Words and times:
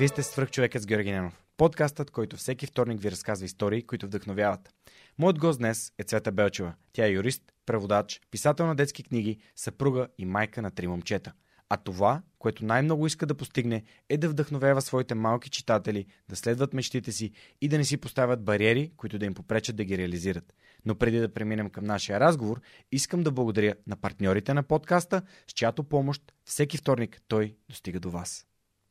Вие 0.00 0.08
сте 0.08 0.22
свръхчовекът 0.22 0.82
с 0.82 0.86
Георги 0.86 1.10
Ненов. 1.10 1.42
Подкастът, 1.56 2.10
който 2.10 2.36
всеки 2.36 2.66
вторник 2.66 3.00
ви 3.00 3.10
разказва 3.10 3.46
истории, 3.46 3.82
които 3.82 4.06
вдъхновяват. 4.06 4.74
Моят 5.18 5.38
гост 5.38 5.58
днес 5.58 5.92
е 5.98 6.04
Цвета 6.04 6.32
Белчева. 6.32 6.74
Тя 6.92 7.06
е 7.06 7.10
юрист, 7.10 7.42
преводач, 7.66 8.20
писател 8.30 8.66
на 8.66 8.74
детски 8.74 9.02
книги, 9.02 9.38
съпруга 9.56 10.08
и 10.18 10.24
майка 10.24 10.62
на 10.62 10.70
три 10.70 10.86
момчета. 10.86 11.32
А 11.68 11.76
това, 11.76 12.22
което 12.38 12.64
най-много 12.64 13.06
иска 13.06 13.26
да 13.26 13.34
постигне, 13.34 13.82
е 14.08 14.16
да 14.16 14.28
вдъхновява 14.28 14.82
своите 14.82 15.14
малки 15.14 15.50
читатели 15.50 16.06
да 16.28 16.36
следват 16.36 16.74
мечтите 16.74 17.12
си 17.12 17.32
и 17.60 17.68
да 17.68 17.78
не 17.78 17.84
си 17.84 17.96
поставят 17.96 18.44
бариери, 18.44 18.92
които 18.96 19.18
да 19.18 19.26
им 19.26 19.34
попречат 19.34 19.76
да 19.76 19.84
ги 19.84 19.98
реализират. 19.98 20.54
Но 20.84 20.94
преди 20.94 21.18
да 21.18 21.34
преминем 21.34 21.70
към 21.70 21.84
нашия 21.84 22.20
разговор, 22.20 22.60
искам 22.92 23.22
да 23.22 23.32
благодаря 23.32 23.74
на 23.86 23.96
партньорите 23.96 24.54
на 24.54 24.62
подкаста, 24.62 25.22
с 25.48 25.52
чиято 25.52 25.84
помощ 25.84 26.32
всеки 26.44 26.76
вторник 26.76 27.22
той 27.28 27.56
достига 27.68 28.00
до 28.00 28.10
вас. 28.10 28.46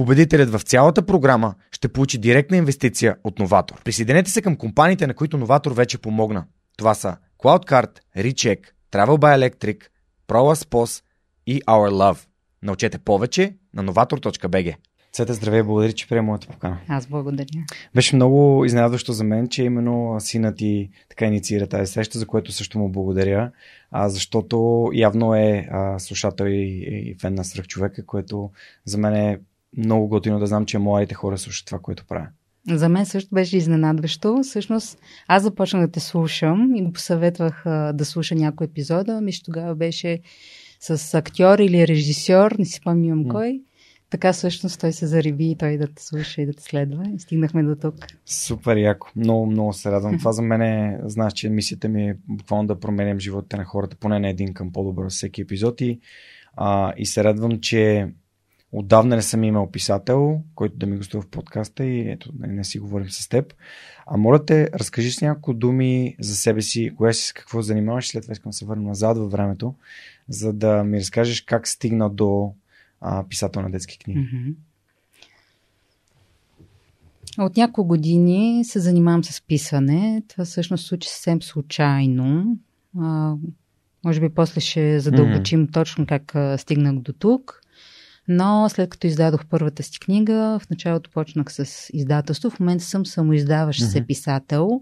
Победителят 0.00 0.50
в 0.50 0.60
цялата 0.60 1.06
програма 1.06 1.54
ще 1.72 1.88
получи 1.88 2.18
директна 2.18 2.56
инвестиция 2.56 3.16
от 3.24 3.38
Новатор. 3.38 3.82
Присъединете 3.84 4.30
се 4.30 4.42
към 4.42 4.56
компаниите, 4.56 5.06
на 5.06 5.14
които 5.14 5.38
Новатор 5.38 5.72
вече 5.72 5.98
помогна. 5.98 6.44
Това 6.76 6.94
са 6.94 7.16
CloudCard, 7.38 7.98
Recheck, 8.16 8.58
Travel 8.92 9.18
by 9.18 9.38
Electric, 9.38 9.82
ProLaspos 10.28 11.02
и 11.46 11.62
Our 11.62 11.90
Love. 11.90 12.18
Научете 12.62 12.98
повече 12.98 13.54
на 13.74 13.84
novator.bg. 13.84 14.74
Цета, 15.12 15.34
здравей, 15.34 15.62
благодаря, 15.62 15.92
че 15.92 16.08
приема 16.08 16.26
моята 16.26 16.46
покана. 16.46 16.78
Аз 16.88 17.06
благодаря. 17.06 17.46
Беше 17.94 18.16
много 18.16 18.64
изненадващо 18.64 19.12
за 19.12 19.24
мен, 19.24 19.48
че 19.48 19.62
именно 19.62 20.16
синът 20.20 20.56
ти 20.56 20.90
така 21.08 21.26
инициира 21.26 21.66
тази 21.66 21.92
среща, 21.92 22.18
за 22.18 22.26
което 22.26 22.52
също 22.52 22.78
му 22.78 22.88
благодаря, 22.88 23.50
а, 23.90 24.08
защото 24.08 24.88
явно 24.94 25.34
е 25.34 25.68
а, 25.70 25.98
слушател 25.98 26.44
и, 26.44 26.84
и 26.88 27.16
фен 27.20 27.34
на 27.34 27.44
свръхчовека, 27.44 28.06
което 28.06 28.50
за 28.84 28.98
мен 28.98 29.14
е 29.14 29.38
много 29.76 30.08
готино 30.08 30.38
да 30.38 30.46
знам, 30.46 30.66
че 30.66 30.78
младите 30.78 31.14
хора 31.14 31.38
слушат 31.38 31.66
това, 31.66 31.78
което 31.78 32.06
правя. 32.06 32.26
За 32.68 32.88
мен 32.88 33.06
също 33.06 33.34
беше 33.34 33.56
изненадващо. 33.56 34.40
Всъщност, 34.42 34.98
аз 35.26 35.42
започнах 35.42 35.86
да 35.86 35.92
те 35.92 36.00
слушам 36.00 36.74
и 36.74 36.82
го 36.82 36.92
посъветвах 36.92 37.66
а, 37.66 37.92
да 37.92 38.04
слуша 38.04 38.34
някой 38.34 38.66
епизода. 38.66 39.20
Мисля, 39.20 39.42
тогава 39.44 39.74
беше 39.74 40.20
с 40.80 41.14
актьор 41.14 41.58
или 41.58 41.88
режисьор, 41.88 42.52
не 42.58 42.64
си 42.64 42.72
спомням 42.72 43.24
mm. 43.24 43.28
кой. 43.28 43.60
Така 44.10 44.32
всъщност 44.32 44.80
той 44.80 44.92
се 44.92 45.06
зареби 45.06 45.50
и 45.50 45.56
той 45.56 45.78
да 45.78 45.86
те 45.86 46.04
слуша 46.04 46.42
и 46.42 46.46
да 46.46 46.52
те 46.52 46.62
следва. 46.62 47.04
И 47.14 47.18
стигнахме 47.18 47.62
до 47.62 47.76
тук. 47.76 47.94
Супер 48.26 48.76
яко. 48.76 49.08
Много, 49.16 49.46
много 49.46 49.72
се 49.72 49.90
радвам. 49.90 50.18
Това 50.18 50.32
за 50.32 50.42
мен 50.42 50.62
е, 50.62 51.00
знаеш, 51.04 51.32
че 51.32 51.48
мисията 51.48 51.88
ми 51.88 52.08
е 52.08 52.16
буквално 52.28 52.66
да 52.66 52.80
променям 52.80 53.20
живота 53.20 53.56
на 53.56 53.64
хората, 53.64 53.96
поне 53.96 54.18
на 54.18 54.28
един 54.28 54.54
към 54.54 54.72
по-добър 54.72 55.08
всеки 55.08 55.40
епизод. 55.40 55.80
И, 55.80 56.00
а, 56.56 56.92
и 56.96 57.06
се 57.06 57.24
радвам, 57.24 57.60
че 57.60 58.08
Отдавна 58.72 59.16
не 59.16 59.22
съм 59.22 59.44
имал 59.44 59.70
писател, 59.70 60.40
който 60.54 60.76
да 60.76 60.86
ми 60.86 60.96
гостува 60.96 61.22
в 61.22 61.28
подкаста 61.28 61.84
и 61.84 62.10
ето, 62.10 62.32
не, 62.38 62.46
не 62.46 62.64
си 62.64 62.78
говорим 62.78 63.10
с 63.10 63.28
теб. 63.28 63.54
А 64.06 64.16
моля 64.16 64.44
те, 64.44 64.70
разкажи 64.74 65.12
с 65.12 65.20
няколко 65.20 65.54
думи 65.54 66.16
за 66.20 66.36
себе 66.36 66.62
си, 66.62 66.92
кое 66.96 67.12
си 67.12 67.26
с 67.26 67.32
какво 67.32 67.62
занимаваш, 67.62 68.08
след 68.08 68.22
това 68.22 68.32
искам 68.32 68.50
да 68.50 68.56
се 68.56 68.64
върна 68.64 68.82
назад 68.82 69.18
във 69.18 69.30
времето, 69.30 69.74
за 70.28 70.52
да 70.52 70.84
ми 70.84 70.98
разкажеш 70.98 71.40
как 71.40 71.68
стигна 71.68 72.10
до 72.10 72.52
а, 73.00 73.24
писател 73.28 73.62
на 73.62 73.70
детски 73.70 73.98
книги. 73.98 74.20
Mm-hmm. 74.20 74.54
От 77.38 77.56
няколко 77.56 77.88
години 77.88 78.64
се 78.64 78.80
занимавам 78.80 79.24
с 79.24 79.42
писане. 79.42 80.22
Това 80.28 80.44
всъщност 80.44 80.86
случи 80.86 81.08
съвсем 81.08 81.42
случайно. 81.42 82.58
А, 82.98 83.34
може 84.04 84.20
би 84.20 84.28
после 84.28 84.60
ще 84.60 85.00
задълбочим 85.00 85.66
mm-hmm. 85.66 85.72
точно 85.72 86.06
как 86.06 86.34
а, 86.34 86.58
стигнах 86.58 86.94
до 86.94 87.12
тук. 87.12 87.59
Но 88.28 88.68
след 88.68 88.90
като 88.90 89.06
издадох 89.06 89.46
първата 89.50 89.82
си 89.82 90.00
книга, 90.00 90.58
в 90.62 90.70
началото 90.70 91.10
почнах 91.10 91.52
с 91.52 91.90
издателство. 91.92 92.50
В 92.50 92.60
момента 92.60 92.84
съм 92.84 93.06
самоиздаващ 93.06 93.80
mm-hmm. 93.80 93.92
се 93.92 94.06
писател. 94.06 94.80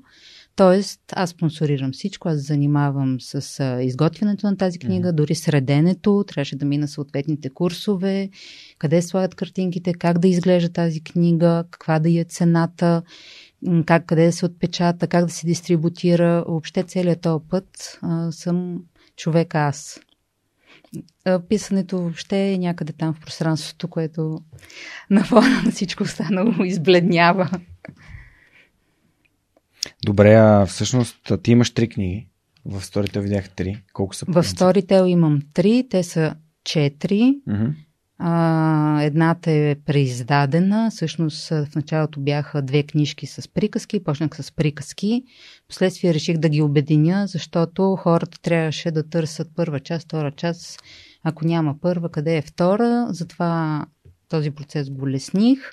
Тоест, 0.57 1.01
аз 1.13 1.31
спонсорирам 1.31 1.93
всичко, 1.93 2.29
аз 2.29 2.47
занимавам 2.47 3.17
с 3.21 3.65
изготвянето 3.83 4.47
на 4.47 4.57
тази 4.57 4.79
книга, 4.79 5.09
mm-hmm. 5.09 5.15
дори 5.17 5.35
среденето, 5.35 6.25
трябваше 6.29 6.57
да 6.57 6.65
мина 6.65 6.89
съответните 6.89 7.51
курсове, 7.51 8.31
къде 8.79 9.03
слагат 9.03 9.35
картинките, 9.35 9.95
как 9.95 10.19
да 10.19 10.29
изглежда 10.29 10.73
тази 10.73 11.01
книга, 11.01 11.65
каква 11.71 11.99
да 11.99 12.21
е 12.21 12.25
цената, 12.25 13.03
как, 13.87 14.07
къде 14.07 14.27
да 14.27 14.33
се 14.33 14.47
отпечата, 14.47 15.07
как 15.07 15.25
да 15.25 15.33
се 15.33 15.47
дистрибутира. 15.47 16.45
Въобще 16.49 16.83
целият 16.83 17.21
този 17.21 17.45
път 17.51 17.99
а, 18.03 18.33
съм 18.33 18.83
човек 19.17 19.55
аз 19.55 20.01
писането 21.49 21.99
въобще 21.99 22.53
е 22.53 22.59
някъде 22.59 22.93
там 22.93 23.15
в 23.15 23.21
пространството, 23.21 23.89
което 23.89 24.41
на 25.11 25.25
фона 25.25 25.63
на 25.65 25.71
всичко 25.71 26.03
останало 26.03 26.53
избледнява. 26.65 27.51
Добре, 30.05 30.35
а 30.35 30.67
всъщност 30.67 31.33
ти 31.43 31.51
имаш 31.51 31.71
три 31.71 31.89
книги. 31.89 32.29
В 32.65 32.81
Storytel 32.81 33.21
видях 33.21 33.51
три. 33.51 33.83
Колко 33.93 34.15
са? 34.15 34.27
В 34.29 34.45
Storytel 34.45 35.07
имам 35.07 35.41
три, 35.55 35.87
те 35.91 36.03
са 36.03 36.35
четири. 36.65 37.35
Mm-hmm. 37.49 37.75
А, 38.19 39.03
едната 39.03 39.51
е 39.51 39.77
преиздадена. 39.87 40.91
Всъщност 40.91 41.49
в 41.49 41.67
началото 41.77 42.21
бяха 42.21 42.63
две 42.63 42.83
книжки 42.83 43.27
с 43.27 43.49
приказки. 43.49 44.05
Почнах 44.05 44.31
с 44.37 44.53
приказки. 44.53 45.23
Последствие 45.69 46.15
реших 46.15 46.39
да 46.39 46.49
ги 46.49 46.63
обединя, 46.63 47.27
защото 47.27 47.97
хората 47.97 48.41
трябваше 48.43 48.91
да 48.91 49.09
търсят 49.09 49.49
първа 49.57 49.81
част, 49.81 50.05
втора 50.05 50.33
част. 50.33 50.83
Ако 51.23 51.47
няма 51.47 51.81
първа, 51.81 52.11
къде 52.11 52.37
е 52.37 52.43
втора? 52.43 53.07
Затова 53.11 53.85
този 54.29 54.51
процес 54.51 54.91
го 54.91 55.09
лесних. 55.09 55.73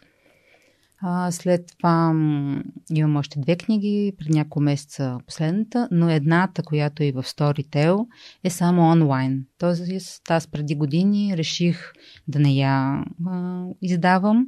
А, 1.01 1.31
след 1.31 1.61
това 1.77 2.13
м, 2.13 2.63
имам 2.89 3.15
още 3.15 3.39
две 3.39 3.55
книги, 3.55 4.13
преди 4.17 4.31
няколко 4.31 4.59
месеца 4.59 5.17
последната, 5.25 5.87
но 5.91 6.09
едната, 6.09 6.63
която 6.63 7.03
е 7.03 7.11
в 7.11 7.23
Storytel, 7.23 8.05
е 8.43 8.49
само 8.49 8.81
онлайн. 8.81 9.45
Тоест, 9.57 10.31
аз 10.31 10.47
преди 10.47 10.75
години 10.75 11.37
реших 11.37 11.93
да 12.27 12.39
не 12.39 12.53
я 12.53 13.03
а, 13.27 13.65
издавам. 13.81 14.47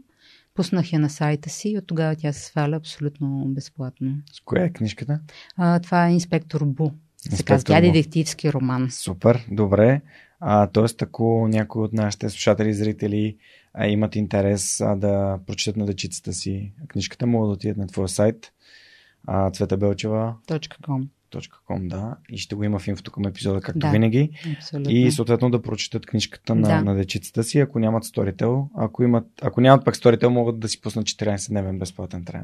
Пуснах 0.54 0.94
я 0.94 1.00
на 1.00 1.10
сайта 1.10 1.50
си 1.50 1.70
и 1.70 1.78
от 1.78 1.88
тогава 1.88 2.16
тя 2.16 2.34
се 2.34 2.46
сваля 2.46 2.76
абсолютно 2.76 3.46
безплатно. 3.48 4.16
С 4.34 4.40
коя 4.40 4.64
е 4.64 4.74
книжката? 4.74 5.20
А, 5.58 5.80
това 5.80 6.08
е 6.08 6.14
Инспектор 6.14 6.66
Бу. 6.66 6.92
Се 7.18 7.44
казва, 7.44 7.64
тя 7.64 7.78
е 7.78 7.82
детективски 7.82 8.54
роман. 8.54 8.88
Супер, 8.92 9.46
добре. 9.52 10.02
А, 10.40 10.68
тоест, 10.68 11.02
ако 11.02 11.48
някои 11.48 11.84
от 11.84 11.94
нашите 11.94 12.30
слушатели 12.30 12.70
и 12.70 12.74
зрители 12.74 13.38
а, 13.74 13.88
имат 13.88 14.16
интерес 14.16 14.82
а, 14.82 14.96
да 14.96 15.40
прочитат 15.48 15.78
на 15.78 15.86
дечицата 15.86 16.34
си 16.34 16.72
книжката, 16.88 17.28
могат 17.28 17.50
да 17.50 17.54
отидат 17.54 17.78
на 17.78 17.88
твоя 17.88 18.08
сайт 18.08 18.52
а, 19.28 19.52
цветабелчева.com, 19.52 21.08
.com. 21.70 21.88
да, 21.88 22.16
и 22.30 22.38
ще 22.38 22.56
го 22.56 22.64
има 22.64 22.80
в 22.80 22.88
инфото 22.88 23.12
към 23.12 23.26
епизода, 23.28 23.62
както 23.62 23.80
Да. 23.80 23.92
винаги. 23.92 24.30
Абсолютно. 24.58 24.92
И 24.92 25.12
съответно 25.12 25.50
да 25.50 25.62
прочитат 25.62 26.06
книжката 26.06 26.56
на, 26.56 26.68
Да. 26.68 26.82
на 26.82 26.96
дечицата 26.96 27.44
си, 27.44 27.60
ако 27.60 27.80
нямат 27.80 28.04
Storytel. 28.04 28.68
Ако, 28.76 29.04
имат, 29.04 29.28
ако 29.42 29.62
нямат 29.62 29.86
пък 29.86 29.96
Storytel, 29.96 30.28
могат 30.28 30.60
да 30.60 30.68
си 30.70 30.82
пуснат 30.82 31.06
14-дневен 31.06 31.80
безплатен 31.80 32.26
трайл. 32.26 32.44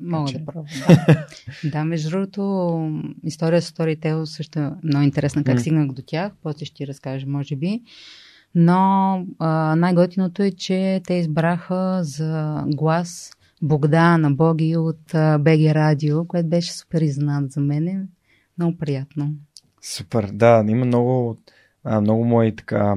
Мога 0.00 0.32
да 0.32 0.44
пробвам. 0.44 0.66
Да. 1.64 1.84
между 1.84 2.10
другото, 2.10 3.02
история 3.22 3.62
с 3.62 3.70
Storytel 3.70 4.24
също 4.24 4.58
е 4.58 4.70
много 4.84 5.04
интересна. 5.04 5.44
Как 5.44 5.60
стигнах 5.60 5.92
до 5.92 6.02
тях, 6.06 6.32
после 6.42 6.64
ще 6.64 6.76
ти 6.76 6.86
разкажа, 6.86 7.26
може 7.26 7.56
би. 7.56 7.82
Но 8.54 9.26
а, 9.38 9.76
най-готиното 9.76 10.42
е, 10.42 10.50
че 10.50 11.00
те 11.06 11.14
избраха 11.14 12.00
за 12.02 12.64
глас 12.66 13.32
Богдана 13.62 14.30
Боги 14.30 14.76
от 14.76 15.14
а, 15.14 15.38
БГ 15.38 15.60
Радио, 15.60 16.24
което 16.24 16.48
беше 16.48 16.72
супер 16.72 17.00
изненада 17.00 17.48
за 17.48 17.60
мен. 17.60 18.08
Много 18.58 18.78
приятно. 18.78 19.32
Супер, 19.82 20.30
да, 20.32 20.64
има 20.68 20.84
много, 20.84 21.38
а, 21.84 22.00
много 22.00 22.24
мои 22.24 22.56
така 22.56 22.96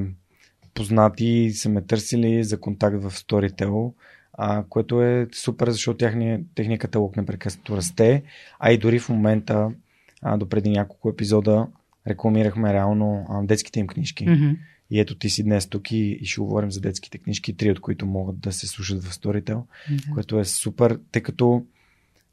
познати 0.74 1.52
са 1.54 1.70
ме 1.70 1.82
търсили 1.82 2.44
за 2.44 2.60
контакт 2.60 3.04
в 3.04 3.12
Storytel, 3.12 3.94
а, 4.38 4.64
което 4.70 5.02
е 5.04 5.28
супер, 5.32 5.70
защото 5.70 5.98
техния, 5.98 6.40
техния 6.56 6.80
каталог 6.80 7.18
непрекъснато 7.18 7.78
расте, 7.78 8.24
а 8.60 8.72
и 8.72 8.78
дори 8.78 9.00
в 9.00 9.10
момента, 9.10 9.72
а, 10.22 10.38
до 10.38 10.50
преди 10.50 10.70
няколко 10.70 11.10
епизода, 11.10 11.68
рекламирахме 12.08 12.74
реално 12.74 13.26
а, 13.30 13.44
детските 13.44 13.80
им 13.80 13.88
книжки. 13.88 14.30
Мгм. 14.30 14.52
И 14.92 15.00
ето 15.00 15.18
ти 15.18 15.30
си 15.30 15.44
днес 15.44 15.68
тук 15.68 15.92
и, 15.92 15.98
и 16.22 16.26
ще 16.26 16.42
говорим 16.42 16.72
за 16.72 16.82
детските 16.82 17.18
книжки, 17.18 17.58
три 17.58 17.72
от 17.72 17.80
които 17.80 18.06
могат 18.06 18.40
да 18.40 18.52
се 18.52 18.68
слушат 18.68 19.04
в 19.04 19.14
Storytel, 19.14 19.62
Да. 19.90 20.14
което 20.14 20.40
е 20.40 20.46
супер, 20.46 21.00
тъй 21.12 21.24
като 21.24 21.66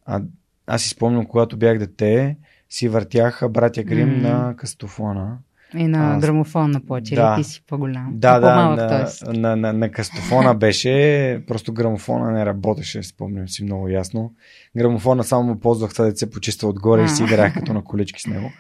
а, 0.07 0.23
аз 0.67 0.83
си 0.83 0.89
спомням, 0.89 1.27
когато 1.27 1.57
бях 1.57 1.79
дете, 1.79 2.37
си 2.69 2.89
въртяха 2.89 3.49
братя 3.49 3.83
Грим 3.83 4.09
М. 4.09 4.29
на 4.29 4.57
кастофона. 4.57 5.39
И 5.77 5.87
на 5.87 6.15
Аз- 6.15 6.21
грамофон 6.21 6.71
на 6.71 6.81
плоча, 6.81 7.15
Да. 7.15 7.37
ти 7.37 7.45
си 7.45 7.63
по-голям. 7.67 8.11
Да, 8.13 8.41
да, 8.41 8.55
на, 8.55 9.07
на, 9.33 9.57
на, 9.57 9.73
на 9.73 9.91
кастофона 9.91 10.55
беше, 10.55 11.43
просто 11.47 11.73
грамофона 11.73 12.31
не 12.31 12.47
работеше, 12.47 13.03
спомням 13.03 13.49
си 13.49 13.65
много 13.65 13.89
ясно. 13.89 14.33
Грамофона 14.77 15.25
само 15.25 15.61
ползвах 15.61 15.93
това 15.93 16.05
да 16.05 16.17
се 16.17 16.31
почиства 16.31 16.69
отгоре 16.69 17.01
и 17.01 17.05
А. 17.05 17.09
си 17.09 17.23
играех 17.23 17.55
като 17.55 17.73
на 17.73 17.85
колички 17.85 18.23
с 18.23 18.27
него. 18.27 18.51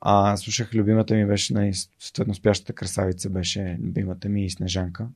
А 0.00 0.36
слушах, 0.36 0.74
любимата 0.74 1.14
ми 1.14 1.26
беше, 1.26 1.54
на 1.54 1.70
съответно 1.98 2.34
спящата 2.34 2.72
красавица 2.72 3.30
беше 3.30 3.78
любимата 3.82 4.28
ми 4.28 4.44
и 4.44 4.50
Снежанка. 4.50 5.06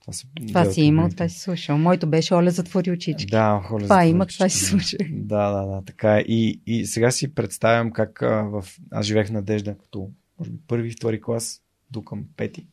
Това, 0.00 0.12
са 0.12 0.26
Това 0.48 0.64
си 0.64 0.80
имал, 0.82 1.08
това 1.08 1.28
си 1.28 1.38
слушал. 1.40 1.78
Моето 1.78 2.06
беше 2.06 2.34
Оля 2.34 2.50
затвори 2.50 2.90
очички. 2.90 3.26
Да, 3.26 3.60
холя 3.64 3.82
Това 3.84 4.02
за 4.02 4.04
има, 4.04 4.18
творчески. 4.18 4.38
това 4.38 4.48
си 4.48 4.64
слушах. 4.64 4.98
Да, 5.10 5.50
да, 5.50 5.66
да, 5.66 5.82
така 5.84 6.16
е. 6.16 6.20
И, 6.20 6.60
и 6.66 6.86
сега 6.86 7.10
си 7.10 7.34
представям 7.34 7.90
как 7.90 8.22
а, 8.22 8.26
в... 8.42 8.64
аз 8.90 9.06
живеех 9.06 9.26
в 9.26 9.32
Надежда 9.32 9.74
като 9.74 10.10
може 10.38 10.50
би, 10.50 10.58
първи, 10.68 10.90
втори 10.90 11.20
клас 11.20 11.62
до 11.90 12.04
към 12.04 12.24
пети. 12.36 12.66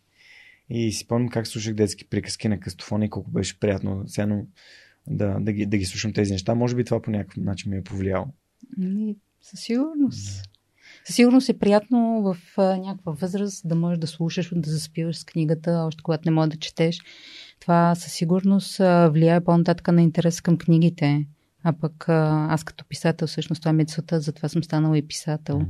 И 0.69 0.91
си 0.91 1.03
спомням 1.03 1.29
как 1.29 1.47
слушах 1.47 1.73
детски 1.73 2.09
приказки 2.09 2.47
на 2.47 2.59
кастофона 2.59 3.05
и 3.05 3.09
колко 3.09 3.31
беше 3.31 3.59
приятно 3.59 4.03
сега 4.07 4.41
да, 5.07 5.37
да, 5.39 5.51
ги, 5.51 5.65
да 5.65 5.77
ги 5.77 5.85
слушам 5.85 6.13
тези 6.13 6.31
неща. 6.31 6.55
Може 6.55 6.75
би 6.75 6.85
това 6.85 7.01
по 7.01 7.11
някакъв 7.11 7.37
начин 7.37 7.71
ми 7.71 7.77
е 7.77 7.83
повлияло. 7.83 8.27
Ами, 8.77 9.15
със 9.41 9.59
сигурност. 9.59 10.43
Със 11.05 11.15
сигурност 11.15 11.49
е 11.49 11.59
приятно 11.59 12.21
в 12.21 12.37
а, 12.57 12.77
някаква 12.77 13.11
възраст 13.11 13.67
да 13.67 13.75
можеш 13.75 13.99
да 13.99 14.07
слушаш, 14.07 14.51
да 14.55 14.69
заспиваш 14.69 15.17
с 15.17 15.23
книгата, 15.23 15.83
още 15.87 16.03
когато 16.03 16.21
не 16.25 16.35
можеш 16.35 16.49
да 16.49 16.59
четеш. 16.59 16.99
Това 17.59 17.95
със 17.95 18.13
сигурност 18.13 18.79
а, 18.79 19.09
влияе 19.09 19.43
по-нататък 19.43 19.87
на 19.87 20.01
интерес 20.01 20.41
към 20.41 20.57
книгите. 20.57 21.25
А 21.63 21.73
пък 21.73 22.09
а, 22.09 22.47
аз 22.49 22.63
като 22.63 22.85
писател, 22.85 23.27
всъщност 23.27 23.61
това 23.61 23.73
ми 23.73 23.83
е 23.83 23.85
целта, 23.85 24.19
затова 24.19 24.49
съм 24.49 24.63
станала 24.63 24.97
и 24.97 25.07
писател. 25.07 25.61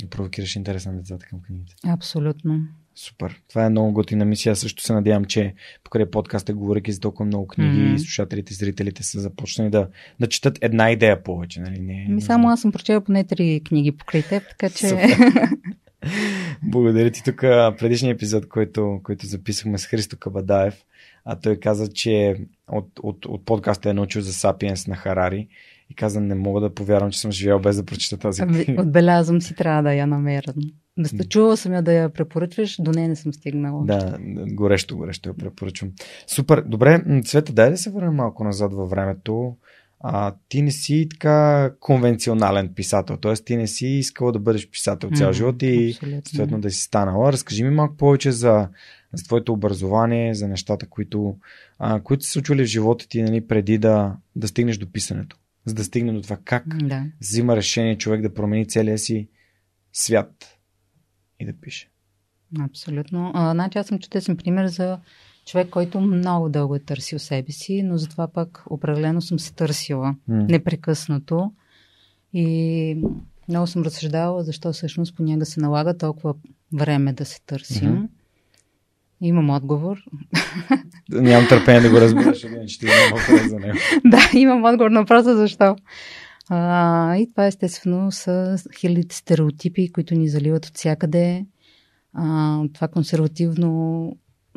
Да 0.00 0.06
провокираш 0.06 0.56
интерес 0.56 0.86
на 0.86 0.92
децата 0.92 1.26
към 1.26 1.40
книгите. 1.42 1.74
Абсолютно. 1.86 2.60
Супер. 2.94 3.40
Това 3.48 3.64
е 3.64 3.70
много 3.70 3.92
готина 3.92 4.24
мисия. 4.24 4.52
Аз 4.52 4.58
също 4.58 4.82
се 4.82 4.92
надявам, 4.92 5.24
че 5.24 5.54
покрай 5.84 6.10
подкаста, 6.10 6.54
говоряки 6.54 6.92
за 6.92 7.00
толкова 7.00 7.24
много 7.24 7.46
книги, 7.46 7.78
mm-hmm. 7.78 7.96
слушателите, 7.96 8.54
зрителите 8.54 9.02
са 9.02 9.20
започнали 9.20 9.70
да, 9.70 9.88
да 10.20 10.26
четат 10.26 10.58
една 10.60 10.90
идея 10.90 11.22
повече. 11.22 11.60
Нали? 11.60 11.80
Не, 11.80 12.06
Ами 12.08 12.20
само 12.20 12.48
аз 12.48 12.60
съм 12.60 12.72
прочела 12.72 13.00
поне 13.00 13.24
три 13.24 13.60
книги 13.64 13.92
покрай 13.92 14.22
теб, 14.22 14.42
така 14.48 14.70
че... 14.70 14.88
Супер. 14.88 15.16
Благодаря 16.62 17.10
ти 17.10 17.22
тук. 17.24 17.40
Предишния 17.78 18.12
епизод, 18.12 18.48
който, 18.48 19.00
който 19.02 19.26
записахме 19.26 19.78
с 19.78 19.86
Христо 19.86 20.16
Кабадаев, 20.16 20.74
а 21.24 21.36
той 21.40 21.56
каза, 21.56 21.92
че 21.92 22.36
от, 22.68 22.88
от, 23.02 23.26
от 23.26 23.44
подкаста 23.44 23.90
е 23.90 23.94
научил 23.94 24.22
за 24.22 24.32
Сапиенс 24.32 24.86
на 24.86 24.96
Харари 24.96 25.48
и 25.94 25.96
каза, 25.96 26.20
не 26.20 26.34
мога 26.34 26.60
да 26.60 26.74
повярвам, 26.74 27.10
че 27.10 27.20
съм 27.20 27.32
живял 27.32 27.58
без 27.58 27.76
да 27.76 27.84
прочета 27.84 28.16
тази 28.16 28.42
Ами, 28.42 28.64
книга. 28.64 28.82
Отбелязвам 28.82 29.42
си, 29.42 29.54
трябва 29.54 29.82
да 29.82 29.94
я 29.94 30.06
намеря. 30.06 30.52
Да 30.98 31.08
сте 31.08 31.24
чувала 31.24 31.56
съм 31.56 31.72
я 31.72 31.82
да 31.82 31.92
я 31.92 32.08
препоръчваш, 32.08 32.76
до 32.80 32.90
нея 32.90 33.08
не 33.08 33.16
съм 33.16 33.32
стигнала. 33.32 33.84
Да, 33.84 34.18
горещо, 34.52 34.96
горещо 34.96 35.28
я 35.28 35.36
препоръчвам. 35.36 35.90
Супер, 36.26 36.62
добре, 36.66 37.04
Цвета, 37.24 37.52
дай 37.52 37.70
да 37.70 37.76
се 37.76 37.90
върнем 37.90 38.14
малко 38.14 38.44
назад 38.44 38.74
във 38.74 38.90
времето. 38.90 39.56
А, 40.06 40.34
ти 40.48 40.62
не 40.62 40.70
си 40.70 41.06
така 41.10 41.70
конвенционален 41.80 42.68
писател, 42.74 43.16
т.е. 43.16 43.34
ти 43.34 43.56
не 43.56 43.66
си 43.66 43.86
искала 43.86 44.32
да 44.32 44.38
бъдеш 44.38 44.70
писател 44.70 45.10
цял 45.14 45.26
М, 45.26 45.32
живот 45.32 45.62
и 45.62 45.90
абсолютно. 45.90 46.22
съответно 46.24 46.60
да 46.60 46.70
си 46.70 46.82
станала. 46.82 47.32
Разкажи 47.32 47.64
ми 47.64 47.70
малко 47.70 47.96
повече 47.96 48.32
за, 48.32 48.68
за 49.12 49.24
твоето 49.24 49.52
образование, 49.52 50.34
за 50.34 50.48
нещата, 50.48 50.86
които, 50.86 51.36
а, 51.78 52.00
които 52.00 52.24
са 52.24 52.26
се 52.26 52.32
случвали 52.32 52.62
в 52.62 52.66
живота 52.66 53.08
ти 53.08 53.22
нали, 53.22 53.46
преди 53.46 53.78
да, 53.78 54.16
да 54.36 54.48
стигнеш 54.48 54.78
до 54.78 54.92
писането. 54.92 55.36
За 55.66 55.74
да 55.74 55.84
стигне 55.84 56.12
до 56.12 56.22
това 56.22 56.38
как 56.44 56.86
Да. 56.86 57.04
взима 57.20 57.56
решение 57.56 57.98
човек 57.98 58.22
да 58.22 58.34
промени 58.34 58.68
целия 58.68 58.98
си 58.98 59.28
свят 59.92 60.58
и 61.40 61.46
да 61.46 61.52
пише. 61.60 61.90
Абсолютно. 62.60 63.30
А, 63.34 63.52
значи 63.52 63.78
аз 63.78 63.86
съм 63.86 63.98
чудесен 63.98 64.36
пример 64.36 64.66
за 64.66 64.98
човек, 65.46 65.70
който 65.70 66.00
много 66.00 66.48
дълго 66.48 66.74
е 66.74 66.78
търсил 66.78 67.18
себе 67.18 67.52
си, 67.52 67.82
но 67.82 67.98
затова 67.98 68.28
пък 68.28 68.62
определено 68.70 69.20
съм 69.22 69.38
се 69.38 69.52
търсила 69.54 70.16
М. 70.28 70.44
непрекъснато. 70.44 71.52
И 72.32 72.96
много 73.48 73.66
съм 73.66 73.82
разсъждавала 73.82 74.44
защо 74.44 74.72
всъщност 74.72 75.16
понякога 75.16 75.46
се 75.46 75.60
налага 75.60 75.98
толкова 75.98 76.34
време 76.72 77.12
да 77.12 77.24
се 77.24 77.40
търсим. 77.46 77.90
Мгм. 77.92 78.04
Имам 79.26 79.50
отговор. 79.50 79.96
Нямам 81.10 81.48
търпение 81.48 81.80
да 81.80 81.90
го 81.90 81.96
иначе 81.96 82.48
ще 82.66 82.86
имам 82.86 83.20
въпрос 83.20 83.50
за 83.50 83.58
него. 83.58 83.78
да, 84.04 84.38
имам 84.38 84.64
отговор 84.64 84.90
на 84.90 85.00
въпроса 85.00 85.36
защо. 85.36 85.76
А, 86.48 87.16
и 87.16 87.30
това 87.30 87.46
естествено 87.46 88.12
са 88.12 88.56
хилядите 88.80 89.16
стереотипи, 89.16 89.92
които 89.92 90.14
ни 90.14 90.28
заливат 90.28 90.66
от 90.66 90.76
всякъде. 90.76 91.46
А, 92.14 92.60
това 92.74 92.88
консервативно 92.88 94.12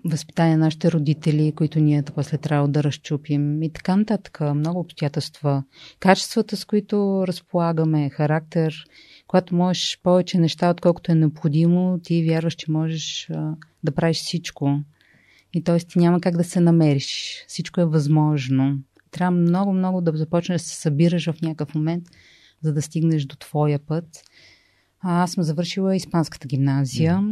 възпитание 0.05 0.57
на 0.57 0.65
нашите 0.65 0.91
родители, 0.91 1.53
които 1.55 1.79
ние 1.79 2.03
после 2.15 2.37
трябва 2.37 2.67
да 2.67 2.83
разчупим 2.83 3.63
и 3.63 3.73
така 3.73 3.95
нататък. 3.95 4.39
Много 4.55 4.79
обстоятелства. 4.79 5.63
Качествата, 5.99 6.57
с 6.57 6.65
които 6.65 7.25
разполагаме, 7.27 8.09
характер, 8.09 8.83
когато 9.27 9.55
можеш 9.55 9.99
повече 10.03 10.37
неща, 10.37 10.69
отколкото 10.69 11.11
е 11.11 11.15
необходимо, 11.15 11.99
ти 12.03 12.29
вярваш, 12.29 12.55
че 12.55 12.71
можеш 12.71 13.29
а, 13.29 13.55
да 13.83 13.91
правиш 13.91 14.17
всичко. 14.17 14.79
И 15.53 15.63
т.е. 15.63 15.79
ти 15.79 15.99
няма 15.99 16.21
как 16.21 16.37
да 16.37 16.43
се 16.43 16.59
намериш. 16.59 17.45
Всичко 17.47 17.81
е 17.81 17.85
възможно. 17.85 18.79
Трябва 19.11 19.31
много, 19.31 19.73
много 19.73 20.01
да 20.01 20.17
започнеш 20.17 20.61
да 20.61 20.67
се 20.67 20.75
събираш 20.75 21.31
в 21.31 21.41
някакъв 21.41 21.75
момент, 21.75 22.03
за 22.61 22.73
да 22.73 22.81
стигнеш 22.81 23.25
до 23.25 23.35
твоя 23.35 23.79
път. 23.79 24.05
А, 24.99 25.23
аз 25.23 25.31
съм 25.31 25.43
завършила 25.43 25.95
испанската 25.95 26.47
гимназия. 26.47 27.23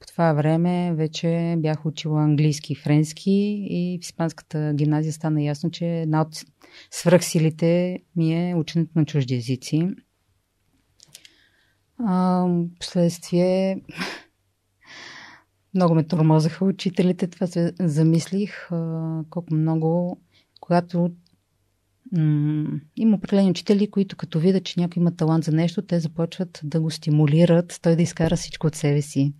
По 0.00 0.06
това 0.06 0.32
време 0.32 0.94
вече 0.94 1.54
бях 1.58 1.86
учила 1.86 2.22
английски 2.22 2.72
и 2.72 2.76
френски 2.76 3.66
и 3.70 3.98
в 4.02 4.04
испанската 4.04 4.72
гимназия 4.74 5.12
стана 5.12 5.42
ясно, 5.42 5.70
че 5.70 5.86
една 5.86 6.20
от 6.20 6.44
свръхсилите 6.90 7.98
ми 8.16 8.50
е 8.50 8.54
ученето 8.54 8.90
на 8.94 9.04
чужди 9.04 9.34
езици. 9.34 9.88
А, 11.98 12.46
последствие 12.80 13.82
много 15.74 15.94
ме 15.94 16.04
тормозаха 16.04 16.64
учителите. 16.64 17.26
Това 17.26 17.46
се 17.46 17.72
замислих 17.80 18.68
колко 19.30 19.54
много, 19.54 20.20
когато 20.60 21.10
има 22.96 23.16
определени 23.16 23.50
учители, 23.50 23.90
които 23.90 24.16
като 24.16 24.38
видят, 24.38 24.64
че 24.64 24.80
някой 24.80 25.00
има 25.00 25.16
талант 25.16 25.44
за 25.44 25.52
нещо, 25.52 25.82
те 25.82 26.00
започват 26.00 26.60
да 26.64 26.80
го 26.80 26.90
стимулират, 26.90 27.78
той 27.82 27.96
да 27.96 28.02
изкара 28.02 28.36
всичко 28.36 28.66
от 28.66 28.74
себе 28.74 29.02
си. 29.02 29.32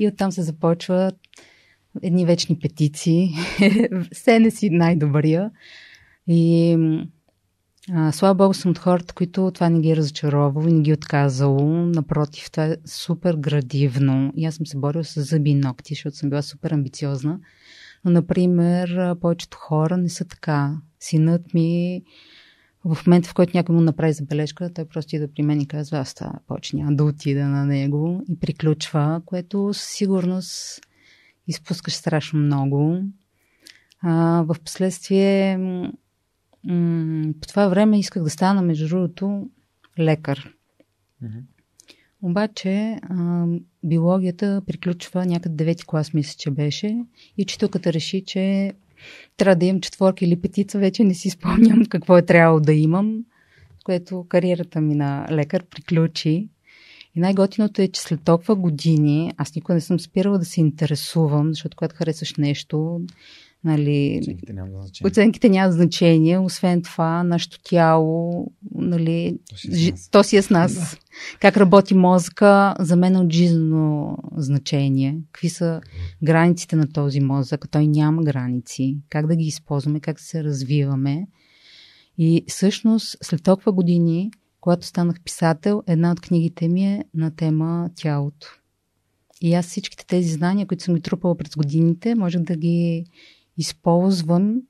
И 0.00 0.08
оттам 0.08 0.32
се 0.32 0.42
започват 0.42 1.14
едни 2.02 2.26
вечни 2.26 2.58
петиции. 2.58 3.28
Все 4.12 4.38
не 4.38 4.50
си 4.50 4.70
най-добрия. 4.70 5.50
И 6.26 6.76
а, 7.92 8.12
слава 8.12 8.34
Богу 8.34 8.54
съм 8.54 8.70
от 8.70 8.78
хората, 8.78 9.14
които 9.14 9.50
това 9.54 9.68
не 9.68 9.80
ги 9.80 9.90
е 9.90 9.96
разочаровало 9.96 10.68
и 10.68 10.72
не 10.72 10.82
ги 10.82 10.90
е 10.90 10.94
отказало. 10.94 11.86
Напротив, 11.86 12.50
това 12.50 12.64
е 12.64 12.76
супер 12.84 13.34
градивно. 13.34 14.32
И 14.36 14.46
аз 14.46 14.54
съм 14.54 14.66
се 14.66 14.78
борила 14.78 15.04
с 15.04 15.22
зъби 15.22 15.50
и 15.50 15.54
ногти, 15.54 15.94
защото 15.94 16.16
съм 16.16 16.30
била 16.30 16.42
супер 16.42 16.70
амбициозна. 16.70 17.40
Но, 18.04 18.10
например, 18.10 19.16
повечето 19.20 19.58
хора 19.58 19.96
не 19.96 20.08
са 20.08 20.24
така. 20.24 20.76
Синът 21.00 21.54
ми 21.54 22.02
в 22.84 23.06
момента, 23.06 23.28
в 23.28 23.34
който 23.34 23.56
някой 23.56 23.74
му 23.74 23.80
направи 23.80 24.12
забележка, 24.12 24.72
той 24.74 24.84
просто 24.84 25.16
ида 25.16 25.28
при 25.28 25.42
мен 25.42 25.60
и 25.60 25.68
казва, 25.68 25.98
аз 25.98 26.14
това 26.14 26.32
повече 26.46 26.76
няма 26.76 26.96
да 26.96 27.04
отида 27.04 27.46
на 27.46 27.66
него 27.66 28.22
и 28.28 28.40
приключва, 28.40 29.22
което 29.26 29.74
със 29.74 29.88
сигурност 29.88 30.80
изпускаш 31.46 31.94
страшно 31.94 32.38
много. 32.38 33.02
А, 34.02 34.44
в 34.48 34.56
последствие, 34.64 35.58
м- 36.66 37.32
по 37.40 37.48
това 37.48 37.68
време 37.68 37.98
исках 37.98 38.22
да 38.22 38.30
стана, 38.30 38.62
между 38.62 38.88
другото, 38.88 39.48
лекар. 39.98 40.52
Mm-hmm. 41.22 41.42
Обаче, 42.22 42.98
а, 43.02 43.46
биологията 43.84 44.62
приключва 44.66 45.26
някъде 45.26 45.64
9 45.64 45.84
клас, 45.84 46.14
мисля, 46.14 46.34
че 46.38 46.50
беше. 46.50 47.04
И 47.38 47.42
учителката 47.42 47.92
реши, 47.92 48.24
че 48.26 48.72
трябва 49.36 49.56
да 49.56 49.66
имам 49.66 49.80
четворка 49.80 50.24
или 50.24 50.40
петица, 50.40 50.78
вече 50.78 51.04
не 51.04 51.14
си 51.14 51.30
спомням 51.30 51.86
какво 51.88 52.18
е 52.18 52.22
трябвало 52.22 52.60
да 52.60 52.72
имам, 52.72 53.24
което 53.84 54.26
кариерата 54.28 54.80
ми 54.80 54.94
на 54.94 55.26
лекар 55.30 55.64
приключи. 55.64 56.48
И 57.14 57.20
най-готиното 57.20 57.82
е, 57.82 57.88
че 57.88 58.00
след 58.00 58.20
толкова 58.24 58.54
години 58.54 59.32
аз 59.36 59.54
никога 59.54 59.74
не 59.74 59.80
съм 59.80 60.00
спирала 60.00 60.38
да 60.38 60.44
се 60.44 60.60
интересувам, 60.60 61.48
защото 61.48 61.76
когато 61.76 61.96
харесваш 61.96 62.34
нещо, 62.34 63.00
нали, 63.66 64.18
оценките 64.22 64.52
няма 64.52 64.68
значение. 64.70 65.10
Оценките 65.10 65.48
няма 65.48 65.72
значение. 65.72 66.38
Освен 66.38 66.82
това, 66.82 67.22
нашето 67.22 67.58
тяло, 67.62 68.46
нали, 68.74 69.38
то 69.50 69.56
си, 69.56 69.88
е 69.88 69.92
то 70.10 70.24
си 70.24 70.36
е 70.36 70.42
с 70.42 70.50
нас. 70.50 70.74
Да. 70.74 70.96
Как 71.40 71.56
работи 71.56 71.94
мозъка, 71.94 72.74
за 72.78 72.96
мен 72.96 73.14
е 73.14 73.18
от 73.18 73.32
жизнено 73.32 74.16
значение. 74.36 75.18
Какви 75.32 75.48
са 75.48 75.80
границите 76.22 76.76
на 76.76 76.92
този 76.92 77.20
мозък? 77.20 77.68
Той 77.70 77.86
няма 77.86 78.22
граници. 78.22 78.98
Как 79.08 79.26
да 79.26 79.36
ги 79.36 79.44
използваме, 79.44 80.00
как 80.00 80.16
да 80.16 80.22
се 80.22 80.44
развиваме. 80.44 81.26
И 82.18 82.44
всъщност, 82.48 83.16
след 83.22 83.42
толкова 83.42 83.72
години, 83.72 84.30
когато 84.60 84.86
станах 84.86 85.20
писател, 85.24 85.82
една 85.86 86.12
от 86.12 86.20
книгите 86.20 86.68
ми 86.68 86.84
е 86.84 87.04
на 87.14 87.36
тема 87.36 87.90
тялото. 87.96 88.46
И 89.40 89.54
аз 89.54 89.66
всичките 89.66 90.06
тези 90.06 90.28
знания, 90.28 90.66
които 90.66 90.84
съм 90.84 90.94
ги 90.94 91.00
трупала 91.00 91.36
през 91.36 91.56
годините, 91.56 92.14
можех 92.14 92.42
да 92.42 92.56
ги 92.56 93.04
използвам 93.58 94.62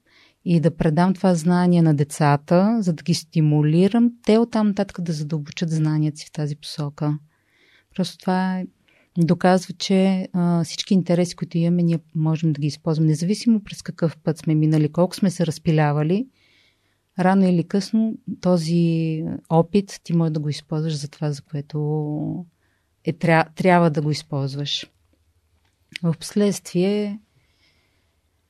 и 0.44 0.60
да 0.60 0.76
предам 0.76 1.14
това 1.14 1.34
знание 1.34 1.82
на 1.82 1.94
децата, 1.94 2.78
за 2.80 2.92
да 2.92 3.02
ги 3.02 3.14
стимулирам, 3.14 4.12
те 4.26 4.38
оттам 4.38 4.66
нататък 4.66 5.00
да 5.00 5.12
задълбочат 5.12 5.70
знанията 5.70 6.18
си 6.18 6.26
в 6.26 6.32
тази 6.32 6.56
посока. 6.56 7.18
Просто 7.96 8.18
това 8.18 8.62
доказва, 9.18 9.74
че 9.74 10.28
а, 10.32 10.64
всички 10.64 10.94
интереси, 10.94 11.36
които 11.36 11.58
имаме, 11.58 11.82
ние 11.82 11.98
можем 12.14 12.52
да 12.52 12.60
ги 12.60 12.66
използваме, 12.66 13.08
независимо 13.08 13.60
през 13.60 13.82
какъв 13.82 14.16
път 14.16 14.38
сме 14.38 14.54
минали, 14.54 14.92
колко 14.92 15.16
сме 15.16 15.30
се 15.30 15.46
разпилявали, 15.46 16.26
рано 17.18 17.48
или 17.48 17.64
късно 17.64 18.14
този 18.40 19.24
опит 19.48 20.00
ти 20.04 20.16
може 20.16 20.32
да 20.32 20.40
го 20.40 20.48
използваш 20.48 20.96
за 20.96 21.08
това, 21.08 21.32
за 21.32 21.42
което 21.42 22.46
е, 23.04 23.12
тря, 23.12 23.44
трябва 23.54 23.90
да 23.90 24.02
го 24.02 24.10
използваш. 24.10 24.86
В 26.02 26.14
последствие 26.20 27.20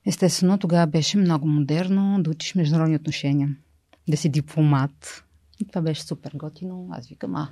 Естествено, 0.07 0.59
тогава 0.59 0.87
беше 0.87 1.19
много 1.19 1.49
модерно 1.49 2.23
да 2.23 2.31
учиш 2.31 2.55
международни 2.55 2.97
отношения, 2.97 3.57
да 4.09 4.17
си 4.17 4.29
дипломат. 4.29 5.25
И 5.61 5.67
това 5.67 5.81
беше 5.83 6.03
супер 6.03 6.33
готино. 6.35 6.89
Аз 6.93 7.09
викам, 7.09 7.35
а, 7.35 7.49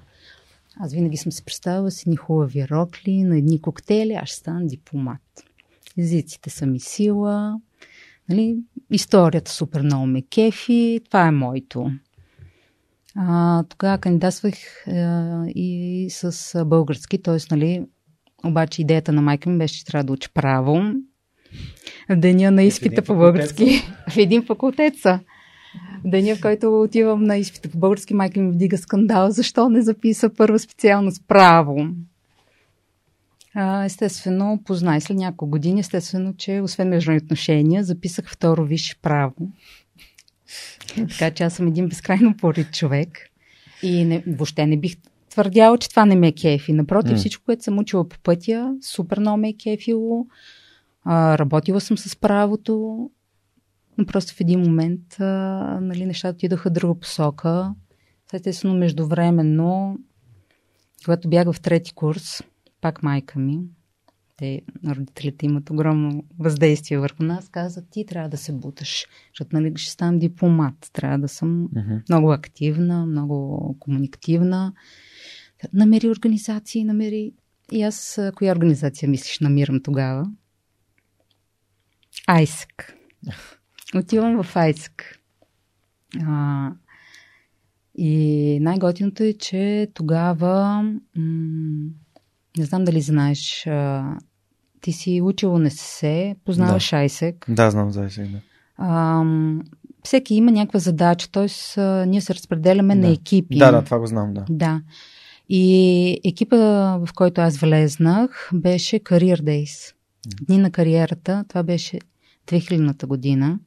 аз 0.81 0.93
винаги 0.93 1.17
съм 1.17 1.33
се 1.33 1.45
представила 1.45 1.91
с 1.91 2.03
едни 2.03 2.17
хубави 2.17 2.69
рокли, 2.69 3.23
на 3.23 3.39
едни 3.39 3.61
коктейли, 3.61 4.13
аз 4.13 4.29
ще 4.29 4.39
стана 4.39 4.67
дипломат. 4.67 5.21
Езиците 5.99 6.51
са 6.51 6.67
ми 6.67 6.81
сила, 6.81 7.61
нали, 8.29 8.57
историята 8.91 9.51
супер 9.51 9.83
много 9.83 10.07
ме 10.07 10.23
кефи, 10.23 11.01
това 11.05 11.27
е 11.27 11.31
моето. 11.31 11.91
А, 13.17 13.63
тогава 13.63 13.99
кандидатствах 13.99 14.55
а, 14.87 15.47
и 15.49 16.07
с 16.11 16.65
български, 16.65 17.23
т.е. 17.23 17.37
Нали, 17.51 17.87
обаче 18.45 18.83
идеята 18.83 19.13
на 19.13 19.23
майка 19.23 19.51
ми 19.51 19.59
беше, 19.59 19.79
че 19.79 19.85
трябва 19.85 20.05
да 20.05 20.13
уча 20.13 20.31
право 20.35 20.95
в 22.09 22.17
деня 22.17 22.51
на 22.51 22.63
изпита 22.63 23.03
по 23.03 23.15
български. 23.15 23.83
В 24.11 24.17
един 24.17 24.43
факултет 24.43 24.97
са. 24.97 25.21
Деня, 26.05 26.37
в 26.37 26.41
който 26.41 26.83
отивам 26.83 27.25
на 27.25 27.37
изпита 27.37 27.69
по 27.69 27.79
български, 27.79 28.15
майка 28.15 28.41
ми 28.41 28.53
вдига 28.53 28.79
скандал. 28.79 29.31
Защо 29.31 29.69
не 29.69 29.83
записа 29.83 30.31
първа 30.37 30.59
специалност 30.59 31.23
право? 31.29 31.89
естествено, 33.85 34.61
познай 34.65 35.01
след 35.01 35.17
няколко 35.17 35.51
години, 35.51 35.81
естествено, 35.81 36.35
че 36.37 36.61
освен 36.61 36.89
международни 36.89 37.25
отношения, 37.25 37.85
записах 37.85 38.31
второ 38.31 38.65
висше 38.65 38.97
право. 39.03 39.35
Така 40.97 41.31
че 41.31 41.45
аз 41.45 41.55
съм 41.55 41.67
един 41.67 41.89
безкрайно 41.89 42.37
порит 42.37 42.73
човек. 42.73 43.09
И 43.83 44.05
не, 44.05 44.23
въобще 44.27 44.67
не 44.67 44.77
бих 44.77 44.97
твърдяла, 45.31 45.79
че 45.79 45.91
това 45.91 46.07
не 46.07 46.17
ме 46.17 46.29
е 46.29 46.33
кефи. 46.33 46.73
Напротив, 46.73 47.13
mm. 47.13 47.17
всичко, 47.17 47.45
което 47.45 47.63
съм 47.63 47.79
учила 47.79 48.09
по 48.09 48.19
пътя, 48.19 48.75
супер 48.83 49.19
много 49.19 49.37
ме 49.37 49.49
е 49.49 49.57
кефило. 49.63 50.27
А, 51.05 51.39
работила 51.39 51.81
съм 51.81 51.99
с 51.99 52.17
правото, 52.17 53.11
но 53.99 54.07
просто 54.07 54.35
в 54.35 54.41
един 54.41 54.61
момент 54.61 55.21
а, 55.21 55.25
нали, 55.81 56.07
нещата 56.07 56.37
отидоха 56.37 56.71
друга 56.71 57.01
посока. 57.01 57.75
Естествено, 58.33 58.75
междувременно, 58.75 59.99
когато 61.05 61.29
бях 61.29 61.53
в 61.53 61.61
трети 61.61 61.93
курс, 61.93 62.43
пак 62.81 63.03
майка 63.03 63.39
ми, 63.39 63.61
те, 64.37 64.63
родителите 64.89 65.47
имат 65.47 65.71
огромно 65.71 66.25
въздействие 66.39 66.99
върху 66.99 67.23
нас, 67.23 67.49
каза, 67.49 67.87
ти 67.91 68.07
трябва 68.07 68.29
да 68.29 68.37
се 68.37 68.53
буташ, 68.53 69.07
защото 69.33 69.57
нали, 69.57 69.73
ще 69.77 69.91
ставам 69.91 70.19
дипломат, 70.19 70.91
трябва 70.93 71.19
да 71.19 71.29
съм 71.29 71.69
uh-huh. 71.69 72.03
много 72.09 72.33
активна, 72.33 73.07
много 73.07 73.77
комуникативна. 73.81 74.73
Намери 75.73 76.09
организации, 76.09 76.85
намери... 76.85 77.33
И 77.73 77.83
аз, 77.83 78.21
коя 78.37 78.53
организация 78.53 79.09
мислиш, 79.09 79.41
намирам 79.41 79.83
тогава? 79.83 80.31
Айсък. 82.27 82.95
Отивам 83.95 84.43
в 84.43 84.57
Айсък. 84.57 85.19
А, 86.27 86.71
и 87.99 88.59
най-готиното 88.61 89.23
е, 89.23 89.33
че 89.33 89.89
тогава, 89.95 90.83
м- 91.17 91.91
не 92.59 92.65
знам 92.65 92.85
дали 92.85 93.01
знаеш, 93.01 93.67
а, 93.67 94.05
ти 94.81 94.93
си 94.93 95.21
учил 95.23 95.59
НСС, 95.59 96.35
познаваш 96.45 96.91
да. 96.91 96.97
Айсек. 96.97 97.45
Да, 97.49 97.71
знам 97.71 97.91
за 97.91 98.03
Айсек, 98.03 98.29
да. 98.29 98.39
А, 98.77 99.25
всеки 100.03 100.35
има 100.35 100.51
някаква 100.51 100.81
задача, 100.81 101.31
т.е. 101.31 101.81
ние 102.07 102.21
се 102.21 102.35
разпределяме 102.35 102.97
да. 102.97 103.01
на 103.01 103.13
екипи. 103.13 103.59
Да, 103.59 103.73
да, 103.73 103.85
това 103.85 103.99
го 103.99 104.07
знам, 104.07 104.35
да. 104.35 104.45
Да. 104.51 104.83
И 105.49 106.21
екипа, 106.25 106.57
в 106.99 107.09
който 107.15 107.41
аз 107.41 107.57
влезнах, 107.57 108.51
беше 108.55 108.99
Career 109.01 109.41
Days. 109.41 109.95
Дни 110.43 110.59
на 110.59 110.71
кариерата. 110.71 111.45
Това 111.49 111.63
беше 111.63 111.99
2000-та 112.47 113.07
година. 113.07 113.59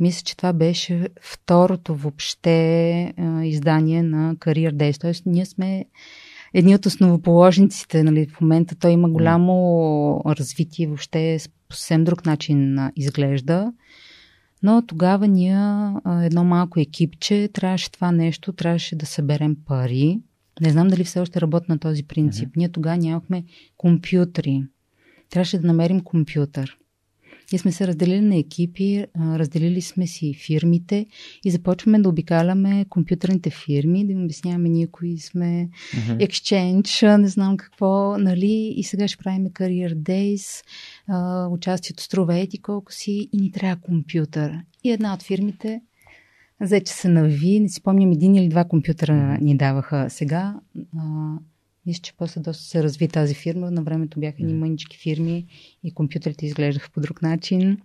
Мисля, 0.00 0.22
че 0.24 0.36
това 0.36 0.52
беше 0.52 1.08
второто 1.20 1.94
въобще 1.94 3.00
а, 3.18 3.44
издание 3.44 4.02
на 4.02 4.36
Career 4.36 4.72
Days. 4.72 5.00
Тоест, 5.00 5.22
ние 5.26 5.46
сме 5.46 5.84
едни 6.54 6.74
от 6.74 6.86
основоположниците. 6.86 8.02
Нали, 8.02 8.26
в 8.26 8.40
момента 8.40 8.76
той 8.76 8.90
има 8.90 9.10
голямо 9.10 10.22
развитие, 10.26 10.86
въобще 10.86 11.38
съвсем 11.72 12.04
друг 12.04 12.26
начин 12.26 12.78
а, 12.78 12.92
изглежда. 12.96 13.72
Но 14.62 14.82
тогава 14.86 15.28
ние, 15.28 15.56
а, 15.56 16.24
едно 16.24 16.44
малко 16.44 16.80
екипче, 16.80 17.48
трябваше 17.52 17.90
това 17.90 18.12
нещо, 18.12 18.52
трябваше 18.52 18.96
да 18.96 19.06
съберем 19.06 19.56
пари. 19.66 20.20
Не 20.60 20.70
знам 20.70 20.88
дали 20.88 21.04
все 21.04 21.20
още 21.20 21.40
работи 21.40 21.66
на 21.68 21.78
този 21.78 22.02
принцип. 22.02 22.48
Mm-hmm. 22.48 22.56
Ние 22.56 22.68
тогава 22.68 22.96
нямахме 22.96 23.44
компютри. 23.76 24.64
Трябваше 25.30 25.58
да 25.58 25.66
намерим 25.66 26.00
компютър. 26.00 26.76
Ние 27.52 27.58
сме 27.58 27.72
се 27.72 27.86
разделили 27.86 28.20
на 28.20 28.36
екипи, 28.36 29.06
разделили 29.18 29.80
сме 29.82 30.06
си 30.06 30.34
фирмите 30.34 31.06
и 31.44 31.50
започваме 31.50 31.98
да 31.98 32.08
обикаляме 32.08 32.86
компютърните 32.88 33.50
фирми, 33.50 34.06
да 34.06 34.12
им 34.12 34.24
обясняваме 34.24 34.68
ние 34.68 34.86
кои 34.86 35.18
сме, 35.18 35.68
uh-huh. 35.94 36.28
Exchange, 36.28 37.16
не 37.16 37.28
знам 37.28 37.56
какво, 37.56 38.18
нали, 38.18 38.74
и 38.76 38.82
сега 38.82 39.08
ще 39.08 39.22
правим 39.24 39.46
Career 39.46 39.94
Days, 39.94 40.64
участието 41.50 42.02
струва 42.02 42.38
ети 42.38 42.58
колко 42.58 42.92
си 42.92 43.28
и 43.32 43.40
ни 43.40 43.52
трябва 43.52 43.82
компютър. 43.82 44.58
И 44.84 44.90
една 44.90 45.14
от 45.14 45.22
фирмите 45.22 45.80
Взе, 46.60 46.80
че 46.80 46.92
се 46.92 47.08
нави, 47.08 47.60
не 47.60 47.68
си 47.68 47.82
помням, 47.82 48.12
един 48.12 48.34
или 48.34 48.48
два 48.48 48.64
компютъра 48.64 49.38
ни 49.40 49.56
даваха 49.56 50.06
сега. 50.10 50.54
А, 51.86 51.88
мисля, 51.88 52.02
че 52.02 52.12
после 52.16 52.40
доста 52.40 52.64
се 52.64 52.82
разви 52.82 53.08
тази 53.08 53.34
фирма. 53.34 53.70
На 53.70 53.82
времето 53.82 54.20
бяха 54.20 54.42
ни 54.42 54.54
мънички 54.54 54.98
фирми 54.98 55.46
и 55.84 55.94
компютрите 55.94 56.46
изглеждаха 56.46 56.90
по 56.90 57.00
друг 57.00 57.22
начин. 57.22 57.78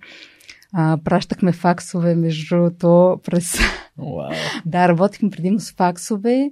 А, 0.73 0.97
пращахме 1.03 1.51
факсове, 1.51 2.15
между 2.15 2.55
другото, 2.55 3.19
през... 3.23 3.53
Wow. 3.99 4.35
да, 4.65 4.87
работихме 4.89 5.29
предимно 5.29 5.59
с 5.59 5.71
факсове, 5.71 6.51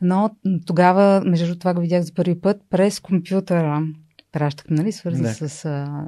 но 0.00 0.30
тогава, 0.66 1.22
между 1.26 1.58
това 1.58 1.74
го 1.74 1.80
видях 1.80 2.02
за 2.02 2.14
първи 2.14 2.40
път, 2.40 2.60
през 2.70 3.00
компютъра 3.00 3.86
пращахме, 4.32 4.76
нали, 4.76 4.92
свързан 4.92 5.22
Да. 5.22 5.48
с 5.48 5.64
а, 5.64 6.06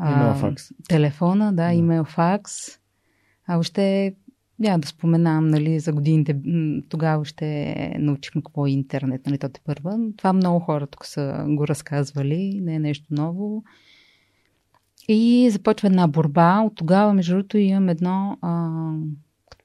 Имейл 0.00 0.34
факс. 0.34 0.68
телефона, 0.88 1.52
да, 1.52 1.66
Да. 1.66 1.72
имейл 1.72 2.04
факс. 2.04 2.52
А 3.46 3.58
още 3.58 4.14
няма 4.58 4.78
да 4.78 4.88
споменавам, 4.88 5.48
нали, 5.48 5.80
за 5.80 5.92
годините. 5.92 6.36
Тогава 6.88 7.24
ще 7.24 7.74
научихме 7.98 8.42
какво 8.42 8.66
е 8.66 8.70
интернет, 8.70 9.26
нали, 9.26 9.38
то 9.38 9.48
те 9.48 9.60
първа. 9.64 9.98
Това 10.16 10.32
много 10.32 10.60
хора 10.60 10.86
тук 10.86 11.06
са 11.06 11.44
го 11.48 11.68
разказвали, 11.68 12.60
не 12.62 12.74
е 12.74 12.78
нещо 12.78 13.06
ново. 13.10 13.64
И 15.08 15.48
започва 15.50 15.88
една 15.88 16.08
борба. 16.08 16.60
От 16.60 16.76
тогава, 16.76 17.12
между 17.12 17.34
другото, 17.34 17.58
имам 17.58 17.88
едно 17.88 18.38
а, 18.42 18.70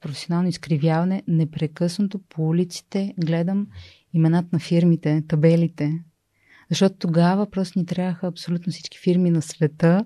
професионално 0.02 0.50
изкривяване. 0.50 1.24
Непрекъснато 1.28 2.20
по 2.20 2.48
улиците 2.48 3.14
гледам 3.18 3.68
имената 4.14 4.48
на 4.54 4.60
фирмите, 4.60 5.24
табелите. 5.28 6.04
Защото 6.70 6.96
тогава 6.96 7.52
просто 7.52 7.80
ни 7.80 7.86
трябваха 7.86 8.28
абсолютно 8.28 8.72
всички 8.72 9.00
фирми 9.00 9.30
на 9.30 9.42
света, 9.42 10.06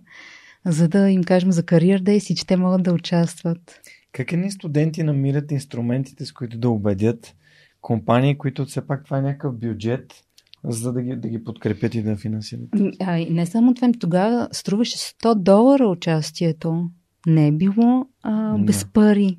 за 0.65 0.87
да 0.87 1.09
им 1.09 1.23
кажем 1.23 1.51
за 1.51 1.63
кариер 1.63 1.99
дейс 1.99 2.29
и 2.29 2.35
че 2.35 2.47
те 2.47 2.57
могат 2.57 2.83
да 2.83 2.93
участват. 2.93 3.81
Как 4.15 4.31
едни 4.31 4.51
студенти 4.51 5.03
намират 5.03 5.51
инструментите, 5.51 6.25
с 6.25 6.33
които 6.33 6.57
да 6.57 6.69
убедят 6.69 7.35
компании, 7.81 8.37
които 8.37 8.65
все 8.65 8.87
пак 8.87 9.05
това 9.05 9.17
е 9.17 9.21
някакъв 9.21 9.59
бюджет, 9.59 10.23
за 10.63 10.93
да 10.93 11.01
ги, 11.01 11.15
да 11.15 11.29
ги 11.29 11.43
подкрепят 11.43 11.95
и 11.95 12.03
да 12.03 12.17
финансират? 12.17 12.69
А, 12.99 13.17
и 13.17 13.29
не 13.29 13.45
само 13.45 13.73
това, 13.73 13.85
ами 13.85 13.99
тогава 13.99 14.47
струваше 14.51 14.97
100 14.97 15.35
долара 15.35 15.87
участието. 15.87 16.89
Не 17.27 17.47
е 17.47 17.51
било 17.51 18.07
а, 18.23 18.57
без 18.57 18.83
Да. 18.83 18.91
пари. 18.91 19.37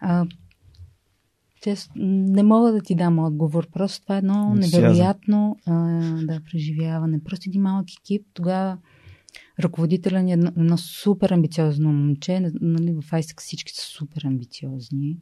А, 0.00 0.26
чест, 1.62 1.90
не 1.96 2.42
мога 2.42 2.72
да 2.72 2.80
ти 2.80 2.94
дам 2.94 3.18
отговор. 3.18 3.70
Просто 3.72 4.02
това 4.02 4.14
е 4.14 4.18
едно 4.18 4.54
невероятно 4.54 5.56
а, 5.66 5.72
да, 6.26 6.40
преживяване. 6.50 7.24
Просто 7.24 7.50
един 7.50 7.62
малък 7.62 7.86
екип. 8.00 8.26
Тогава 8.34 8.78
ръководителя 9.60 10.22
ни 10.22 10.30
е 10.30 10.34
едно, 10.34 10.50
едно 10.56 10.78
супер 10.78 11.30
амбициозно 11.30 11.92
момче. 11.92 12.40
Нали, 12.60 12.92
в 12.92 13.02
ISEC 13.02 13.40
всички 13.40 13.72
са 13.72 13.82
супер 13.82 14.22
амбициозни. 14.22 15.16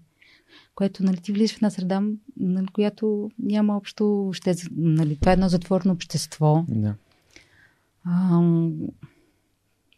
Което 0.75 1.05
нали, 1.05 1.17
ти 1.17 1.33
влизаш 1.33 1.53
в 1.53 1.57
една 1.57 1.71
среда, 1.71 2.03
нали, 2.37 2.67
която 2.67 3.31
няма 3.39 3.77
общо. 3.77 4.31
Ще, 4.33 4.55
нали, 4.71 5.17
това 5.17 5.33
е 5.33 5.35
едно 5.35 5.49
затворено 5.49 5.93
общество. 5.93 6.65
Да. 6.69 6.95
А, 8.05 8.41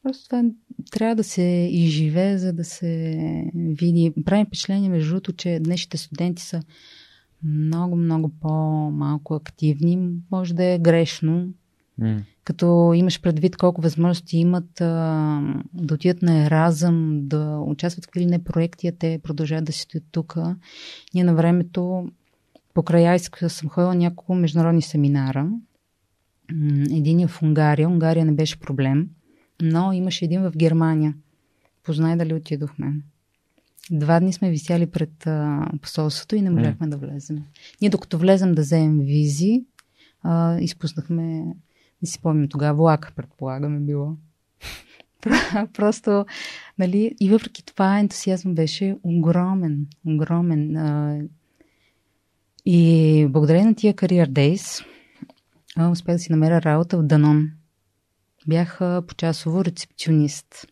просто 0.02 0.24
това 0.24 0.44
трябва 0.90 1.16
да 1.16 1.24
се 1.24 1.68
изживее, 1.72 2.38
за 2.38 2.52
да 2.52 2.64
се 2.64 3.16
види. 3.54 4.12
Прави 4.24 4.44
впечатление, 4.44 4.88
между 4.88 5.10
другото, 5.10 5.32
че 5.32 5.60
днешните 5.60 5.96
студенти 5.96 6.42
са 6.42 6.62
много, 7.44 7.96
много 7.96 8.28
по-малко 8.40 9.34
активни. 9.34 10.10
Може 10.30 10.54
да 10.54 10.64
е 10.64 10.78
грешно, 10.78 11.48
Като 12.44 12.92
имаш 12.94 13.20
предвид 13.20 13.56
колко 13.56 13.80
възможности 13.80 14.38
имат 14.38 14.80
а, 14.80 15.40
да 15.74 15.94
отидат 15.94 16.22
на 16.22 16.44
Еразъм, 16.44 17.20
да 17.22 17.58
участват 17.66 18.04
в 18.04 18.08
какви 18.08 18.26
не 18.26 18.44
проекти, 18.44 18.88
а 18.88 18.92
те 18.92 19.20
продължават 19.22 19.64
да 19.64 19.72
си 19.72 19.80
стоят 19.80 20.04
тук. 20.12 20.36
Ние 21.14 21.24
на 21.24 21.34
времето 21.34 22.08
покрай 22.74 23.08
Айск 23.08 23.44
съм 23.48 23.68
ходила 23.68 23.94
няколко 23.94 24.34
международни 24.34 24.82
семинара. 24.82 25.50
Един 26.90 27.20
е 27.20 27.26
в 27.26 27.42
Унгария. 27.42 27.88
Унгария 27.88 28.24
не 28.24 28.32
беше 28.32 28.60
проблем, 28.60 29.08
но 29.62 29.92
имаше 29.92 30.24
един 30.24 30.42
в 30.42 30.52
Германия. 30.56 31.14
Познай 31.82 32.16
дали 32.16 32.34
отидохме. 32.34 32.92
Два 33.90 34.20
дни 34.20 34.32
сме 34.32 34.50
висяли 34.50 34.86
пред 34.86 35.26
а, 35.26 35.66
посолството 35.82 36.36
и 36.36 36.42
не 36.42 36.50
можахме 36.50 36.86
да 36.86 36.96
влезем. 36.96 37.44
Ние 37.80 37.90
докато 37.90 38.18
влезем 38.18 38.54
да 38.54 38.62
вземем 38.62 38.98
визи, 38.98 39.64
а, 40.22 40.60
изпуснахме, 40.60 41.44
не 42.02 42.08
си 42.08 42.20
помням 42.22 42.48
тогава, 42.48 42.76
влака, 42.76 43.12
предполагаме 43.16 43.80
било. 43.80 44.16
Просто, 45.72 46.26
нали, 46.78 47.16
и 47.20 47.30
въпреки 47.30 47.64
това 47.64 47.98
ентусиазъм 47.98 48.54
беше 48.54 48.96
огромен, 49.02 49.86
огромен. 50.06 51.30
И 52.66 53.26
благодарение 53.30 53.66
на 53.66 53.74
тия 53.74 53.94
Career 53.94 54.28
Days 54.28 54.84
успях 55.90 56.14
да 56.14 56.18
си 56.18 56.32
намеря 56.32 56.62
работа 56.62 56.98
в 56.98 57.02
Данон. 57.02 57.50
Бях 58.46 58.80
почасово 59.08 59.64
рецепционист. 59.64 60.66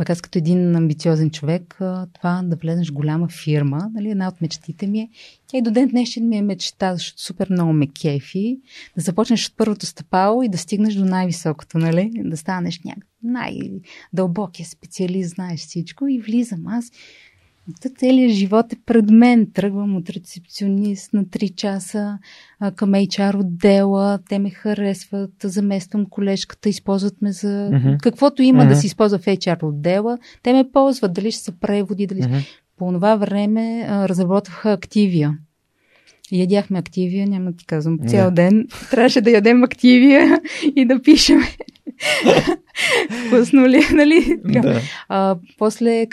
Пък 0.00 0.10
аз 0.10 0.20
като 0.20 0.38
един 0.38 0.76
амбициозен 0.76 1.30
човек, 1.30 1.74
това 2.12 2.42
да 2.44 2.56
влезеш 2.56 2.90
в 2.90 2.92
голяма 2.92 3.28
фирма, 3.28 3.90
нали, 3.94 4.10
една 4.10 4.28
от 4.28 4.40
мечтите 4.40 4.86
ми 4.86 5.00
е, 5.00 5.08
тя 5.46 5.58
и 5.58 5.62
до 5.62 5.70
ден 5.70 5.88
днешен 5.88 6.28
ми 6.28 6.36
е 6.36 6.42
мечта, 6.42 6.94
защото 6.94 7.22
супер 7.22 7.48
много 7.50 7.72
ме 7.72 7.86
кефи, 7.86 8.60
да 8.96 9.02
започнеш 9.02 9.46
от 9.46 9.56
първото 9.56 9.86
стъпало 9.86 10.42
и 10.42 10.48
да 10.48 10.58
стигнеш 10.58 10.94
до 10.94 11.04
най-високото, 11.04 11.78
нали? 11.78 12.12
Да 12.24 12.36
станеш 12.36 12.80
някакъв 12.84 13.08
най-дълбокия 13.22 14.66
специалист, 14.66 15.34
знаеш 15.34 15.60
всичко 15.60 16.06
и 16.06 16.20
влизам 16.20 16.66
аз. 16.66 16.90
Целият 17.98 18.32
живот 18.32 18.72
е 18.72 18.76
пред 18.86 19.10
мен. 19.10 19.46
Тръгвам 19.54 19.96
от 19.96 20.10
рецепционист 20.10 21.12
на 21.12 21.24
3 21.24 21.54
часа 21.54 22.18
към 22.76 22.90
HR 22.90 23.40
отдела. 23.40 24.18
Те 24.28 24.38
ме 24.38 24.50
харесват, 24.50 25.30
замествам 25.44 26.06
колежката, 26.06 26.68
използват 26.68 27.22
ме 27.22 27.32
за 27.32 27.70
Мгм. 27.72 27.96
каквото 28.02 28.42
има 28.42 28.58
да 28.58 28.70
Мгм. 28.70 28.74
се 28.74 28.86
използва 28.86 29.18
в 29.18 29.26
HR 29.26 29.62
отдела. 29.62 30.18
Те 30.42 30.52
ме 30.52 30.70
ползват, 30.72 31.12
дали 31.12 31.30
ще 31.30 31.42
са 31.42 31.52
преводи, 31.52 32.06
дали... 32.06 32.20
Мгм. 32.22 32.36
По 32.76 32.92
това 32.92 33.16
време 33.16 33.86
а, 33.88 34.08
разработваха 34.08 34.72
активия. 34.72 35.38
Ядяхме 36.32 36.78
активия, 36.78 37.26
няма 37.26 37.50
да 37.50 37.56
ти 37.56 37.66
казвам, 37.66 37.96
Да. 37.96 38.08
цял 38.08 38.30
ден. 38.30 38.66
Трябваше 38.90 39.20
да 39.20 39.30
ядем 39.30 39.62
активия 39.64 40.40
и 40.76 40.84
да 40.84 41.02
пишем. 41.02 41.40
Вкусно 43.26 43.68
ли, 43.68 43.80
нали? 43.94 44.40
Да. 44.44 44.80
А, 45.08 45.36
после, 45.58 46.06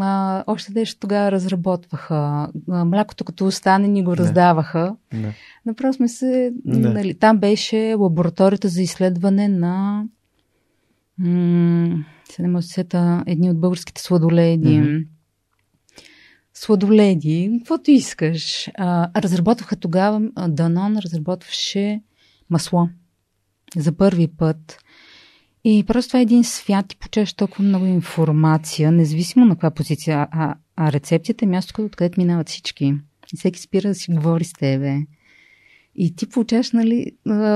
а, 0.00 0.44
още 0.46 0.72
нещо 0.72 1.00
тогава 1.00 1.32
разработваха. 1.32 2.48
Млякото 2.68 3.24
като 3.24 3.46
остане 3.46 3.88
ни 3.88 4.04
го 4.04 4.10
Да. 4.10 4.16
раздаваха. 4.16 4.96
Да. 5.14 5.32
Направо 5.66 5.92
сме 5.92 6.08
се... 6.08 6.52
Да. 6.64 6.92
Нали, 6.92 7.14
там 7.14 7.38
беше 7.38 7.94
лабораторията 7.98 8.68
за 8.68 8.82
изследване 8.82 9.48
на... 9.48 10.04
М- 11.18 12.04
се 12.30 12.42
не 12.42 12.62
сета 12.62 13.24
едни 13.26 13.50
от 13.50 13.60
българските 13.60 14.02
сладоледи. 14.02 15.06
Сладоледи, 16.54 17.58
каквото 17.58 17.90
искаш. 17.90 18.70
А, 18.78 19.20
разработваха 19.22 19.76
тогава, 19.76 20.22
Данон 20.48 20.96
разработваше 20.96 22.00
масло 22.50 22.88
за 23.76 23.92
първи 23.92 24.28
път. 24.28 24.78
И 25.64 25.84
просто 25.86 26.08
това 26.08 26.18
е 26.18 26.22
един 26.22 26.44
свят 26.44 26.92
и 26.92 26.96
получаваш 26.96 27.32
толкова 27.32 27.64
много 27.64 27.86
информация, 27.86 28.92
независимо 28.92 29.44
на 29.44 29.54
каква 29.54 29.70
позиция. 29.70 30.28
А, 30.30 30.54
а 30.76 30.92
рецепцията 30.92 31.44
е 31.44 31.48
място, 31.48 31.84
откъдето 31.84 32.20
минават 32.20 32.48
всички. 32.48 32.84
И 33.34 33.36
всеки 33.36 33.60
спира 33.60 33.88
да 33.88 33.94
си 33.94 34.12
говори 34.12 34.44
с 34.44 34.52
тебе. 34.52 34.98
И 35.94 36.16
ти 36.16 36.28
получаваш 36.28 36.72
нали, 36.72 37.12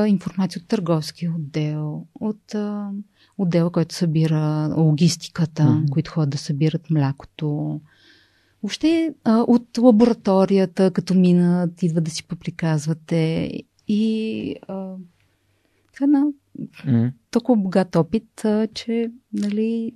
информация 0.06 0.60
от 0.62 0.68
търговския 0.68 1.32
отдел, 1.34 2.06
от 2.20 2.54
а, 2.54 2.90
отдела, 3.38 3.70
който 3.70 3.94
събира 3.94 4.74
логистиката, 4.76 5.64
Мгм. 5.64 5.86
които 5.90 6.10
ходят 6.10 6.30
да 6.30 6.38
събират 6.38 6.90
млякото. 6.90 7.80
Въобще 8.62 9.14
а, 9.24 9.38
от 9.38 9.78
лабораторията, 9.78 10.90
като 10.90 11.14
минат, 11.14 11.82
идват 11.82 12.04
да 12.04 12.10
си 12.10 12.24
поприказвате. 12.24 13.52
И 13.88 14.54
а, 14.68 14.74
това 15.92 16.04
е 16.04 16.04
една 16.04 16.24
Толкова 17.30 17.56
богат 17.56 17.96
опит, 17.96 18.44
а, 18.44 18.66
че, 18.74 19.10
нали... 19.32 19.92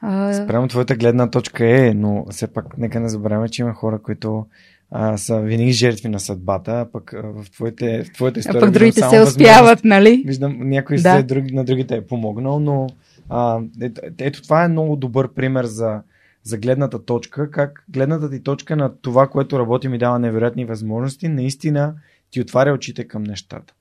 А, 0.00 0.32
Спрямо 0.44 0.68
твоята 0.68 0.96
гледна 0.96 1.30
точка 1.30 1.86
е, 1.86 1.94
но 1.94 2.26
все 2.30 2.46
пак 2.46 2.78
нека 2.78 3.00
не 3.00 3.08
забравяме, 3.08 3.48
че 3.48 3.62
има 3.62 3.74
хора, 3.74 4.02
които 4.02 4.46
а, 4.90 5.16
са 5.16 5.40
винаги 5.40 5.72
жертви 5.72 6.08
на 6.08 6.20
съдбата, 6.20 6.80
а 6.80 6.90
пък 6.92 7.12
а, 7.14 7.22
в, 7.22 7.50
твоите, 7.50 8.04
в 8.04 8.12
твоята 8.12 8.38
а 8.38 8.40
история. 8.40 8.60
пък 8.60 8.68
виждам 8.68 8.80
другите 8.80 9.00
се 9.00 9.22
успяват, 9.22 9.84
нали? 9.84 10.22
Виждам, 10.26 10.56
някой 10.60 10.96
Да. 10.96 11.16
се 11.16 11.22
друг, 11.22 11.50
на 11.50 11.64
другите 11.64 11.96
е 11.96 12.06
помогнал, 12.06 12.60
но 12.60 12.86
а, 13.28 13.60
ето, 13.80 14.00
ето 14.18 14.42
това 14.42 14.64
е 14.64 14.68
много 14.68 14.96
добър 14.96 15.32
пример 15.32 15.64
за, 15.64 16.00
за 16.42 16.58
гледната 16.58 17.04
точка, 17.04 17.50
как 17.50 17.84
гледната 17.88 18.30
ти 18.30 18.42
точка 18.42 18.76
на 18.76 18.96
това, 18.96 19.28
което 19.28 19.58
работи 19.58 19.88
ми 19.88 19.98
дава 19.98 20.18
невероятни 20.18 20.64
възможности, 20.64 21.28
наистина 21.28 21.94
ти 22.30 22.40
отваря 22.40 22.72
очите 22.72 23.04
към 23.04 23.22
нещата. 23.22 23.74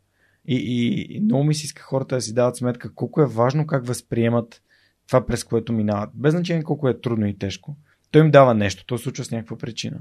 И, 0.47 0.55
и, 0.55 1.07
и 1.15 1.19
много 1.19 1.43
ми 1.43 1.53
се 1.53 1.65
иска 1.65 1.81
хората 1.81 2.15
да 2.15 2.21
си 2.21 2.33
дават 2.33 2.57
сметка 2.57 2.93
колко 2.93 3.21
е 3.21 3.25
важно 3.25 3.67
как 3.67 3.87
възприемат 3.87 4.61
това, 5.07 5.25
през 5.25 5.43
което 5.43 5.73
минават. 5.73 6.09
Без 6.13 6.31
значение 6.31 6.63
колко 6.63 6.89
е 6.89 7.01
трудно 7.01 7.27
и 7.27 7.37
тежко. 7.37 7.75
той 8.11 8.21
им 8.21 8.31
дава 8.31 8.53
нещо, 8.53 8.85
то 8.85 8.97
се 8.97 9.03
случва 9.03 9.25
с 9.25 9.31
някаква 9.31 9.57
причина. 9.57 9.99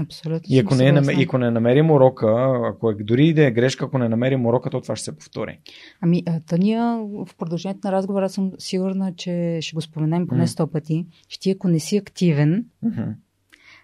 Абсолютно. 0.00 0.42
И 0.48 0.58
ако, 0.58 0.74
не, 0.74 0.88
е 0.88 1.24
ако 1.24 1.38
не 1.38 1.50
намерим 1.50 1.90
урока, 1.90 2.52
ако 2.64 2.90
е, 2.90 2.94
дори 2.94 3.26
и 3.26 3.34
да 3.34 3.46
е 3.46 3.50
грешка, 3.50 3.84
ако 3.84 3.98
не 3.98 4.08
намерим 4.08 4.46
урока, 4.46 4.70
то 4.70 4.80
това 4.80 4.96
ще 4.96 5.04
се 5.04 5.16
повтори. 5.16 5.58
Ами, 6.00 6.24
Тания, 6.46 6.98
в 6.98 7.28
продължението 7.38 7.80
на 7.84 7.92
разговора 7.92 8.28
съм 8.28 8.52
сигурна, 8.58 9.14
че 9.16 9.58
ще 9.60 9.74
го 9.74 9.80
споменем 9.80 10.26
поне 10.26 10.46
сто 10.46 10.66
пъти, 10.66 11.06
че 11.28 11.40
ти 11.40 11.50
ако 11.50 11.68
не 11.68 11.80
си 11.80 11.96
активен, 11.96 12.64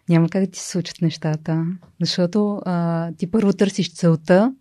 няма 0.08 0.28
как 0.28 0.44
да 0.44 0.50
ти 0.50 0.58
се 0.58 0.70
случат 0.70 1.02
нещата. 1.02 1.66
Защото 2.00 2.60
а, 2.64 3.12
ти 3.12 3.30
първо 3.30 3.52
търсиш 3.52 3.94
целта, 3.94 4.54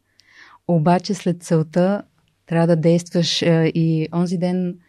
обаче 0.68 1.14
след 1.14 1.44
целта 1.44 2.04
трябва 2.46 2.68
да 2.68 2.76
действаш. 2.76 3.42
А, 3.42 3.66
и 3.66 4.08
онзи 4.14 4.38
ден 4.38 4.80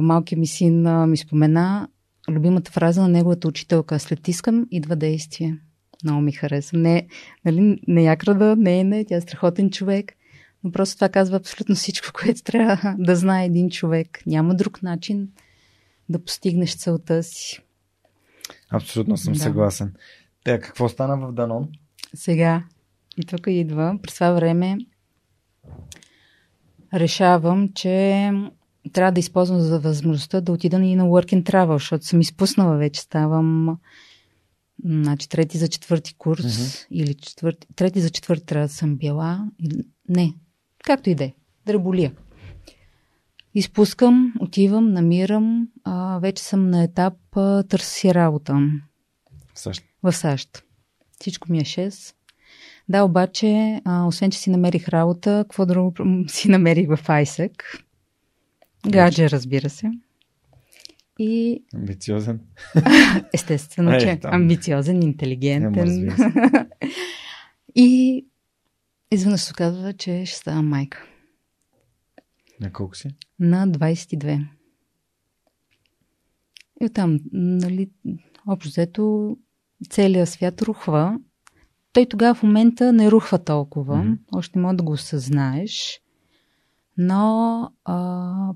малкият 0.00 0.38
ми 0.38 0.46
син 0.46 1.06
ми 1.08 1.16
спомена 1.16 1.88
любимата 2.28 2.70
фраза 2.70 3.02
на 3.02 3.08
неговата 3.08 3.48
учителка. 3.48 3.98
След 3.98 4.28
искам 4.28 4.66
идва 4.70 4.96
действие. 4.96 5.58
Много 6.04 6.20
ми 6.20 6.32
хареса. 6.32 6.76
Не, 6.76 7.06
нали, 7.44 7.78
не 7.88 8.02
я 8.02 8.16
крада, 8.16 8.56
не 8.56 8.80
е 8.80 8.84
не, 8.84 9.04
тя 9.04 9.16
е 9.16 9.20
страхотен 9.20 9.70
човек. 9.70 10.12
Но 10.64 10.72
просто 10.72 10.94
това 10.96 11.08
казва 11.08 11.36
абсолютно 11.36 11.74
всичко, 11.74 12.08
което 12.20 12.42
трябва 12.42 12.94
да 12.98 13.16
знае 13.16 13.46
един 13.46 13.70
човек. 13.70 14.22
Няма 14.26 14.54
друг 14.54 14.82
начин 14.82 15.28
да 16.08 16.24
постигнеш 16.24 16.76
целта 16.76 17.22
си. 17.22 17.60
Абсолютно 18.70 19.16
съм 19.16 19.32
Да. 19.32 19.38
съгласен. 19.38 19.94
Те, 20.44 20.60
какво 20.60 20.88
стана 20.88 21.16
в 21.16 21.32
Данон? 21.32 21.68
Сега, 22.14 22.62
и 23.18 23.24
тук 23.26 23.46
идва, 23.46 23.98
през 24.02 24.14
това 24.14 24.32
време 24.32 24.78
решавам, 26.94 27.72
че 27.74 28.30
трябва 28.92 29.12
да 29.12 29.20
използвам 29.20 29.60
за 29.60 29.80
възможността 29.80 30.40
да 30.40 30.52
отида 30.52 30.76
и 30.76 30.96
на 30.96 31.04
Work 31.04 31.32
and 31.34 31.42
Travel, 31.42 31.72
защото 31.72 32.04
съм 32.04 32.20
изпуснала 32.20 32.76
вече, 32.76 33.00
ставам 33.00 33.78
значи, 34.84 35.28
трети 35.28 35.58
за 35.58 35.68
четвърти 35.68 36.14
курс 36.14 36.44
Мгм. 36.44 37.00
или 37.00 37.14
четвърти, 37.14 37.66
трети 37.76 38.00
за 38.00 38.10
четвърти 38.10 38.46
трябва 38.46 38.66
да 38.68 38.72
съм 38.74 38.96
била. 38.96 39.48
Или, 39.60 39.84
не, 40.08 40.34
както 40.84 41.10
и 41.10 41.14
да 41.14 41.24
е, 41.24 41.34
дреболия. 41.66 42.12
Изпускам, 43.54 44.34
отивам, 44.40 44.92
намирам, 44.92 45.68
а, 45.84 46.18
вече 46.18 46.42
съм 46.42 46.70
на 46.70 46.82
етап 46.82 47.14
а, 47.36 47.62
търся 47.62 47.90
си 47.90 48.14
работа 48.14 48.54
В 49.54 49.58
САЩ. 49.58 49.82
в 50.02 50.12
САЩ. 50.12 50.62
Всичко 51.20 51.52
ми 51.52 51.58
е 51.58 51.64
6. 51.64 52.14
Да, 52.88 53.02
обаче, 53.02 53.80
а, 53.84 54.06
освен, 54.06 54.30
че 54.30 54.38
си 54.38 54.50
намерих 54.50 54.88
работа, 54.88 55.44
какво 55.48 55.66
друго 55.66 55.94
си 56.28 56.48
намерих 56.48 56.88
в 56.88 56.96
ISEC? 56.96 57.62
Гадже, 58.88 59.30
разбира 59.30 59.70
се. 59.70 59.90
И 61.18 61.62
Амбициозен. 61.74 62.40
естествено, 63.34 63.92
Е, 63.92 64.00
че 64.00 64.16
там. 64.16 64.34
амбициозен, 64.34 65.02
интелигентен. 65.02 66.10
се. 66.16 66.32
и 67.74 68.24
изведнъж 69.10 69.40
се 69.40 69.52
оказва, 69.52 69.92
че 69.92 70.26
ще 70.26 70.36
става 70.38 70.62
майка. 70.62 71.04
На 72.60 72.72
колко 72.72 72.96
си? 72.96 73.08
На 73.38 73.68
22. 73.68 74.46
И 76.80 76.86
оттам, 76.86 77.20
нали, 77.32 77.90
общо 78.48 78.68
взето, 78.68 79.36
целият 79.90 80.28
свят 80.28 80.62
рухва. 80.62 81.18
Той 81.94 82.06
тогава 82.06 82.34
в 82.34 82.42
момента 82.42 82.92
не 82.92 83.10
рухва 83.10 83.38
толкова. 83.38 83.96
Мгм. 83.96 84.12
Още 84.32 84.58
мога 84.58 84.74
да 84.74 84.82
го 84.82 84.92
осъзнаеш. 84.92 86.00
Но 86.98 87.70
а, 87.84 88.52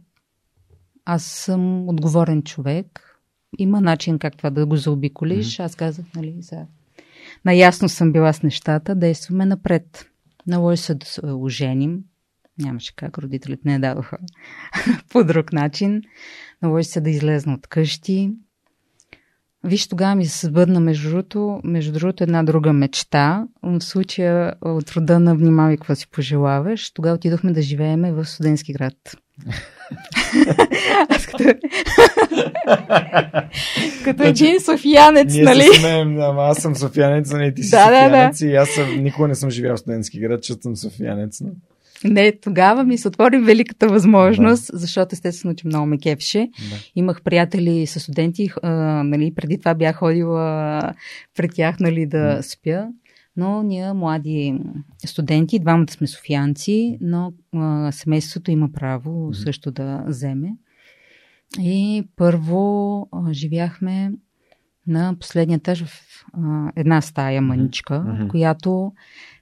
аз 1.05 1.25
съм 1.25 1.89
отговорен 1.89 2.43
човек. 2.43 3.21
Има 3.59 3.81
начин 3.81 4.19
как 4.19 4.37
това 4.37 4.51
да 4.51 4.67
го 4.67 4.77
заобиколиш. 4.77 5.61
Аз 5.61 5.75
казах, 5.75 6.05
нали, 6.17 6.37
за... 6.41 6.67
Наясно 7.45 7.89
съм 7.89 8.13
била 8.13 8.33
с 8.33 8.43
нещата, 8.43 8.95
действаме 8.95 9.47
напред. 9.47 10.07
Наложи 10.47 10.83
се 10.83 10.95
да 10.95 11.07
се 11.07 11.21
оженим. 11.27 12.05
Нямаше 12.59 12.97
как, 12.97 13.19
родителите 13.19 13.63
не 13.65 13.79
дадоха 13.79 14.19
по 15.11 15.25
друг 15.25 15.53
начин. 15.53 16.03
Наложи 16.63 16.89
се 16.89 17.01
да 17.01 17.11
излезна 17.11 17.55
от 17.55 17.67
къщи. 17.67 18.33
Виж, 19.65 19.89
тогава 19.89 20.15
ми 20.15 20.27
се 20.27 20.47
сбъдна 20.47 20.81
между 20.81 21.09
другото, 21.09 21.61
между 21.65 21.93
другото 21.93 22.23
една 22.23 22.43
друга 22.43 22.73
мечта. 22.73 23.47
В 23.63 23.81
случая 23.81 24.55
от 24.63 24.91
рода 24.91 25.19
на 25.19 25.35
внимавай 25.35 25.77
какво 25.77 25.95
си 25.95 26.11
пожелаваш. 26.11 26.91
Тогава 26.91 27.15
отидохме 27.15 27.53
да 27.53 27.63
живееме 27.63 28.13
в 28.13 28.27
студентски 28.27 28.73
град. 28.73 28.95
Аз 31.09 31.27
като... 31.27 31.45
като 34.05 34.23
един 34.23 34.61
софиянец, 34.61 35.35
Ние 35.35 35.43
нали? 35.43 35.63
се 35.63 35.81
смеем, 35.81 36.21
ама 36.21 36.43
аз 36.43 36.59
съм 36.59 36.77
софиянец, 36.77 37.33
а 37.33 37.39
не 37.39 37.55
ти 37.55 37.63
си 37.63 37.71
Да, 37.71 37.85
да, 37.85 37.91
да. 37.91 38.05
софиянец 38.05 38.41
и 38.41 38.55
аз 38.55 38.69
съм, 38.69 39.03
никога 39.03 39.29
не 39.29 39.35
съм 39.35 39.51
живял 39.51 39.77
в 39.77 39.81
студентски 39.81 40.21
град, 40.21 40.43
че 40.43 40.55
съм 40.55 40.77
софиянец. 40.77 41.41
Но... 41.41 41.51
Не, 42.05 42.33
тогава 42.43 42.85
ми 42.85 42.99
се 42.99 43.09
отвори 43.09 43.39
великата 43.39 43.89
възможност, 43.89 44.71
защото 44.73 45.09
естествено, 45.13 45.55
че 45.55 45.67
много 45.67 45.87
ме 45.87 45.99
кефше. 45.99 46.39
Да. 46.71 46.77
Имах 46.97 47.23
приятели 47.23 47.87
с 47.87 48.01
студенти, 48.01 48.51
а, 48.63 48.71
нали, 49.05 49.35
преди 49.35 49.59
това 49.59 49.75
бях 49.75 49.97
ходила 49.97 50.81
пред 51.37 51.55
тях 51.55 51.81
нали, 51.81 52.07
да 52.07 52.35
М. 52.37 52.43
спя. 52.43 52.89
Но 53.37 53.63
ние, 53.63 53.93
млади 53.93 54.61
студенти, 55.07 55.59
двамата 55.59 55.91
сме 55.91 56.07
софиянци, 56.07 56.99
но 57.01 57.33
а, 57.55 57.93
семейството 57.93 58.51
има 58.51 58.73
право 58.73 59.25
Мгм. 59.25 59.35
също 59.35 59.71
да 59.71 60.05
вземе. 60.07 60.49
И 61.61 62.05
първо 62.17 63.09
а, 63.13 63.33
живяхме 63.33 64.13
на 64.87 65.15
последния 65.21 65.57
етаж 65.57 65.85
в 65.85 66.25
а, 66.33 66.73
една 66.77 67.01
стая 67.01 67.43
маничка, 67.43 68.01
Мгм. 68.01 68.29
която 68.29 68.93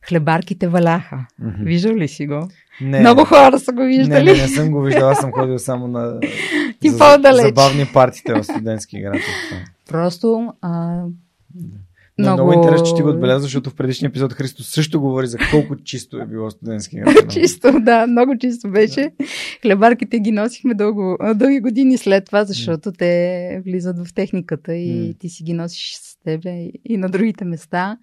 хлебарките 0.08 0.68
валяха. 0.68 1.26
Мгм. 1.38 1.54
Виждал 1.60 1.94
ли 1.94 2.08
си 2.08 2.26
го? 2.26 2.48
Не, 2.80 3.00
Много 3.00 3.24
хора 3.24 3.58
са 3.58 3.72
го 3.72 3.80
не, 3.80 3.88
виждали. 3.88 4.24
не, 4.26 4.32
не 4.32 4.48
съм 4.48 4.70
го 4.70 4.82
виждал, 4.82 5.10
аз 5.10 5.18
съм 5.18 5.32
ходил 5.32 5.58
само 5.58 5.88
на 5.88 6.20
Ти 6.80 6.88
за- 6.88 6.98
по-далеч. 6.98 7.42
забавни 7.42 7.86
партите 7.86 8.34
в 8.34 8.44
студентски 8.44 9.00
град. 9.00 9.16
Просто 9.88 10.52
а, 10.62 10.68
Но 10.98 11.04
много... 12.18 12.34
Много- 12.36 12.42
много 12.42 12.52
интересно, 12.54 12.86
че 12.86 12.94
ти 12.94 13.02
го 13.02 13.08
отбеляза, 13.08 13.40
защото 13.40 13.70
в 13.70 13.74
предишния 13.74 14.08
епизод 14.08 14.32
Христо 14.32 14.62
също 14.62 15.00
говори 15.00 15.26
за 15.26 15.38
колко 15.50 15.76
чисто 15.76 16.18
е 16.18 16.26
било 16.26 16.50
студентски 16.50 16.96
град. 16.96 17.14
чисто, 17.30 17.80
да, 17.80 18.06
много 18.06 18.38
чисто 18.38 18.70
беше. 18.70 19.10
Хлебарките 19.62 20.20
ги 20.20 20.32
носихме 20.32 20.74
дълго, 20.74 21.16
дълги 21.34 21.60
години 21.60 21.98
след 21.98 22.24
това, 22.24 22.44
защото 22.44 22.92
те 22.92 23.22
влизат 23.64 23.98
в 23.98 24.14
техниката 24.14 24.74
и 24.74 25.14
ти 25.14 25.28
си 25.28 25.42
ги 25.44 25.52
носиш 25.52 25.94
с 25.94 26.16
тебе 26.24 26.50
и 26.84 26.96
на 26.96 27.08
другите 27.08 27.44
места. 27.44 27.96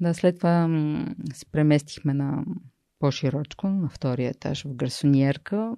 Да, 0.00 0.14
след 0.14 0.36
това 0.36 0.68
м- 0.68 1.14
се 1.32 1.46
преместихме 1.46 2.14
на 2.14 2.44
по-широчко, 2.98 3.68
на 3.68 3.88
втория 3.88 4.30
етаж 4.30 4.64
в 4.64 4.74
гарсониерка. 4.74 5.56
М, 5.56 5.76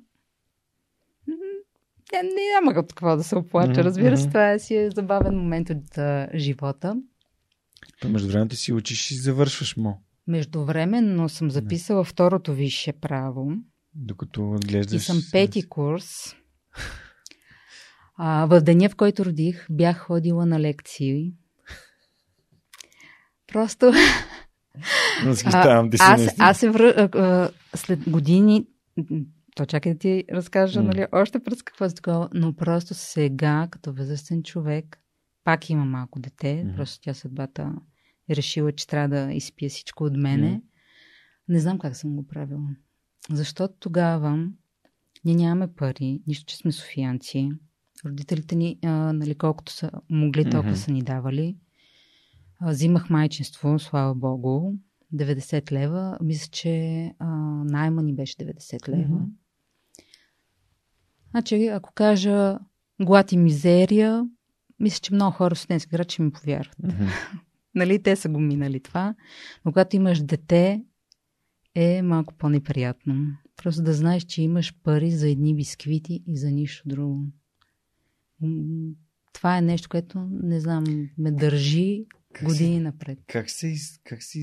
Не, 2.12 2.22
не, 2.22 2.28
няма 2.54 2.80
от 2.80 2.88
какво 2.88 3.16
да 3.16 3.24
се 3.24 3.36
оплача. 3.36 3.84
Разбира 3.84 4.16
се, 4.16 4.28
това 4.28 4.50
е 4.50 4.58
си 4.58 4.76
е 4.76 4.90
забавен 4.90 5.38
момент 5.38 5.70
от 5.70 5.98
а, 5.98 6.28
живота. 6.34 6.96
То 8.00 8.08
между 8.08 8.28
време 8.28 8.48
ти 8.48 8.56
си 8.56 8.72
учиш 8.72 9.10
и 9.10 9.14
завършваш 9.14 9.76
мо. 9.76 10.00
Междувременно 10.26 11.28
съм 11.28 11.50
записала 11.50 12.04
второто 12.04 12.54
висше 12.54 12.92
право. 12.92 13.52
Докато 13.94 14.50
отглеждаш... 14.50 15.02
И 15.02 15.04
съм 15.04 15.18
пети 15.32 15.68
курс. 15.68 16.34
А, 18.16 18.46
в 18.46 18.60
деня, 18.60 18.88
в 18.88 18.96
който 18.96 19.24
родих, 19.24 19.66
бях 19.70 19.98
ходила 19.98 20.46
на 20.46 20.60
лекции. 20.60 21.32
Просто 23.52 23.92
Възхищавам 25.24 25.90
ти 25.90 25.98
се 25.98 26.04
аз, 26.04 26.34
аз 26.38 26.58
се 26.58 26.70
връ... 26.70 27.50
след 27.74 28.10
години, 28.10 28.66
то 29.56 29.66
чакай 29.66 29.92
да 29.92 29.98
ти 29.98 30.24
разкажа, 30.32 30.82
М. 30.82 30.88
нали, 30.88 31.06
още 31.12 31.38
през 31.38 31.62
какво 31.62 31.84
е 31.84 31.94
такова, 31.94 32.28
но 32.34 32.52
просто 32.52 32.94
сега, 32.94 33.68
като 33.70 33.92
възрастен 33.92 34.42
човек, 34.42 34.98
пак 35.44 35.70
има 35.70 35.84
малко 35.84 36.20
дете, 36.20 36.62
Мгм. 36.64 36.76
просто 36.76 37.00
тя 37.00 37.14
съдбата 37.14 37.72
е 38.30 38.36
решила, 38.36 38.72
че 38.72 38.86
трябва 38.86 39.08
да 39.08 39.32
изпие 39.32 39.68
всичко 39.68 40.04
от 40.04 40.16
мене. 40.16 40.48
Мгм. 40.48 40.60
Не 41.48 41.60
знам 41.60 41.78
как 41.78 41.96
съм 41.96 42.16
го 42.16 42.26
правила. 42.26 42.68
Защото 43.30 43.74
тогава 43.80 44.48
ние 45.24 45.34
нямаме 45.34 45.74
пари, 45.74 46.20
нищо, 46.26 46.44
че 46.46 46.56
сме 46.56 46.72
софиянци. 46.72 47.50
Родителите 48.06 48.56
ни, 48.56 48.78
а, 48.84 48.88
нали, 49.12 49.34
колкото 49.34 49.72
са 49.72 49.90
могли, 50.10 50.44
толкова 50.44 50.70
Мгм. 50.70 50.80
са 50.80 50.92
ни 50.92 51.02
давали. 51.02 51.56
Взимах 52.62 53.10
майчинство, 53.10 53.78
слава 53.78 54.14
богу, 54.14 54.72
90 55.14 55.72
лева. 55.72 56.18
Мисля, 56.22 56.50
че 56.50 57.04
а, 57.18 57.26
найма 57.64 58.02
ни 58.02 58.14
беше 58.14 58.36
90 58.36 58.88
лева. 58.88 59.08
Мгм. 59.08 59.24
Значи, 61.30 61.66
ако 61.66 61.92
кажа 61.92 62.58
глад 63.00 63.32
и 63.32 63.36
мизерия, 63.36 64.28
мисля, 64.80 65.00
че 65.02 65.14
много 65.14 65.36
хора 65.36 65.54
в 65.54 65.58
студентски 65.58 65.90
град 65.90 66.10
ще 66.10 66.22
ми 66.22 66.32
повярват. 66.32 66.78
Мгм. 66.82 67.04
Нали, 67.74 68.02
те 68.02 68.16
са 68.16 68.28
го 68.28 68.40
минали 68.40 68.80
това. 68.80 69.14
Но 69.64 69.72
когато 69.72 69.96
имаш 69.96 70.22
дете, 70.22 70.84
е 71.74 72.02
малко 72.02 72.34
по-неприятно. 72.34 73.26
Просто 73.56 73.82
да 73.82 73.92
знаеш, 73.92 74.22
че 74.22 74.42
имаш 74.42 74.74
пари 74.82 75.10
за 75.10 75.28
едни 75.28 75.54
бисквити 75.54 76.22
и 76.26 76.36
за 76.36 76.50
нищо 76.50 76.88
друго. 76.88 77.24
Това 79.32 79.58
е 79.58 79.62
нещо, 79.62 79.88
което, 79.88 80.28
не 80.30 80.60
знам, 80.60 80.84
ме 81.18 81.30
държи 81.30 82.06
Как 82.36 82.48
години 82.48 82.80
напред. 82.80 83.18
Как 83.26 83.50
се, 83.50 83.74
как 84.04 84.22
се, 84.22 84.40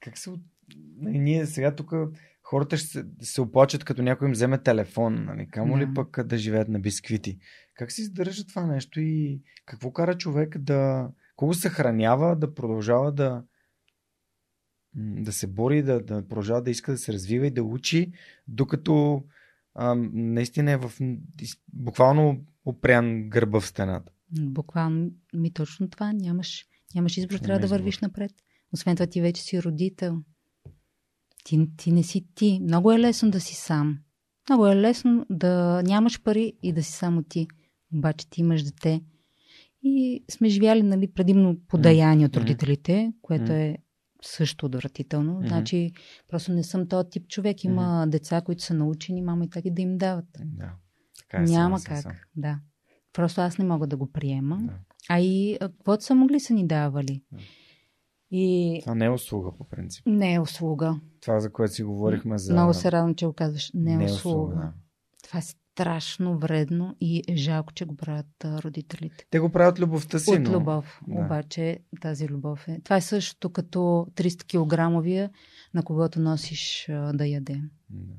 как 0.00 0.18
се, 0.18 0.30
Нали, 0.96 1.18
ние 1.18 1.46
сега 1.46 1.74
тук 1.74 1.92
хората 2.42 2.76
ще 2.76 2.88
се, 2.88 3.04
се 3.20 3.40
оплачат, 3.40 3.84
като 3.84 4.02
някой 4.02 4.28
им 4.28 4.32
вземе 4.32 4.62
телефон, 4.62 5.24
нали? 5.24 5.48
Камо 5.48 5.78
ли 5.78 5.86
Да. 5.86 5.94
пък 5.94 6.26
да 6.26 6.38
живеят 6.38 6.68
на 6.68 6.80
бисквити? 6.80 7.38
Как 7.74 7.92
се 7.92 8.02
издържа 8.02 8.46
това 8.46 8.66
нещо 8.66 9.00
и 9.00 9.42
какво 9.66 9.92
кара 9.92 10.18
човек 10.18 10.58
да, 10.58 11.10
кого 11.36 11.54
съхранява 11.54 12.36
да 12.36 12.54
продължава 12.54 13.12
да 13.12 13.44
да 14.94 15.32
се 15.32 15.46
бори, 15.46 15.82
да, 15.82 16.00
да 16.00 16.28
продължава 16.28 16.62
да 16.62 16.70
иска 16.70 16.92
да 16.92 16.98
се 16.98 17.12
развива 17.12 17.46
и 17.46 17.50
да 17.50 17.62
учи, 17.62 18.12
докато 18.48 19.24
а, 19.74 19.94
наистина 20.12 20.70
е 20.70 20.76
в 20.76 20.92
буквално 21.72 22.44
опрян 22.64 23.28
гърба 23.28 23.60
в 23.60 23.66
стената. 23.66 24.12
Буквално 24.32 25.10
ми 25.34 25.52
точно 25.52 25.90
това. 25.90 26.12
Нямаш, 26.12 26.64
нямаш 26.94 27.16
избор, 27.16 27.38
трябва 27.38 27.58
да 27.60 27.64
избор. 27.64 27.76
вървиш 27.76 27.98
напред. 27.98 28.32
Освен 28.72 28.96
това 28.96 29.06
ти 29.06 29.20
вече 29.20 29.42
си 29.42 29.62
родител. 29.62 30.18
Ти, 31.44 31.68
ти 31.76 31.92
не 31.92 32.02
си 32.02 32.26
ти. 32.34 32.60
Много 32.62 32.92
е 32.92 32.98
лесно 32.98 33.30
да 33.30 33.40
си 33.40 33.54
сам. 33.54 33.98
Много 34.48 34.66
е 34.66 34.76
лесно 34.76 35.26
да 35.30 35.82
нямаш 35.82 36.22
пари 36.22 36.52
и 36.62 36.72
да 36.72 36.82
си 36.82 36.92
само 36.92 37.22
ти. 37.22 37.46
Обаче 37.94 38.30
ти 38.30 38.40
имаш 38.40 38.62
дете. 38.62 39.00
И 39.82 40.24
сме 40.30 40.48
живяли 40.48 40.82
нали, 40.82 41.12
предимно 41.12 41.56
подаяние 41.68 42.26
от 42.26 42.36
родителите, 42.36 43.12
което 43.22 43.52
е 43.52 43.76
също 44.22 44.66
отвратително. 44.66 45.40
Значи, 45.46 45.92
просто 46.28 46.52
не 46.52 46.64
съм 46.64 46.88
този 46.88 47.10
тип 47.10 47.28
човек. 47.28 47.64
Има 47.64 48.06
деца, 48.08 48.40
които 48.40 48.62
са 48.62 48.74
научени, 48.74 49.22
мама 49.22 49.44
и 49.44 49.50
тати 49.50 49.70
да 49.70 49.82
им 49.82 49.98
дават. 49.98 50.24
Да. 50.44 50.72
Така 51.18 51.42
е, 51.42 51.46
Няма 51.46 51.80
как. 51.84 51.98
съм. 51.98 52.12
Да. 52.36 52.60
Просто 53.12 53.40
аз 53.40 53.58
не 53.58 53.64
мога 53.64 53.86
да 53.86 53.96
го 53.96 54.12
приема. 54.12 54.58
Да. 54.62 54.72
А 55.08 55.20
и 55.20 55.58
каквото 55.60 56.04
са 56.04 56.14
могли 56.14 56.40
са 56.40 56.54
ни 56.54 56.66
давали. 56.66 57.22
Да. 57.32 57.38
И 58.30 58.78
Това 58.82 58.94
не 58.94 59.04
е 59.04 59.10
услуга 59.10 59.52
по 59.52 59.64
принцип. 59.64 60.06
не 60.06 60.34
е 60.34 60.40
услуга. 60.40 61.00
Това, 61.20 61.40
за 61.40 61.52
което 61.52 61.74
си 61.74 61.82
говорихме 61.82 62.38
за... 62.38 62.52
Много 62.52 62.74
се 62.74 62.92
радвам, 62.92 63.14
че 63.14 63.26
го 63.26 63.32
казваш. 63.32 63.70
Не 63.74 63.92
е, 63.92 63.96
не 63.96 64.02
е 64.02 64.06
услуга. 64.06 64.42
услуга. 64.44 64.54
Да. 64.56 64.72
Това 65.22 65.38
е 65.38 65.42
страшно 65.42 66.38
вредно 66.38 66.96
и 67.00 67.22
е 67.28 67.36
жалко, 67.36 67.72
че 67.72 67.84
го 67.84 67.96
правят 67.96 68.26
родителите. 68.44 69.26
Те 69.30 69.38
го 69.38 69.48
правят 69.48 69.80
любовта 69.80 70.18
си, 70.18 70.30
От 70.30 70.40
но... 70.40 70.50
любов. 70.52 71.00
да. 71.08 71.20
Обаче 71.20 71.78
тази 72.00 72.28
любов 72.28 72.68
е. 72.68 72.80
Това 72.84 72.96
е 72.96 73.00
същото 73.00 73.50
като 73.50 73.78
300 74.14 74.44
килограмовия, 74.44 75.30
на 75.74 75.82
когото 75.82 76.20
носиш 76.20 76.86
да 77.14 77.26
яде. 77.26 77.62
Да. 77.90 78.14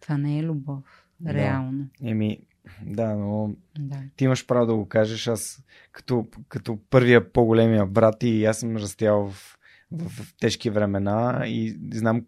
Това 0.00 0.18
не 0.18 0.38
е 0.38 0.42
любов. 0.42 0.84
Да. 1.20 1.34
Реално. 1.34 1.86
Еми, 2.02 2.38
да, 2.86 3.14
но 3.14 3.54
Да. 3.78 4.02
ти 4.16 4.24
имаш 4.24 4.46
право 4.46 4.66
да 4.66 4.74
го 4.74 4.88
кажеш. 4.88 5.26
Аз 5.26 5.62
като, 5.92 6.26
като 6.48 6.78
първия 6.90 7.32
по-големия 7.32 7.86
брат 7.86 8.22
и 8.22 8.44
аз 8.44 8.58
съм 8.58 8.76
растял 8.76 9.26
в, 9.26 9.58
в, 9.92 10.08
в 10.08 10.34
тежки 10.40 10.70
времена 10.70 11.42
и 11.46 11.78
знам, 11.92 12.26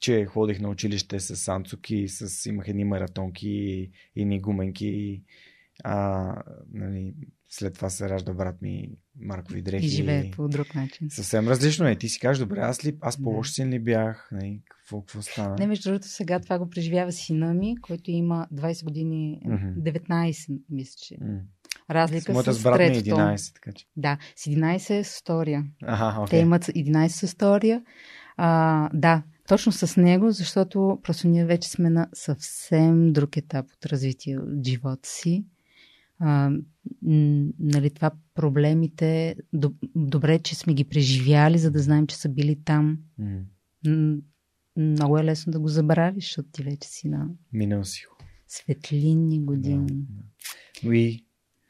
че 0.00 0.24
ходих 0.24 0.60
на 0.60 0.68
училище 0.68 1.20
с 1.20 1.36
Санцуки, 1.36 2.08
с, 2.08 2.46
имах 2.46 2.68
едни 2.68 2.84
маратонки 2.84 3.48
и 3.48 3.90
едни 4.16 4.40
гуменки. 4.40 5.22
А, 5.84 6.34
нали, 6.72 7.14
след 7.48 7.74
това 7.74 7.90
се 7.90 8.08
ражда 8.08 8.32
брат 8.32 8.62
ми 8.62 8.88
Маркови 9.20 9.62
дрехи. 9.62 9.86
И 9.86 9.88
живее 9.88 10.30
по 10.30 10.48
друг 10.48 10.74
начин. 10.74 11.10
Съвсем 11.10 11.48
различно 11.48 11.88
е. 11.88 11.96
Ти 11.96 12.08
си 12.08 12.20
кажеш, 12.20 12.38
добре, 12.38 12.60
аз, 12.60 12.84
ли, 12.84 12.96
аз 13.00 13.22
по-лош 13.22 13.50
син 13.50 13.68
ли 13.68 13.78
бях? 13.78 14.28
Нали, 14.32 14.62
какво, 14.68 15.00
какво 15.00 15.22
стана? 15.22 15.56
Не, 15.58 15.66
между 15.66 15.90
другото, 15.90 16.08
сега 16.08 16.40
това 16.40 16.58
го 16.58 16.70
преживява 16.70 17.12
сина 17.12 17.54
ми, 17.54 17.76
който 17.76 18.10
има 18.10 18.46
20 18.54 18.84
години, 18.84 19.40
Мгм. 19.44 19.80
19, 19.80 20.58
мисля, 20.70 20.96
че. 21.06 21.16
Разлика 21.90 22.32
С 22.32 22.34
моята 22.34 22.54
с, 22.54 22.60
с 22.60 22.62
брат 22.62 22.78
ми 22.78 22.84
е 22.84 22.92
третото. 22.92 23.16
11, 23.16 23.54
така 23.54 23.72
че. 23.72 23.86
Да, 23.96 24.18
с 24.36 24.44
11 24.44 24.98
е 24.98 25.04
с 25.04 25.20
втория. 25.20 25.64
Аха, 25.82 26.14
Те 26.14 26.20
окей. 26.22 26.40
имат 26.40 26.64
11 26.64 27.08
с 27.08 27.34
втория. 27.34 27.82
А, 28.36 28.88
да, 28.94 29.22
точно 29.48 29.72
с 29.72 30.00
него, 30.00 30.30
защото 30.30 30.98
просто 31.02 31.28
ние 31.28 31.44
вече 31.44 31.68
сме 31.70 31.90
на 31.90 32.08
съвсем 32.12 33.12
друг 33.12 33.36
етап 33.36 33.66
от 33.76 33.86
развитие 33.86 34.38
от 34.38 34.66
живота 34.66 35.08
си. 35.08 35.44
А, 36.24 36.50
нали, 37.58 37.90
това 37.90 38.10
проблемите, 38.34 39.36
доб- 39.54 39.74
добре, 39.96 40.38
че 40.38 40.54
сме 40.54 40.74
ги 40.74 40.84
преживяли, 40.84 41.58
за 41.58 41.70
да 41.70 41.78
знаем, 41.78 42.06
че 42.06 42.16
са 42.16 42.28
били 42.28 42.58
там. 42.64 42.98
М, 43.86 44.16
Много 44.76 45.18
е 45.18 45.24
лесно 45.24 45.52
да 45.52 45.60
го 45.60 45.68
забравиш, 45.68 46.24
защото 46.24 46.48
ти 46.52 46.62
вече 46.62 46.88
си 46.88 47.08
на 47.08 47.28
Минал 47.52 47.84
си 47.84 48.04
го. 48.10 48.24
светлинни 48.48 49.40
години. 49.40 49.86
Да. 50.82 50.94
И 50.94 51.24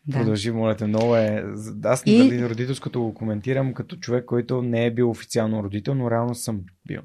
Да. 0.06 0.12
продължи, 0.12 0.50
моля 0.50 0.76
те, 0.76 0.86
много 0.86 1.16
е. 1.16 1.44
Аз 1.84 2.02
И- 2.06 2.10
и... 2.12 2.48
родителското 2.48 3.02
го 3.02 3.14
коментирам 3.14 3.74
като 3.74 3.96
човек, 3.96 4.24
който 4.24 4.62
не 4.62 4.86
е 4.86 4.94
бил 4.94 5.10
официално 5.10 5.62
родител, 5.62 5.94
но 5.94 6.10
реално 6.10 6.34
съм 6.34 6.60
бил. 6.86 7.00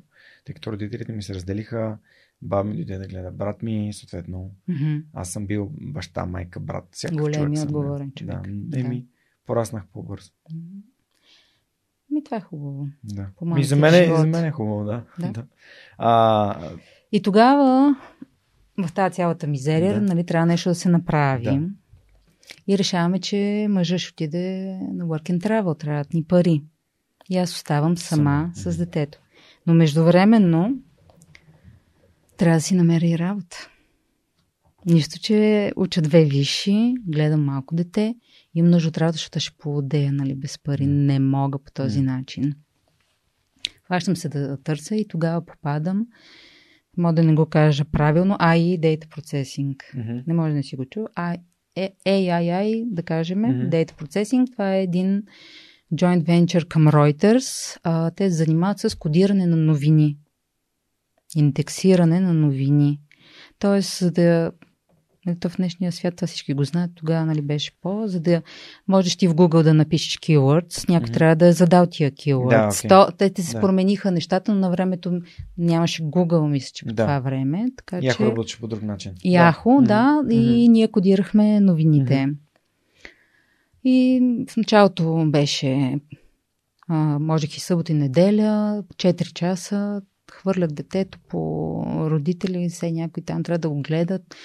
Тъй 0.45 0.55
като 0.55 0.71
родителите 0.71 1.11
ми 1.11 1.23
се 1.23 1.33
разделиха, 1.35 1.97
баба 2.41 2.63
ми 2.63 2.75
дойде 2.75 2.97
да 2.97 3.07
гледа 3.07 3.31
брат 3.31 3.63
ми, 3.63 3.93
съответно 3.93 4.51
Мгм. 4.67 4.95
аз 5.13 5.29
съм 5.29 5.47
бил 5.47 5.71
баща, 5.81 6.25
майка, 6.25 6.59
брат. 6.59 6.87
Всякакъв 6.91 7.21
Големия 7.23 7.47
човек 7.49 7.63
отговорен 7.63 8.11
човек. 8.11 8.39
Да, 8.47 8.79
еми, 8.79 9.05
пораснах 9.45 9.83
по-бързо. 9.93 10.31
Ми 12.11 12.23
това 12.23 12.37
е 12.37 12.41
хубаво. 12.41 12.87
Да. 13.03 13.29
Ми 13.41 13.63
за 13.63 13.75
мен, 13.75 13.93
е, 13.93 14.15
за 14.17 14.27
мен 14.27 14.45
е 14.45 14.51
хубаво, 14.51 14.83
да. 14.85 15.03
Да. 15.19 15.31
да. 15.31 15.45
А, 15.97 16.69
И 17.11 17.21
тогава, 17.21 17.95
в 18.77 18.93
тази 18.93 19.15
цялата 19.15 19.47
мизерия, 19.47 19.93
Да. 19.93 20.01
нали, 20.01 20.25
трябва 20.25 20.45
нещо 20.45 20.69
да 20.69 20.75
се 20.75 20.89
направи. 20.89 21.43
Да. 21.43 21.69
И 22.67 22.77
решаваме, 22.77 23.19
че 23.19 23.67
мъжът 23.69 23.99
ще 23.99 24.13
отиде 24.13 24.65
на 24.93 25.05
work 25.05 25.31
and 25.31 25.39
travel, 25.39 25.79
трябват 25.79 26.13
ни 26.13 26.23
пари. 26.23 26.63
И 27.29 27.37
аз 27.37 27.53
оставам 27.53 27.97
сама 27.97 28.51
Сама. 28.55 28.73
с 28.73 28.77
детето. 28.77 29.19
Но 29.67 29.73
междувременно 29.73 30.77
трябва 32.37 32.57
да 32.57 32.61
си 32.61 32.75
намеря 32.75 33.07
и 33.07 33.17
работа. 33.17 33.69
Нищо, 34.85 35.19
че 35.19 35.71
уча 35.75 36.01
две 36.01 36.25
висши, 36.25 36.93
гледам 37.07 37.45
малко 37.45 37.75
дете, 37.75 38.15
имам 38.55 38.71
нужда 38.71 38.89
от 38.89 38.97
работа, 38.97 39.13
защото 39.13 39.39
ще 39.39 39.57
поудея, 39.57 40.13
нали, 40.13 40.35
без 40.35 40.59
пари. 40.59 40.85
Не 40.85 41.19
мога 41.19 41.59
по 41.59 41.71
този 41.71 42.01
начин. 42.01 42.53
Хващам 43.83 44.15
се 44.15 44.29
да 44.29 44.57
търся 44.63 44.95
и 44.95 45.07
тогава 45.07 45.45
попадам, 45.45 46.07
мога 46.97 47.13
да 47.13 47.23
не 47.23 47.33
го 47.33 47.45
кажа 47.45 47.85
правилно, 47.85 48.35
AI 48.35 48.79
Data 48.79 49.07
Processing. 49.07 49.75
Не 50.27 50.33
може 50.33 50.49
да 50.49 50.55
не 50.55 50.63
си 50.63 50.75
го 50.75 50.85
чул. 50.85 51.07
А, 51.15 51.37
е, 51.75 51.91
AII, 52.05 52.85
да 52.91 53.03
кажем. 53.03 53.41
Data 53.43 53.91
Processing, 53.91 54.51
това 54.51 54.75
е 54.75 54.83
един 54.83 55.23
joint 55.93 56.23
venture 56.23 56.67
към 56.67 56.87
Reuters. 56.87 57.79
А, 57.83 58.11
те 58.11 58.29
се 58.29 58.35
занимават 58.35 58.79
с 58.79 58.95
кодиране 58.95 59.45
на 59.45 59.57
новини. 59.57 60.17
Индексиране 61.35 62.19
на 62.19 62.33
новини. 62.33 62.99
Тоест, 63.59 63.99
за 63.99 64.11
да 64.11 64.51
нали, 65.25 65.39
то 65.39 65.49
в 65.49 65.57
днешния 65.57 65.91
свят 65.91 66.15
това 66.15 66.27
всички 66.27 66.53
го 66.53 66.63
знаят, 66.63 66.91
тогава 66.95 67.25
нали, 67.25 67.41
беше 67.41 67.71
по, 67.81 68.07
за 68.07 68.19
да 68.19 68.41
можеш 68.87 69.15
ти 69.15 69.27
в 69.27 69.35
Google 69.35 69.63
да 69.63 69.73
напишеш 69.73 70.17
keywords, 70.17 70.89
някой 70.89 71.05
Мгм. 71.05 71.13
трябва 71.13 71.35
да 71.35 71.47
е 71.47 71.51
задал 71.51 71.85
тия 71.85 72.11
keywords. 72.11 72.77
окей. 72.79 72.87
То, 72.87 73.07
те, 73.29 73.41
се 73.41 73.53
Да. 73.53 73.61
промениха 73.61 74.11
нещата, 74.11 74.53
но 74.53 74.59
на 74.59 74.69
времето 74.71 75.21
нямаше 75.57 76.03
Google, 76.03 76.47
мисля, 76.47 76.71
че 76.73 76.85
по 76.85 76.93
Да. 76.93 77.03
това 77.03 77.19
време. 77.19 77.65
Така 77.77 77.99
Яхо 78.01 78.17
че... 78.17 78.25
работеше 78.25 78.59
по 78.59 78.67
друг 78.67 78.81
начин. 78.81 79.11
Яхо, 79.23 79.81
да, 79.81 80.21
Мгм. 80.23 80.31
и 80.31 80.69
ние 80.69 80.87
кодирахме 80.87 81.59
новините. 81.59 82.25
Мгм. 82.25 82.35
И 83.83 84.21
в 84.49 84.57
началото 84.57 85.25
беше, 85.27 85.99
а, 86.87 86.95
можех 87.19 87.57
и 87.57 87.59
събота 87.59 87.91
и 87.91 87.95
неделя, 87.95 88.83
4 88.97 89.33
часа, 89.33 90.01
хвърлях 90.47 90.71
детето 90.71 91.19
по 91.29 91.83
родители, 92.09 92.69
все 92.69 92.91
някой 92.91 93.23
там 93.23 93.43
трябва 93.43 93.59
да 93.59 93.69
го 93.69 93.81
гледат. 93.81 94.35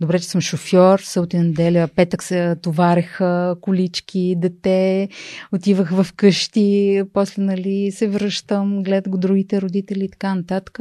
Добре, 0.00 0.18
че 0.18 0.28
съм 0.28 0.40
шофьор, 0.40 0.98
събота 0.98 1.38
неделя, 1.42 1.88
петък 1.96 2.22
се 2.22 2.56
товареха 2.56 3.56
колички, 3.60 4.34
дете, 4.38 5.08
отивах 5.52 5.90
в 5.90 6.12
къщи, 6.16 7.02
после 7.12 7.42
нали, 7.42 7.90
се 7.90 8.08
връщам, 8.08 8.82
гледат 8.82 9.08
го 9.08 9.18
другите 9.18 9.62
родители 9.62 10.04
и 10.04 10.10
така 10.10 10.34
нататък. 10.34 10.78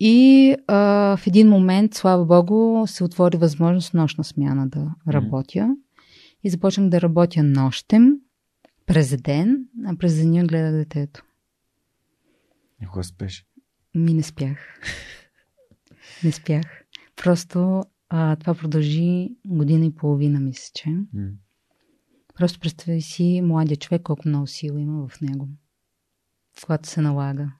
И 0.00 0.54
а, 0.66 0.76
в 1.16 1.26
един 1.26 1.48
момент, 1.48 1.94
слава 1.94 2.24
богу, 2.24 2.86
се 2.86 3.04
отвори 3.04 3.36
възможност 3.36 3.94
нощна 3.94 4.24
смяна 4.24 4.68
да 4.68 4.94
работя. 5.08 5.76
И 6.44 6.50
започнах 6.50 6.88
да 6.88 7.00
работя 7.00 7.42
нощем, 7.42 8.12
през 8.86 9.16
ден, 9.22 9.58
а 9.86 9.96
през 9.96 10.16
деня 10.16 10.44
гледах 10.44 10.72
детето. 10.72 11.22
Никога 12.80 13.04
спеш. 13.04 13.46
Ми 13.94 14.14
не 14.14 14.22
спях. 14.22 14.58
Не 16.24 16.32
спях. 16.32 16.84
Просто 17.16 17.84
а, 18.08 18.36
това 18.36 18.54
продължи 18.54 19.36
година 19.46 19.86
и 19.86 19.94
половина, 19.94 20.40
мисля, 20.40 20.70
че. 20.74 20.90
М. 20.90 21.04
Просто 22.34 22.60
представи 22.60 23.02
си 23.02 23.40
младия 23.44 23.76
човек 23.76 24.02
колко 24.02 24.28
много 24.28 24.46
сила 24.46 24.80
има 24.80 25.08
в 25.08 25.20
него. 25.20 25.48
Когато 26.64 26.88
се 26.88 27.00
налага. 27.00 27.52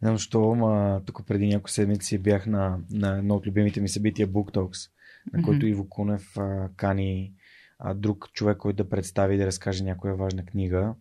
знам 0.00 0.16
защо, 0.16 0.52
ама 0.52 1.02
тук 1.06 1.26
преди 1.26 1.46
няколко 1.46 1.70
седмици 1.70 2.18
бях 2.18 2.46
на, 2.46 2.78
на 2.90 3.18
едно 3.18 3.34
от 3.34 3.46
любимите 3.46 3.80
ми 3.80 3.88
събития 3.88 4.28
Book 4.28 4.54
Talks, 4.54 4.90
на 5.32 5.42
който 5.42 5.66
mm-hmm. 5.66 5.70
Иво 5.70 5.88
Кунев 5.88 6.36
а, 6.36 6.68
кани 6.76 7.34
а, 7.78 7.94
друг 7.94 8.28
човек, 8.32 8.58
който 8.58 8.76
да 8.76 8.88
представи 8.88 9.36
да 9.36 9.46
разкаже 9.46 9.84
някоя 9.84 10.16
важна 10.16 10.44
книга. 10.44 10.94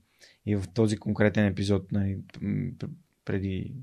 И 0.45 0.55
в 0.55 0.63
този 0.73 0.97
конкретен 0.97 1.45
епизод, 1.45 1.91
нали, 1.91 2.17
преди, 3.25 3.75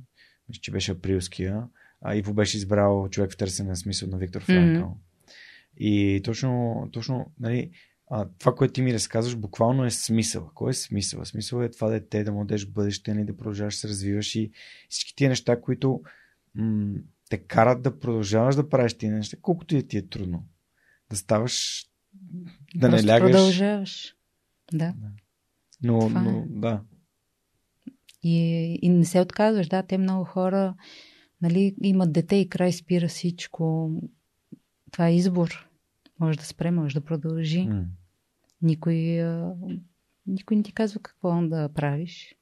мисля, 0.49 0.61
че 0.61 0.70
беше 0.70 0.92
априлския, 0.92 1.62
а 2.01 2.16
Иво 2.16 2.35
беше 2.35 2.57
избрал 2.57 3.09
човек 3.09 3.33
в 3.33 3.37
търсене 3.37 3.68
на 3.68 3.77
смисъл 3.77 4.09
на 4.09 4.18
Виктор 4.18 4.42
Франкъл. 4.42 4.88
Mm-hmm. 4.88 5.37
И 5.77 6.20
точно, 6.25 6.88
точно 6.92 7.33
нали, 7.40 7.70
а, 8.11 8.29
това, 8.38 8.55
което 8.55 8.73
ти 8.73 8.83
ми 8.83 8.94
разказваш, 8.94 9.37
буквално 9.37 9.85
е 9.85 9.90
смисъл. 9.90 10.51
Кой 10.55 10.70
е 10.70 10.75
смисъл? 10.75 11.25
Смисъл 11.25 11.62
е 11.62 11.70
това 11.70 11.88
дете 11.88 12.25
да 12.25 12.33
му 12.33 12.44
дадеш 12.44 12.66
бъдеще, 12.66 13.14
нали, 13.14 13.25
да 13.25 13.37
продължаваш 13.37 13.75
да 13.75 13.79
се 13.79 13.88
развиваш 13.88 14.35
и 14.35 14.51
всички 14.88 15.16
тия 15.16 15.29
неща, 15.29 15.61
които 15.61 16.03
м- 16.55 16.94
те 17.31 17.38
карат 17.38 17.83
да 17.83 17.99
продължаваш 17.99 18.55
да 18.57 18.68
правиш 18.68 18.94
тия 18.94 19.12
неща, 19.12 19.37
колкото 19.42 19.77
и 19.77 19.88
ти 19.88 19.99
е 19.99 20.09
трудно. 20.09 20.46
Да 21.11 21.16
ставаш, 21.16 21.87
да 22.75 22.90
Просто 22.90 23.07
не 23.07 23.12
лягаш. 23.12 23.33
продължаваш. 23.33 24.14
Да. 24.73 24.94
Но, 25.83 25.99
Това 25.99 26.23
но 26.23 26.31
е. 26.31 26.45
да. 26.49 26.81
И, 28.23 28.38
и 28.83 28.88
не 28.88 29.05
се 29.05 29.21
отказваш. 29.21 29.69
Да, 29.69 29.83
те 29.83 29.99
много 29.99 30.25
хора 30.25 30.75
нали, 31.43 31.75
имат 31.83 32.12
дете 32.12 32.37
и 32.37 32.49
край 32.49 32.73
спира 32.73 33.09
всичко. 33.09 33.90
Това 34.90 35.09
е 35.09 35.16
избор. 35.16 35.66
Може 36.21 36.38
да 36.38 36.45
спре, 36.45 36.71
може 36.71 36.95
да 36.95 37.05
продължи. 37.05 37.66
М. 37.66 37.85
Никой, 38.62 38.95
никой 40.27 40.57
не 40.57 40.62
ти 40.62 40.73
казва 40.73 41.01
какво 41.01 41.43
да 41.43 41.69
правиш. 41.69 42.35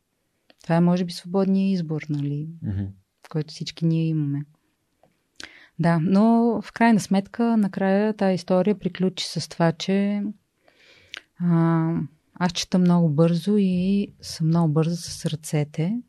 Това 0.63 0.77
е, 0.77 0.81
може 0.81 1.05
би, 1.05 1.13
свободния 1.13 1.71
избор, 1.73 2.03
нали, 2.11 2.49
Мгм. 2.63 2.85
който 3.29 3.55
всички 3.55 3.87
ние 3.87 4.09
имаме. 4.09 4.45
Да, 5.79 5.99
но 6.03 6.61
в 6.63 6.73
крайна 6.73 7.01
сметка, 7.01 7.57
накрая 7.57 8.15
тази 8.15 8.35
история 8.35 8.79
приключи 8.79 9.25
с 9.27 9.49
това, 9.49 9.73
че 9.73 10.23
а, 11.41 11.93
аз 12.39 12.53
чета 12.53 12.79
много 12.79 13.09
бързо 13.09 13.57
и 13.59 14.09
съм 14.21 14.47
много 14.47 14.73
бърза 14.73 14.97
с 14.97 15.27
ръцете 15.27 16.03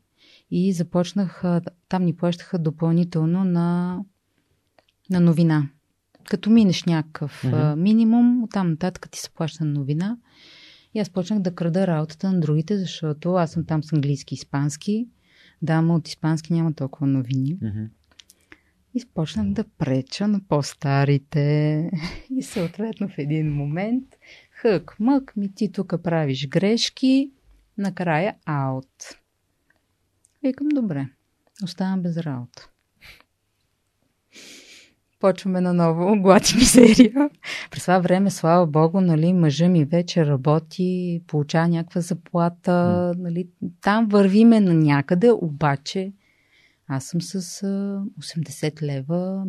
и 0.50 0.72
започнах, 0.72 1.42
там 1.88 2.04
ни 2.04 2.16
плащаха 2.16 2.58
допълнително 2.58 3.44
на, 3.44 3.98
на 5.10 5.20
новина. 5.20 5.68
Като 6.24 6.50
минеш 6.50 6.84
някакъв 6.84 7.44
а, 7.44 7.76
минимум, 7.76 8.42
оттам 8.42 8.70
нататък 8.70 9.10
ти 9.10 9.18
се 9.18 9.30
плаща 9.30 9.64
на 9.64 9.72
новина. 9.72 10.18
И 10.94 11.00
аз 11.00 11.10
почнах 11.10 11.38
да 11.38 11.54
крада 11.54 11.86
работата 11.86 12.32
на 12.32 12.40
другите, 12.40 12.78
защото 12.78 13.34
аз 13.34 13.50
съм 13.50 13.64
там 13.64 13.84
с 13.84 13.92
английски 13.92 14.34
и 14.34 14.36
испански. 14.36 15.08
Да, 15.62 15.72
ама 15.72 15.94
от 15.94 16.08
испански 16.08 16.52
няма 16.52 16.72
толкова 16.72 17.06
новини. 17.06 17.58
Мгм. 17.62 17.84
И 18.94 19.02
почнах 19.14 19.46
да 19.46 19.64
преча 19.78 20.28
на 20.28 20.40
по-старите. 20.48 21.90
И 22.30 22.42
съответно 22.42 23.08
в 23.08 23.18
един 23.18 23.54
момент 23.54 24.04
хък, 24.62 24.96
мък, 25.00 25.36
ми 25.36 25.54
ти 25.54 25.72
тук 25.72 25.94
правиш 26.02 26.48
грешки, 26.48 27.30
накрая 27.78 28.34
аут. 28.44 28.86
Викам, 30.42 30.68
добре, 30.68 31.08
оставам 31.64 32.02
без 32.02 32.16
работа. 32.16 32.68
Почваме 35.20 35.60
наново, 35.60 36.22
глати 36.22 36.56
ми 36.56 36.62
серия. 36.62 37.30
През 37.70 37.82
това 37.82 37.98
време, 37.98 38.30
слава 38.30 38.66
богу, 38.66 39.00
нали, 39.00 39.32
мъжа 39.32 39.68
ми 39.68 39.84
вече 39.84 40.26
работи, 40.26 41.22
получава 41.26 41.68
някаква 41.68 42.00
заплата, 42.00 43.12
нали, 43.18 43.48
там 43.80 44.06
вървиме 44.08 44.60
на 44.60 44.74
някъде, 44.74 45.30
обаче 45.32 46.12
аз 46.86 47.04
съм 47.04 47.22
с 47.22 47.62
а, 47.62 48.02
80 48.20 48.82
лева 48.82 49.46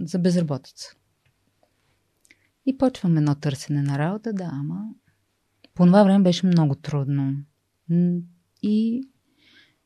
за 0.00 0.18
безработица. 0.18 0.94
И 2.66 2.78
почвам 2.78 3.16
едно 3.16 3.34
търсене 3.34 3.82
на 3.82 3.98
работа, 3.98 4.32
да, 4.32 4.50
ама 4.52 4.88
по 5.74 5.86
това 5.86 6.04
време 6.04 6.24
беше 6.24 6.46
много 6.46 6.74
трудно. 6.74 7.36
И 8.62 9.08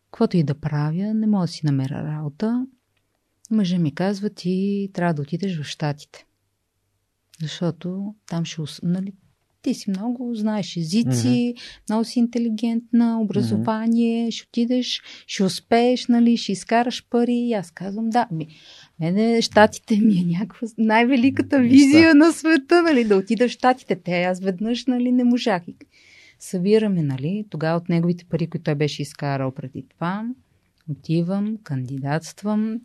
каквото 0.05 0.37
и 0.37 0.43
да 0.43 0.61
правя, 0.61 1.15
не 1.15 1.27
мога 1.27 1.45
да 1.45 1.49
си 1.49 1.67
намеря 1.67 2.05
работа. 2.05 2.67
Мъжа 3.51 3.79
ми 3.79 3.95
казва, 3.95 4.31
ти 4.31 4.91
трябва 4.95 5.15
да 5.15 5.23
отидеш 5.23 5.61
в 5.61 5.65
Штатите. 5.65 6.27
Защото 7.41 8.15
там 8.27 8.45
ще... 8.45 8.63
Нали, 8.83 9.13
ти 9.64 9.74
си 9.74 9.90
много, 9.90 10.35
знаеш 10.35 10.77
езици, 10.77 11.55
много 11.88 12.05
си 12.05 12.18
интелигентна, 12.18 13.20
образование, 13.20 14.31
ще 14.31 14.46
отидеш, 14.48 15.03
ще 15.27 15.44
успееш, 15.44 16.07
нали, 16.07 16.37
ще 16.37 16.53
изкараш 16.53 17.07
пари. 17.11 17.35
И 17.35 17.53
аз 17.53 17.70
казвам, 17.70 18.11
да, 18.11 18.29
ми, 18.33 18.46
мене 19.00 19.42
щатите 19.42 19.96
ми 19.96 20.18
е 20.18 20.38
някаква 20.38 20.68
най-великата 20.79 21.61
визия 21.61 22.14
на 22.14 22.33
света, 22.33 22.83
нали, 22.83 23.05
да 23.05 23.16
отида 23.16 23.48
в 23.48 23.50
щатите. 23.50 23.96
Те 23.96 24.22
аз 24.22 24.40
веднъж, 24.40 24.87
нали, 24.87 25.12
не 25.12 25.24
можах. 25.24 25.68
И 25.68 25.74
събираме, 26.38 27.03
нали, 27.03 27.44
тогава 27.50 27.77
от 27.77 27.88
неговите 27.88 28.24
пари, 28.24 28.46
които 28.46 28.64
той 28.64 28.74
беше 28.74 29.03
изкарал 29.03 29.50
преди 29.50 29.85
това, 29.88 30.24
отивам, 30.90 31.57
кандидатствам, 31.62 32.81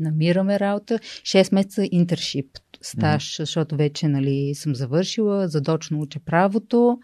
намираме 0.00 0.60
работа. 0.60 0.98
6 0.98 1.54
месеца 1.54 1.88
интершип 1.90 2.46
стаж, 2.86 3.36
защото 3.36 3.76
вече 3.76 4.08
нали, 4.08 4.54
съм 4.54 4.74
завършила, 4.74 5.48
задочно 5.48 6.00
уча 6.00 6.20
правото. 6.20 6.98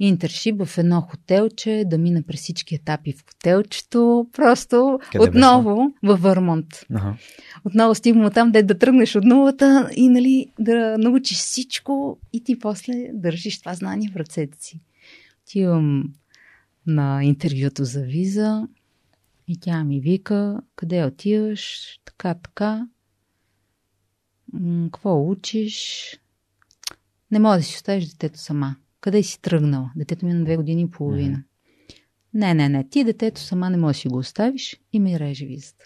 Интершип 0.00 0.64
в 0.64 0.78
едно 0.78 1.00
хотелче, 1.00 1.84
да 1.86 1.98
мина 1.98 2.22
през 2.22 2.40
всички 2.40 2.74
етапи 2.74 3.12
в 3.12 3.24
хотелчето. 3.26 4.26
Просто 4.32 4.98
Къде 5.12 5.28
отново 5.28 5.92
във 6.02 6.20
Върмонт. 6.22 6.66
Аха. 6.94 7.16
Отново 7.64 7.94
стигам 7.94 8.30
там, 8.30 8.52
де 8.52 8.62
да 8.62 8.78
тръгнеш 8.78 9.16
от 9.16 9.24
нулата 9.24 9.90
и 9.96 10.08
нали, 10.08 10.46
да 10.58 10.98
научиш 10.98 11.38
всичко 11.38 12.18
и 12.32 12.44
ти 12.44 12.58
после 12.58 12.92
държиш 13.12 13.60
това 13.60 13.74
знание 13.74 14.10
в 14.12 14.16
ръцете 14.16 14.64
си. 14.64 14.80
Отивам 15.42 16.04
на 16.86 17.24
интервюто 17.24 17.84
за 17.84 18.02
виза 18.02 18.68
и 19.48 19.60
тя 19.60 19.84
ми 19.84 20.00
вика, 20.00 20.60
къде 20.76 21.04
отиваш, 21.04 21.88
така, 22.04 22.34
така. 22.34 22.86
Какво 24.84 25.30
учиш? 25.30 26.08
Не 27.30 27.38
мога 27.38 27.56
да 27.56 27.62
си 27.62 27.74
оставиш 27.74 28.06
детето 28.06 28.38
сама. 28.38 28.76
Къде 29.00 29.22
си 29.22 29.40
тръгнала? 29.42 29.90
Детето 29.96 30.26
ми 30.26 30.32
е 30.32 30.34
на 30.34 30.44
две 30.44 30.56
години 30.56 30.82
и 30.82 30.90
половина. 30.90 31.42
Не, 32.34 32.54
не, 32.54 32.68
не. 32.68 32.88
Ти 32.88 33.04
детето 33.04 33.40
сама 33.40 33.70
не 33.70 33.76
можеш 33.76 33.96
да 33.96 34.00
си 34.00 34.08
го 34.08 34.18
оставиш 34.18 34.80
и 34.92 35.00
ми 35.00 35.18
реже 35.18 35.46
визата. 35.46 35.84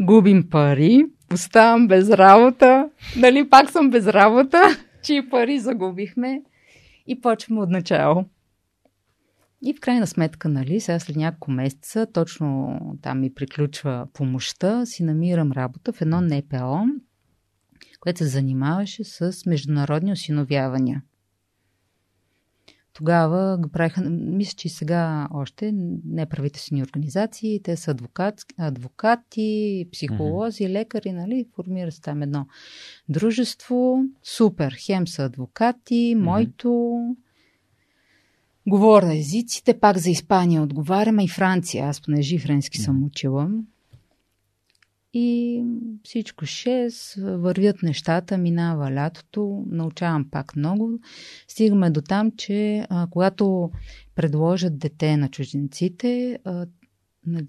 Губим 0.00 0.50
пари, 0.50 1.04
оставам 1.32 1.88
без 1.88 2.10
работа. 2.10 2.90
Нали, 3.16 3.50
пак 3.50 3.70
съм 3.70 3.90
без 3.90 4.06
работа. 4.06 4.62
Чии 5.02 5.28
пари 5.28 5.58
загубихме. 5.58 6.42
И 7.06 7.20
почваме 7.20 7.60
от 7.60 7.70
начало. 7.70 8.24
И 9.62 9.74
в 9.74 9.80
крайна 9.80 10.06
сметка, 10.06 10.48
нали, 10.48 10.80
сега 10.80 10.98
след 10.98 11.16
няколко 11.16 11.50
месеца, 11.50 12.06
точно 12.12 12.80
там 13.02 13.20
ми 13.20 13.34
приключва 13.34 14.08
помощта, 14.12 14.86
си 14.86 15.02
намирам 15.02 15.52
работа 15.52 15.92
в 15.92 16.00
едно 16.00 16.20
НПО, 16.20 16.84
което 18.00 18.18
се 18.18 18.26
занимаваше 18.26 19.04
с 19.04 19.32
международни 19.46 20.12
осиновявания. 20.12 21.02
Тогава 22.92 23.58
го 23.58 23.68
правиха, 23.68 24.00
мисля, 24.10 24.56
че 24.56 24.68
и 24.68 24.70
сега 24.70 25.28
още 25.30 25.72
неправителствени 26.04 26.82
организации, 26.82 27.60
те 27.62 27.76
са 27.76 27.90
адвокат, 27.90 28.44
адвокати, 28.58 29.88
психолози, 29.92 30.70
лекари, 30.70 31.12
нали, 31.12 31.46
формира 31.54 31.92
се 31.92 32.00
там 32.00 32.22
едно 32.22 32.46
дружество. 33.08 34.04
Супер, 34.22 34.76
хем 34.86 35.08
са 35.08 35.24
адвокати, 35.24 36.14
моето, 36.18 37.00
Говоря 38.66 39.18
езиците, 39.18 39.80
пак 39.80 39.98
за 39.98 40.10
Испания 40.10 40.62
отговаряме 40.62 41.24
и 41.24 41.28
Франция. 41.28 41.86
Аз 41.86 42.00
понеже 42.00 42.38
френски 42.38 42.78
съм 42.78 43.04
учила. 43.04 43.50
И 45.12 45.62
всичко 46.02 46.44
6, 46.44 47.36
вървят 47.36 47.82
нещата, 47.82 48.38
минава 48.38 48.90
лятото, 48.94 49.64
научавам 49.70 50.30
пак 50.30 50.56
много. 50.56 50.90
Стигаме 51.48 51.90
до 51.90 52.00
там, 52.00 52.30
че 52.36 52.86
а, 52.90 53.06
когато 53.10 53.70
предложат 54.14 54.78
дете 54.78 55.16
на 55.16 55.28
чужденците, 55.28 56.38
а, 56.44 56.66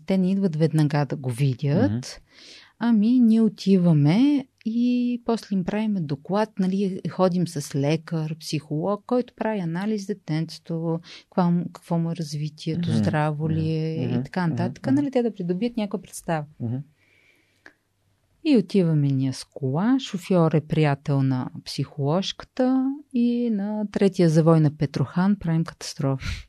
те 0.05 0.17
не 0.17 0.31
идват 0.31 0.55
веднага 0.55 1.05
да 1.05 1.15
го 1.15 1.29
видят. 1.29 1.91
Мгм. 1.91 1.99
Ами, 2.79 3.19
ние 3.19 3.41
отиваме 3.41 4.47
и 4.65 5.21
после 5.25 5.55
им 5.55 5.63
правим 5.63 5.95
доклад, 5.99 6.49
нали, 6.59 7.01
ходим 7.09 7.47
с 7.47 7.75
лекар, 7.75 8.37
психолог, 8.39 9.03
който 9.05 9.33
прави 9.35 9.59
анализ 9.59 10.05
детенцето, 10.05 10.99
какво, 11.23 11.51
какво 11.73 11.97
му 11.99 12.11
е 12.11 12.15
развитието, 12.15 12.89
Мгм. 12.89 12.97
здраво 12.97 13.49
ли 13.49 13.71
е 13.71 14.07
Мгм. 14.07 14.19
и 14.19 14.23
така 14.23 14.47
нататък, 14.47 14.85
Мгм. 14.85 14.95
нали, 14.95 15.11
те 15.11 15.23
да 15.23 15.33
придобият 15.33 15.77
някаква 15.77 16.01
представа. 16.01 16.45
Мгм. 16.59 16.75
И 18.45 18.57
отиваме 18.57 19.07
ние 19.07 19.33
с 19.33 19.43
кола. 19.43 19.97
Шофьор 19.99 20.51
е 20.51 20.61
приятел 20.61 21.23
на 21.23 21.49
психоложката 21.65 22.93
и 23.13 23.49
на 23.49 23.85
третия 23.91 24.29
завой 24.29 24.59
на 24.59 24.77
Петрохан 24.77 25.35
правим 25.39 25.63
катастрофа. 25.63 26.46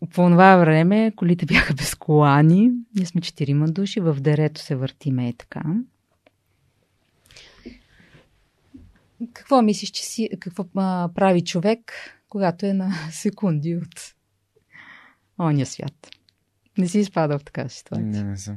По 0.00 0.06
това 0.30 0.56
време 0.56 1.12
колите 1.16 1.46
бяха 1.46 1.74
без 1.74 1.94
колани. 1.94 2.70
Ние 2.96 3.06
сме 3.06 3.20
четирима 3.20 3.68
души, 3.68 4.00
в 4.00 4.20
дерето 4.20 4.60
се 4.60 4.76
въртиме 4.76 5.28
и 5.28 5.32
така. 5.32 5.62
Какво 9.32 9.62
мислиш, 9.62 9.90
че 9.90 10.04
си, 10.04 10.28
какво 10.40 10.64
а, 10.74 11.08
прави 11.14 11.44
човек, 11.44 11.92
когато 12.28 12.66
е 12.66 12.72
на 12.72 12.92
секунди 13.10 13.76
от 13.76 14.14
ония 15.38 15.66
свят? 15.66 16.08
Не 16.78 16.88
си 16.88 16.98
изпадал 16.98 17.38
в 17.38 17.44
такава 17.44 17.68
ситуация. 17.68 18.06
Не, 18.06 18.24
не 18.24 18.36
съм. 18.36 18.56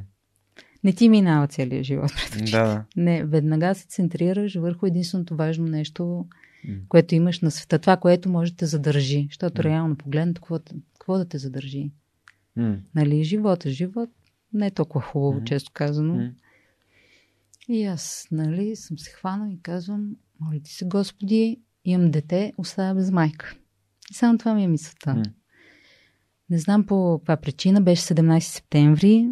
Не 0.84 0.92
ти 0.92 1.08
минава 1.08 1.46
целият 1.46 1.84
живот 1.84 2.12
пред 2.16 2.42
очите. 2.42 2.50
Да, 2.50 2.64
да. 2.64 2.84
Не, 2.96 3.24
веднага 3.24 3.74
се 3.74 3.86
центрираш 3.86 4.54
върху 4.54 4.86
единственото 4.86 5.36
важно 5.36 5.66
нещо, 5.66 6.26
М. 6.68 6.74
което 6.88 7.14
имаш 7.14 7.40
на 7.40 7.50
света. 7.50 7.78
Това, 7.78 7.96
което 7.96 8.28
може 8.28 8.50
да 8.50 8.56
те 8.56 8.66
задържи. 8.66 9.26
Защото 9.28 9.62
М. 9.62 9.64
реално 9.64 9.96
погледнато, 9.96 10.40
какво, 11.02 11.18
да 11.18 11.24
те 11.24 11.38
задържи? 11.38 11.90
М. 12.56 12.76
Нали, 12.94 13.24
живота, 13.24 13.70
живот 13.70 14.10
не 14.52 14.66
е 14.66 14.70
толкова 14.70 15.04
хубаво, 15.04 15.32
Мгм. 15.34 15.44
често 15.44 15.70
казано. 15.74 16.14
М. 16.14 16.30
И 17.68 17.84
аз, 17.84 18.28
нали, 18.30 18.76
съм 18.76 18.98
се 18.98 19.10
хванал 19.10 19.50
и 19.52 19.62
казвам, 19.62 20.16
моля 20.40 20.60
ти 20.60 20.72
се, 20.72 20.84
Господи, 20.84 21.60
имам 21.84 22.10
дете, 22.10 22.52
оставя 22.56 22.94
без 22.94 23.10
майка. 23.10 23.54
И 24.10 24.14
само 24.14 24.38
това 24.38 24.54
ми 24.54 24.64
е 24.64 24.68
мисълта. 24.68 25.14
М. 25.14 25.22
Не 26.50 26.58
знам 26.58 26.86
по 26.86 27.18
каква 27.18 27.36
причина, 27.36 27.80
беше 27.80 28.02
17 28.02 28.38
септември, 28.38 29.28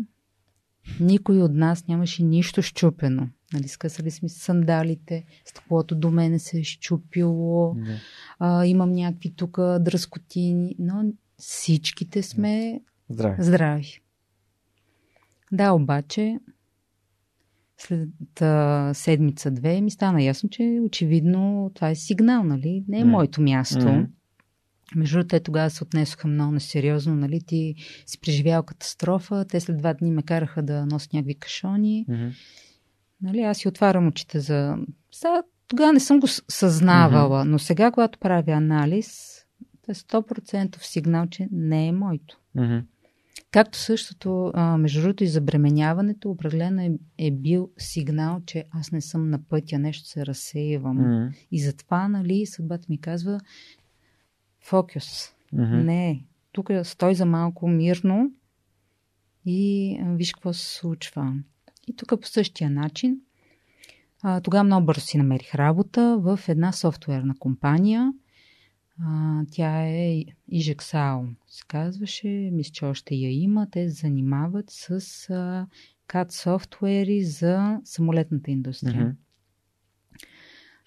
никой 1.01 1.43
от 1.43 1.53
нас 1.55 1.87
нямаше 1.87 2.23
нищо 2.23 2.62
щупено. 2.62 3.29
Нали, 3.53 3.68
скъсали 3.68 4.11
сме 4.11 4.29
сандалите, 4.29 5.25
стъклото 5.45 5.95
до 5.95 6.11
мене 6.11 6.39
се 6.39 6.59
е 6.59 6.64
щупило, 6.64 7.75
Да. 7.75 7.97
а, 8.39 8.66
имам 8.66 8.93
някакви 8.93 9.31
тук 9.31 9.57
дръскотини, 9.57 10.75
но 10.79 11.12
всичките 11.41 12.22
сме 12.22 12.80
Здраве. 13.09 13.43
здрави. 13.43 14.01
Да, 15.53 15.72
обаче 15.72 16.38
след 17.78 18.43
а, 18.43 18.91
седмица-две 18.95 19.80
ми 19.80 19.91
стана 19.91 20.22
ясно, 20.22 20.49
че 20.49 20.80
очевидно 20.82 21.70
това 21.74 21.91
е 21.91 21.95
сигнал, 21.95 22.43
нали? 22.43 22.84
Не 22.88 23.01
е 23.01 23.05
М. 23.05 23.11
моето 23.11 23.43
място. 23.43 23.88
Мгм. 23.88 24.05
Между 24.97 25.16
другото, 25.16 25.28
те 25.28 25.41
тогава 25.41 25.70
се 25.70 25.84
отнесоха 25.84 26.28
много 26.28 26.53
несериозно, 26.53 27.14
нали? 27.14 27.41
Ти 27.47 27.74
си 28.07 28.20
преживял 28.20 28.62
катастрофа, 28.62 29.45
те 29.45 29.61
след 29.61 29.78
два 29.78 29.95
дни 29.95 30.11
ме 30.11 30.22
караха 30.22 30.62
да 30.62 30.86
нося 30.86 31.09
някакви 31.12 31.34
кашони. 31.34 32.07
Мгм. 32.09 32.28
Нали? 33.22 33.41
Аз 33.41 33.59
си 33.59 33.68
отварям 33.68 34.07
очите 34.07 34.41
за... 34.41 34.76
Сега, 35.12 35.43
тогава 35.68 35.93
не 35.93 36.01
съм 36.01 36.20
го 36.20 36.26
съзнавала, 36.28 37.45
но 37.45 37.59
сега, 37.59 37.91
когато 37.91 38.18
правя 38.18 38.53
анализ, 38.53 39.39
е 39.91 39.95
100% 39.95 40.82
сигнал, 40.82 41.26
че 41.26 41.49
не 41.53 41.88
е 41.88 41.93
моето. 41.93 42.41
Мгм. 42.55 42.78
Както 43.51 43.78
същото, 43.78 44.51
а, 44.55 44.76
между 44.76 45.01
другото, 45.03 45.24
и 45.24 45.28
забременяването 45.28 46.30
определено 46.30 46.82
е, 46.82 46.91
е 47.18 47.30
бил 47.30 47.70
сигнал, 47.78 48.41
че 48.47 48.64
аз 48.70 48.93
не 48.93 49.01
съм 49.01 49.30
на 49.30 49.43
пътя, 49.43 49.78
нещо 49.78 50.09
се 50.09 50.26
разсеивам. 50.26 50.97
Мгм. 50.97 51.34
И 51.51 51.61
затова, 51.61 52.09
нали, 52.09 52.47
съдбата 52.47 52.86
ми 52.88 53.01
казва 53.01 53.41
фокус. 54.64 55.32
Мгм. 55.53 55.76
Не, 55.76 56.24
тук 56.53 56.70
стой 56.82 57.14
за 57.14 57.26
малко 57.26 57.68
мирно 57.68 58.32
и 59.47 59.97
а, 60.03 60.14
виж 60.14 60.32
какво 60.32 60.53
се 60.53 60.74
случва. 60.74 61.34
И 61.88 61.97
тук 61.97 62.20
по 62.20 62.26
същия 62.26 62.70
начин. 62.70 63.20
А, 64.22 64.41
тогава 64.41 64.64
много 64.64 64.86
бързо 64.86 65.01
си 65.01 65.18
намерих 65.18 65.55
работа 65.55 66.18
в 66.20 66.41
една 66.49 66.72
софтуерна 66.72 67.34
компания. 67.38 68.12
А, 69.03 69.43
тя 69.51 69.87
е 69.87 70.25
Ижексао, 70.49 71.23
се 71.47 71.65
казваше. 71.69 72.29
Мисля, 72.53 72.73
че 72.73 72.85
още 72.85 73.15
я 73.15 73.43
има. 73.43 73.71
Те 73.71 73.89
се 73.89 73.95
занимават 73.95 74.71
с 74.71 74.91
а, 75.31 75.67
CAD 76.09 76.33
софтуери 76.33 77.25
за 77.25 77.81
самолетната 77.85 78.51
индустрия. 78.51 79.05
Мгм. 79.05 79.17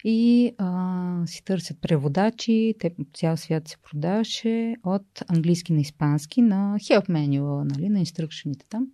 И 0.04 0.52
а, 0.58 1.22
си 1.26 1.44
търсят 1.44 1.80
преводачи. 1.80 2.74
Те 2.78 2.94
по 2.94 3.04
цял 3.14 3.36
свят 3.36 3.68
се 3.68 3.76
продаваше 3.76 4.76
от 4.82 5.22
английски 5.28 5.72
на 5.72 5.80
испански 5.80 6.42
на 6.42 6.76
help 6.78 7.08
manual, 7.08 7.64
нали, 7.74 7.88
на 7.88 7.98
инструкшените 7.98 8.66
там. 8.68 8.86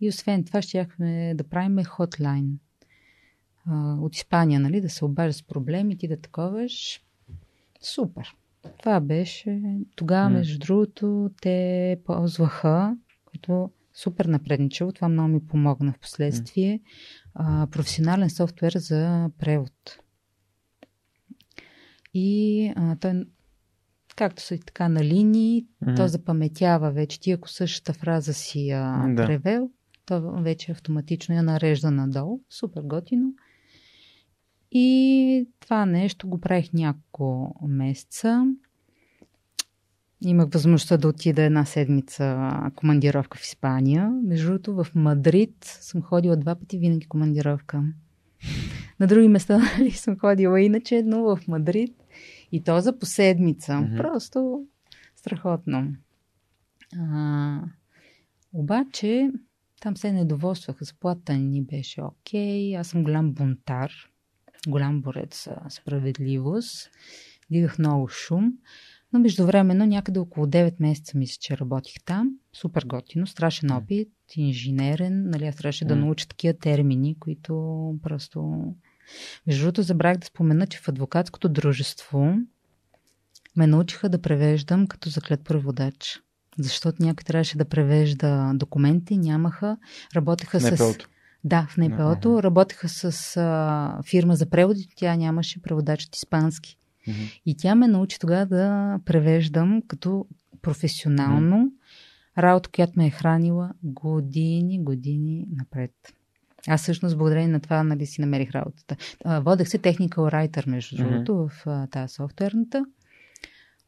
И 0.00 0.08
освен 0.08 0.44
това 0.44 0.62
щяхме 0.62 1.34
да 1.34 1.44
правим 1.44 1.84
хотлайн 1.84 2.58
от 4.00 4.16
Испания, 4.16 4.60
нали, 4.60 4.80
да 4.80 4.90
се 4.90 5.04
обажда 5.04 5.32
с 5.32 5.42
проблеми, 5.42 5.98
ти 5.98 6.08
да 6.08 6.20
таковаш. 6.20 7.02
Супер. 7.82 8.36
Това 8.78 9.00
беше. 9.00 9.60
Тогава, 9.96 10.28
М. 10.28 10.36
между 10.36 10.58
другото, 10.58 11.30
те 11.42 11.96
ползваха, 12.04 12.96
което 13.24 13.70
супер 13.94 14.24
напредничало, 14.24 14.92
това 14.92 15.08
много 15.08 15.28
ми 15.28 15.46
помогна 15.46 15.92
в 15.92 15.98
последствие, 15.98 16.80
а, 17.34 17.66
професионален 17.66 18.30
софтуер 18.30 18.72
за 18.72 19.30
превод. 19.38 19.98
И 22.14 22.72
а, 22.76 22.96
той, 22.96 23.24
както 24.16 24.42
са 24.42 24.54
и 24.54 24.60
така 24.60 24.88
на 24.88 25.04
линии, 25.04 25.66
Мгм. 25.82 25.94
то 25.94 26.08
запаметява 26.08 26.90
вече. 26.90 27.20
Ти 27.20 27.30
ако 27.30 27.48
същата 27.48 27.92
фраза 27.92 28.34
си 28.34 28.70
а, 28.70 29.08
Да. 29.08 29.26
превел, 29.26 29.70
то 30.06 30.20
вече 30.42 30.72
автоматично 30.72 31.34
я 31.34 31.42
нарежда 31.42 31.90
надолу. 31.90 32.40
Супер 32.50 32.82
готино. 32.82 33.32
И 34.74 35.48
това 35.60 35.86
нещо 35.86 36.28
го 36.28 36.40
правих 36.40 36.72
няколко 36.72 37.54
месеца. 37.68 38.46
Имах 40.24 40.48
възможността 40.52 40.96
да 40.96 41.08
отида 41.08 41.42
една 41.42 41.64
седмица 41.64 42.50
командировка 42.74 43.38
в 43.38 43.42
Испания. 43.42 44.10
Между 44.24 44.46
другото, 44.46 44.84
в 44.84 44.94
Мадрид 44.94 45.56
съм 45.60 46.02
ходила 46.02 46.36
два 46.36 46.54
пъти 46.54 46.78
винаги 46.78 47.06
командировка. 47.06 47.84
На 49.00 49.06
други 49.06 49.28
места 49.28 49.58
нали, 49.78 49.90
съм 49.90 50.18
ходила 50.18 50.60
иначе, 50.60 51.02
но 51.02 51.22
в 51.22 51.48
Мадрид 51.48 51.94
и 52.52 52.62
то 52.62 52.80
за 52.80 52.98
по 52.98 53.06
седмица. 53.06 53.80
Мгм. 53.80 53.96
Просто 53.96 54.66
страхотно. 55.16 55.88
А, 56.98 57.60
обаче, 58.52 59.30
там 59.80 59.96
се 59.96 60.12
недоволстваха. 60.12 60.84
Заплата 60.84 61.34
ни 61.34 61.62
беше 61.62 62.02
окей. 62.02 62.76
Аз 62.76 62.88
съм 62.88 63.02
голям 63.02 63.32
бунтар, 63.32 63.92
голям 64.68 65.02
борец 65.02 65.44
за 65.44 65.56
справедливост. 65.68 66.90
Дигах 67.50 67.78
много 67.78 68.08
шум. 68.08 68.52
Но 69.12 69.20
междувременно 69.20 69.86
някъде 69.86 70.18
около 70.18 70.46
9 70.46 70.74
месеца 70.80 71.18
мисля, 71.18 71.38
че 71.40 71.58
работих 71.58 71.94
там. 72.04 72.30
Супер 72.52 72.84
готино, 72.86 73.26
страшен 73.26 73.70
опит, 73.70 74.08
инженерен. 74.36 75.30
Нали, 75.30 75.46
аз 75.46 75.56
трябваше 75.56 75.84
да 75.84 75.96
науча 75.96 76.28
такива 76.28 76.54
термини, 76.54 77.16
които 77.20 77.54
просто... 78.02 78.64
Между 79.46 79.62
другото, 79.62 79.82
забрах 79.82 80.16
да 80.16 80.26
спомена, 80.26 80.66
че 80.66 80.78
в 80.78 80.88
адвокатското 80.88 81.48
дружество 81.48 82.36
ме 83.56 83.66
научиха 83.66 84.08
да 84.08 84.22
превеждам 84.22 84.86
като 84.86 85.10
заклет 85.10 85.44
преводач. 85.44 86.20
Защото 86.58 87.02
някой 87.02 87.24
трябваше 87.24 87.58
да 87.58 87.64
превежда 87.64 88.52
документи, 88.54 89.16
нямаха. 89.16 89.76
Работеха 90.16 90.60
с... 90.60 90.98
Да, 91.44 91.66
в 91.70 91.76
НПО-то. 91.76 92.32
Ага. 92.32 92.42
Работеха 92.42 92.88
с 92.88 93.36
а, 93.36 94.02
фирма 94.10 94.36
за 94.36 94.46
преводи, 94.46 94.88
тя 94.96 95.16
нямаше 95.16 95.62
преводач 95.62 96.04
от 96.06 96.16
испански. 96.16 96.76
Мгм. 97.08 97.18
И 97.46 97.56
тя 97.56 97.74
ме 97.74 97.88
научи 97.88 98.18
тогава 98.18 98.46
да 98.46 98.98
превеждам 99.04 99.82
като 99.88 100.26
професионално 100.62 101.72
работа, 102.38 102.70
която 102.74 102.92
ме 102.96 103.06
е 103.06 103.10
хранила 103.10 103.70
години, 103.82 104.84
години 104.84 105.46
напред. 105.56 105.90
Аз 106.68 106.82
всъщност 106.82 107.18
благодарение 107.18 107.48
на 107.48 107.60
това 107.60 107.82
нали, 107.82 108.06
си 108.06 108.20
намерих 108.20 108.50
работата. 108.50 108.96
А, 109.24 109.40
Водех 109.40 109.68
се 109.68 109.78
Technical 109.78 110.08
Writer, 110.08 110.66
между 110.66 110.96
Мгм. 110.96 111.10
другото, 111.10 111.48
в 111.48 111.66
а, 111.66 111.86
тази 111.86 112.14
софтуерната. 112.14 112.84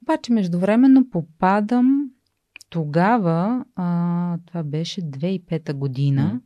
Обаче 0.03 0.33
междувременно 0.33 1.11
попадам 1.11 2.11
тогава, 2.71 3.65
а, 3.77 4.39
това 4.47 4.63
беше 4.63 5.03
2005 5.03 5.73
година, 5.73 6.27
Мгм. 6.27 6.37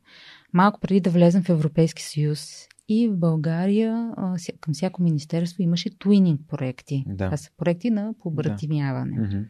Малко 0.53 0.81
преди 0.81 1.01
да 1.01 1.11
влезем 1.11 1.43
в 1.43 1.49
Европейски 1.49 2.03
съюз. 2.03 2.69
И 2.89 3.09
в 3.09 3.17
България 3.17 4.13
към 4.61 4.75
всяко 4.75 5.03
министерство 5.03 5.63
имаше 5.63 5.99
твининг 5.99 6.41
проекти. 6.49 7.05
Да. 7.07 7.25
Това 7.25 7.37
са 7.37 7.51
проекти 7.57 7.91
на 7.91 8.15
побратимяване. 8.23 9.19
Мгм. 9.19 9.43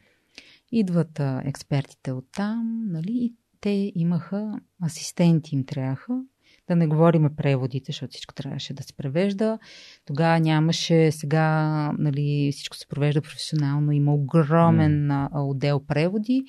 Идват 0.72 1.20
а, 1.20 1.42
експертите 1.44 2.12
от 2.12 2.24
там, 2.32 2.82
нали, 2.86 3.12
и 3.12 3.34
те 3.61 3.92
имаха 3.94 4.61
асистенти 4.84 5.55
им 5.55 5.64
трябваха. 5.64 6.22
Да 6.68 6.76
не 6.76 6.86
говорим 6.86 7.28
преводите, 7.36 7.92
защото 7.92 8.11
всичко 8.11 8.34
трябваше 8.34 8.74
да 8.74 8.82
се 8.82 8.92
превежда. 8.92 9.59
Тогава 10.05 10.40
нямаше, 10.40 11.12
сега 11.12 11.53
нали, 11.99 12.51
всичко 12.53 12.76
се 12.76 12.88
провежда 12.88 13.22
професионално. 13.22 13.92
Има 13.92 14.14
огромен 14.14 15.11
а, 15.11 15.30
отдел 15.34 15.80
преводи. 15.80 16.44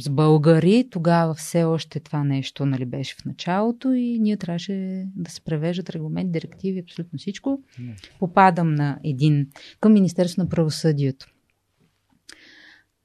С 0.00 0.10
българи 0.10 0.88
тогава 0.90 1.34
все 1.34 1.64
още 1.64 2.00
това 2.00 2.24
нещо 2.24 2.66
нали, 2.66 2.84
беше 2.84 3.16
в 3.16 3.24
началото 3.24 3.92
и 3.92 4.18
ние 4.18 4.36
трябваше 4.36 5.06
да 5.16 5.30
се 5.30 5.40
превеждат 5.40 5.90
регламент, 5.90 6.32
директиви, 6.32 6.80
абсолютно 6.80 7.18
всичко. 7.18 7.62
Попадам 8.18 8.74
на 8.74 8.98
един 9.04 9.46
към 9.80 9.92
Министерство 9.92 10.42
на 10.42 10.48
правосъдието. 10.48 11.26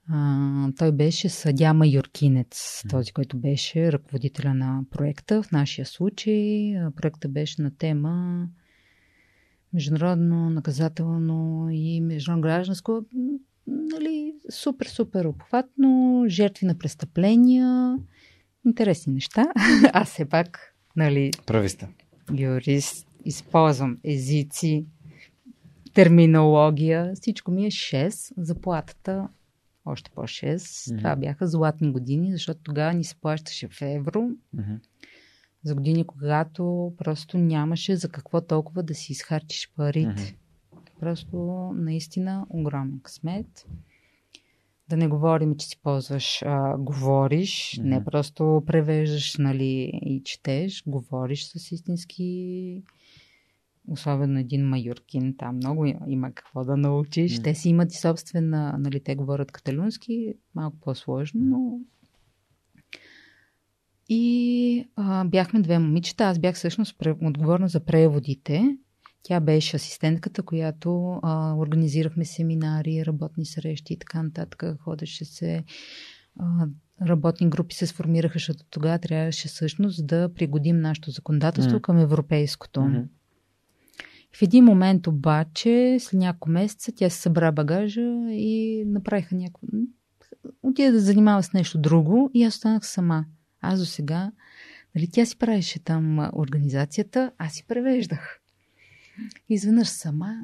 А, 0.10 0.72
той 0.78 0.92
беше 0.92 1.30
съдя 1.30 1.74
майоркинец, 1.74 2.84
този, 2.90 3.12
който 3.12 3.38
беше 3.38 3.92
ръководителя 3.92 4.54
на 4.54 4.84
проекта. 4.92 5.44
В 5.44 5.52
нашия 5.52 5.86
случай 5.86 6.74
проекта 6.96 7.30
беше 7.30 7.62
на 7.62 7.78
тема 7.78 8.48
международно, 9.74 10.50
наказателно 10.50 11.68
и 11.72 12.02
международно 12.02 12.42
гражданско. 12.42 13.06
Нали, 13.68 14.34
супер, 14.50 14.86
супер 14.86 15.26
обхватно, 15.26 16.24
жертви 16.28 16.66
на 16.66 16.78
престъпления, 16.78 17.98
интересни 18.66 19.14
неща. 19.14 19.46
Аз 19.94 20.10
все 20.10 20.26
пак, 20.26 20.76
нали... 20.96 21.32
Прави 21.46 21.70
сте. 21.70 21.88
Юрист, 22.38 23.08
използвам 23.26 23.98
езици, 24.04 24.86
терминология, 25.94 27.12
всичко 27.16 27.52
ми 27.52 27.66
е 27.66 27.72
6. 27.72 28.34
Заплатата 28.38 29.28
още 29.86 30.12
по-6. 30.16 30.58
Mm-hmm. 30.58 30.98
Това 30.98 31.16
бяха 31.16 31.48
златни 31.48 31.92
години, 31.92 32.32
защото 32.32 32.60
тогава 32.64 32.94
ни 32.94 33.04
се 33.04 33.16
плащаше 33.16 33.68
в 33.68 33.82
евро. 33.82 34.22
Mm-hmm. 34.22 34.80
За 35.64 35.76
години, 35.76 36.08
когато 36.08 36.94
просто 36.98 37.38
нямаше 37.38 37.96
за 37.96 38.10
какво 38.10 38.42
толкова 38.42 38.84
да 38.84 38.96
си 38.96 39.12
изхарчиш 39.12 39.72
парите. 39.76 40.22
Mm-hmm. 40.22 40.36
Просто 41.04 41.38
наистина 41.76 42.46
огромен 42.50 43.00
късмет. 43.04 43.68
Да 44.90 44.98
не 44.98 45.08
говорим, 45.08 45.56
че 45.56 45.68
си 45.68 45.78
ползваш, 45.84 46.42
а, 46.42 46.78
говориш, 46.78 47.50
mm-hmm. 47.50 47.84
не 47.84 48.06
просто 48.06 48.64
превеждаш 48.66 49.38
нали, 49.38 49.92
и 50.06 50.22
четеш, 50.24 50.84
говориш 50.88 51.44
с 51.44 51.72
истински 51.72 52.82
особено 53.88 54.40
един 54.40 54.66
майоркин, 54.66 55.36
там 55.38 55.56
много 55.56 55.86
има 55.86 56.32
какво 56.32 56.64
да 56.64 56.78
научиш. 56.78 57.40
Mm. 57.40 57.44
Те 57.44 57.56
си 57.56 57.70
имат 57.70 57.94
и 57.94 57.98
собствена, 57.98 58.76
нали, 58.80 59.00
те 59.00 59.16
говорят 59.16 59.52
каталунски, 59.52 60.34
малко 60.56 60.78
по-сложно, 60.82 61.42
но... 61.44 61.80
И 64.10 64.86
а, 64.96 65.26
бяхме 65.26 65.62
две 65.62 65.80
момичета. 65.80 66.24
Аз 66.24 66.40
бях 66.40 66.56
всъщност 66.56 66.96
отговорна 67.22 67.68
за 67.68 67.80
преводите. 67.80 68.78
Тя 69.24 69.40
беше 69.40 69.76
асистентката, 69.76 70.44
която 70.44 71.20
а, 71.24 71.56
организирахме 71.56 72.26
семинари, 72.26 73.06
работни 73.06 73.46
срещи 73.46 73.94
и 73.94 73.98
така 73.98 74.24
нататък. 74.24 74.64
Ходеше 74.80 75.26
се. 75.26 75.64
А, 76.40 76.68
работни 77.02 77.50
групи 77.50 77.76
се 77.76 77.88
сформираха, 77.88 78.34
защото 78.34 78.66
тогава 78.70 79.00
трябваше 79.00 79.48
всъщност 79.48 80.08
да 80.08 80.34
пригодим 80.34 80.82
нашето 80.82 81.12
законодателство 81.12 81.78
mm. 81.78 81.82
към 81.82 82.00
европейското. 82.00 82.80
Mm-hmm. 82.80 83.06
В 84.36 84.42
един 84.42 84.66
момент 84.66 85.08
обаче, 85.08 85.98
след 86.00 86.20
няколко 86.20 86.50
месеца, 86.50 86.92
тя 86.96 87.10
се 87.10 87.22
събра 87.22 87.52
багажа 87.52 88.02
и 88.30 88.84
направиха 88.88 89.36
някакво... 89.36 89.68
Отида 90.64 90.92
да 90.92 91.00
занимава 91.00 91.44
с 91.44 91.54
нещо 91.54 91.78
друго 91.78 92.32
и 92.34 92.44
аз 92.44 92.54
останах 92.56 92.86
сама. 92.86 93.26
Аз 93.62 93.80
до 93.80 93.86
сега, 93.86 94.32
нали, 94.96 95.10
тя 95.12 95.26
си 95.26 95.38
правеше 95.38 95.84
там 95.84 96.30
организацията, 96.34 97.32
аз 97.38 97.54
си 97.54 97.66
превеждах. 97.68 98.40
Изведнъж 99.50 99.88
сама 99.88 100.36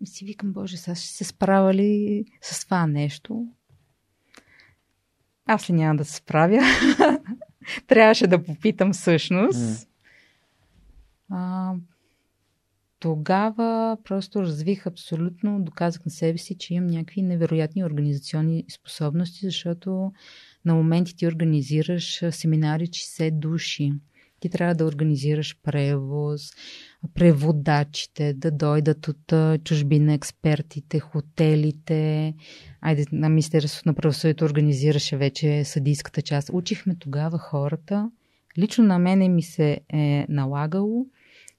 и 0.00 0.06
си 0.06 0.24
викам, 0.24 0.52
Боже, 0.52 0.76
сега 0.76 0.94
ще 0.94 1.08
се 1.08 1.24
справя 1.24 1.74
ли 1.74 2.24
с 2.40 2.64
това 2.64 2.86
нещо? 2.86 3.46
Аз 5.46 5.70
ли 5.70 5.74
няма 5.74 5.96
да 5.96 6.04
се 6.04 6.14
справя? 6.14 6.60
Трябваше 7.86 8.26
да 8.26 8.44
попитам 8.44 8.92
всъщност. 8.92 9.58
Mm. 9.58 9.88
А, 11.30 11.74
тогава 13.00 13.98
просто 14.04 14.42
развих 14.42 14.86
абсолютно, 14.86 15.62
доказах 15.62 16.04
на 16.04 16.10
себе 16.10 16.38
си, 16.38 16.58
че 16.58 16.74
имам 16.74 16.90
някакви 16.90 17.22
невероятни 17.22 17.84
организационни 17.84 18.64
способности, 18.68 19.46
защото 19.46 20.12
на 20.64 20.74
моменти 20.74 21.16
ти 21.16 21.26
организираш 21.26 22.24
семинари 22.30 22.86
60 22.86 23.30
души. 23.30 23.92
Ти 24.40 24.50
трябва 24.50 24.74
да 24.74 24.84
организираш 24.84 25.56
превоз, 25.62 26.50
преводачите, 27.14 28.34
да 28.34 28.50
дойдат 28.50 29.08
от 29.08 29.32
чужбина 29.64 30.14
експертите, 30.14 31.00
хотелите. 31.00 32.34
Айде, 32.80 33.04
на 33.12 33.28
Министерството 33.28 33.88
на 33.88 33.94
правосъдието 33.94 34.44
организираше 34.44 35.16
вече 35.16 35.64
съдийската 35.64 36.22
част. 36.22 36.50
Учихме 36.52 36.94
тогава 36.94 37.38
хората. 37.38 38.10
Лично 38.58 38.84
на 38.84 38.98
мене 38.98 39.28
ми 39.28 39.42
се 39.42 39.80
е 39.92 40.26
налагало 40.28 41.06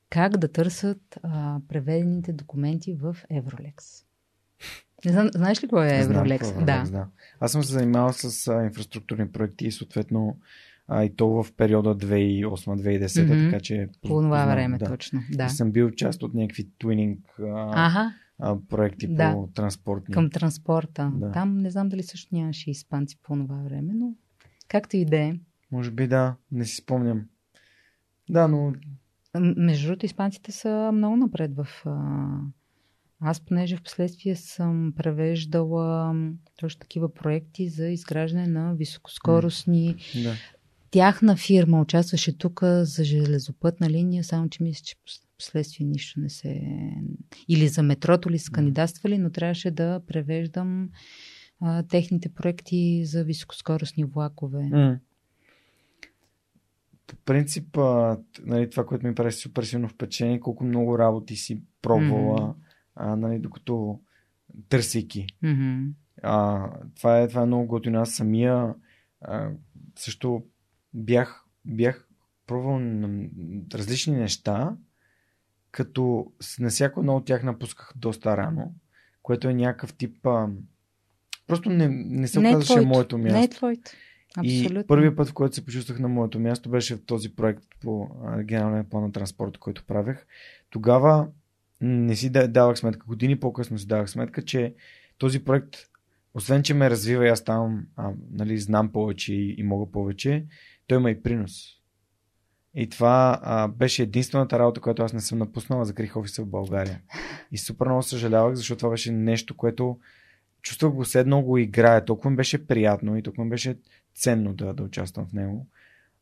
как 0.09 0.37
да 0.37 0.51
търсят 0.51 1.19
а, 1.23 1.57
преведените 1.67 2.33
документи 2.33 2.93
в 2.93 3.17
Евролекс. 3.29 3.85
Не 5.05 5.11
знам, 5.11 5.29
знаеш 5.33 5.63
ли 5.63 5.67
кой 5.67 5.87
е 5.87 5.99
Евролекс? 5.99 6.47
Знам, 6.47 6.65
да. 6.65 6.83
да. 6.91 7.07
Аз 7.39 7.51
съм 7.51 7.63
се 7.63 7.73
занимавал 7.73 8.13
с 8.13 8.47
а, 8.47 8.63
инфраструктурни 8.63 9.31
проекти 9.31 9.67
и 9.67 9.71
съответно 9.71 10.37
а, 10.88 11.03
и 11.03 11.15
то 11.15 11.43
в 11.43 11.53
периода 11.57 11.95
2008-2010, 11.95 13.05
mm-hmm. 13.05 13.51
така 13.51 13.59
че... 13.59 13.89
По 14.01 14.07
това 14.07 14.45
време, 14.45 14.77
да. 14.77 14.86
точно. 14.86 15.21
Да. 15.31 15.45
И 15.45 15.49
съм 15.49 15.71
бил 15.71 15.91
част 15.91 16.23
от 16.23 16.34
някакви 16.34 16.69
твининг 16.79 17.19
а, 17.39 18.11
проекти 18.69 19.07
да. 19.07 19.34
по 19.34 19.49
транспортни. 19.53 20.13
Към 20.13 20.29
транспорта. 20.29 21.11
Да. 21.15 21.31
Там 21.31 21.57
не 21.57 21.69
знам 21.69 21.89
дали 21.89 22.03
също 22.03 22.36
нямаше 22.36 22.71
испанци 22.71 23.17
по 23.23 23.34
това 23.34 23.55
време, 23.63 23.93
но 23.93 24.13
както 24.67 24.97
и 24.97 25.05
да 25.05 25.17
е. 25.17 25.34
Може 25.71 25.91
би 25.91 26.07
да, 26.07 26.36
не 26.51 26.65
си 26.65 26.75
спомням. 26.75 27.25
Да, 28.29 28.47
но 28.47 28.73
между 29.39 29.88
другото, 29.88 30.05
испанците 30.05 30.51
са 30.51 30.91
много 30.93 31.15
напред 31.15 31.51
в... 31.55 31.67
Аз, 33.19 33.39
понеже 33.39 33.77
в 33.77 33.84
последствие 33.84 34.36
съм 34.36 34.93
превеждала 34.95 36.15
точно 36.59 36.79
такива 36.79 37.13
проекти 37.13 37.69
за 37.69 37.88
изграждане 37.88 38.47
на 38.47 38.73
високоскоростни... 38.73 39.95
Да. 40.23 40.34
Тяхна 40.93 41.35
фирма 41.35 41.81
участваше 41.81 42.37
тук 42.37 42.59
за 42.63 43.03
железопътна 43.03 43.89
линия, 43.89 44.23
само 44.23 44.49
че 44.49 44.63
мисля, 44.63 44.83
че 44.83 44.95
последствие 45.37 45.87
нищо 45.87 46.19
не 46.19 46.29
се... 46.29 46.61
Или 47.47 47.67
за 47.67 47.83
метрото 47.83 48.29
ли 48.29 48.39
са 48.39 48.51
кандидатствали, 48.51 49.17
но 49.17 49.29
трябваше 49.29 49.71
да 49.71 50.01
превеждам 50.07 50.89
а, 51.61 51.83
техните 51.83 52.29
проекти 52.29 53.05
за 53.05 53.23
високоскоростни 53.23 54.03
влакове. 54.03 54.59
Mm 54.59 54.99
по 57.07 57.15
принцип, 57.25 57.77
а, 57.77 58.17
нали, 58.45 58.69
това, 58.69 58.85
което 58.85 59.07
ми 59.07 59.15
прави 59.15 59.31
супер 59.31 59.63
силно 59.63 59.87
впечатление, 59.89 60.39
колко 60.39 60.63
много 60.63 60.99
работи 60.99 61.35
си 61.35 61.61
пробвала, 61.81 62.37
mm-hmm. 62.37 62.55
а, 62.95 63.15
нали, 63.15 63.39
докато 63.39 63.99
търсейки. 64.69 65.27
Mm-hmm. 65.43 65.91
А, 66.23 66.69
това, 66.95 67.19
е, 67.19 67.27
това 67.27 67.41
е 67.41 67.45
много 67.45 67.67
готино. 67.67 67.99
Аз 67.99 68.11
самия 68.11 68.73
а, 69.21 69.49
също 69.95 70.43
бях, 70.93 71.45
бях 71.65 72.07
пробвал 72.47 72.79
различни 73.73 74.15
неща, 74.15 74.75
като 75.71 76.31
на 76.59 76.69
всяко 76.69 76.99
едно 76.99 77.15
от 77.15 77.25
тях 77.25 77.43
напусках 77.43 77.93
доста 77.95 78.37
рано, 78.37 78.73
което 79.21 79.49
е 79.49 79.53
някакъв 79.53 79.93
тип... 79.93 80.27
А, 80.27 80.47
просто 81.47 81.69
не, 81.69 81.87
не 81.87 82.27
се 82.27 82.39
не 82.39 82.49
оказваше 82.49 82.81
моето 82.81 83.17
място. 83.17 83.37
Не 83.37 83.43
е 83.43 83.49
твоето. 83.49 83.91
Абсолютно. 84.37 84.79
И 84.79 84.87
първият 84.87 85.15
път, 85.15 85.29
в 85.29 85.33
който 85.33 85.55
се 85.55 85.65
почувствах 85.65 85.99
на 85.99 86.07
моето 86.07 86.39
място, 86.39 86.69
беше 86.69 86.95
в 86.95 87.05
този 87.05 87.35
проект 87.35 87.63
по 87.81 88.09
генералния 88.43 88.89
план 88.89 89.03
на 89.03 89.11
транспорта, 89.11 89.59
който 89.59 89.85
правех. 89.85 90.25
Тогава 90.69 91.27
не 91.81 92.15
си 92.15 92.29
давах 92.29 92.77
сметка, 92.77 93.05
години 93.07 93.39
по-късно 93.39 93.77
си 93.77 93.87
давах 93.87 94.09
сметка, 94.09 94.45
че 94.45 94.73
този 95.17 95.43
проект, 95.43 95.75
освен 96.33 96.63
че 96.63 96.73
ме 96.73 96.89
развива 96.89 97.25
и 97.25 97.29
аз 97.29 97.43
там 97.43 97.87
а, 97.95 98.11
нали, 98.31 98.57
знам 98.57 98.91
повече 98.91 99.33
и, 99.33 99.55
и 99.57 99.63
мога 99.63 99.91
повече, 99.91 100.45
той 100.93 100.99
има 100.99 101.11
и 101.11 101.23
принос. 101.23 101.63
И 102.75 102.89
това 102.89 103.39
а, 103.43 103.67
беше 103.67 104.03
единствената 104.03 104.59
работа, 104.59 104.81
която 104.81 105.03
аз 105.03 105.13
не 105.13 105.21
съм 105.21 105.37
напуснала, 105.37 105.85
закрих 105.85 106.17
офиса 106.17 106.43
в 106.43 106.47
България. 106.47 107.01
И 107.51 107.57
супер 107.57 107.85
много 107.85 108.03
съжалявах, 108.03 108.55
защото 108.55 108.79
това 108.79 108.89
беше 108.89 109.11
нещо, 109.11 109.57
което 109.57 109.99
чувствах 110.61 110.93
го 110.93 111.05
седно 111.05 111.41
го 111.41 111.57
играе. 111.57 112.05
Толкова 112.05 112.29
ми 112.29 112.35
беше 112.35 112.67
приятно 112.67 113.17
и 113.17 113.23
толкова 113.23 113.43
ми 113.43 113.49
беше 113.49 113.77
ценно 114.15 114.53
да, 114.53 114.73
да 114.73 114.83
участвам 114.83 115.25
в 115.25 115.33
него. 115.33 115.67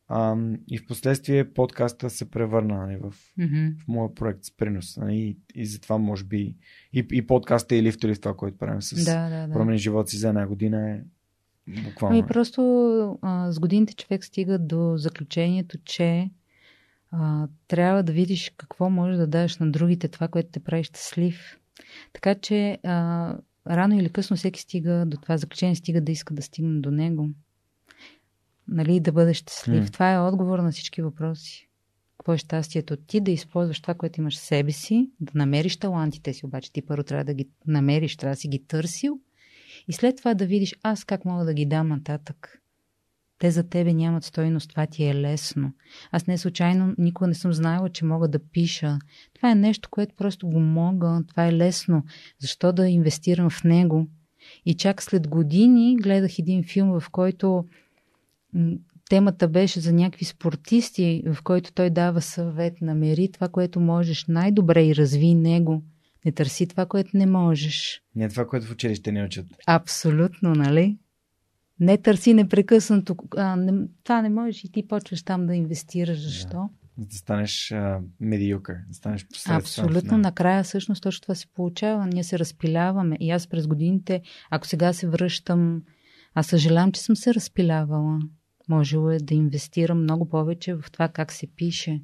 А, 0.07 0.37
и 0.67 0.77
в 0.77 0.85
последствие 0.85 1.53
подкаста 1.53 2.09
се 2.09 2.31
превърна 2.31 2.77
нали, 2.77 2.97
в, 2.97 3.13
mm-hmm. 3.39 3.77
в 3.77 3.87
моя 3.87 4.15
проект 4.15 4.43
с 4.43 4.57
принос. 4.57 4.97
Нали, 4.97 5.15
и, 5.15 5.37
и 5.55 5.65
затова 5.65 5.97
може 5.97 6.23
би 6.23 6.55
и, 6.93 7.07
и 7.11 7.27
подкаста 7.27 7.75
и 7.75 7.83
лифтори 7.83 8.15
в 8.15 8.21
това, 8.21 8.35
което 8.35 8.57
правим 8.57 8.81
с 8.81 9.05
да, 9.05 9.29
да, 9.29 9.47
да. 9.47 9.53
промени 9.53 9.77
живот 9.77 10.09
си 10.09 10.17
за 10.17 10.29
една 10.29 10.47
година 10.47 10.91
е 10.91 10.99
буквално. 11.83 12.17
Ами 12.17 12.27
просто 12.27 12.61
а, 13.21 13.51
с 13.51 13.59
годините 13.59 13.95
човек 13.95 14.25
стига 14.25 14.59
до 14.59 14.93
заключението, 14.97 15.77
че 15.85 16.29
а, 17.11 17.47
трябва 17.67 18.03
да 18.03 18.11
видиш 18.11 18.51
какво 18.57 18.89
можеш 18.89 19.17
да 19.17 19.27
дадеш 19.27 19.57
на 19.57 19.71
другите, 19.71 20.07
това, 20.07 20.27
което 20.27 20.49
те 20.51 20.59
прави 20.59 20.83
щастлив. 20.83 21.59
Така 22.13 22.35
че 22.35 22.77
а, 22.83 23.35
рано 23.67 23.99
или 23.99 24.09
късно 24.09 24.37
всеки 24.37 24.61
стига 24.61 25.05
до 25.07 25.17
това 25.17 25.37
заключение, 25.37 25.75
стига 25.75 26.01
да 26.01 26.11
иска 26.11 26.33
да 26.33 26.41
стигне 26.41 26.81
до 26.81 26.91
него 26.91 27.29
нали, 28.71 28.99
да 28.99 29.11
бъдеш 29.11 29.37
щастлив. 29.37 29.85
Mm. 29.85 29.93
Това 29.93 30.13
е 30.13 30.19
отговор 30.19 30.59
на 30.59 30.71
всички 30.71 31.01
въпроси. 31.01 31.69
Какво 32.17 32.33
е 32.33 32.37
щастието? 32.37 32.97
Ти 32.97 33.21
да 33.21 33.31
използваш 33.31 33.81
това, 33.81 33.93
което 33.93 34.21
имаш 34.21 34.37
в 34.37 34.41
себе 34.41 34.71
си, 34.71 35.09
да 35.19 35.31
намериш 35.35 35.77
талантите 35.77 36.33
си, 36.33 36.45
обаче 36.45 36.71
ти 36.71 36.81
първо 36.81 37.03
трябва 37.03 37.23
да 37.23 37.33
ги 37.33 37.49
намериш, 37.67 38.17
трябва 38.17 38.35
да 38.35 38.39
си 38.39 38.47
ги 38.47 38.65
търсил 38.67 39.19
И 39.87 39.93
след 39.93 40.17
това 40.17 40.33
да 40.33 40.45
видиш 40.45 40.75
аз 40.83 41.03
как 41.03 41.25
мога 41.25 41.45
да 41.45 41.53
ги 41.53 41.65
дам 41.65 41.87
нататък. 41.87 42.57
Те 43.39 43.51
за 43.51 43.63
тебе 43.63 43.93
нямат 43.93 44.23
стойност, 44.23 44.69
това 44.69 44.85
ти 44.87 45.03
е 45.03 45.15
лесно. 45.15 45.73
Аз 46.11 46.27
не 46.27 46.37
случайно 46.37 46.95
никога 46.97 47.27
не 47.27 47.33
съм 47.33 47.53
знаела, 47.53 47.89
че 47.89 48.05
мога 48.05 48.27
да 48.27 48.39
пиша. 48.39 48.99
Това 49.33 49.51
е 49.51 49.55
нещо, 49.55 49.89
което 49.91 50.15
просто 50.15 50.47
го 50.47 50.59
мога, 50.59 51.23
това 51.27 51.47
е 51.47 51.53
лесно. 51.53 52.03
Защо 52.39 52.73
да 52.73 52.89
инвестирам 52.89 53.49
в 53.49 53.63
него? 53.63 54.07
И 54.65 54.73
чак 54.73 55.03
след 55.03 55.27
години 55.27 55.97
гледах 55.97 56.39
един 56.39 56.63
филм, 56.63 56.99
в 56.99 57.09
който 57.09 57.65
темата 59.09 59.47
беше 59.47 59.79
за 59.79 59.93
някакви 59.93 60.25
спортисти, 60.25 61.23
в 61.25 61.43
който 61.43 61.73
той 61.73 61.89
дава 61.89 62.21
съвет, 62.21 62.81
намери 62.81 63.31
това, 63.31 63.47
което 63.47 63.79
можеш 63.79 64.25
най-добре 64.27 64.85
и 64.85 64.95
разви 64.95 65.33
него. 65.33 65.83
Не 66.25 66.31
търси 66.31 66.67
това, 66.67 66.85
което 66.85 67.17
не 67.17 67.25
можеш. 67.25 68.01
Не 68.15 68.29
това, 68.29 68.47
което 68.47 68.67
в 68.67 68.71
училище 68.71 69.11
не 69.11 69.23
учат. 69.23 69.45
Абсолютно, 69.67 70.55
нали? 70.55 70.97
Не 71.79 71.97
търси 71.97 72.33
непрекъснато. 72.33 73.15
А, 73.37 73.55
не, 73.55 73.87
това 74.03 74.21
не 74.21 74.29
можеш 74.29 74.63
и 74.63 74.71
ти 74.71 74.87
почваш 74.87 75.23
там 75.23 75.47
да 75.47 75.55
инвестираш. 75.55 76.23
Защо? 76.23 76.69
Да, 76.97 77.05
да 77.05 77.15
станеш 77.15 77.73
медиокър, 78.19 78.75
да 78.87 78.93
станеш 78.93 79.27
посредствен. 79.27 79.55
Абсолютно. 79.55 80.17
Накрая 80.17 80.63
всъщност 80.63 81.03
точно 81.03 81.21
това 81.21 81.35
се 81.35 81.47
получава. 81.47 82.07
Ние 82.07 82.23
се 82.23 82.39
разпиляваме. 82.39 83.17
И 83.19 83.31
аз 83.31 83.47
през 83.47 83.67
годините, 83.67 84.21
ако 84.49 84.67
сега 84.67 84.93
се 84.93 85.07
връщам, 85.07 85.83
аз 86.33 86.47
съжалявам, 86.47 86.91
че 86.91 87.01
съм 87.01 87.15
се 87.15 87.33
разпилявала. 87.33 88.19
Можело 88.69 89.09
е 89.09 89.17
да 89.17 89.33
инвестирам 89.33 90.03
много 90.03 90.29
повече 90.29 90.73
в 90.75 90.85
това 90.91 91.07
как 91.07 91.31
се 91.31 91.47
пише, 91.47 92.01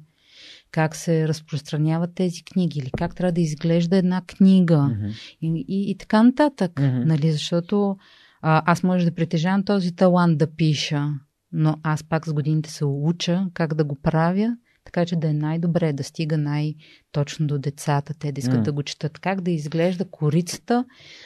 как 0.70 0.96
се 0.96 1.28
разпространяват 1.28 2.14
тези 2.14 2.44
книги 2.44 2.78
или 2.78 2.90
как 2.90 3.14
трябва 3.14 3.32
да 3.32 3.40
изглежда 3.40 3.96
една 3.96 4.22
книга 4.26 4.74
mm-hmm. 4.74 5.36
и, 5.42 5.64
и, 5.68 5.90
и 5.90 5.96
така 5.96 6.22
нататък. 6.22 6.72
Mm-hmm. 6.72 7.04
Нали, 7.04 7.32
защото 7.32 7.96
а, 8.42 8.62
аз 8.66 8.82
може 8.82 9.04
да 9.04 9.14
притежавам 9.14 9.64
този 9.64 9.96
талант 9.96 10.38
да 10.38 10.46
пиша, 10.46 11.08
но 11.52 11.76
аз 11.82 12.04
пак 12.04 12.26
с 12.26 12.32
годините 12.32 12.70
се 12.70 12.84
уча 12.84 13.46
как 13.54 13.74
да 13.74 13.84
го 13.84 13.94
правя, 14.02 14.56
така 14.84 15.06
че 15.06 15.16
да 15.16 15.28
е 15.28 15.32
най-добре, 15.32 15.92
да 15.92 16.04
стига 16.04 16.38
най-точно 16.38 17.46
до 17.46 17.58
децата, 17.58 18.14
те 18.18 18.32
да 18.32 18.38
искат 18.38 18.60
mm. 18.60 18.62
да 18.62 18.72
го 18.72 18.82
четат. 18.82 19.18
Как 19.18 19.40
да 19.40 19.50
изглежда 19.50 20.04
корицата, 20.10 20.84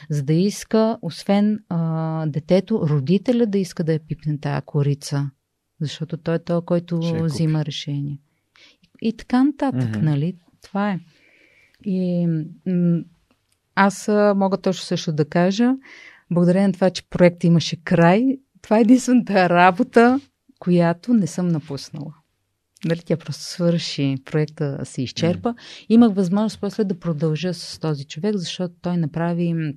за 0.09 0.23
да 0.23 0.33
иска, 0.33 0.97
освен 1.01 1.59
а, 1.69 2.25
детето, 2.25 2.87
родителя 2.87 3.45
да 3.45 3.57
иска 3.57 3.83
да 3.83 3.93
я 3.93 3.99
пипне 3.99 4.39
тази 4.39 4.65
корица. 4.65 5.29
Защото 5.81 6.17
той 6.17 6.35
е 6.35 6.39
той, 6.39 6.61
който 6.65 7.01
Ще 7.01 7.23
взима 7.23 7.65
решение. 7.65 8.19
И, 9.01 9.17
така 9.17 9.43
нататък, 9.43 9.81
mm-hmm. 9.81 10.01
нали? 10.01 10.35
Това 10.61 10.91
е. 10.91 10.99
И 11.85 12.27
м- 12.67 13.03
аз 13.75 14.07
мога 14.35 14.57
точно 14.57 14.83
също 14.85 15.13
да 15.13 15.25
кажа, 15.25 15.73
благодарение 16.31 16.67
на 16.67 16.73
това, 16.73 16.89
че 16.89 17.09
проектът 17.09 17.43
имаше 17.43 17.83
край, 17.83 18.37
това 18.61 18.77
е 18.77 18.81
единствената 18.81 19.49
работа, 19.49 20.19
която 20.59 21.13
не 21.13 21.27
съм 21.27 21.47
напуснала. 21.47 22.13
Нали, 22.85 23.01
тя 23.05 23.17
просто 23.17 23.43
свърши, 23.43 24.15
проекта 24.25 24.79
се 24.83 25.01
изчерпа. 25.01 25.49
Mm. 25.53 25.85
Имах 25.89 26.13
възможност 26.13 26.59
после 26.61 26.83
да 26.83 26.99
продължа 26.99 27.53
с 27.53 27.79
този 27.79 28.05
човек, 28.05 28.35
защото 28.35 28.75
той 28.81 28.97
направи 28.97 29.73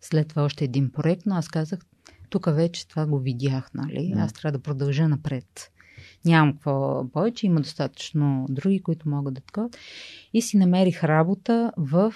след 0.00 0.28
това 0.28 0.42
още 0.42 0.64
един 0.64 0.90
проект, 0.92 1.22
но 1.26 1.34
аз 1.34 1.48
казах, 1.48 1.78
тук 2.30 2.46
вече 2.50 2.88
това 2.88 3.06
го 3.06 3.18
видях, 3.18 3.70
нали? 3.74 4.14
Аз 4.16 4.32
трябва 4.32 4.58
да 4.58 4.62
продължа 4.62 5.08
напред. 5.08 5.70
Нямам 6.28 6.52
какво 6.52 7.06
повече, 7.12 7.46
има 7.46 7.60
достатъчно 7.60 8.46
други, 8.48 8.82
които 8.82 9.08
могат 9.08 9.34
да 9.34 9.40
такова. 9.40 9.70
И 10.32 10.42
си 10.42 10.56
намерих 10.56 11.04
работа 11.04 11.72
в 11.76 12.14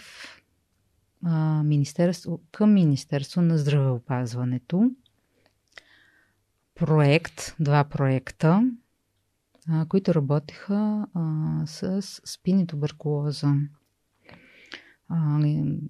а, 1.24 1.62
министерство, 1.62 2.40
към 2.52 2.72
Министерство 2.72 3.40
на 3.40 3.58
здравеопазването. 3.58 4.90
Проект, 6.74 7.56
два 7.60 7.84
проекта, 7.84 8.70
а, 9.68 9.86
които 9.86 10.14
работеха 10.14 11.06
а, 11.14 11.62
с 11.66 12.02
спин 12.24 12.60
и 12.60 12.66
туберкулоза. 12.66 13.52
А, 15.08 15.40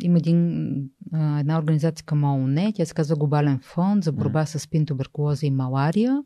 има 0.03 0.19
един, 0.19 0.75
а, 1.13 1.41
една 1.41 1.59
организация 1.59 2.05
към 2.05 2.25
ООН, 2.25 2.73
тя 2.75 2.87
се 2.87 2.95
казва 2.95 3.17
Глобален 3.17 3.59
фонд 3.63 4.05
за 4.05 4.13
борба 4.13 4.47
с 4.47 4.59
спин, 4.59 4.87
туберкулоза 4.87 5.47
и 5.47 5.51
малария 5.51 6.23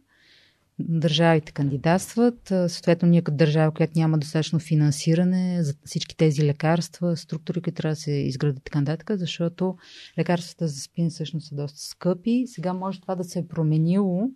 държавите 0.79 1.53
кандидатстват. 1.53 2.53
Съответно, 2.69 3.09
ние 3.09 3.23
като 3.23 3.37
държава, 3.37 3.73
която 3.73 3.93
няма 3.97 4.19
достатъчно 4.19 4.59
финансиране 4.59 5.63
за 5.63 5.75
всички 5.85 6.17
тези 6.17 6.43
лекарства, 6.43 7.17
структури, 7.17 7.61
които 7.61 7.77
трябва 7.77 7.93
да 7.93 8.01
се 8.01 8.13
изградят 8.13 8.65
така 8.65 8.81
нататък, 8.81 9.11
защото 9.19 9.77
лекарствата 10.19 10.69
за 10.69 10.81
спин 10.81 11.11
всъщност 11.11 11.49
са 11.49 11.55
доста 11.55 11.79
скъпи. 11.79 12.45
Сега 12.47 12.73
може 12.73 13.01
това 13.01 13.15
да 13.15 13.25
се 13.25 13.39
е 13.39 13.49
променило, 13.49 14.31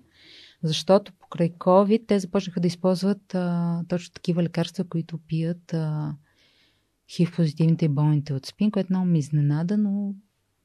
защото 0.63 1.13
покрай 1.13 1.51
COVID 1.51 2.07
те 2.07 2.19
започнаха 2.19 2.61
да 2.61 2.67
използват 2.67 3.35
а, 3.35 3.81
точно 3.89 4.13
такива 4.15 4.43
лекарства, 4.43 4.85
които 4.85 5.19
пият 5.19 5.75
а, 5.75 6.15
хив-позитивните 7.11 7.85
и 7.85 7.89
болните 7.89 8.35
от 8.35 8.47
спин, 8.47 8.71
което 8.71 8.93
много 8.93 9.07
ми 9.07 9.19
изненада, 9.19 9.79
но 9.79 10.15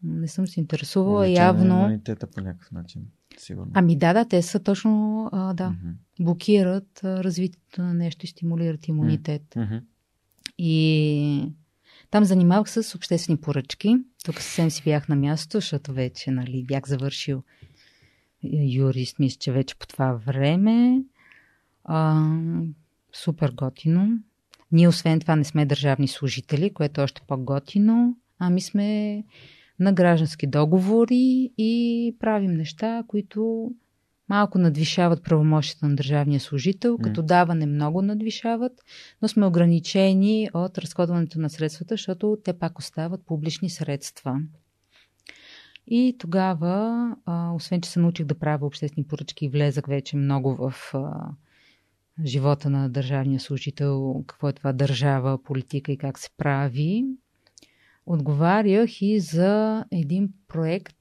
не 0.03 0.27
съм 0.27 0.47
се 0.47 0.59
интересувала. 0.59 1.21
Лечение 1.21 1.37
явно. 1.37 1.75
имунитета 1.79 2.27
по 2.27 2.41
някакъв 2.41 2.71
начин. 2.71 3.01
Сигурно. 3.37 3.71
Ами 3.73 3.97
да, 3.97 4.13
да, 4.13 4.27
те 4.27 4.41
са 4.41 4.59
точно, 4.59 5.29
а, 5.31 5.53
да, 5.53 5.69
mm-hmm. 5.69 6.23
блокират 6.23 7.03
а, 7.03 7.23
развитието 7.23 7.81
на 7.81 7.93
нещо 7.93 8.25
и 8.25 8.27
стимулират 8.27 8.87
имунитет. 8.87 9.43
Mm-hmm. 9.55 9.81
И 10.57 11.53
там 12.11 12.25
занимавах 12.25 12.69
се 12.69 12.83
с 12.83 12.95
обществени 12.95 13.41
поръчки. 13.41 13.97
Тук 14.25 14.35
съвсем 14.35 14.71
си 14.71 14.83
бях 14.83 15.09
на 15.09 15.15
място, 15.15 15.57
защото 15.57 15.93
вече 15.93 16.31
нали, 16.31 16.63
бях 16.63 16.87
завършил 16.87 17.43
юрист, 18.53 19.19
мисля, 19.19 19.37
че 19.39 19.51
вече 19.51 19.75
по 19.75 19.87
това 19.87 20.13
време. 20.13 21.03
А, 21.83 22.29
супер 23.13 23.51
готино. 23.51 24.19
Ние, 24.71 24.87
освен 24.87 25.19
това, 25.19 25.35
не 25.35 25.43
сме 25.43 25.65
държавни 25.65 26.07
служители, 26.07 26.73
което 26.73 27.01
е 27.01 27.03
още 27.03 27.21
по-готино. 27.27 28.17
Ами 28.39 28.61
сме 28.61 29.23
на 29.80 29.93
граждански 29.93 30.47
договори 30.47 31.51
и 31.57 32.15
правим 32.19 32.53
неща, 32.53 33.03
които 33.07 33.71
малко 34.30 34.57
надвишават 34.57 35.23
правомощите 35.23 35.86
на 35.86 35.95
държавния 35.95 36.39
служител, 36.39 36.97
като 36.97 37.21
даване 37.23 37.65
много 37.65 38.01
надвишават, 38.01 38.82
но 39.21 39.28
сме 39.28 39.45
ограничени 39.45 40.49
от 40.53 40.78
разходването 40.78 41.39
на 41.39 41.49
средствата, 41.49 41.93
защото 41.93 42.38
те 42.43 42.53
пак 42.53 42.80
остават 42.80 43.26
публични 43.26 43.69
средства. 43.69 44.41
И 45.88 46.15
тогава, 46.19 47.15
а, 47.26 47.51
освен 47.53 47.82
че 47.82 47.89
се 47.89 47.99
научих 47.99 48.26
да 48.26 48.36
правя 48.36 48.65
обществени 48.65 49.07
поръчки 49.07 49.45
и 49.45 49.49
влезах 49.49 49.86
вече 49.88 50.17
много 50.17 50.55
в 50.55 50.73
а, 50.93 51.30
живота 52.26 52.69
на 52.69 52.89
държавния 52.89 53.39
служител, 53.39 54.23
какво 54.28 54.49
е 54.49 54.53
това 54.53 54.73
държава, 54.73 55.43
политика 55.43 55.91
и 55.91 55.97
как 55.97 56.19
се 56.19 56.30
прави, 56.38 57.05
отговарях 58.06 59.01
и 59.01 59.20
за 59.20 59.86
един 59.91 60.30
проект. 60.47 60.95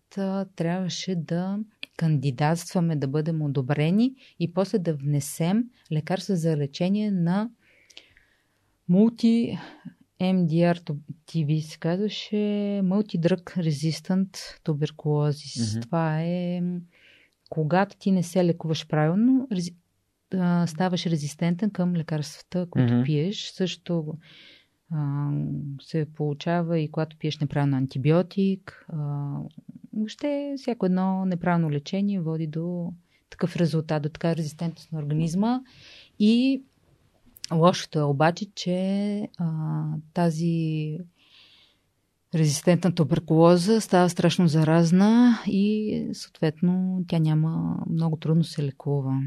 Трябваше 0.57 1.15
да 1.15 1.59
кандидатстваме, 1.97 2.97
да 2.97 3.09
бъдем 3.09 3.43
одобрени 3.43 4.15
и 4.41 4.53
после 4.53 4.79
да 4.79 4.95
внесем 4.95 5.65
лекарства 5.93 6.37
за 6.37 6.57
лечение 6.57 7.11
на 7.11 7.51
мулти 8.89 9.59
MDR 10.21 10.97
TV 11.27 11.61
се 11.61 11.79
казваше 11.79 12.37
Multidrug 12.85 13.43
Resistant 13.43 14.37
Tuberculosis. 14.65 15.61
Mm-hmm. 15.61 15.83
Това 15.83 16.23
е 16.23 16.63
когато 17.51 17.97
ти 17.97 18.11
не 18.11 18.23
се 18.23 18.45
лекуваш 18.45 18.87
правилно, 18.87 19.49
ставаш 20.67 21.07
резистентен 21.07 21.71
към 21.71 21.97
лекарствата, 21.97 22.67
които 22.71 22.93
mm-hmm. 22.93 23.05
пиеш. 23.05 23.51
Също 23.51 24.15
се 25.83 26.07
получава 26.15 26.79
и 26.79 26.91
когато 26.91 27.17
пиеш 27.17 27.39
неправилно 27.39 27.77
антибиотик. 27.77 28.87
Въобще 29.93 30.55
всяко 30.57 30.87
едно 30.87 31.25
неправилно 31.25 31.71
лечение 31.71 32.21
води 32.21 32.47
до 32.47 32.93
такъв 33.31 33.57
резултат, 33.57 34.03
до 34.03 34.09
така 34.09 34.37
резистентност 34.37 34.93
на 34.93 34.99
организма. 34.99 35.61
И 36.19 36.63
лошото 37.55 37.99
е 37.99 38.03
обаче, 38.03 38.47
че 38.55 39.29
а, 39.39 39.85
тази 40.15 40.99
резистентна 42.35 42.95
туберкулоза 42.95 43.81
става 43.81 44.09
страшно 44.09 44.49
заразна 44.49 45.39
и 45.47 46.09
съответно 46.13 47.05
тя 47.09 47.19
няма 47.19 47.79
много 47.91 48.17
трудно 48.17 48.45
се 48.45 48.63
лекува. 48.63 49.21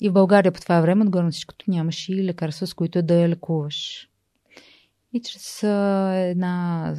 И 0.00 0.08
в 0.08 0.12
България 0.12 0.52
по 0.52 0.60
това 0.60 0.80
време, 0.80 1.04
отгоре 1.04 1.24
на 1.24 1.30
всичкото, 1.30 1.70
нямаше 1.70 2.12
и 2.12 2.24
лекарства, 2.24 2.66
с 2.66 2.74
които 2.74 3.02
да 3.02 3.14
я 3.14 3.28
лекуваш. 3.28 4.08
И 5.14 5.20
чрез 5.20 5.62
една, 5.62 6.94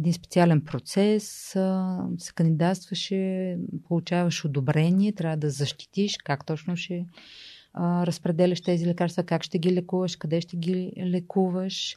един 0.00 0.12
специален 0.12 0.60
процес 0.60 1.24
се 2.18 2.32
кандидатстваше, 2.34 3.56
получаваш 3.88 4.44
одобрение, 4.44 5.12
трябва 5.12 5.36
да 5.36 5.50
защитиш 5.50 6.16
как 6.24 6.46
точно 6.46 6.76
ще 6.76 7.06
разпределяш 7.78 8.60
тези 8.60 8.86
лекарства, 8.86 9.24
как 9.24 9.42
ще 9.42 9.58
ги 9.58 9.72
лекуваш, 9.72 10.16
къде 10.16 10.40
ще 10.40 10.56
ги 10.56 10.92
лекуваш. 10.98 11.96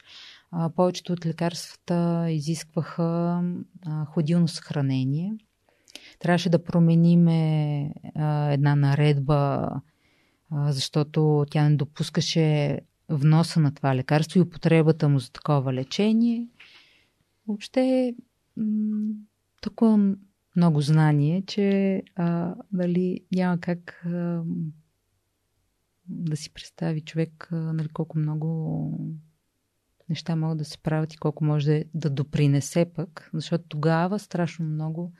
Повечето 0.76 1.12
от 1.12 1.26
лекарствата 1.26 2.26
изискваха 2.30 3.42
а, 3.86 4.04
ходилно 4.04 4.48
съхранение. 4.48 5.32
Трябваше 6.18 6.50
да 6.50 6.64
промениме 6.64 7.82
една 8.50 8.76
наредба, 8.76 9.68
защото 10.52 11.44
тя 11.50 11.68
не 11.68 11.76
допускаше 11.76 12.78
вноса 13.10 13.60
на 13.60 13.74
това 13.74 13.96
лекарство 13.96 14.38
и 14.38 14.42
употребата 14.42 15.08
му 15.08 15.18
за 15.18 15.32
такова 15.32 15.72
лечение. 15.72 16.48
Въобще, 17.46 18.14
м- 18.56 19.14
толкова 19.60 20.14
много 20.56 20.80
знание, 20.80 21.42
че 21.42 22.02
а, 22.16 22.54
дали, 22.72 23.20
няма 23.32 23.60
как 23.60 24.02
а, 24.06 24.42
да 26.08 26.36
си 26.36 26.52
представи 26.52 27.00
човек 27.00 27.48
а, 27.52 27.56
нали, 27.56 27.88
колко 27.88 28.18
много 28.18 28.90
неща 30.08 30.36
могат 30.36 30.58
да 30.58 30.64
се 30.64 30.78
правят 30.78 31.14
и 31.14 31.16
колко 31.16 31.44
може 31.44 31.66
да, 31.66 31.84
да 31.94 32.10
допринесе 32.10 32.92
пък, 32.94 33.30
защото 33.34 33.64
тогава 33.68 34.18
страшно 34.18 34.64
много, 34.64 35.12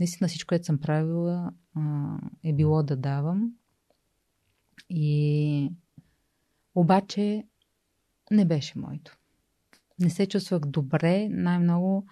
наистина 0.00 0.28
всичко, 0.28 0.48
което 0.48 0.64
съм 0.64 0.78
правила, 0.78 1.52
а, 1.74 2.16
е 2.44 2.52
било 2.52 2.82
да 2.82 2.96
давам. 2.96 3.52
И 4.90 5.72
обаче 6.74 7.44
не 8.30 8.44
беше 8.44 8.78
моето. 8.78 9.16
Не 9.98 10.10
се 10.10 10.26
чувствах 10.26 10.60
добре, 10.60 11.28
най-много 11.28 12.06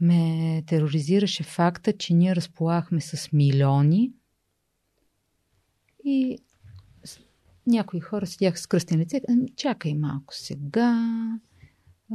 ме 0.00 0.62
тероризираше 0.66 1.42
факта, 1.42 1.92
че 1.92 2.14
ние 2.14 2.36
разполагахме 2.36 3.00
с 3.00 3.32
милиони 3.32 4.12
и 6.04 6.38
някои 7.66 8.00
хора 8.00 8.26
седяха 8.26 8.58
с 8.58 8.66
кръстен 8.66 9.00
лице. 9.00 9.20
Ами, 9.28 9.48
чакай 9.56 9.94
малко 9.94 10.34
сега, 10.34 11.08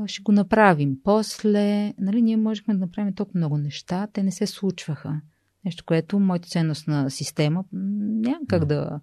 ще 0.06 0.22
го 0.22 0.32
направим 0.32 0.98
после. 1.04 1.94
Нали, 2.00 2.22
ние 2.22 2.38
можехме 2.38 2.74
да 2.74 2.80
направим 2.80 3.14
толкова 3.14 3.38
много 3.38 3.58
неща, 3.58 4.08
те 4.14 4.24
не 4.24 4.32
се 4.32 4.48
случваха. 4.48 5.22
Нещо, 5.66 5.84
което 5.86 6.20
моята 6.20 6.50
ценностна 6.50 7.12
система 7.12 7.64
няма 7.72 8.40
как 8.48 8.66
да 8.66 9.00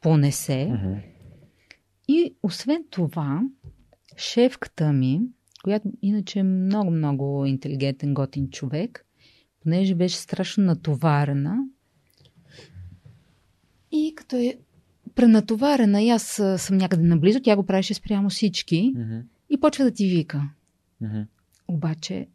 понесе. 0.00 0.68
Mm-hmm. 0.70 1.17
И 2.08 2.34
освен 2.42 2.84
това, 2.90 3.42
шефката 4.16 4.92
ми, 4.92 5.20
която 5.64 5.88
иначе 6.02 6.38
е 6.38 6.42
много-много 6.42 7.46
интелигентен, 7.46 8.14
готин 8.14 8.50
човек, 8.50 9.06
понеже 9.60 9.94
беше 9.94 10.16
страшно 10.16 10.64
натоварена 10.64 11.58
и 13.92 14.12
като 14.16 14.36
е 14.36 14.58
пренатоварена 15.14 16.02
и 16.02 16.10
аз 16.10 16.42
съм 16.56 16.76
някъде 16.76 17.02
наблизо, 17.02 17.40
тя 17.40 17.56
го 17.56 17.66
правеше 17.66 17.94
спрямо 17.94 18.30
всички 18.30 18.92
Mm-hmm. 18.96 19.22
и 19.50 19.60
почва 19.60 19.84
да 19.84 19.90
ти 19.90 20.08
вика. 20.08 20.50
Mm-hmm. 21.02 21.26
Обаче 21.68 22.26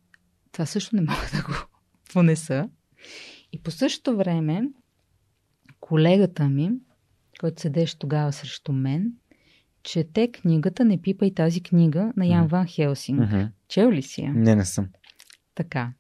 това 0.52 0.66
също 0.66 0.96
не 0.96 1.02
мога 1.02 1.30
да 1.36 1.44
го 1.44 1.54
понеса. 2.14 2.70
И 3.52 3.60
по 3.60 3.72
същото 3.72 4.18
време 4.18 4.70
колегата 5.80 6.50
ми, 6.50 6.72
който 7.40 7.62
седеше 7.62 8.00
тогава 8.00 8.34
срещу 8.34 8.72
мен, 8.72 9.14
чете 9.84 10.32
книгата 10.32 10.86
Не 10.86 11.02
пипай 11.02 11.34
тази 11.34 11.64
книга 11.64 12.14
на 12.18 12.26
Ян. 12.26 12.48
Ван 12.48 12.68
Хелсинг. 12.68 13.20
Mm-hmm. 13.20 13.50
Чел 13.68 13.92
ли 13.92 14.02
си 14.02 14.22
я? 14.22 14.34
Не, 14.34 14.56
не 14.56 14.66
съм. 14.66 14.90
Така. 15.56 15.94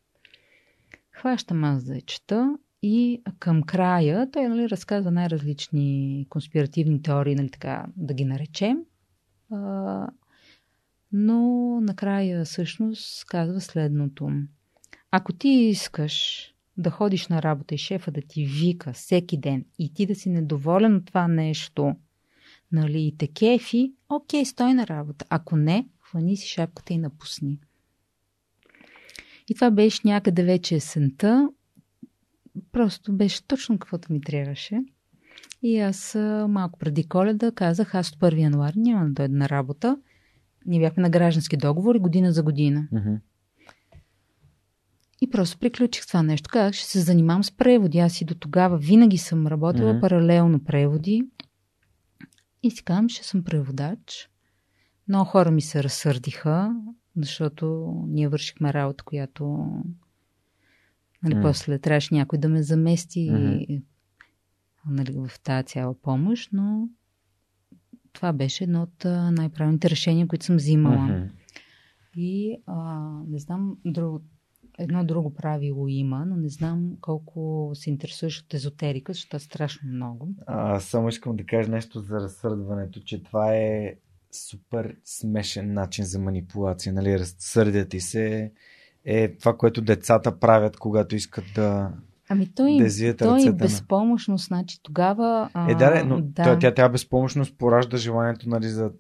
Хващам 1.12 1.64
аз 1.64 1.84
да 1.84 1.96
я 1.96 2.02
чета 2.02 2.58
и 2.82 3.22
към 3.40 3.64
края 3.64 4.32
той 4.32 4.48
нали, 4.48 4.70
разказва 4.70 5.12
най-различни 5.12 6.26
конспиративни 6.30 7.02
теории, 7.02 7.36
нали, 7.36 7.50
така, 7.50 7.86
да 7.98 8.14
ги 8.14 8.26
наречем. 8.26 8.78
А, 9.52 10.08
но 11.12 11.42
накрая 11.82 12.46
всъщност 12.46 13.26
казва 13.26 13.62
следното. 13.62 14.32
Ако 15.12 15.34
ти 15.34 15.50
искаш 15.50 16.48
да 16.78 16.90
ходиш 16.90 17.28
на 17.28 17.42
работа 17.42 17.76
и 17.76 17.78
шефа 17.78 18.12
да 18.12 18.22
ти 18.22 18.46
вика 18.46 18.94
всеки 18.94 19.38
ден 19.38 19.66
и 19.80 19.94
ти 19.94 20.06
да 20.06 20.16
си 20.16 20.30
недоволен 20.30 20.96
от 20.96 21.06
това 21.06 21.28
нещо, 21.28 21.96
нали, 22.74 23.02
и 23.02 23.18
те 23.18 23.28
кефи, 23.28 23.94
окей, 24.10 24.46
стой 24.46 24.74
на 24.74 24.88
работа. 24.88 25.26
Ако 25.30 25.58
не, 25.58 25.88
хвани 26.00 26.38
си 26.38 26.48
шапката 26.48 26.94
и 26.94 26.98
напусни. 26.98 27.60
И 29.50 29.56
това 29.56 29.72
беше 29.72 30.02
някъде 30.06 30.44
вече 30.44 30.76
есента. 30.76 31.50
Просто 32.72 33.14
беше 33.14 33.48
точно 33.48 33.80
каквото 33.80 34.14
ми 34.14 34.22
трябваше. 34.22 34.82
И 35.62 35.80
аз 35.80 36.16
малко 36.50 36.80
преди 36.80 37.04
коледа 37.04 37.52
казах, 37.52 37.96
аз 37.96 38.12
от 38.12 38.20
1 38.20 38.40
януари 38.40 38.80
няма 38.80 39.06
да 39.06 39.14
дойда 39.14 39.38
на 39.38 39.50
работа. 39.50 39.98
Ние 40.66 40.80
бяхме 40.80 41.04
на 41.04 41.10
граждански 41.10 41.58
договори 41.58 42.00
година 42.00 42.32
за 42.32 42.44
година. 42.44 42.88
Mm-hmm. 42.94 43.20
И 45.22 45.30
просто 45.30 45.60
приключих 45.60 46.08
това 46.08 46.24
нещо. 46.24 46.50
Казах, 46.54 46.74
ще 46.74 46.86
се 46.86 47.00
занимавам 47.00 47.44
с 47.44 47.52
преводи. 47.52 48.00
Аз 48.00 48.22
и 48.22 48.26
до 48.26 48.36
тогава 48.36 48.78
винаги 48.78 49.18
съм 49.18 49.48
работила 49.48 49.92
Мгм. 49.92 50.02
паралелно 50.02 50.64
преводи. 50.64 51.24
И 52.64 52.72
си 52.72 52.84
казвам, 52.84 53.10
ще 53.10 53.24
съм 53.24 53.44
преводач. 53.44 54.30
Много 55.08 55.26
хора 55.26 55.52
ми 55.52 55.62
се 55.62 55.84
разсърдиха, 55.84 56.76
защото 57.18 57.94
ние 58.08 58.28
вършихме 58.28 58.74
работа, 58.74 59.04
която 59.04 59.68
нали, 61.24 61.36
М. 61.36 61.42
после 61.42 61.80
трябваше 61.80 62.14
някой 62.14 62.40
да 62.40 62.50
ме 62.50 62.64
замести 62.64 63.30
Мгм. 63.32 63.84
нали, 64.86 65.12
в 65.14 65.40
тази 65.40 65.68
цяла 65.68 66.02
помощ, 66.02 66.50
но 66.54 66.90
това 68.14 68.34
беше 68.34 68.64
едно 68.64 68.82
от 68.82 69.06
най-правилните 69.32 69.90
решения, 69.90 70.28
които 70.28 70.46
съм 70.46 70.56
взимала. 70.56 70.98
Mm-hmm. 70.98 71.30
И 72.16 72.58
а, 72.66 73.10
не 73.28 73.40
знам, 73.40 73.78
друго, 73.86 74.22
едно 74.80 75.06
друго 75.06 75.34
правило 75.34 75.88
има, 75.88 76.26
но 76.26 76.36
не 76.36 76.50
знам 76.50 76.92
колко 77.02 77.72
се 77.74 77.90
интересуваш 77.90 78.40
от 78.42 78.54
езотерика, 78.54 79.14
защото 79.14 79.36
е 79.36 79.40
страшно 79.40 79.90
много. 79.92 80.28
А, 80.48 80.80
само 80.80 81.10
искам 81.10 81.36
да 81.36 81.44
кажа 81.44 81.72
нещо 81.72 82.00
за 82.00 82.16
разсърдването, 82.16 83.00
че 83.00 83.24
това 83.24 83.56
е 83.56 83.96
супер 84.32 84.96
смешен 85.04 85.74
начин 85.74 86.06
за 86.06 86.20
манипулация. 86.20 86.94
Нали? 86.94 87.20
Разсърдят 87.20 87.90
ти 87.90 88.00
се 88.00 88.52
е 89.06 89.38
това, 89.38 89.58
което 89.58 89.82
децата 89.82 90.40
правят, 90.40 90.78
когато 90.78 91.16
искат 91.16 91.46
да, 91.56 91.92
Ами 92.30 92.54
той, 92.56 92.78
да 92.78 93.16
той 93.16 93.28
ръцете. 93.28 93.48
е 93.48 93.52
на- 93.52 93.54
безпомощност, 93.54 94.48
значи 94.48 94.80
тогава... 94.84 95.50
А, 95.54 95.72
Е, 95.72 95.76
да, 95.76 96.04
но 96.06 96.22
да. 96.22 96.44
Тя, 96.44 96.60
тя, 96.60 96.74
тя 96.74 96.90
безпомощност 96.90 97.58
поражда 97.58 97.98
желанието 97.98 98.50
нали, 98.50 98.68
за 98.68 98.92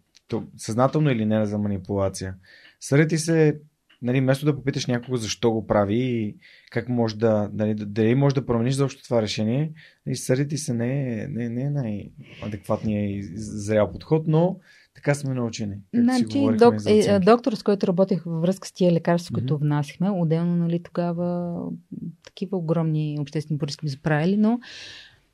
съзнателно 0.58 1.10
или 1.12 1.26
не 1.26 1.46
за 1.46 1.58
манипулация. 1.58 2.36
Сърди 2.80 3.18
се, 3.18 3.60
нали, 4.04 4.22
вместо 4.22 4.45
да 4.45 4.56
попиташ 4.56 4.86
някого 4.86 5.18
защо 5.18 5.51
го 5.51 5.68
прави 5.68 5.95
и 5.95 6.36
как 6.72 6.89
може 6.89 7.18
да, 7.18 7.49
нали, 7.54 7.74
да- 7.74 7.86
дали 7.86 8.16
може 8.16 8.36
да 8.36 8.45
промениш 8.45 8.74
заобщо 8.74 9.04
това 9.04 9.22
решение, 9.22 9.72
нали, 10.06 10.16
сърди 10.16 10.47
ти 10.47 10.58
се 10.58 10.74
не 10.74 11.22
е, 11.24 11.28
не, 11.28 11.49
не 11.49 11.62
е 11.62 11.70
най-адекватният 11.70 13.10
и 13.12 13.24
зрял 13.36 13.91
подход, 13.91 14.24
но 14.28 14.58
така 14.95 15.16
сме 15.16 15.34
научени. 15.34 15.76
Значи, 15.93 16.26
док, 16.58 16.76
е, 16.88 17.20
доктор, 17.20 17.54
с 17.54 17.64
който 17.64 17.88
работех 17.88 18.24
във 18.24 18.41
връзка 18.41 18.68
с 18.68 18.72
тия 18.72 18.91
лекарства, 18.91 19.34
които 19.34 19.54
Мгм. 19.54 19.64
внасяхме, 19.66 20.10
отделно, 20.10 20.56
нали, 20.56 20.84
тогава 20.84 21.58
такива 22.26 22.58
огромни 22.58 23.18
обществени 23.20 23.58
поръчки 23.58 23.86
ми 23.86 23.89
са 23.89 24.01
правили, 24.01 24.38
но 24.38 24.60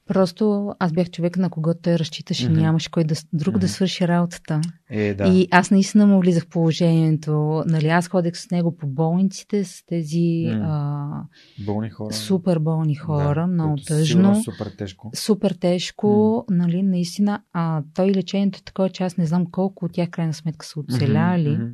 просто 0.10 0.74
аз 0.80 0.92
бях 0.92 1.10
човек, 1.10 1.38
на 1.38 1.50
когото 1.50 1.80
той 1.84 2.00
разчиташе, 2.00 2.50
Мгм. 2.50 2.60
нямаше 2.60 2.92
кой 2.92 3.04
да, 3.04 3.16
друг 3.34 3.54
да 3.54 3.58
Мгм. 3.58 3.68
свърши 3.68 4.08
работата. 4.08 4.62
Е, 4.90 5.14
да. 5.14 5.28
И 5.28 5.48
аз 5.52 5.72
наистина 5.72 6.08
му 6.08 6.20
влизах 6.20 6.44
в 6.44 6.50
положението. 6.50 7.64
Нали, 7.66 7.88
аз 7.88 8.08
ходех 8.08 8.38
с 8.38 8.52
него 8.52 8.78
по 8.78 8.88
болниците, 8.88 9.64
с 9.64 9.86
тези 9.86 10.46
М. 10.48 10.62
а, 10.64 11.64
Болни 11.66 11.90
хора. 11.90 12.14
супер 12.14 12.60
болни 12.60 12.96
хора, 12.96 13.42
да, 13.42 13.48
много 13.48 13.76
тъжно. 13.88 14.44
Супер 14.44 14.72
тежко. 14.78 15.12
Супер 15.16 15.52
тежко, 15.52 16.46
нали, 16.50 16.84
наистина. 16.84 17.42
А 17.54 17.84
той 17.94 18.12
лечението 18.12 18.60
е 18.60 18.66
такова, 18.66 18.90
че 18.90 19.04
аз 19.04 19.18
не 19.18 19.26
знам 19.26 19.46
колко 19.52 19.86
от 19.86 19.94
тях 19.94 20.10
крайна 20.10 20.34
сметка 20.34 20.66
са 20.66 20.80
оцеляли. 20.80 21.50
Мгм. 21.50 21.66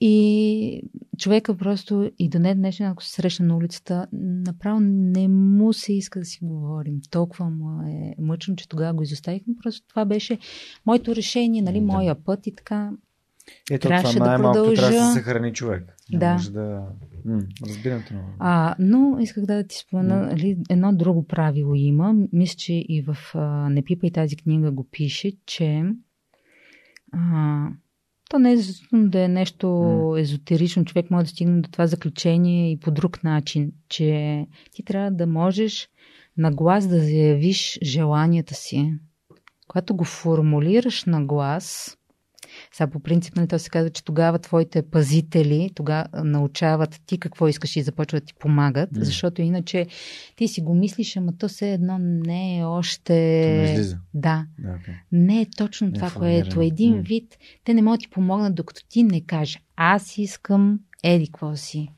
И 0.00 0.82
човека 1.18 1.56
просто 1.56 2.10
и 2.18 2.28
до 2.28 2.38
днес 2.38 2.56
днешен, 2.56 2.86
ако 2.86 3.04
се 3.04 3.10
срещна 3.10 3.46
на 3.46 3.56
улицата, 3.56 4.06
направо 4.12 4.80
не 4.80 5.28
му 5.28 5.72
се 5.72 5.92
иска 5.92 6.18
да 6.18 6.24
си 6.24 6.38
говорим. 6.42 7.00
Толкова 7.10 7.50
му 7.50 7.82
е 7.88 8.14
мъчно, 8.18 8.56
че 8.56 8.68
тогава 8.68 8.94
го 8.94 9.02
изоставихме. 9.02 9.54
Просто 9.62 9.88
това 9.88 10.04
беше 10.04 10.38
моето 10.86 11.16
решение, 11.16 11.62
нали, 11.62 11.80
Да. 11.80 11.86
моя 11.86 12.14
път 12.24 12.46
и 12.46 12.54
така. 12.54 12.90
Ето 13.70 13.88
Трябваше 13.88 14.14
това 14.14 14.24
да 14.24 14.30
най-малко 14.30 14.54
трябва 14.54 14.70
да 14.70 14.74
продължа. 14.82 15.06
се 15.06 15.18
съхрани 15.18 15.52
човек. 15.52 15.96
Не 16.12 16.18
Да. 16.18 16.32
Може 16.32 16.52
да... 16.52 16.82
М, 17.24 17.40
разбирам 17.68 18.02
те 18.08 18.14
много. 18.14 18.28
А, 18.38 18.74
но 18.78 19.16
исках 19.20 19.44
да 19.46 19.64
ти 19.66 19.76
спомена, 19.76 20.16
нали, 20.26 20.56
едно 20.70 20.92
друго 20.92 21.26
правило 21.26 21.74
има. 21.74 22.14
Мисля, 22.32 22.56
че 22.56 22.72
и 22.72 23.02
в 23.02 23.16
а, 23.34 23.68
Не 23.70 23.82
пипай 23.82 24.10
тази 24.10 24.36
книга 24.36 24.70
го 24.70 24.84
пише, 24.84 25.32
че 25.46 25.84
а, 27.12 27.68
то 28.30 28.38
не 28.38 28.52
е 28.52 28.56
задължително 28.56 29.08
да 29.08 29.24
е 29.24 29.28
нещо 29.28 30.16
езотерично. 30.18 30.84
Човек 30.84 31.10
може 31.10 31.24
да 31.24 31.30
стигне 31.30 31.60
до 31.60 31.70
това 31.70 31.86
заключение 31.86 32.72
и 32.72 32.80
по 32.80 32.90
друг 32.90 33.24
начин, 33.24 33.72
че 33.88 34.46
ти 34.72 34.84
трябва 34.84 35.10
да 35.10 35.26
можеш 35.26 35.88
на 36.36 36.50
глас 36.50 36.88
да 36.88 37.00
заявиш 37.00 37.78
желанията 37.82 38.54
си. 38.54 38.92
Когато 39.68 39.96
го 39.96 40.04
формулираш 40.04 41.04
на 41.04 41.24
глас, 41.24 41.96
Сега 42.72 42.90
по 42.90 43.00
принцип, 43.00 43.36
нали, 43.36 43.48
то 43.48 43.58
се 43.58 43.70
казва, 43.70 43.90
че 43.90 44.04
тогава 44.04 44.38
твоите 44.38 44.82
пазители 44.82 45.70
тогава 45.74 46.06
научават 46.14 47.00
ти 47.06 47.18
какво 47.18 47.48
искаш 47.48 47.76
и 47.76 47.82
започват 47.82 48.22
да 48.22 48.26
ти 48.26 48.34
помагат, 48.34 48.90
mm. 48.90 49.02
защото 49.02 49.42
иначе 49.42 49.86
ти 50.36 50.48
си 50.48 50.60
го 50.60 50.74
мислиш, 50.74 51.16
ама 51.16 51.32
то 51.38 51.48
все 51.48 51.72
едно 51.72 51.98
не 51.98 52.58
е 52.58 52.64
още... 52.64 53.14
Не 53.14 53.84
да. 54.14 54.46
да 54.58 54.68
okay. 54.68 54.94
Не 55.12 55.40
е 55.40 55.46
точно 55.56 55.86
не 55.86 55.92
това, 55.92 56.10
което 56.10 56.60
е 56.60 56.66
един 56.66 56.94
mm. 56.94 57.06
вид. 57.06 57.38
Те 57.64 57.74
не 57.74 57.82
могат 57.82 58.00
да 58.00 58.02
ти 58.02 58.10
помогнат, 58.10 58.54
докато 58.54 58.82
ти 58.88 59.02
не 59.02 59.20
кажеш, 59.20 59.62
аз 59.76 60.18
искам 60.18 60.80
еди 61.02 61.26
какво 61.26 61.56
си. 61.56 61.88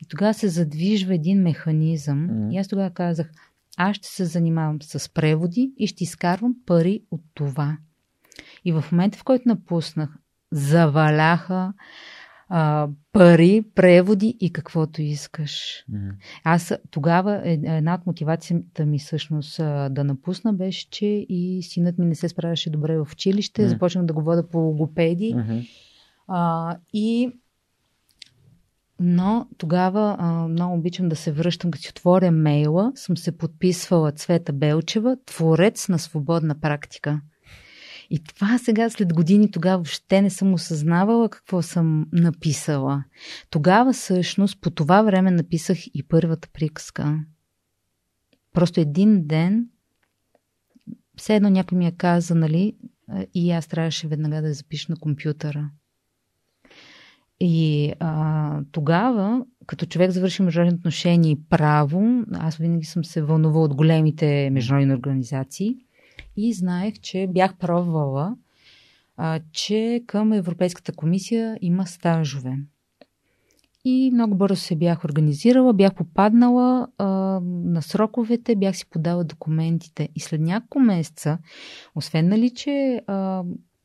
И 0.00 0.06
тогава 0.08 0.34
се 0.34 0.48
задвижва 0.48 1.14
един 1.14 1.42
механизъм. 1.42 2.28
Mm. 2.30 2.54
И 2.54 2.56
аз 2.56 2.68
тогава 2.68 2.90
казах, 2.90 3.30
аз 3.76 3.96
ще 3.96 4.08
се 4.08 4.24
занимавам 4.24 4.82
с 4.82 5.08
преводи 5.08 5.72
и 5.78 5.86
ще 5.86 6.04
изкарвам 6.04 6.54
пари 6.66 7.02
от 7.10 7.22
това. 7.34 7.76
И 8.64 8.72
в 8.72 8.84
момента, 8.92 9.18
в 9.18 9.24
който 9.24 9.48
напуснах, 9.48 10.10
заваляха 10.52 11.72
а, 12.48 12.88
пари, 13.12 13.64
преводи 13.74 14.36
и 14.40 14.52
каквото 14.52 15.02
искаш. 15.02 15.84
Mm-hmm. 15.92 16.12
Аз 16.44 16.74
тогава 16.90 17.42
е, 17.44 17.52
една 17.52 17.94
от 17.94 18.06
мотивацията 18.06 18.86
ми 18.86 18.98
всъщност 18.98 19.56
да 19.90 20.04
напусна 20.04 20.52
беше, 20.52 20.90
че 20.90 21.06
и 21.06 21.62
синът 21.62 21.98
ми 21.98 22.06
не 22.06 22.14
се 22.14 22.28
справяше 22.28 22.70
добре 22.70 22.98
в 22.98 23.08
училище, 23.12 23.62
mm-hmm. 23.62 23.66
започнах 23.66 24.04
да 24.04 24.14
го 24.14 24.22
вода 24.22 24.48
по 24.48 24.58
логопеди. 24.58 25.34
Mm-hmm. 25.34 25.68
А, 26.28 26.76
и 26.92 27.32
но 29.00 29.48
тогава 29.58 30.16
а, 30.18 30.48
много 30.48 30.74
обичам 30.74 31.08
да 31.08 31.16
се 31.16 31.32
връщам, 31.32 31.70
като 31.70 31.82
си 31.82 31.90
отворя 31.90 32.30
мейла, 32.30 32.92
съм 32.94 33.16
се 33.16 33.38
подписвала 33.38 34.12
Цвета 34.12 34.52
Белчева, 34.52 35.16
творец 35.26 35.88
на 35.88 35.98
свободна 35.98 36.60
практика. 36.60 37.20
И 38.10 38.24
това 38.24 38.58
сега, 38.58 38.90
след 38.90 39.14
години, 39.14 39.50
тогава 39.50 39.76
въобще 39.76 40.22
не 40.22 40.30
съм 40.30 40.54
осъзнавала 40.54 41.28
какво 41.28 41.62
съм 41.62 42.06
написала. 42.12 43.04
Тогава 43.50 43.92
всъщност, 43.92 44.60
по 44.60 44.70
това 44.70 45.02
време 45.02 45.30
написах 45.30 45.86
и 45.86 46.02
първата 46.08 46.48
приказка. 46.52 47.20
Просто 48.52 48.80
един 48.80 49.26
ден, 49.26 49.68
все 51.16 51.36
едно 51.36 51.50
някой 51.50 51.78
ми 51.78 51.84
я 51.84 51.92
каза, 51.92 52.34
нали, 52.34 52.76
и 53.34 53.50
аз 53.50 53.66
трябваше 53.66 54.08
веднага 54.08 54.42
да 54.42 54.48
я 54.48 54.54
запиша 54.54 54.92
на 54.92 54.96
компютъра. 54.96 55.70
И 57.40 57.92
а, 58.00 58.60
тогава, 58.72 59.44
като 59.66 59.86
човек 59.86 60.10
завърши 60.10 60.42
международни 60.42 60.78
отношения 60.78 61.32
и 61.32 61.48
право, 61.48 62.24
аз 62.32 62.56
винаги 62.56 62.84
съм 62.84 63.04
се 63.04 63.22
вълнувала 63.22 63.64
от 63.64 63.74
големите 63.74 64.50
международни 64.50 64.94
организации 64.94 65.76
и 66.36 66.52
знаех, 66.52 66.94
че 67.00 67.26
бях 67.30 67.56
пробвала, 67.56 68.36
а, 69.16 69.40
че 69.52 70.02
към 70.06 70.32
Европейската 70.32 70.92
комисия 70.92 71.58
има 71.60 71.86
стажове. 71.86 72.58
И 73.84 74.10
много 74.12 74.34
бързо 74.34 74.56
се 74.56 74.76
бях 74.76 75.04
организирала, 75.04 75.72
бях 75.72 75.94
попаднала 75.94 76.88
а, 76.98 77.06
на 77.44 77.82
сроковете, 77.82 78.56
бях 78.56 78.76
си 78.76 78.86
подала 78.90 79.24
документите. 79.24 80.08
И 80.14 80.20
след 80.20 80.40
няколко 80.40 80.80
месеца, 80.80 81.38
освен 81.94 82.28
нали, 82.28 82.50
че 82.50 83.02
а, 83.06 83.44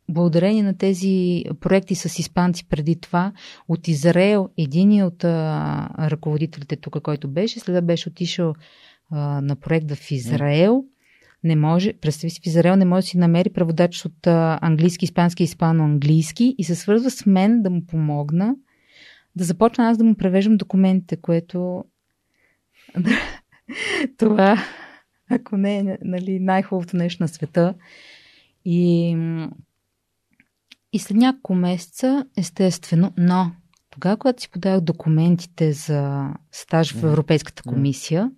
благодарение 0.10 0.64
на 0.64 0.78
тези 0.78 1.44
проекти 1.60 1.96
с 1.96 2.20
испанци 2.20 2.68
преди 2.68 2.96
това, 2.96 3.32
от 3.68 3.88
Израел, 3.88 4.50
един 4.58 5.04
от 5.04 5.24
а, 5.24 5.90
ръководителите 6.00 6.76
тук, 6.76 7.02
който 7.02 7.28
беше, 7.28 7.60
след 7.60 7.86
беше 7.86 8.10
отишъл 8.10 8.54
а, 9.12 9.42
на 9.42 9.56
проект 9.56 9.92
в 9.92 10.12
Израел. 10.12 10.84
Не 11.44 11.56
може, 11.56 11.94
представи 11.94 12.32
си, 12.32 12.42
в 12.44 12.46
Израел 12.46 12.76
не 12.76 12.86
може 12.86 13.04
да 13.04 13.08
си 13.08 13.18
намери 13.18 13.50
преводач 13.50 14.06
от 14.06 14.28
а, 14.28 14.60
английски, 14.62 15.06
испански, 15.06 15.48
испано-английски 15.48 16.56
и 16.58 16.64
се 16.64 16.76
свързва 16.76 17.12
с 17.12 17.26
мен 17.26 17.62
да 17.62 17.70
му 17.70 17.86
помогна 17.86 18.56
да 19.36 19.44
започна 19.44 19.90
аз 19.90 19.98
да 19.98 20.04
му 20.04 20.16
превеждам 20.16 20.58
документите, 20.58 21.18
което 21.18 21.86
това, 24.18 24.64
ако 25.30 25.58
не 25.58 25.78
е 25.78 25.98
нали, 26.02 26.40
най-хубавото 26.40 26.98
нещо 26.98 27.24
на 27.24 27.28
света. 27.28 27.74
И 28.66 29.18
и 30.94 31.00
след 31.00 31.18
няколко 31.18 31.56
месеца, 31.56 32.26
естествено, 32.38 33.14
но 33.18 33.52
тогава, 33.90 34.18
когато 34.18 34.42
си 34.42 34.52
подавах 34.52 34.82
документите 34.82 35.72
за 35.72 36.30
стаж 36.52 36.94
в 36.94 37.04
Европейската 37.04 37.64
комисия, 37.64 38.32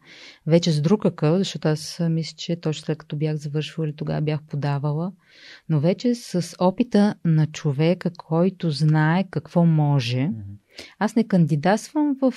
вече 0.47 0.72
с 0.72 0.82
друг 0.82 1.06
акъл, 1.06 1.38
защото 1.38 1.68
аз 1.68 2.02
мисля, 2.10 2.36
че 2.38 2.56
точно 2.56 2.86
след 2.86 2.97
като 2.97 3.16
бях 3.16 3.36
завършвала 3.36 3.88
или 3.88 3.95
тогава 3.95 4.22
бях 4.22 4.41
подавала, 4.43 5.12
но 5.70 5.80
вече 5.80 6.16
с 6.16 6.56
опита 6.60 7.16
на 7.26 7.47
човека, 7.47 8.12
който 8.18 8.72
знае 8.72 9.24
какво 9.30 9.66
може, 9.66 10.30
аз 10.99 11.16
не 11.16 11.28
кандидатствам 11.28 12.16
в 12.22 12.34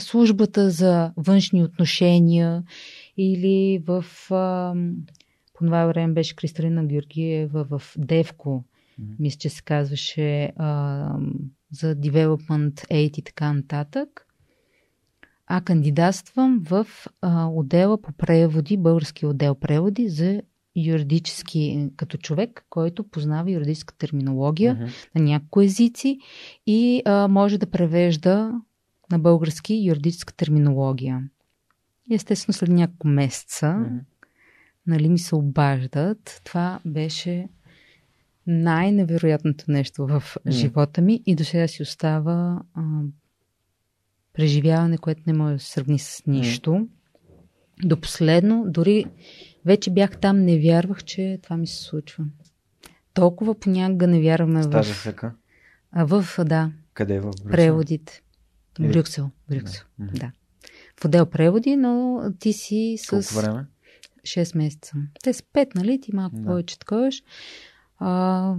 службата 0.00 0.70
за 0.70 1.12
външни 1.16 1.62
отношения 1.62 2.62
или 3.16 3.82
в... 3.86 4.04
По 5.58 5.64
това 5.64 5.86
време 5.86 6.12
беше 6.12 6.36
Кристалина 6.36 6.84
Георгиева 6.84 7.64
в 7.64 7.82
Девко. 7.98 8.64
Мисля, 9.18 9.38
че 9.38 9.48
се 9.48 9.62
казваше 9.62 10.52
за 11.70 11.96
Development 11.96 12.74
Aid 12.74 13.18
и 13.18 13.22
така 13.22 13.52
нататък. 13.52 14.26
А 15.46 15.60
кандидатствам 15.60 16.60
в 16.62 16.86
а, 17.20 17.46
отдела 17.46 18.02
по 18.02 18.12
преводи, 18.12 18.76
български 18.76 19.26
отдел 19.26 19.54
преводи 19.54 20.08
за 20.08 20.42
юридически, 20.76 21.90
като 21.96 22.18
човек, 22.18 22.66
който 22.70 23.04
познава 23.04 23.50
юридическа 23.50 23.94
терминология 23.94 24.76
mm-hmm. 24.76 25.08
на 25.14 25.20
някои 25.24 25.64
езици 25.64 26.18
и 26.66 27.02
а, 27.04 27.28
може 27.28 27.58
да 27.58 27.70
превежда 27.70 28.52
на 29.12 29.18
български 29.18 29.74
юридическа 29.74 30.34
терминология. 30.34 31.22
Естествено 32.10 32.52
след 32.52 32.68
няколко 32.68 33.08
месеца 33.08 33.66
mm-hmm. 33.66 34.00
нали, 34.86 35.08
ми 35.08 35.18
се 35.18 35.34
обаждат. 35.34 36.40
Това 36.44 36.80
беше 36.84 37.48
най-невероятното 38.46 39.64
нещо 39.68 40.06
в 40.06 40.22
mm. 40.46 40.50
живота 40.50 41.02
ми 41.02 41.22
и 41.26 41.34
до 41.34 41.44
сега 41.44 41.68
си 41.68 41.82
остава 41.82 42.62
а, 42.74 42.82
преживяване, 44.32 44.98
което 44.98 45.22
не 45.26 45.32
може 45.32 45.54
да 45.54 45.60
се 45.60 45.70
сравни 45.70 45.98
с 45.98 46.22
нищо. 46.26 46.70
Mm. 46.70 46.88
До 47.84 48.00
последно, 48.00 48.64
дори 48.68 49.04
вече 49.64 49.90
бях 49.90 50.18
там, 50.18 50.44
не 50.44 50.58
вярвах, 50.58 51.04
че 51.04 51.38
това 51.42 51.56
ми 51.56 51.66
се 51.66 51.82
случва. 51.82 52.24
Толкова 53.14 53.54
понякога 53.54 54.06
не 54.06 54.20
вярваме 54.20 54.62
Стажа 54.62 54.94
в... 54.94 54.96
Стажа 54.96 55.32
в, 55.92 56.24
да. 56.44 56.72
Къде 56.94 57.20
в 57.20 57.22
Брюксел? 57.22 57.50
Преводите. 57.50 58.22
Или... 58.80 58.88
Брюксел. 58.88 59.30
Брюксел, 59.50 59.84
да. 59.98 60.12
да. 60.12 60.32
В 61.00 61.04
отдел 61.04 61.26
преводи, 61.26 61.76
но 61.76 62.22
ти 62.38 62.52
си 62.52 62.96
с... 62.98 63.08
Колко 63.08 63.34
време? 63.34 63.66
6 64.22 64.56
месеца. 64.56 64.94
Те 65.22 65.32
са 65.32 65.42
5, 65.42 65.74
нали? 65.74 66.00
Ти 66.00 66.14
малко 66.14 66.36
да. 66.36 66.44
повече 66.44 66.78
таковаш. 66.78 67.22
А, 67.98 68.54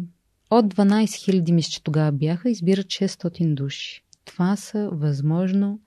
от 0.49 0.65
12 0.75 1.05
000 1.05 1.51
мисля, 1.51 1.69
че 1.69 1.83
тогава 1.83 2.11
бяха, 2.11 2.49
избират 2.49 2.85
600 2.85 3.53
души. 3.53 4.03
Това 4.25 4.55
са 4.55 4.89
възможно. 4.91 5.79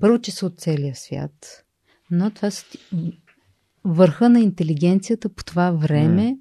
Първо, 0.00 0.18
че 0.18 0.30
са 0.30 0.46
от 0.46 0.58
целия 0.58 0.94
свят, 0.96 1.64
но 2.10 2.30
това 2.30 2.50
са 2.50 2.64
върха 3.84 4.28
на 4.28 4.40
интелигенцията 4.40 5.28
по 5.28 5.44
това 5.44 5.70
време, 5.70 6.22
mm. 6.22 6.38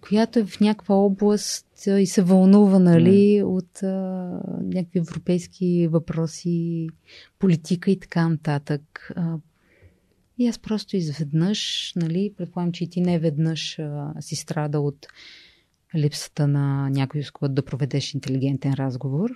която 0.00 0.38
е 0.38 0.44
в 0.44 0.60
някаква 0.60 0.94
област 0.94 1.66
и 1.86 2.06
се 2.06 2.22
вълнува, 2.22 2.78
нали, 2.78 3.40
mm. 3.40 3.44
от 3.44 3.82
а, 3.82 4.40
някакви 4.62 4.98
европейски 4.98 5.88
въпроси, 5.90 6.88
политика 7.38 7.90
и 7.90 7.98
така 7.98 8.28
нататък. 8.28 9.12
А, 9.16 9.36
и 10.38 10.48
аз 10.48 10.58
просто 10.58 10.96
изведнъж, 10.96 11.92
нали, 11.96 12.32
предполагам, 12.36 12.72
че 12.72 12.84
и 12.84 12.90
ти 12.90 13.00
не 13.00 13.18
веднъж 13.18 13.78
а, 13.78 14.12
си 14.20 14.36
страда 14.36 14.80
от 14.80 15.06
липсата 15.94 16.46
на 16.46 16.90
някой, 16.90 17.22
с 17.22 17.30
който 17.30 17.54
да 17.54 17.64
проведеш 17.64 18.14
интелигентен 18.14 18.74
разговор. 18.74 19.30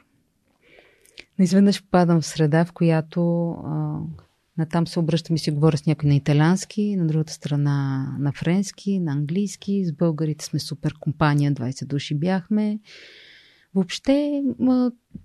Но 1.38 1.44
изведнъж 1.44 1.82
попадам 1.82 2.20
в 2.20 2.26
среда, 2.26 2.64
в 2.64 2.72
която 2.72 3.50
а, 3.50 3.98
натам 4.58 4.86
се 4.86 4.98
обръщам 4.98 5.36
и 5.36 5.38
си 5.38 5.50
говоря 5.50 5.76
с 5.76 5.86
някой 5.86 6.08
на 6.08 6.14
италянски, 6.14 6.96
на 6.96 7.06
другата 7.06 7.32
страна 7.32 8.06
на 8.18 8.32
френски, 8.32 8.98
на 8.98 9.12
английски. 9.12 9.84
С 9.84 9.92
българите 9.92 10.44
сме 10.44 10.58
супер 10.58 10.94
компания, 11.00 11.52
20 11.52 11.86
души 11.86 12.14
бяхме. 12.14 12.78
Въобще, 13.74 14.42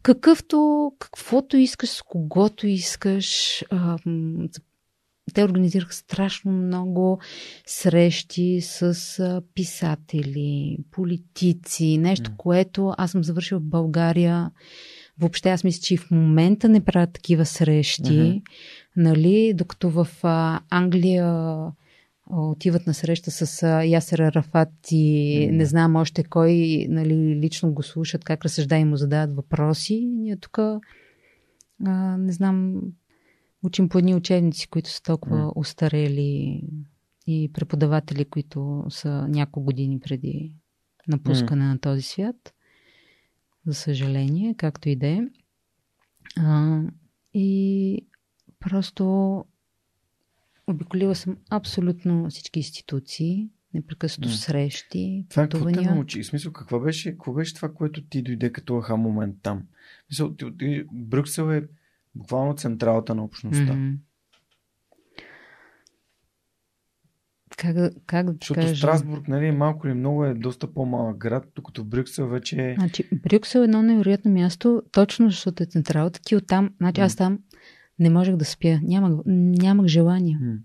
какъвто, 0.02 0.92
каквото 1.00 1.58
искаш, 1.58 1.90
с 1.90 2.02
когото 2.02 2.68
искаш, 2.68 3.64
те 5.34 5.44
организираха 5.44 5.94
страшно 5.94 6.52
много 6.52 7.20
срещи 7.66 8.60
с 8.62 9.42
писатели, 9.56 10.78
политици, 10.92 11.98
нещо, 11.98 12.32
което 12.38 12.94
аз 12.98 13.12
съм 13.12 13.24
завършила 13.24 13.60
в 13.60 13.70
България. 13.70 14.52
Въобще 15.20 15.50
аз 15.50 15.64
мисля, 15.64 15.82
че 15.82 15.94
и 15.94 15.98
в 15.98 16.12
момента 16.12 16.70
не 16.70 16.86
правят 16.86 17.14
такива 17.14 17.46
срещи, 17.46 18.04
mm-hmm. 18.04 18.42
нали, 18.96 19.54
докато 19.56 19.90
в 19.90 20.08
Англия 20.70 21.56
отиват 22.30 22.88
на 22.88 22.94
среща 22.94 23.32
с 23.32 23.68
Ясер 23.86 24.20
Арафат 24.20 24.70
и 24.92 25.38
mm. 25.40 25.52
не 25.52 25.66
знам 25.66 25.96
още 25.96 26.24
кой 26.24 26.86
нали, 26.90 27.40
лично 27.42 27.74
го 27.74 27.84
слушат, 27.84 28.24
как 28.24 28.46
разсъжда 28.46 28.78
и 28.78 28.86
му 28.86 28.98
задават 28.98 29.36
въпроси. 29.36 30.06
Ние 30.06 30.38
тук 30.38 30.60
не 32.18 32.32
знам, 32.32 32.82
учим 33.66 33.90
по 33.90 33.98
едни 33.98 34.16
учебници, 34.16 34.68
които 34.68 34.90
са 34.90 35.04
толкова 35.04 35.38
mm. 35.38 35.52
устарели 35.56 36.64
и 37.28 37.52
преподаватели, 37.54 38.26
които 38.26 38.86
са 38.90 39.28
няколко 39.28 39.66
години 39.66 40.00
преди 40.00 40.54
напускане 41.08 41.64
mm. 41.64 41.68
на 41.68 41.80
този 41.80 42.02
свят. 42.02 42.54
За 43.68 43.74
съжаление, 43.74 44.56
както 44.58 44.90
и 44.90 44.96
да 44.96 45.08
е. 45.08 45.22
И 47.34 48.02
просто 48.60 49.46
обиколила 50.68 51.16
съм 51.16 51.38
абсолютно 51.50 52.30
всички 52.30 52.60
институции, 52.60 53.50
непрекъснато 53.74 54.30
mm. 54.30 54.46
срещи, 54.46 55.26
това, 55.30 55.44
пътувания. 55.44 55.78
Какво 55.78 55.90
те 55.90 55.96
научи? 55.96 56.24
В 56.24 56.26
смисъл, 56.26 56.52
какво 56.52 56.80
беше, 56.80 57.12
какво 57.12 57.34
беше 57.34 57.54
това, 57.54 57.74
което 57.74 58.02
ти 58.02 58.22
дойде 58.22 58.52
като 58.52 58.78
аха 58.78 58.98
момент 58.98 59.36
там? 59.42 59.64
В 60.04 60.06
смисъл, 60.06 60.34
ти, 60.36 60.58
ти, 60.58 60.84
Брюксел 60.92 61.52
е 61.52 61.68
буквално 62.16 62.56
централата 62.56 63.16
на 63.16 63.24
общността. 63.24 63.74
Mm-hmm. 63.74 63.98
Как, 67.58 67.94
как 68.06 68.26
да 68.26 68.36
Защото 68.42 68.60
кажа? 68.60 68.76
Страсбург, 68.76 69.28
нали, 69.28 69.52
малко 69.52 69.88
или 69.88 69.94
много 69.94 70.26
е 70.26 70.34
доста 70.34 70.74
по-малък 70.74 71.18
град, 71.18 71.44
докато 71.56 71.84
Брюксел 71.84 72.28
вече 72.28 72.56
е... 72.56 72.76
Значи, 72.78 73.10
Брюксел 73.30 73.60
е 73.60 73.64
едно 73.64 73.82
невероятно 73.82 74.32
място, 74.32 74.84
точно 74.92 75.30
защото 75.30 75.64
е 75.64 75.66
централата. 75.66 76.20
Ти 76.22 76.36
оттам, 76.36 76.70
значи 76.78 77.02
аз 77.02 77.16
там 77.16 77.40
не 78.00 78.10
можех 78.10 78.36
да 78.36 78.46
спя. 78.46 78.80
Нямах, 78.84 79.12
нямах 79.26 79.88
желание. 79.88 80.38
Mm. 80.42 80.58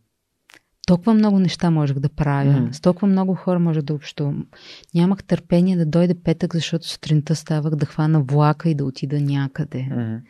Толкова 0.87 1.15
много 1.15 1.39
неща 1.39 1.71
можех 1.71 1.99
да 1.99 2.09
правя. 2.09 2.53
Mm. 2.53 2.73
С 2.73 2.81
толкова 2.81 3.09
много 3.09 3.35
хора 3.35 3.59
можех 3.59 3.83
да 3.83 3.95
общувам. 3.95 4.47
Нямах 4.95 5.25
търпение 5.25 5.77
да 5.77 5.87
дойде 5.87 6.23
петък, 6.23 6.55
защото 6.55 6.89
сутринта 6.89 7.37
ставах 7.37 7.75
да 7.75 7.87
хвана 7.87 8.23
влака 8.23 8.71
и 8.71 8.75
да 8.75 8.85
отида 8.85 9.21
някъде. 9.21 9.79
Mm. 9.79 10.21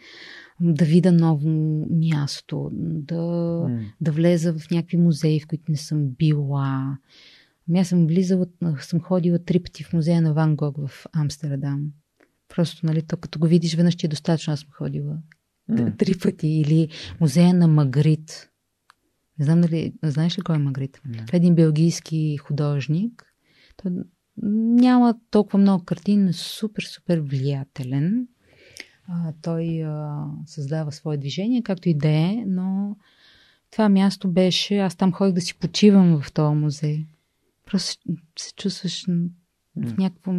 Да 0.61 0.85
видя 0.85 1.13
ново 1.13 1.49
място, 1.91 2.71
да, 2.73 3.15
mm. 3.15 3.85
да 4.01 4.13
влеза 4.13 4.55
в 4.59 4.71
някакви 4.71 4.97
музеи, 4.97 5.41
в 5.41 5.47
които 5.47 5.65
не 5.69 5.77
съм 5.77 6.09
била. 6.09 6.99
Ами 7.69 7.79
аз 7.79 7.89
съм 7.89 8.07
влизала, 8.07 8.47
съм 8.81 9.01
ходила 9.01 9.39
три 9.39 9.63
пъти 9.63 9.85
в 9.85 9.93
музея 9.93 10.23
на 10.23 10.33
Ван 10.33 10.57
Гог 10.57 10.77
в 10.87 11.07
Амстердам. 11.13 11.93
Просто, 12.49 12.87
нали, 12.87 13.03
то 13.03 13.17
като 13.17 13.39
го 13.39 13.47
видиш 13.47 13.75
веднъж 13.75 13.97
ти 13.97 14.07
е 14.07 14.09
достатъчно, 14.09 14.53
аз 14.53 14.61
съм 14.61 14.69
ходила 14.73 15.19
mm. 15.71 15.99
три 15.99 16.19
пъти. 16.19 16.49
Или 16.49 16.89
музея 17.21 17.55
на 17.55 17.69
Магрит. 17.69 18.51
Не 19.39 19.45
знам 19.45 19.61
дали, 19.61 19.93
знаеш 20.03 20.39
ли 20.39 20.43
кой 20.43 20.57
е 20.57 20.59
Магрит? 20.59 21.01
Mm. 21.09 21.35
Един 21.35 21.55
белгийски 21.55 22.37
художник. 22.37 23.35
Той 23.77 23.93
няма 24.43 25.15
толкова 25.31 25.59
много 25.59 25.85
картини, 25.85 26.23
но 26.23 26.31
е 26.31 26.33
супер, 26.33 26.83
супер 26.83 27.21
влиятелен. 27.21 28.29
А, 29.13 29.33
той 29.43 29.83
а, 29.85 30.25
създава 30.47 30.93
свое 30.93 31.17
движение, 31.17 31.63
както 31.63 31.89
и 31.89 31.95
да 31.95 32.09
е, 32.09 32.45
но 32.47 32.97
това 33.71 33.89
място 33.89 34.29
беше, 34.29 34.79
аз 34.79 34.97
там 34.97 35.13
ходих 35.13 35.35
да 35.35 35.41
си 35.41 35.59
почивам 35.59 36.23
в 36.23 36.33
този 36.33 36.57
музей. 36.57 37.07
Просто 37.67 38.13
се 38.39 38.55
чувстваш 38.55 39.07
в 39.77 39.97
някакво... 39.99 40.33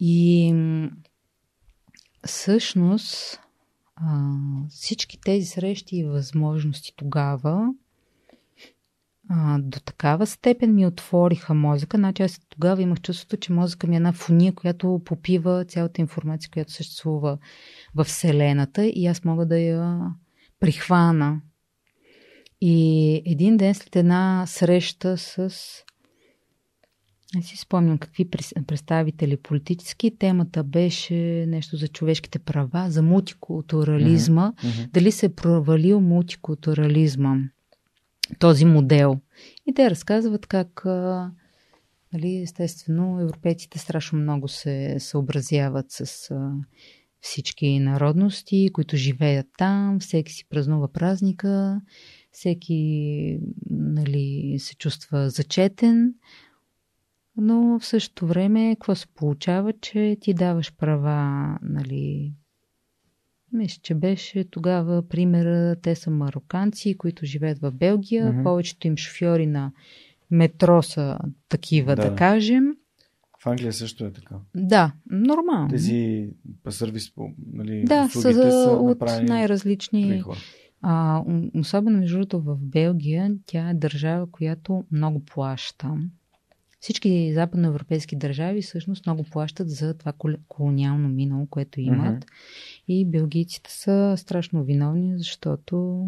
И 0.00 0.54
всъщност 2.26 3.40
а, 3.96 4.34
всички 4.68 5.20
тези 5.20 5.46
срещи 5.46 5.96
и 5.96 6.04
възможности 6.04 6.92
тогава 6.96 7.74
а, 9.28 9.58
до 9.58 9.80
такава 9.80 10.26
степен 10.26 10.74
ми 10.74 10.86
отвориха 10.86 11.54
мозъка. 11.54 11.96
Значи 11.96 12.22
аз 12.22 12.40
тогава 12.48 12.82
имах 12.82 13.00
чувството, 13.00 13.36
че 13.36 13.52
мозъка 13.52 13.86
ми 13.86 13.94
е 13.94 13.96
една 13.96 14.12
фуния, 14.12 14.54
която 14.54 15.00
попива 15.04 15.64
цялата 15.64 16.00
информация, 16.00 16.50
която 16.52 16.72
съществува 16.72 17.38
в 17.94 18.04
Вселената 18.04 18.86
и 18.86 19.06
аз 19.06 19.24
мога 19.24 19.46
да 19.46 19.58
я 19.58 20.00
прихвана. 20.60 21.40
И 22.60 23.22
един 23.26 23.56
ден 23.56 23.74
след 23.74 23.96
една 23.96 24.44
среща 24.46 25.18
с 25.18 25.50
не 27.34 27.42
си 27.42 27.56
спомням 27.56 27.98
какви 27.98 28.30
представители 28.66 29.36
политически. 29.36 30.18
Темата 30.18 30.64
беше 30.64 31.14
нещо 31.48 31.76
за 31.76 31.88
човешките 31.88 32.38
права, 32.38 32.90
за 32.90 33.02
мултикултурализма. 33.02 34.52
Mm-hmm. 34.52 34.90
Дали 34.90 35.12
се 35.12 35.26
е 35.26 35.34
провалил 35.34 36.00
мултикултурализма, 36.00 37.36
този 38.38 38.64
модел. 38.64 39.20
И 39.66 39.74
те 39.74 39.90
разказват 39.90 40.46
как, 40.46 40.82
нали, 42.12 42.36
естествено, 42.42 43.20
европейците 43.20 43.78
страшно 43.78 44.18
много 44.18 44.48
се 44.48 44.96
съобразяват 44.98 45.86
с 45.88 46.30
всички 47.20 47.78
народности, 47.78 48.70
които 48.72 48.96
живеят 48.96 49.46
там, 49.58 50.00
всеки 50.00 50.32
си 50.32 50.48
празнува 50.48 50.92
празника, 50.92 51.80
всеки 52.32 53.38
нали, 53.70 54.56
се 54.58 54.76
чувства 54.76 55.30
зачетен, 55.30 56.14
но 57.36 57.78
в 57.78 57.86
същото 57.86 58.26
време, 58.26 58.74
какво 58.74 58.94
се 58.94 59.06
получава, 59.06 59.72
че 59.72 60.16
ти 60.20 60.34
даваш 60.34 60.76
права, 60.76 61.58
нали, 61.62 62.32
мисля, 63.52 63.80
че 63.82 63.94
беше 63.94 64.44
тогава 64.50 65.08
примера, 65.08 65.76
те 65.82 65.94
са 65.94 66.10
мароканци, 66.10 66.96
които 66.98 67.26
живеят 67.26 67.58
в 67.58 67.72
Белгия, 67.72 68.32
mm-hmm. 68.32 68.42
повечето 68.42 68.86
им 68.86 68.96
шофьори 68.96 69.46
на 69.46 69.72
метро 70.30 70.82
са 70.82 71.18
такива, 71.48 71.96
да, 71.96 72.10
да 72.10 72.16
кажем. 72.16 72.64
В 73.42 73.46
Англия 73.46 73.72
също 73.72 74.04
е 74.04 74.12
така. 74.12 74.34
Да, 74.54 74.92
нормално. 75.10 75.68
Тези 75.68 76.28
сервис, 76.70 77.12
нали, 77.52 77.84
да, 77.84 78.08
са, 78.08 78.32
са 78.32 78.78
от 78.80 79.00
най-различни. 79.22 80.22
А, 80.82 81.22
особено 81.54 81.98
между 81.98 82.16
другото 82.16 82.40
в 82.40 82.56
Белгия, 82.60 83.34
тя 83.46 83.70
е 83.70 83.74
държава, 83.74 84.30
която 84.30 84.84
много 84.92 85.24
плаща. 85.24 85.94
Всички 86.80 87.32
западноевропейски 87.34 88.16
държави 88.16 88.62
всъщност 88.62 89.06
много 89.06 89.24
плащат 89.24 89.70
за 89.70 89.94
това 89.94 90.12
колониално 90.48 91.08
минало, 91.08 91.46
което 91.46 91.80
имат. 91.80 92.24
Mm-hmm. 92.24 92.82
И 92.88 93.04
белгийците 93.04 93.72
са 93.72 94.14
страшно 94.16 94.64
виновни, 94.64 95.18
защото 95.18 96.06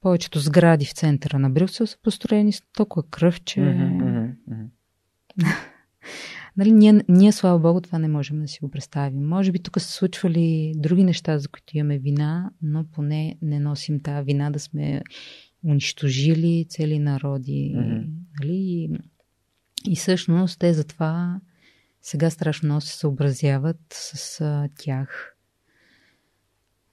повечето 0.00 0.38
сгради 0.38 0.84
в 0.84 0.92
центъра 0.92 1.38
на 1.38 1.50
Брюксел 1.50 1.86
са 1.86 1.98
построени 2.02 2.52
с 2.52 2.62
толкова 2.72 3.02
кръв, 3.02 3.44
че... 3.44 3.60
Mm-hmm. 3.60 4.34
нали, 6.56 6.72
ние, 6.72 7.00
ние, 7.08 7.32
слава 7.32 7.58
Богу, 7.58 7.80
това 7.80 7.98
не 7.98 8.08
можем 8.08 8.40
да 8.40 8.48
си 8.48 8.58
го 8.62 8.70
представим. 8.70 9.28
Може 9.28 9.52
би 9.52 9.58
тук 9.58 9.80
са 9.80 9.92
случвали 9.92 10.72
други 10.76 11.04
неща, 11.04 11.38
за 11.38 11.48
които 11.48 11.78
имаме 11.78 11.98
вина, 11.98 12.50
но 12.62 12.84
поне 12.84 13.38
не 13.42 13.60
носим 13.60 14.00
тази 14.00 14.24
вина 14.24 14.50
да 14.50 14.58
сме 14.58 15.02
унищожили 15.64 16.66
цели 16.68 16.98
народи. 16.98 17.74
Mm-hmm. 17.76 18.06
Нали? 18.40 18.88
И 19.84 19.96
всъщност 19.96 20.58
те 20.58 20.72
затова 20.74 21.40
сега 22.02 22.30
страшно 22.30 22.66
много 22.66 22.80
се 22.80 22.98
съобразяват 22.98 23.80
с 23.90 24.40
а, 24.40 24.68
тях. 24.78 25.36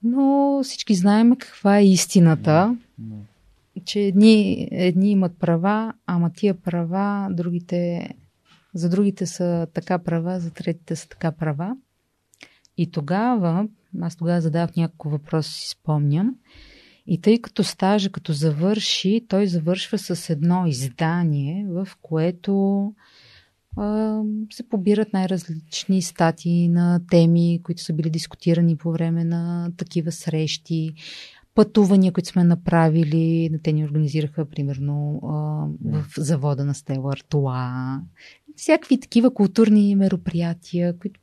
Но 0.04 0.60
всички 0.64 0.96
знаем 0.96 1.36
каква 1.36 1.78
е 1.78 1.86
истината. 1.86 2.78
Че 3.86 4.00
едни, 4.00 4.68
едни 4.72 5.12
имат 5.12 5.38
права, 5.40 5.94
ама 6.06 6.34
тия 6.34 6.54
права, 6.54 7.30
другите, 7.32 8.10
за 8.74 8.90
другите 8.90 9.26
са 9.26 9.68
така 9.74 10.00
права, 10.00 10.40
за 10.40 10.52
третите 10.52 10.96
са 10.96 11.10
така 11.10 11.32
права. 11.32 11.76
И 12.78 12.92
тогава, 12.92 13.68
аз 14.02 14.16
тогава 14.16 14.42
задавах 14.42 14.76
няколко 14.76 15.10
въпроса, 15.10 15.52
си 15.52 15.70
спомням, 15.70 16.36
и 17.08 17.22
тъй 17.22 17.42
като 17.42 17.64
стажа, 17.64 18.12
като 18.12 18.34
завърши, 18.34 19.26
той 19.28 19.48
завършва 19.48 19.98
с 19.98 20.30
едно 20.30 20.66
издание, 20.68 21.66
в 21.70 21.88
което 22.02 22.94
а, 23.78 24.20
се 24.52 24.70
побират 24.70 25.14
най-различни 25.14 26.02
статии 26.02 26.70
на 26.70 27.02
теми, 27.12 27.60
които 27.64 27.82
са 27.82 27.94
били 27.94 28.10
дискутирани 28.10 28.78
по 28.78 28.92
време 28.92 29.24
на 29.24 29.72
такива 29.78 30.12
срещи, 30.12 30.94
пътувания, 31.56 32.12
които 32.12 32.30
сме 32.30 32.44
направили. 32.44 33.50
Те 33.64 33.72
ни 33.72 33.86
организираха, 33.86 34.46
примерно, 34.46 35.20
а, 35.24 35.30
в 36.00 36.06
завода 36.18 36.66
на 36.66 36.74
Стела 36.74 37.14
Артуа. 37.14 38.02
Всякакви 38.56 39.00
такива 39.00 39.34
културни 39.34 39.96
мероприятия, 39.96 40.98
които 40.98 41.20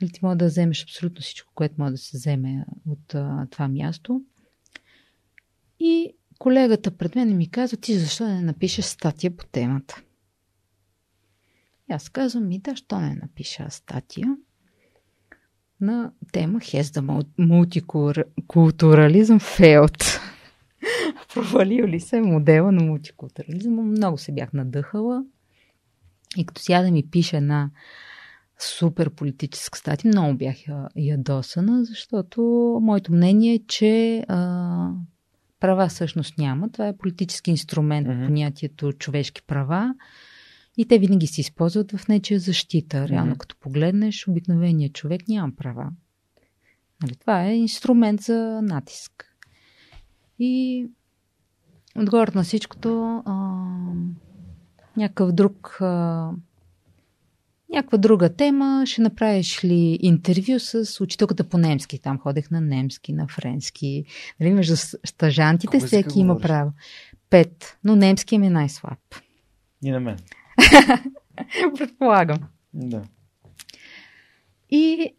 нали, 0.00 0.12
ти 0.12 0.20
може 0.22 0.38
да 0.38 0.46
вземеш 0.46 0.82
абсолютно 0.82 1.20
всичко, 1.22 1.52
което 1.54 1.74
може 1.78 1.92
да 1.92 1.98
се 1.98 2.16
вземе 2.16 2.64
от 2.88 3.14
а, 3.14 3.46
това 3.50 3.68
място. 3.68 4.22
И 5.80 6.12
колегата 6.38 6.90
пред 6.90 7.14
мен 7.14 7.36
ми 7.36 7.50
каза, 7.50 7.76
ти 7.76 7.98
защо 7.98 8.26
не 8.26 8.42
напишеш 8.42 8.84
статия 8.84 9.36
по 9.36 9.46
темата? 9.46 10.02
И 11.90 11.92
аз 11.92 12.08
казвам, 12.08 12.48
ми 12.48 12.58
да, 12.58 12.76
що 12.76 13.00
не 13.00 13.14
напиша 13.14 13.66
статия 13.70 14.36
на 15.80 16.12
тема 16.32 16.58
the 16.58 17.24
multiculturalism 17.38 19.40
failed? 19.40 20.20
провалил 21.34 21.86
ли 21.86 22.00
се 22.00 22.20
модела 22.20 22.72
на 22.72 22.84
мултикултурализма. 22.84 23.82
Много 23.82 24.18
се 24.18 24.32
бях 24.32 24.52
надъхала. 24.52 25.24
И 26.36 26.46
като 26.46 26.62
сяда 26.62 26.90
ми 26.90 27.10
пише 27.10 27.36
една 27.36 27.70
супер 28.58 29.10
политическа 29.10 29.78
статия, 29.78 30.08
много 30.08 30.34
бях 30.34 30.56
ядосана, 30.96 31.84
защото 31.84 32.40
моето 32.82 33.12
мнение 33.12 33.54
е, 33.54 33.66
че 33.68 34.24
а, 34.28 34.90
права 35.60 35.88
всъщност 35.88 36.38
няма. 36.38 36.72
Това 36.72 36.88
е 36.88 36.96
политически 36.96 37.50
инструмент, 37.50 38.06
mm-hmm. 38.06 38.26
понятието 38.26 38.92
човешки 38.92 39.42
права. 39.42 39.94
И 40.76 40.88
те 40.88 40.98
винаги 40.98 41.26
се 41.26 41.40
използват 41.40 41.92
в 41.92 42.08
нечия 42.08 42.40
защита. 42.40 43.08
Реално, 43.08 43.34
mm-hmm. 43.34 43.38
като 43.38 43.56
погледнеш, 43.60 44.28
обикновеният 44.28 44.92
човек 44.94 45.28
няма 45.28 45.52
права. 45.56 45.90
Нали, 47.02 47.14
това 47.16 47.44
е 47.44 47.56
инструмент 47.56 48.20
за 48.20 48.60
натиск. 48.62 49.36
И 50.38 50.86
отгоре 51.96 52.30
на 52.34 52.42
всичкото, 52.42 53.22
а, 53.26 53.64
някакъв 54.96 55.32
друг. 55.32 55.78
А, 55.80 56.30
някаква 57.72 57.98
друга 57.98 58.28
тема, 58.28 58.82
ще 58.86 59.02
направиш 59.02 59.64
ли 59.64 59.98
интервю 60.00 60.58
с 60.58 61.00
учителката 61.00 61.44
по 61.44 61.58
немски? 61.58 61.98
Там 61.98 62.18
ходех 62.18 62.50
на 62.50 62.60
немски, 62.60 63.12
на 63.12 63.28
френски. 63.28 64.04
Нали, 64.40 64.52
между 64.52 64.76
стажантите 64.76 65.78
всеки 65.78 66.20
има 66.20 66.40
право. 66.40 66.72
Пет, 67.30 67.78
но 67.84 67.96
немски 67.96 68.38
ми 68.38 68.46
е 68.46 68.50
най-слаб. 68.50 68.98
И 69.84 69.90
на 69.90 70.00
мен. 70.00 70.16
Предполагам. 71.78 72.38
Да. 72.74 73.02
И 74.70 75.10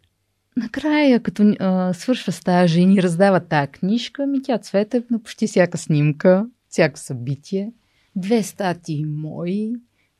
накрая, 0.56 1.22
като 1.22 1.54
а, 1.60 1.92
свършва 1.94 2.32
стажа 2.32 2.80
и 2.80 2.86
ни 2.86 3.02
раздава 3.02 3.40
тази 3.40 3.70
книжка, 3.70 4.26
ми 4.26 4.42
тя 4.42 4.58
цвете 4.58 5.02
на 5.10 5.22
почти 5.22 5.46
всяка 5.46 5.78
снимка, 5.78 6.46
всяко 6.68 6.98
събитие. 6.98 7.72
Две 8.16 8.42
статии 8.42 9.04
мои. 9.04 9.72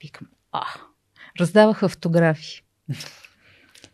Викам, 0.02 0.28
а, 0.52 0.66
раздавах 1.40 1.82
автографи. 1.82 2.62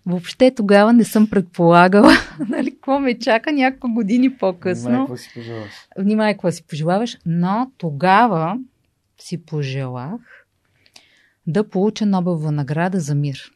Въобще 0.07 0.55
тогава 0.55 0.93
не 0.93 1.05
съм 1.05 1.31
предполагала, 1.31 2.13
нали, 2.49 2.71
какво 2.71 3.01
ме 3.01 3.19
чака 3.19 3.53
няколко 3.53 3.95
години 3.95 4.37
по-късно. 4.37 4.91
Внимай, 4.91 5.07
какво 5.07 5.17
си 5.17 5.31
пожелаваш. 5.35 5.73
Внимай, 5.99 6.35
какво 6.35 6.53
си 6.53 6.63
пожелаваш. 6.63 7.19
Но 7.27 7.71
тогава 7.79 8.59
си 9.19 9.45
пожелах 9.47 10.47
да 11.47 11.69
получа 11.69 12.07
Нобелова 12.07 12.53
награда 12.53 13.01
за 13.01 13.15
мир. 13.15 13.53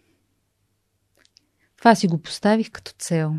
Това 1.79 1.95
си 1.95 2.09
го 2.09 2.19
поставих 2.19 2.71
като 2.71 2.93
цел. 2.99 3.35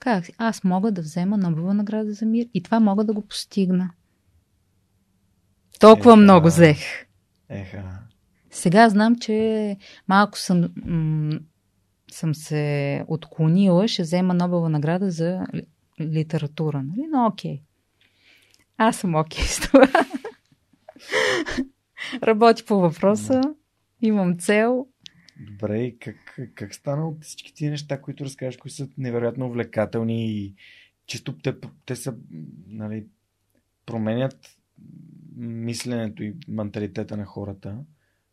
Как? 0.00 0.24
Аз 0.38 0.64
мога 0.64 0.92
да 0.92 1.02
взема 1.02 1.36
Нобелова 1.36 1.74
награда 1.74 2.12
за 2.12 2.26
мир 2.26 2.46
и 2.54 2.62
това 2.62 2.80
мога 2.80 3.04
да 3.04 3.12
го 3.12 3.26
постигна. 3.26 3.90
Толкова 5.80 6.12
Еха. 6.12 6.16
много 6.16 6.46
взех. 6.46 6.78
Еха. 7.48 7.98
Сега 8.50 8.88
знам, 8.88 9.16
че 9.16 9.76
малко 10.08 10.38
съм, 10.38 10.68
м- 10.84 11.40
съм 12.10 12.34
се 12.34 13.04
отклонила, 13.08 13.88
ще 13.88 14.02
взема 14.02 14.34
Нобелова 14.34 14.68
награда 14.68 15.10
за 15.10 15.46
литература. 16.00 16.82
Нали? 16.82 17.06
Но 17.10 17.26
окей. 17.26 17.62
Аз 18.76 18.96
съм 18.96 19.14
окей 19.14 19.44
с 19.44 19.60
това. 19.60 19.88
Работи 22.22 22.64
по 22.64 22.80
въпроса, 22.80 23.40
имам 24.02 24.38
цел. 24.38 24.86
Добре, 25.40 25.82
и 25.82 25.98
как, 25.98 26.38
как 26.54 26.74
стана 26.74 27.08
от 27.08 27.24
всички 27.24 27.54
тези 27.54 27.70
неща, 27.70 28.00
които 28.00 28.24
разкажеш, 28.24 28.56
които 28.56 28.74
са 28.74 28.88
невероятно 28.98 29.46
увлекателни 29.46 30.30
и 30.30 30.54
чисто 31.06 31.38
те, 31.38 31.54
те 31.86 31.96
са, 31.96 32.14
нали, 32.66 33.06
променят 33.86 34.56
мисленето 35.36 36.22
и 36.22 36.34
менталитета 36.48 37.16
на 37.16 37.24
хората, 37.24 37.78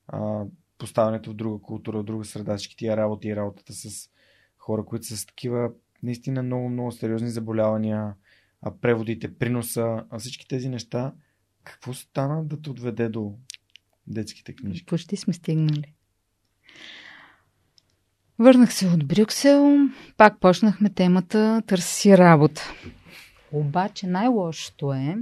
а, 0.08 0.43
поставянето 0.78 1.32
в 1.32 1.36
друга 1.36 1.62
култура, 1.62 1.99
в 1.99 2.03
друга 2.03 2.26
среда, 2.26 2.58
всички 2.58 2.78
тия 2.78 2.97
работи 2.97 3.28
и 3.28 3.36
работата 3.36 3.74
с 3.74 4.10
хора, 4.58 4.86
които 4.86 5.06
са 5.06 5.18
с 5.18 5.26
такива 5.26 5.72
наистина 6.03 6.43
много, 6.43 6.70
много 6.70 6.91
сериозни 6.91 7.30
заболявания, 7.30 8.14
а 8.62 8.72
преводите, 8.82 9.38
приноса, 9.38 10.03
а 10.10 10.20
всички 10.20 10.47
тези 10.47 10.70
неща, 10.70 11.14
какво 11.64 11.93
стана 11.93 12.45
да 12.45 12.62
те 12.62 12.70
отведе 12.70 13.10
до 13.10 13.36
детските 14.08 14.56
книжки? 14.56 14.86
Почти 14.86 15.18
сме 15.18 15.34
стигнали. 15.34 15.93
Върнах 18.39 18.74
се 18.74 18.88
от 18.88 19.08
Брюксел, 19.08 19.78
пак 20.18 20.39
почнахме 20.39 20.89
темата 20.89 21.62
Търси 21.68 22.18
работа. 22.18 22.74
Обаче 23.51 24.08
най-лошото 24.08 24.93
е, 24.93 25.18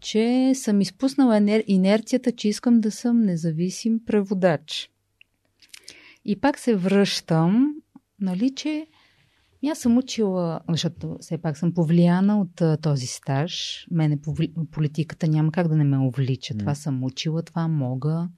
че 0.00 0.52
съм 0.54 0.80
изпуснала 0.80 1.36
енер... 1.36 1.64
инерцията, 1.66 2.32
че 2.32 2.48
искам 2.48 2.80
да 2.80 2.90
съм 2.90 3.20
независим 3.20 4.00
преводач. 4.06 4.90
И 6.24 6.40
пак 6.40 6.58
се 6.58 6.76
връщам, 6.76 7.74
нали, 8.20 8.54
че 8.54 8.86
аз 9.68 9.78
съм 9.78 9.98
учила, 9.98 10.60
защото 10.68 11.16
все 11.20 11.38
пак 11.38 11.58
съм 11.58 11.74
повлияна 11.74 12.40
от 12.40 12.60
а, 12.60 12.76
този 12.76 13.06
стаж. 13.06 13.86
Мене 13.90 14.18
политиката 14.70 15.28
няма 15.28 15.52
как 15.52 15.68
да 15.68 15.76
не 15.76 15.84
ме 15.84 15.98
увлича. 15.98 16.54
Това 16.58 16.74
съм 16.74 17.04
учила, 17.04 17.42
това 17.42 17.68
мога. 17.68 18.28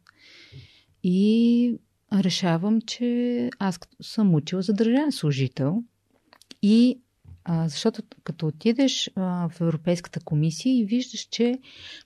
И 1.03 1.79
решавам, 2.13 2.81
че 2.81 3.51
аз 3.59 3.79
съм 4.03 4.35
учила 4.35 4.63
за 4.63 4.73
държавен 4.73 5.13
служител 5.13 5.83
и 6.63 7.01
а, 7.45 7.68
защото 7.68 8.03
като 8.24 8.47
отидеш 8.47 9.11
а, 9.16 9.49
в 9.49 9.61
Европейската 9.61 10.20
комисия 10.20 10.78
и 10.78 10.84
виждаш, 10.84 11.20
че 11.20 11.59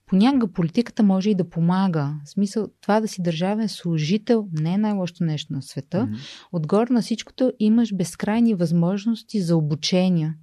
понякога 0.07 0.49
политиката 0.49 1.03
може 1.03 1.31
и 1.31 1.35
да 1.35 1.51
помага. 1.51 2.15
В 2.25 2.29
смисъл, 2.29 2.69
това 2.81 3.01
да 3.01 3.09
си 3.09 3.23
държавен 3.23 3.69
служител 3.69 4.49
не 4.53 4.75
е 4.75 4.79
най-лошото 4.79 5.25
нещо 5.25 5.53
на 5.53 5.63
света. 5.63 5.99
Mm-hmm. 5.99 6.49
Отгоре 6.53 6.93
на 6.93 7.03
всичкото 7.03 7.53
имаш 7.59 7.95
безкрайни 7.95 8.55
възможности 8.55 9.41
за 9.41 9.57
обучение. 9.57 10.35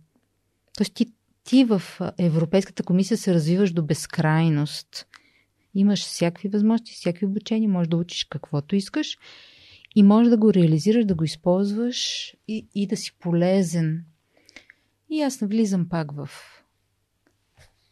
Тоест 0.77 0.93
ти, 0.93 1.05
ти 1.43 1.63
в 1.63 1.81
Европейската 2.17 2.83
комисия 2.83 3.17
се 3.17 3.33
развиваш 3.33 3.71
до 3.71 3.83
безкрайност. 3.83 5.07
Имаш 5.75 6.01
всякакви 6.05 6.49
възможности, 6.49 6.93
всякакви 6.93 7.25
обучения, 7.25 7.69
можеш 7.69 7.87
да 7.87 7.97
учиш 7.97 8.23
каквото 8.23 8.75
искаш 8.75 9.17
и 9.95 10.03
можеш 10.03 10.29
да 10.29 10.37
го 10.37 10.53
реализираш, 10.53 11.05
да 11.05 11.15
го 11.15 11.23
използваш 11.23 12.33
и, 12.47 12.67
и 12.75 12.87
да 12.87 12.97
си 12.97 13.11
полезен 13.19 14.05
и 15.14 15.22
аз 15.22 15.41
навлизам 15.41 15.89
пак 15.89 16.11
в 16.11 16.30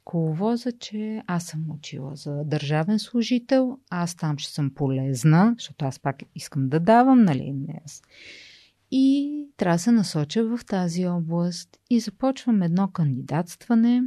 коловоза, 0.04 0.72
че 0.72 1.22
аз 1.28 1.44
съм 1.44 1.66
учила 1.70 2.16
за 2.16 2.44
държавен 2.46 3.00
служител, 3.00 3.78
аз 3.90 4.16
там 4.16 4.38
ще 4.38 4.54
съм 4.54 4.72
полезна, 4.76 5.56
защото 5.58 5.86
аз 5.86 6.00
пак 6.00 6.16
искам 6.36 6.70
да 6.70 6.80
давам, 6.80 7.24
нали? 7.24 7.54
Не 7.54 7.82
аз. 7.86 8.02
И 8.92 9.46
трябва 9.58 9.76
да 9.76 9.80
се 9.80 9.92
насоча 9.92 10.44
в 10.44 10.66
тази 10.66 11.08
област 11.08 11.80
и 11.90 12.00
започвам 12.00 12.62
едно 12.62 12.88
кандидатстване. 12.88 14.04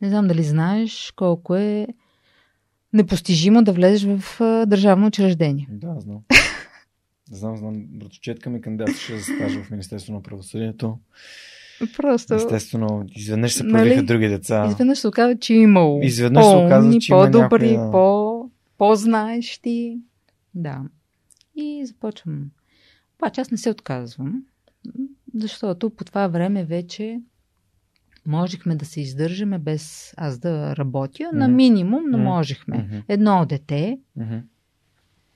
Не 0.00 0.08
знам 0.08 0.28
дали 0.28 0.42
знаеш 0.42 1.12
колко 1.16 1.56
е 1.56 1.86
непостижимо 2.92 3.64
да 3.64 3.72
влезеш 3.72 4.04
в 4.04 4.38
държавно 4.66 5.06
учреждение. 5.06 5.68
Да, 5.70 6.00
знам. 6.00 6.20
Знам, 7.32 7.56
знам, 7.56 7.86
братовчетка 7.88 8.50
ми 8.50 8.60
кандидатстваше 8.60 9.16
за 9.16 9.22
стаж 9.22 9.52
в 9.64 9.70
Министерство 9.70 10.12
на 10.12 10.22
правосъдието. 10.22 10.98
Просто. 11.96 12.34
Естествено, 12.34 13.04
изведнъж 13.08 13.52
се 13.52 13.68
появиха 13.68 13.96
нали? 13.96 14.06
други 14.06 14.28
деца. 14.28 14.66
Изведнъж 14.66 14.98
се 14.98 15.08
оказа, 15.08 15.38
че 15.38 15.54
е 15.54 15.56
имало. 15.56 16.02
Изведнъж 16.02 16.44
се 16.44 16.56
оказа, 16.56 16.98
че 16.98 17.10
по-добри, 17.10 17.68
има 17.68 17.84
някоя... 17.84 17.90
по, 17.90 18.50
по-знаещи. 18.78 19.98
Да. 20.54 20.82
И 21.56 21.86
започвам. 21.86 22.50
Обаче 23.18 23.40
аз 23.40 23.50
не 23.50 23.58
се 23.58 23.70
отказвам, 23.70 24.44
защото 25.34 25.90
по 25.90 26.04
това 26.04 26.28
време 26.28 26.64
вече 26.64 27.20
можехме 28.26 28.76
да 28.76 28.84
се 28.84 29.00
издържаме 29.00 29.58
без 29.58 30.14
аз 30.16 30.38
да 30.38 30.76
работя. 30.76 31.22
Mm-hmm. 31.22 31.32
На 31.32 31.48
минимум, 31.48 32.02
но 32.10 32.18
mm-hmm. 32.18 32.22
можехме. 32.22 32.76
Mm-hmm. 32.76 33.02
Едно 33.08 33.46
дете. 33.46 33.98
Mm-hmm. 34.18 34.42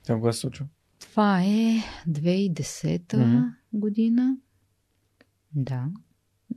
Това 0.03 0.15
кога 0.15 0.33
се 0.33 0.39
случва? 0.39 0.65
Това 1.17 1.41
е 1.41 1.83
2010 2.07 2.53
mm-hmm. 2.99 3.51
година. 3.73 4.37
Да. 5.55 5.89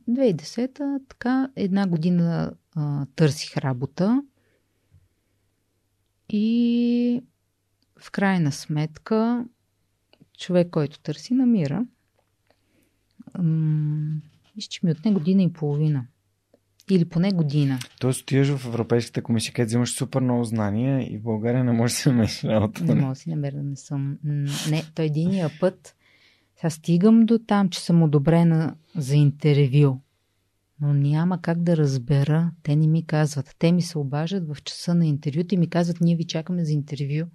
2010 0.09 1.09
така 1.09 1.51
една 1.57 1.87
година 1.87 2.53
а, 2.75 3.07
търсих 3.07 3.57
работа 3.57 4.23
и 6.29 7.23
в 8.01 8.11
крайна 8.11 8.53
сметка 8.53 9.45
човек, 10.39 10.71
който 10.71 11.01
търси, 11.01 11.35
намира. 11.35 11.87
Мисля, 14.57 14.69
че 14.69 14.81
ми 14.87 14.93
отне 14.93 15.13
година 15.13 15.43
и 15.43 15.53
половина. 15.53 16.07
Или 16.91 17.05
поне 17.05 17.33
година. 17.33 17.79
Тоест 18.01 18.23
отиваш 18.23 18.49
в 18.49 18.67
Европейската 18.67 19.23
комисия, 19.23 19.53
където 19.53 19.69
взимаш 19.69 19.93
супер 19.95 20.21
много 20.21 20.45
знания 20.45 21.13
и 21.13 21.19
в 21.19 21.23
България 21.23 21.65
не 21.65 21.73
можеш 21.73 21.97
да 21.97 22.03
си 22.03 22.09
намериш 22.09 22.45
работа. 22.45 22.85
Не 22.85 22.95
мога 22.95 23.09
да 23.09 23.15
си 23.15 23.31
намеря, 23.31 23.63
не 23.63 23.77
съм. 23.77 24.19
Не, 24.71 24.83
той 24.95 25.05
единия 25.05 25.51
път. 25.61 25.97
Сега 26.57 26.71
стигам 26.71 27.27
до 27.27 27.39
там, 27.39 27.69
че 27.69 27.81
съм 27.81 28.03
одобрена 28.03 28.75
за 28.97 29.17
интервю. 29.17 29.97
но 30.81 30.95
няма 30.95 31.41
как 31.43 31.63
да 31.63 31.77
разбера. 31.77 32.51
Те 32.63 32.77
не 32.77 32.87
ми 32.87 33.07
казват. 33.07 33.55
Те 33.59 33.73
ми 33.73 33.83
се 33.83 33.99
обажат 33.99 34.49
в 34.49 34.63
часа 34.65 34.95
на 34.95 35.07
интервюто 35.07 35.55
и 35.55 35.59
ми 35.59 35.71
казват, 35.71 36.01
ние 36.01 36.17
ви 36.17 36.25
чакаме 36.25 36.65
за 36.65 36.73
интервю. 36.73 37.27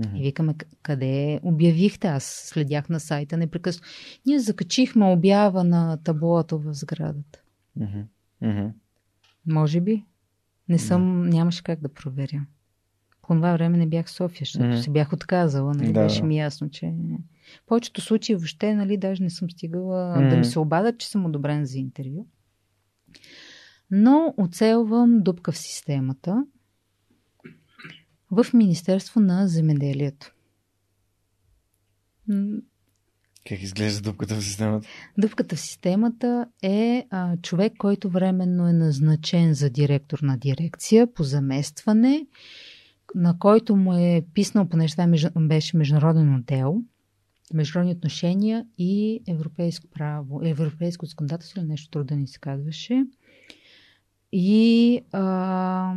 Mm-hmm. 0.00 0.18
И 0.18 0.22
викаме, 0.22 0.54
къде 0.82 1.40
обявихте? 1.42 2.08
Аз 2.08 2.24
следях 2.24 2.88
на 2.88 3.00
сайта 3.00 3.36
непрекъснато. 3.36 3.88
Ние 4.26 4.38
закачихме 4.38 5.06
обява 5.06 5.64
на 5.64 5.96
таблото 6.04 6.58
в 6.58 6.74
сградата. 6.74 7.40
Mm-hmm. 7.80 8.04
Mm-hmm. 8.44 8.72
Може 9.46 9.80
би. 9.80 10.04
Не 10.68 10.78
съм, 10.78 11.02
mm-hmm. 11.02 11.32
нямаше 11.32 11.62
как 11.62 11.80
да 11.80 11.88
проверя. 11.88 12.46
По 13.22 13.34
това 13.34 13.52
време 13.52 13.78
не 13.78 13.86
бях 13.86 14.06
в 14.06 14.10
София, 14.10 14.44
защото 14.44 14.64
mm-hmm. 14.64 14.80
се 14.80 14.90
бях 14.90 15.12
отказала. 15.12 15.74
Нали? 15.74 15.92
Да. 15.92 16.02
Беше 16.02 16.22
ми 16.22 16.36
ясно, 16.36 16.70
че... 16.70 16.94
В 17.62 17.66
повечето 17.66 18.00
случаи 18.00 18.34
въобще, 18.34 18.74
нали, 18.74 18.96
даже 18.96 19.22
не 19.22 19.30
съм 19.30 19.50
стигала 19.50 20.16
mm-hmm. 20.16 20.30
да 20.30 20.36
ми 20.36 20.44
се 20.44 20.58
обадят, 20.58 20.98
че 20.98 21.08
съм 21.08 21.26
одобрен 21.26 21.64
за 21.64 21.78
интервю. 21.78 22.26
Но 23.90 24.34
оцелвам 24.36 25.22
дупка 25.22 25.52
в 25.52 25.58
системата 25.58 26.46
в 28.30 28.46
Министерство 28.54 29.20
на 29.20 29.48
земеделието. 29.48 30.34
Как 33.48 33.62
изглежда 33.62 34.00
дупката 34.00 34.34
в 34.34 34.44
системата? 34.44 34.88
Дупката 35.18 35.56
в 35.56 35.60
системата 35.60 36.46
е 36.62 37.06
а, 37.10 37.36
човек, 37.36 37.72
който 37.78 38.10
временно 38.10 38.68
е 38.68 38.72
назначен 38.72 39.54
за 39.54 39.70
директор 39.70 40.18
на 40.22 40.38
дирекция 40.38 41.12
по 41.12 41.22
заместване, 41.22 42.26
на 43.14 43.38
който 43.38 43.76
му 43.76 43.94
е 43.94 44.24
писнал, 44.34 44.68
понеже 44.68 44.94
това 44.94 45.20
беше 45.36 45.76
международен 45.76 46.34
отдел, 46.34 46.82
международни 47.54 47.92
отношения 47.92 48.66
и 48.78 49.22
европейско 49.28 49.86
право, 49.86 50.40
европейско 50.44 51.06
законодателство 51.06 51.60
или 51.60 51.68
нещо 51.68 51.90
трудно 51.90 52.16
ни 52.16 52.26
се 52.26 52.38
казваше. 52.38 53.04
И 54.32 55.00
а, 55.12 55.94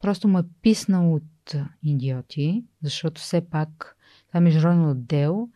просто 0.00 0.28
му 0.28 0.38
е 0.38 0.44
писнал 0.62 1.14
от 1.14 1.54
идиоти, 1.82 2.64
защото 2.82 3.20
все 3.20 3.40
пак 3.40 3.96
това 4.28 4.38
е 4.38 4.40
международен 4.40 4.90
отдел 4.90 5.48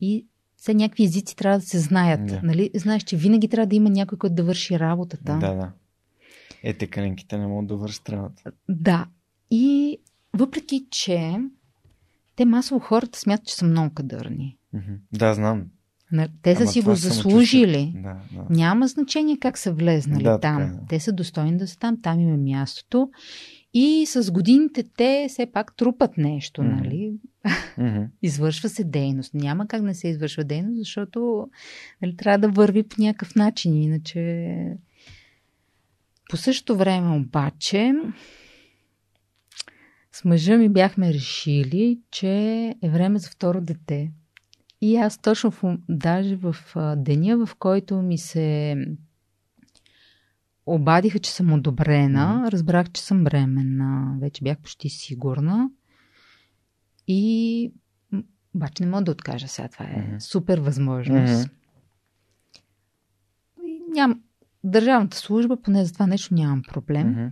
и 0.00 0.26
все 0.60 0.74
някакви 0.74 1.04
езици 1.04 1.36
трябва 1.36 1.58
да 1.58 1.64
се 1.64 1.78
знаят. 1.78 2.26
Да. 2.26 2.40
Нали? 2.42 2.70
Знаеш, 2.74 3.02
че 3.02 3.16
винаги 3.16 3.48
трябва 3.48 3.66
да 3.66 3.76
има 3.76 3.90
някой, 3.90 4.18
който 4.18 4.34
да 4.34 4.44
върши 4.44 4.78
работата. 4.78 5.38
Да, 5.40 5.54
да. 5.54 5.72
Е, 6.62 6.74
те 6.74 6.86
каленките 6.86 7.38
не 7.38 7.46
могат 7.46 7.68
да 7.68 7.76
вършат 7.76 8.08
работа. 8.08 8.52
Да. 8.68 9.06
И 9.50 9.98
въпреки, 10.34 10.86
че 10.90 11.36
те 12.36 12.44
масово 12.44 12.80
хората 12.80 13.18
смятат, 13.18 13.46
че 13.46 13.54
са 13.54 13.64
много 13.64 13.94
кадърни. 13.94 14.56
Да, 15.12 15.34
знам. 15.34 15.64
Те 16.42 16.56
са 16.56 16.62
Ама 16.62 16.72
си 16.72 16.82
го 16.82 16.94
заслужили. 16.94 17.92
Да, 17.96 18.16
да. 18.32 18.46
Няма 18.50 18.88
значение 18.88 19.38
как 19.38 19.58
са 19.58 19.72
влезнали 19.72 20.22
Да, 20.24 20.40
там. 20.40 20.58
така 20.58 20.72
е. 20.82 20.86
Те 20.88 21.00
са 21.00 21.12
достойни 21.12 21.56
да 21.56 21.68
са 21.68 21.78
там, 21.78 22.02
там 22.02 22.20
им 22.20 22.34
е 22.34 22.36
мястото. 22.36 23.10
И 23.74 24.06
с 24.06 24.32
годините 24.32 24.82
те 24.96 25.26
все 25.28 25.46
пак 25.46 25.76
трупат 25.76 26.16
нещо, 26.18 26.62
Мгм. 26.62 26.76
нали? 26.76 27.12
Мгм. 27.78 28.02
Извършва 28.22 28.68
се 28.68 28.84
дейност. 28.84 29.34
Няма 29.34 29.66
как 29.66 29.82
не 29.82 29.94
се 29.94 30.08
извършва 30.08 30.44
дейност, 30.44 30.78
защото 30.78 31.48
нали, 32.02 32.16
трябва 32.16 32.38
да 32.38 32.48
върви 32.48 32.82
по 32.82 33.02
някакъв 33.02 33.34
начин. 33.34 33.82
Иначе. 33.82 34.76
По 36.30 36.36
същото 36.36 36.76
време 36.76 37.16
обаче 37.16 37.92
с 40.12 40.24
мъжа 40.24 40.56
ми 40.56 40.68
бяхме 40.68 41.14
решили, 41.14 42.00
че 42.10 42.28
е 42.82 42.88
време 42.88 43.18
за 43.18 43.28
второ 43.30 43.60
дете. 43.60 44.10
И 44.80 44.96
аз 44.96 45.18
точно 45.18 45.50
в, 45.50 45.78
даже 45.88 46.36
в 46.36 46.56
деня, 46.96 47.46
в 47.46 47.54
който 47.54 48.02
ми 48.02 48.18
се 48.18 48.76
обадиха, 50.66 51.18
че 51.18 51.30
съм 51.32 51.52
одобрена, 51.52 52.48
разбрах, 52.52 52.90
че 52.90 53.02
съм 53.02 53.24
бременна. 53.24 54.16
Вече 54.20 54.44
бях 54.44 54.58
почти 54.58 54.88
сигурна. 54.88 55.70
И 57.06 57.72
обаче 58.54 58.82
не 58.82 58.90
мога 58.90 59.04
да 59.04 59.10
откажа 59.10 59.48
сега. 59.48 59.68
Това 59.68 59.84
е 59.84 60.06
Мгм. 60.08 60.20
супер 60.20 60.58
възможност. 60.58 61.50
И 63.64 63.82
Ням... 63.94 64.22
Държавната 64.64 65.16
служба, 65.16 65.56
поне 65.56 65.84
за 65.84 65.92
това 65.92 66.06
нещо 66.06 66.34
нямам 66.34 66.62
проблем. 66.62 67.08
Мгм. 67.10 67.26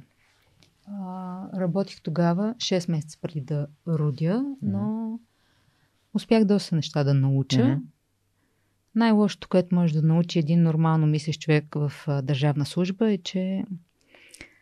А, 0.86 1.60
работих 1.60 2.02
тогава 2.02 2.54
6 2.58 2.90
месеца 2.90 3.18
преди 3.22 3.40
да 3.40 3.66
родя, 3.88 4.44
но 4.62 5.18
успях 6.14 6.44
доста 6.44 6.76
неща 6.76 7.04
да 7.04 7.14
науча. 7.14 7.64
Мгм. 7.64 7.82
Най-лошото, 8.94 9.48
което 9.48 9.74
може 9.74 9.94
да 9.94 10.02
научи 10.02 10.38
един 10.38 10.62
нормално 10.62 11.06
мислещ 11.06 11.40
човек 11.40 11.74
в 11.74 11.92
а, 12.06 12.22
държавна 12.22 12.66
служба 12.66 13.12
е, 13.12 13.18
че 13.18 13.64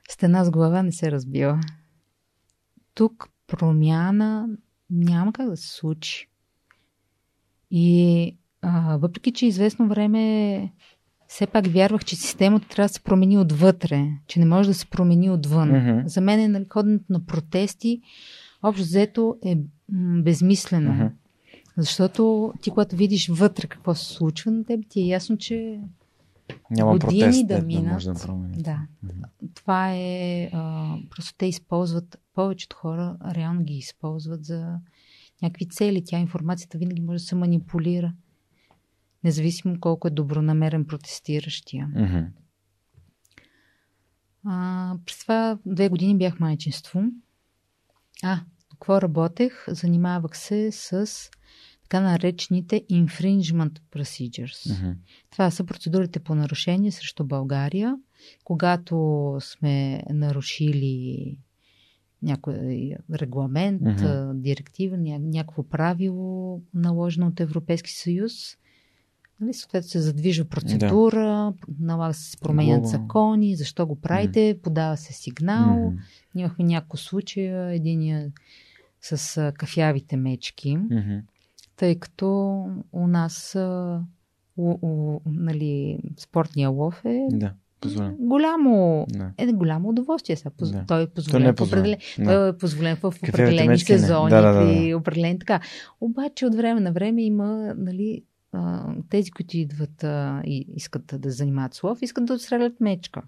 стена 0.08 0.44
с 0.44 0.50
глава 0.50 0.82
не 0.82 0.92
се 0.92 1.10
разбива. 1.10 1.60
Тук 2.94 3.28
промяна 3.46 4.48
няма 4.90 5.32
как 5.32 5.50
да 5.50 5.56
се 5.56 5.68
случи. 5.68 6.28
И 7.70 8.36
а, 8.62 8.96
въпреки, 8.96 9.32
че 9.32 9.46
известно 9.46 9.88
време 9.88 10.72
все 11.28 11.46
пак 11.46 11.66
вярвах, 11.66 12.04
че 12.04 12.16
системата 12.16 12.68
трябва 12.68 12.88
да 12.88 12.94
се 12.94 13.00
промени 13.00 13.38
отвътре, 13.38 14.08
че 14.26 14.40
не 14.40 14.46
може 14.46 14.68
да 14.68 14.74
се 14.74 14.86
промени 14.86 15.30
отвън. 15.30 15.68
Мгм. 15.68 16.08
За 16.08 16.20
мен 16.20 16.40
е 16.40 16.48
нали, 16.48 16.66
ходенето 16.72 17.04
на 17.08 17.26
протести 17.26 18.00
общо 18.62 18.82
взето 18.82 19.36
е 19.44 19.58
безмислено. 20.22 20.92
Мгм. 20.92 21.06
Защото 21.76 22.52
ти, 22.62 22.70
когато 22.70 22.96
видиш 22.96 23.28
вътре 23.28 23.66
какво 23.66 23.94
се 23.94 24.04
случва, 24.04 24.50
на 24.50 24.64
теб 24.64 24.84
ти 24.88 25.00
е 25.00 25.06
ясно, 25.06 25.38
че 25.38 25.80
Няма 26.70 26.92
години 26.98 27.20
протест, 27.20 27.46
да 27.46 27.62
минат. 27.62 27.92
може 27.92 28.06
да 28.06 28.14
да. 28.56 28.86
Мгм. 29.02 29.22
Това 29.54 29.92
е. 29.94 30.50
А, 30.52 30.94
просто 31.10 31.34
те 31.38 31.46
използват, 31.46 32.20
повечето 32.34 32.76
хора 32.76 33.16
реално 33.34 33.62
ги 33.62 33.74
използват 33.74 34.44
за 34.44 34.78
някакви 35.42 35.68
цели. 35.68 36.04
Тя 36.04 36.18
информацията 36.18 36.78
винаги 36.78 37.00
може 37.00 37.22
да 37.22 37.26
се 37.26 37.34
манипулира. 37.34 38.12
Независимо 39.24 39.80
колко 39.80 40.08
е 40.08 40.10
добронамерен 40.10 40.84
протестиращия. 40.84 41.86
Мгм. 41.86 42.24
А, 44.44 44.94
през 45.06 45.18
това 45.18 45.58
две 45.66 45.88
години 45.88 46.18
бях 46.18 46.40
майчинство. 46.40 47.02
А, 48.22 48.40
какво 48.70 49.02
работех? 49.02 49.64
Занимавах 49.68 50.38
се 50.38 50.72
с 50.72 51.10
така 51.88 52.00
наречените 52.00 52.82
infringement 52.90 53.78
procedures. 53.94 54.78
Мгм. 54.78 54.90
Това 55.30 55.50
са 55.50 55.64
процедурите 55.64 56.20
по 56.20 56.34
нарушение 56.34 56.92
срещу 56.92 57.24
България, 57.24 57.96
когато 58.44 59.36
сме 59.40 60.02
нарушили 60.10 61.36
някой 62.22 62.54
регламент, 63.14 63.82
а, 64.00 64.32
директива, 64.34 64.96
ня- 64.96 65.18
някакво 65.18 65.62
правило, 65.62 66.60
наложено 66.74 67.26
от 67.26 67.40
Европейски 67.40 67.92
съюз. 67.92 68.32
Нали, 69.40 69.54
съответно 69.54 69.88
се 69.88 70.00
задвижва 70.00 70.44
процедура, 70.44 71.52
налага 71.80 72.14
се 72.14 72.36
променят 72.36 72.80
Глоба. 72.80 72.88
закони, 72.88 73.56
защо 73.56 73.86
го 73.86 74.00
правите, 74.00 74.58
подава 74.62 74.96
се 74.96 75.12
сигнал. 75.12 75.92
Ние 76.34 76.44
Имахме 76.44 76.64
няколко 76.64 76.96
случая, 76.96 77.74
единия 77.74 78.32
с 79.00 79.52
кафявите 79.58 80.16
мечки 80.16 80.76
Мгм. 80.76 81.18
Тъй 81.76 81.98
като 81.98 82.28
у 82.92 83.06
нас 83.06 83.54
а, 83.54 84.00
у, 84.56 84.78
у, 84.82 85.20
нали, 85.26 85.98
спортния 86.18 86.68
лов 86.68 87.04
е 87.04 87.26
Да, 87.30 87.52
позволен. 87.80 88.16
голямо, 88.20 89.06
Да. 89.08 89.32
е 89.38 89.52
голямо 89.52 89.88
удоволствие. 89.88 90.36
Сега. 90.36 90.50
Поз... 90.50 90.72
Да. 90.72 90.84
Той 90.88 91.02
е 91.02 91.06
позволен, 91.06 91.42
не 91.42 91.48
е 91.48 91.52
в 91.52 91.60
определен... 91.60 91.98
позволен. 91.98 92.26
Да. 92.26 92.34
Той 92.34 92.48
е 92.48 92.58
позволен 92.58 92.96
в 92.96 93.04
определени 93.04 93.68
мечки 93.68 93.92
сезони, 93.92 94.30
Да, 94.30 94.42
да, 94.42 94.64
да, 94.64 94.96
определени 94.96 95.38
така. 95.38 95.60
Обаче 96.00 96.46
от 96.46 96.54
време 96.54 96.80
на 96.80 96.92
време 96.92 97.22
има 97.22 97.74
нали, 97.76 98.24
а, 98.52 98.94
тези, 99.10 99.30
които 99.30 99.56
идват 99.56 100.04
а, 100.04 100.42
и 100.44 100.66
искат 100.74 101.14
да 101.18 101.30
занимават 101.30 101.74
с 101.74 101.82
лов, 101.82 101.98
искат 102.02 102.24
да 102.24 102.34
отстрелят 102.34 102.80
мечка. 102.80 103.22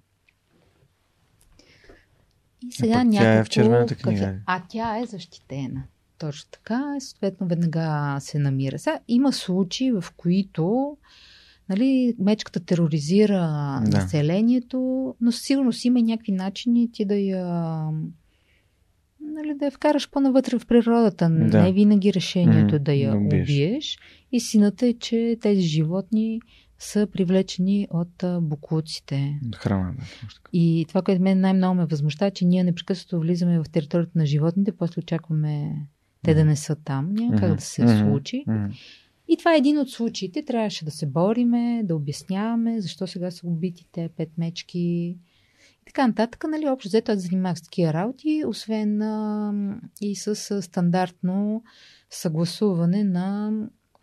И 2.68 2.72
сега 2.72 2.94
пък 2.94 3.12
тя 3.12 3.18
е 3.20 3.24
в 3.24 3.36
някакво... 3.36 3.50
червената 3.50 3.94
книга? 3.94 4.34
А 4.46 4.62
тя 4.68 4.98
е 4.98 5.06
защитена. 5.06 5.82
Точно 6.18 6.50
така, 6.50 6.96
съответно 7.00 7.46
веднага 7.46 8.16
се 8.20 8.38
намира. 8.38 8.78
Сега 8.78 8.98
има 9.08 9.32
случаи, 9.32 9.92
в 9.92 10.04
които 10.16 10.96
нали, 11.68 12.14
мечката 12.18 12.60
тероризира 12.60 13.40
Да. 13.86 13.98
населението, 13.98 15.14
но 15.20 15.32
със 15.32 15.42
сигурност 15.42 15.84
има 15.84 16.02
някакви 16.02 16.32
начини 16.32 16.92
ти 16.92 17.04
да 17.04 17.14
я 17.14 17.44
нали, 19.20 19.54
да 19.54 19.64
я 19.64 19.70
вкараш 19.70 20.10
по-навътре 20.10 20.58
в 20.58 20.66
природата. 20.66 21.28
Да. 21.30 21.62
Не 21.62 21.72
винаги 21.72 22.14
решението 22.14 22.76
е 22.76 22.78
да 22.78 22.92
я 22.92 23.10
да 23.10 23.16
убиеш. 23.16 23.48
убиеш. 23.48 23.98
Истината 24.32 24.86
е, 24.86 24.92
че 24.92 25.36
тези 25.40 25.60
животни 25.60 26.40
са 26.78 27.06
привлечени 27.12 27.88
от 27.90 28.24
буклуците. 28.40 29.40
Храна, 29.56 29.92
да. 29.98 30.04
И 30.52 30.84
това, 30.88 31.02
което 31.02 31.22
мен 31.22 31.40
най-много 31.40 31.74
ме 31.74 31.86
възмущава, 31.86 32.30
че 32.30 32.44
ние 32.44 32.64
непрекъснато 32.64 33.20
влизаме 33.20 33.58
в 33.58 33.64
територията 33.72 34.12
на 34.14 34.26
животните, 34.26 34.72
после 34.72 35.00
очакваме 35.00 35.72
те 36.24 36.34
да 36.34 36.44
не 36.44 36.56
са 36.56 36.76
там. 36.76 37.12
Няма 37.12 37.36
как 37.36 37.48
Мгм, 37.48 37.56
да 37.56 37.62
се 37.62 37.98
случи. 37.98 38.44
И 39.28 39.36
това 39.36 39.54
е 39.54 39.58
един 39.58 39.78
от 39.78 39.90
случаите. 39.90 40.44
Трябваше 40.44 40.84
да 40.84 40.90
се 40.90 41.06
бориме, 41.06 41.82
да 41.84 41.96
обясняваме 41.96 42.80
защо 42.80 43.06
сега 43.06 43.30
са 43.30 43.46
убити 43.46 43.88
те 43.92 44.08
пет 44.16 44.30
мечки. 44.38 44.78
И 44.78 45.18
така 45.86 46.06
нататък, 46.06 46.44
нали, 46.50 46.68
общо 46.68 46.88
взето 46.88 47.12
аз 47.12 47.22
занимавах 47.22 47.58
с 47.58 47.62
такива 47.62 47.92
работи, 47.92 48.42
освен 48.46 49.02
а, 49.02 49.52
и 50.00 50.16
с 50.16 50.50
а, 50.50 50.62
стандартно 50.62 51.62
съгласуване 52.10 53.04
на 53.04 53.52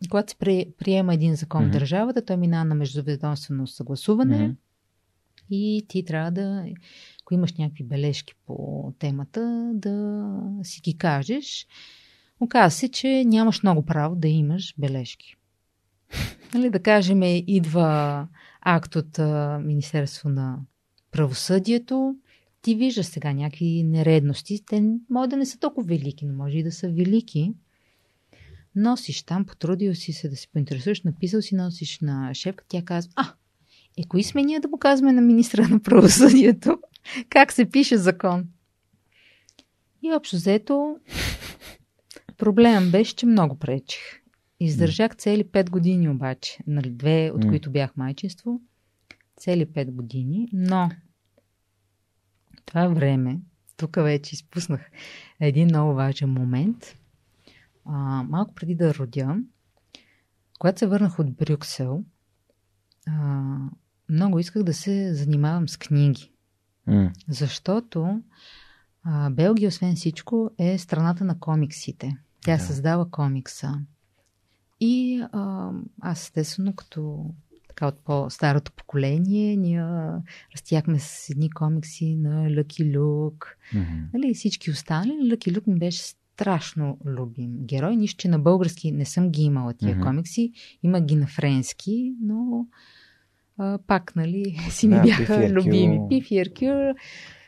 когато 0.10 0.32
се 0.32 0.66
приема 0.78 1.14
един 1.14 1.36
закон 1.36 1.64
mm-hmm. 1.64 1.70
в 1.70 1.72
държавата, 1.72 2.26
той 2.26 2.38
минава 2.38 2.66
на 2.66 2.76
междуведомствено 2.76 3.68
съгласуване 3.68 4.38
mm-hmm. 4.38 4.56
и 5.50 5.86
ти 5.88 6.06
трябва 6.06 6.32
да, 6.32 6.66
ако 7.22 7.34
имаш 7.34 7.54
някакви 7.54 7.84
бележки 7.84 8.34
по 8.46 8.94
темата, 9.00 9.72
да 9.74 10.28
си 10.64 10.82
ги 10.82 10.98
кажеш. 10.98 11.68
Оказва 12.40 12.72
се, 12.72 12.90
че 12.90 13.24
нямаш 13.26 13.64
много 13.64 13.86
право 13.86 14.16
да 14.16 14.28
имаш 14.28 14.74
бележки. 14.78 15.36
Нали, 16.54 16.70
да 16.70 16.80
кажем, 16.80 17.22
идва 17.24 18.28
акт 18.62 18.96
от 18.96 19.20
Министерство 19.64 20.30
на 20.30 20.60
правосъдието, 21.12 22.16
ти 22.62 22.76
виждаш 22.76 23.06
сега 23.06 23.34
някакви 23.34 23.84
нередности. 23.84 24.66
Те 24.66 24.84
може 25.10 25.30
да 25.30 25.38
не 25.38 25.46
са 25.46 25.60
толкова 25.60 25.88
велики, 25.88 26.26
но 26.26 26.34
може 26.34 26.58
и 26.58 26.64
да 26.64 26.72
са 26.72 26.90
велики. 26.90 27.54
Носиш 28.76 29.24
там, 29.24 29.46
потрудил 29.46 29.96
си 29.96 30.14
се 30.14 30.30
да 30.30 30.36
се 30.36 30.48
поинтересуваш, 30.48 31.02
написал 31.02 31.42
си, 31.42 31.56
носиш 31.56 32.00
на 32.00 32.34
шефка, 32.34 32.64
тя 32.68 32.82
казва, 32.82 33.12
а, 33.16 33.34
е, 33.98 34.04
кои 34.04 34.24
сме 34.24 34.44
ние 34.44 34.60
да 34.60 34.72
показваме 34.72 35.14
на 35.14 35.22
министра 35.22 35.68
на 35.68 35.80
правосъдието 35.80 36.80
как 37.30 37.52
се 37.52 37.70
пише 37.70 37.98
закон? 37.98 38.48
И 40.02 40.14
общо 40.14 40.36
взето, 40.36 40.98
проблемът 42.38 42.92
беше, 42.92 43.16
че 43.16 43.26
много 43.26 43.60
пречих. 43.60 44.02
Издържах 44.60 45.16
цели 45.16 45.44
5 45.44 45.70
години 45.70 46.10
обаче, 46.10 46.60
нали, 46.68 46.90
две 46.90 47.32
от 47.34 47.48
които 47.48 47.72
бях 47.72 47.98
майчинство, 47.98 48.62
цели 49.38 49.66
5 49.66 49.92
години, 49.92 50.48
но 50.54 50.90
това 52.66 52.88
време, 52.88 53.40
тук 53.78 53.96
вече 53.96 54.36
изпуснах 54.36 54.82
един 55.40 55.66
много 55.66 55.94
важен 55.94 56.30
момент. 56.30 56.98
А, 57.86 58.24
малко 58.24 58.56
преди 58.56 58.76
да 58.76 58.94
родя, 58.94 59.38
когато 60.60 60.80
се 60.80 60.88
върнах 60.88 61.20
от 61.20 61.36
Брюксел, 61.36 62.04
а, 63.08 63.58
много 64.10 64.40
исках 64.40 64.64
да 64.64 64.74
се 64.74 65.14
занимавам 65.14 65.70
с 65.70 65.78
книги. 65.78 66.32
Mm. 66.88 67.12
Защото 67.28 68.22
а, 69.04 69.30
Белгия, 69.30 69.68
освен 69.68 69.96
всичко, 69.96 70.52
е 70.58 70.78
страната 70.78 71.24
на 71.24 71.40
комиксите. 71.40 72.18
Тя 72.46 72.58
да. 72.58 72.64
създава 72.64 73.10
комикса. 73.12 73.80
И 74.80 75.24
а, 75.32 75.72
аз, 76.02 76.22
естествено, 76.22 76.76
като 76.76 77.30
така 77.68 77.88
от 77.88 78.00
по-старото 78.06 78.72
поколение, 78.72 79.56
ние 79.56 79.84
растяхме 80.56 81.00
с 81.00 81.30
едни 81.30 81.50
комикси 81.50 82.16
на 82.16 82.56
Лъки 82.58 82.98
Люк. 82.98 83.58
Mm-hmm. 83.74 84.04
Нали, 84.14 84.34
всички 84.34 84.72
останали. 84.72 85.32
Лъки 85.32 85.58
Люк 85.58 85.68
ми 85.68 85.80
беше 85.80 86.04
страшно 86.04 86.98
любим 87.06 87.66
герой. 87.66 87.96
Нищо, 87.96 88.18
че 88.18 88.28
на 88.28 88.40
български 88.40 88.92
не 88.92 89.06
съм 89.06 89.30
ги 89.30 89.44
имала 89.44 89.74
тия 89.74 89.96
mm-hmm. 89.96 90.04
комикси. 90.04 90.52
Има 90.84 91.02
ги 91.02 91.16
на 91.16 91.28
френски, 91.28 92.14
но 92.22 92.68
а, 93.58 93.80
пак, 93.88 94.16
нали, 94.16 94.58
си 94.70 94.88
ми 94.88 94.96
да, 94.96 95.02
бяха 95.02 95.50
любими. 95.50 96.00
Пиф 96.10 96.32
и 96.32 96.40
Еркюр. 96.40 96.94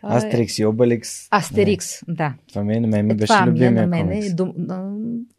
Астерикс 0.03 0.59
и 0.59 0.65
Обеликс. 0.65 1.27
Астерикс, 1.31 2.07
не. 2.07 2.15
да. 2.15 2.33
Това 2.49 2.63
ми, 2.63 2.79
на 2.79 2.87
мен 2.87 3.05
ми 3.05 3.13
е, 3.13 3.15
беше 3.15 3.33
любимия 3.45 3.71
на 3.71 3.87
мен 3.87 4.11
е, 4.11 4.29
до, 4.29 4.53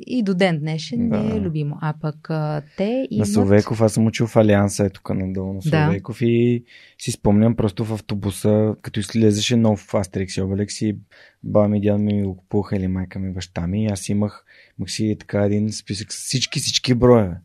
и 0.06 0.22
до 0.22 0.34
ден 0.34 0.58
днешен 0.58 1.08
да. 1.08 1.20
не 1.20 1.36
е 1.36 1.40
любимо. 1.40 1.78
А 1.80 1.94
пък 2.00 2.30
а, 2.30 2.62
те 2.76 3.06
имат... 3.10 3.28
На 3.28 3.34
Словеков, 3.34 3.80
аз 3.80 3.92
съм 3.92 4.06
учил 4.06 4.26
в 4.26 4.36
Алианса, 4.36 4.84
е 4.84 4.90
тук 4.90 5.10
надолу 5.14 5.52
на 5.52 5.62
Словеков 5.62 6.18
да. 6.18 6.26
и 6.26 6.64
си 6.98 7.10
спомням 7.10 7.56
просто 7.56 7.84
в 7.84 7.92
автобуса, 7.92 8.74
като 8.82 9.00
излезеше 9.00 9.56
нов 9.56 9.94
Астерикс 9.94 10.36
и 10.36 10.42
Обеликс 10.42 10.80
и 10.82 10.96
баба 11.42 11.68
ми, 11.68 11.80
дядо 11.80 11.98
ми 11.98 12.22
го 12.22 12.36
купуваха 12.36 12.76
или 12.76 12.88
майка 12.88 13.18
ми, 13.18 13.32
баща 13.32 13.66
ми. 13.66 13.86
Аз 13.86 14.08
имах, 14.08 14.44
имах 14.78 14.90
си 14.90 15.16
така 15.20 15.44
един 15.44 15.72
списък 15.72 16.12
с 16.12 16.16
всички, 16.16 16.60
всички 16.60 16.94
броя. 16.94 17.36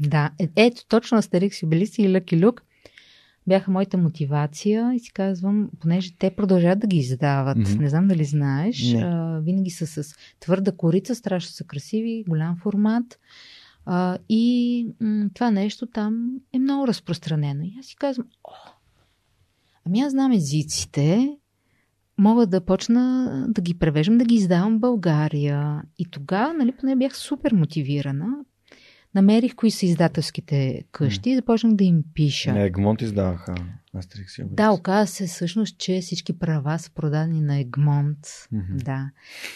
Да, 0.00 0.30
е, 0.38 0.48
ето 0.56 0.86
точно 0.88 1.18
Астерикс 1.18 1.62
и 1.62 1.66
Обеликс 1.66 1.98
и 1.98 2.08
Лъки 2.08 2.40
Люк 2.44 2.62
бяха 3.46 3.70
моята 3.70 3.98
мотивация 3.98 4.94
и 4.94 4.98
си 4.98 5.12
казвам, 5.12 5.70
понеже 5.80 6.16
те 6.18 6.30
продължават 6.30 6.78
да 6.78 6.86
ги 6.86 6.96
издават, 6.96 7.58
mm-hmm. 7.58 7.78
не 7.78 7.88
знам 7.88 8.08
дали 8.08 8.24
знаеш, 8.24 8.92
не. 8.92 9.02
а, 9.02 9.40
винаги 9.40 9.70
са 9.70 9.86
с 9.86 10.14
твърда 10.40 10.72
корица, 10.72 11.14
страшно 11.14 11.50
са 11.50 11.64
красиви, 11.64 12.24
голям 12.28 12.56
формат. 12.56 13.18
А, 13.86 14.18
и 14.28 14.86
м- 15.00 15.28
това 15.34 15.50
нещо 15.50 15.86
там 15.86 16.40
е 16.52 16.58
много 16.58 16.88
разпространено. 16.88 17.62
И 17.62 17.76
аз 17.80 17.86
си 17.86 17.96
казвам, 17.96 18.26
о, 18.44 18.52
ами 19.86 20.00
аз 20.00 20.12
знам 20.12 20.32
езиците, 20.32 21.38
мога 22.18 22.46
да 22.46 22.60
почна 22.60 23.28
да 23.48 23.62
ги 23.62 23.78
превеждам, 23.78 24.18
да 24.18 24.24
ги 24.24 24.34
издавам 24.34 24.76
в 24.76 24.80
България. 24.80 25.82
И 25.98 26.04
тогава, 26.10 26.54
нали, 26.54 26.72
поне 26.72 26.96
бях 26.96 27.16
супер 27.16 27.52
мотивирана 27.52 28.26
намерих 29.14 29.54
кои 29.54 29.70
са 29.70 29.86
издателските 29.86 30.82
къщи 30.92 31.30
и 31.30 31.36
започнах 31.36 31.74
да 31.74 31.84
им 31.84 32.04
пиша. 32.14 32.52
Не, 32.52 32.64
Егмонт 32.64 33.02
издаваха 33.02 33.54
Астерикс 33.94 34.34
Да, 34.50 34.70
оказа 34.70 35.06
се 35.06 35.26
всъщност, 35.26 35.78
че 35.78 36.00
всички 36.00 36.38
права 36.38 36.78
са 36.78 36.90
продадени 36.90 37.40
на 37.40 37.58
Егмонт. 37.58 38.18
Mm-hmm. 38.26 38.84
Да. 38.84 39.10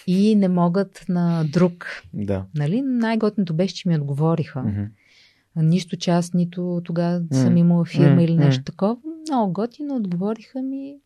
И 0.06 0.34
не 0.34 0.48
могат 0.48 1.04
на 1.08 1.44
друг. 1.44 1.86
Да. 2.14 2.44
Нали? 2.54 2.82
Най-готното 2.82 3.54
беше, 3.54 3.74
че 3.74 3.88
ми 3.88 3.96
отговориха. 3.96 4.58
Mm-hmm. 4.58 4.88
Нищо 5.56 5.96
аз 6.10 6.34
нито 6.34 6.80
тогава 6.84 7.20
mm-hmm. 7.20 7.42
съм 7.42 7.56
имала 7.56 7.84
фирма 7.84 8.20
mm-hmm. 8.20 8.24
или 8.24 8.36
нещо 8.36 8.64
такова. 8.64 8.96
Много 9.28 9.52
готино 9.52 9.96
отговориха 9.96 10.62
ми. 10.62 10.96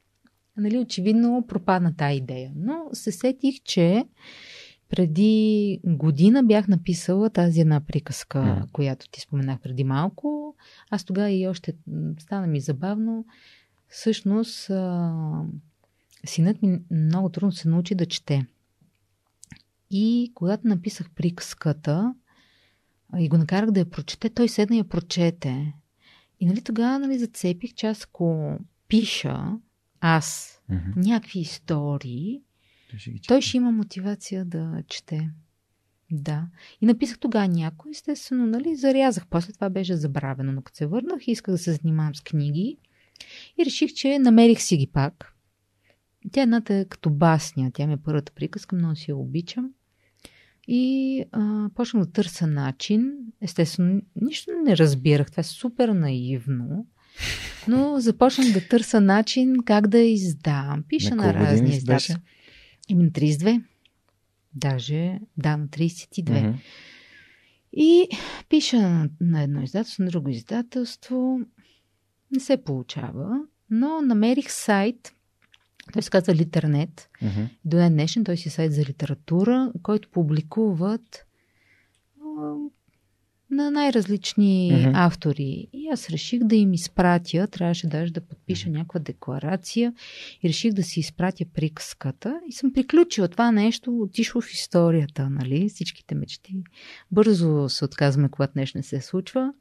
Нали, 0.56 0.78
очевидно 0.78 1.44
пропадна 1.48 1.96
тази 1.96 2.16
идея. 2.16 2.52
Но 2.56 2.74
се 2.92 3.12
сетих, 3.12 3.54
че 3.64 4.04
преди 4.92 5.80
година 5.84 6.42
бях 6.42 6.68
написала 6.68 7.30
тази 7.30 7.60
една 7.60 7.80
приказка, 7.80 8.38
mm. 8.38 8.70
която 8.70 9.08
ти 9.10 9.20
споменах 9.20 9.60
преди 9.60 9.84
малко. 9.84 10.56
Аз 10.90 11.04
тогава 11.04 11.30
и 11.30 11.48
още 11.48 11.74
стана 12.18 12.46
ми 12.46 12.60
забавно. 12.60 13.26
Всъщност, 13.88 14.70
а, 14.70 15.44
синът 16.26 16.62
ми 16.62 16.80
много 16.90 17.28
трудно 17.28 17.52
се 17.52 17.68
научи 17.68 17.94
да 17.94 18.06
чете. 18.06 18.46
И 19.90 20.32
когато 20.34 20.68
написах 20.68 21.10
приказката 21.10 22.14
и 23.18 23.28
го 23.28 23.38
накарах 23.38 23.70
да 23.70 23.80
я 23.80 23.90
прочете, 23.90 24.30
той 24.30 24.48
седна 24.48 24.76
и 24.76 24.78
я 24.78 24.84
прочете. 24.84 25.74
И 26.40 26.46
нали 26.46 26.60
тогава 26.60 26.98
нали, 26.98 27.18
зацепих, 27.18 27.74
че 27.74 27.86
аз 27.86 28.04
ако 28.04 28.58
пиша 28.88 29.58
аз 30.00 30.58
mm-hmm. 30.70 30.92
някакви 30.96 31.40
истории, 31.40 32.42
ще 32.98 33.12
Той 33.28 33.42
ще 33.42 33.56
има 33.56 33.72
мотивация 33.72 34.44
да 34.44 34.82
чете. 34.88 35.30
Да. 36.10 36.46
И 36.80 36.86
написах 36.86 37.18
тогава 37.18 37.48
някой, 37.48 37.90
естествено, 37.90 38.46
нали, 38.46 38.76
зарязах. 38.76 39.26
После 39.26 39.52
това 39.52 39.70
беше 39.70 39.96
забравено, 39.96 40.52
но 40.52 40.62
като 40.62 40.76
се 40.76 40.86
върнах, 40.86 41.28
исках 41.28 41.52
да 41.52 41.58
се 41.58 41.72
занимавам 41.72 42.14
с 42.14 42.20
книги 42.20 42.78
и 43.60 43.64
реших, 43.64 43.92
че 43.92 44.18
намерих 44.18 44.62
си 44.62 44.76
ги 44.76 44.86
пак. 44.86 45.34
Тя 46.32 46.42
едната 46.42 46.74
е 46.74 46.84
като 46.84 47.10
басня, 47.10 47.70
тя 47.74 47.86
ми 47.86 47.92
е 47.92 47.96
първата 48.04 48.32
приказка, 48.32 48.76
много 48.76 48.96
си 48.96 49.10
я 49.10 49.16
обичам. 49.16 49.70
И 50.68 51.24
а, 51.32 51.68
почнах 51.74 52.04
да 52.04 52.12
търся 52.12 52.46
начин. 52.46 53.12
Естествено, 53.40 54.02
нищо 54.22 54.50
не 54.64 54.76
разбирах. 54.76 55.30
Това 55.30 55.40
е 55.40 55.44
супер 55.44 55.88
наивно. 55.88 56.86
Но 57.68 58.00
започнах 58.00 58.52
да 58.52 58.68
търся 58.68 59.00
начин 59.00 59.56
как 59.64 59.86
да 59.86 59.98
издам. 59.98 60.84
Пиша 60.88 61.14
на, 61.14 61.26
на 61.26 61.34
разни 61.34 61.70
издателства. 61.70 62.20
Ими 62.92 63.04
на 63.04 63.10
32. 63.10 63.64
Даже, 64.54 65.20
да, 65.36 65.56
на 65.56 65.68
32. 65.68 66.24
Mm-hmm. 66.24 66.54
И 67.72 68.08
пиша 68.48 69.08
на 69.20 69.42
едно 69.42 69.62
издателство, 69.62 70.02
на 70.02 70.10
друго 70.10 70.28
издателство. 70.28 71.40
Не 72.32 72.40
се 72.40 72.64
получава, 72.64 73.40
но 73.70 74.00
намерих 74.00 74.50
сайт, 74.50 75.14
той 75.92 76.02
се 76.02 76.10
казва 76.10 76.34
Литернет. 76.34 77.08
Mm-hmm. 77.22 77.48
До 77.64 77.76
ден 77.76 77.92
днешен 77.92 78.24
той 78.24 78.36
си 78.36 78.48
е 78.48 78.52
сайт 78.52 78.72
за 78.72 78.82
литература, 78.82 79.72
който 79.82 80.10
публикуват 80.10 81.26
на 83.52 83.70
най-различни 83.70 84.72
mm-hmm. 84.72 84.92
автори. 84.94 85.68
И 85.72 85.88
аз 85.92 86.10
реших 86.10 86.44
да 86.44 86.56
им 86.56 86.72
изпратя, 86.72 87.46
трябваше 87.46 87.86
даже 87.86 88.12
да 88.12 88.20
подпиша 88.20 88.70
някаква 88.70 89.00
декларация 89.00 89.94
и 90.42 90.48
реших 90.48 90.72
да 90.72 90.82
си 90.82 91.00
изпратя 91.00 91.44
приказката 91.54 92.40
и 92.48 92.52
съм 92.52 92.72
приключила 92.72 93.28
това 93.28 93.52
нещо, 93.52 93.98
отишло 93.98 94.40
в 94.40 94.52
историята, 94.52 95.30
нали? 95.30 95.68
Всичките 95.68 96.14
мечти. 96.14 96.54
Бързо 97.10 97.68
се 97.68 97.84
отказваме, 97.84 98.28
когато 98.28 98.52
нещо 98.56 98.78
не 98.78 98.82
се 98.82 99.00
случва. 99.00 99.52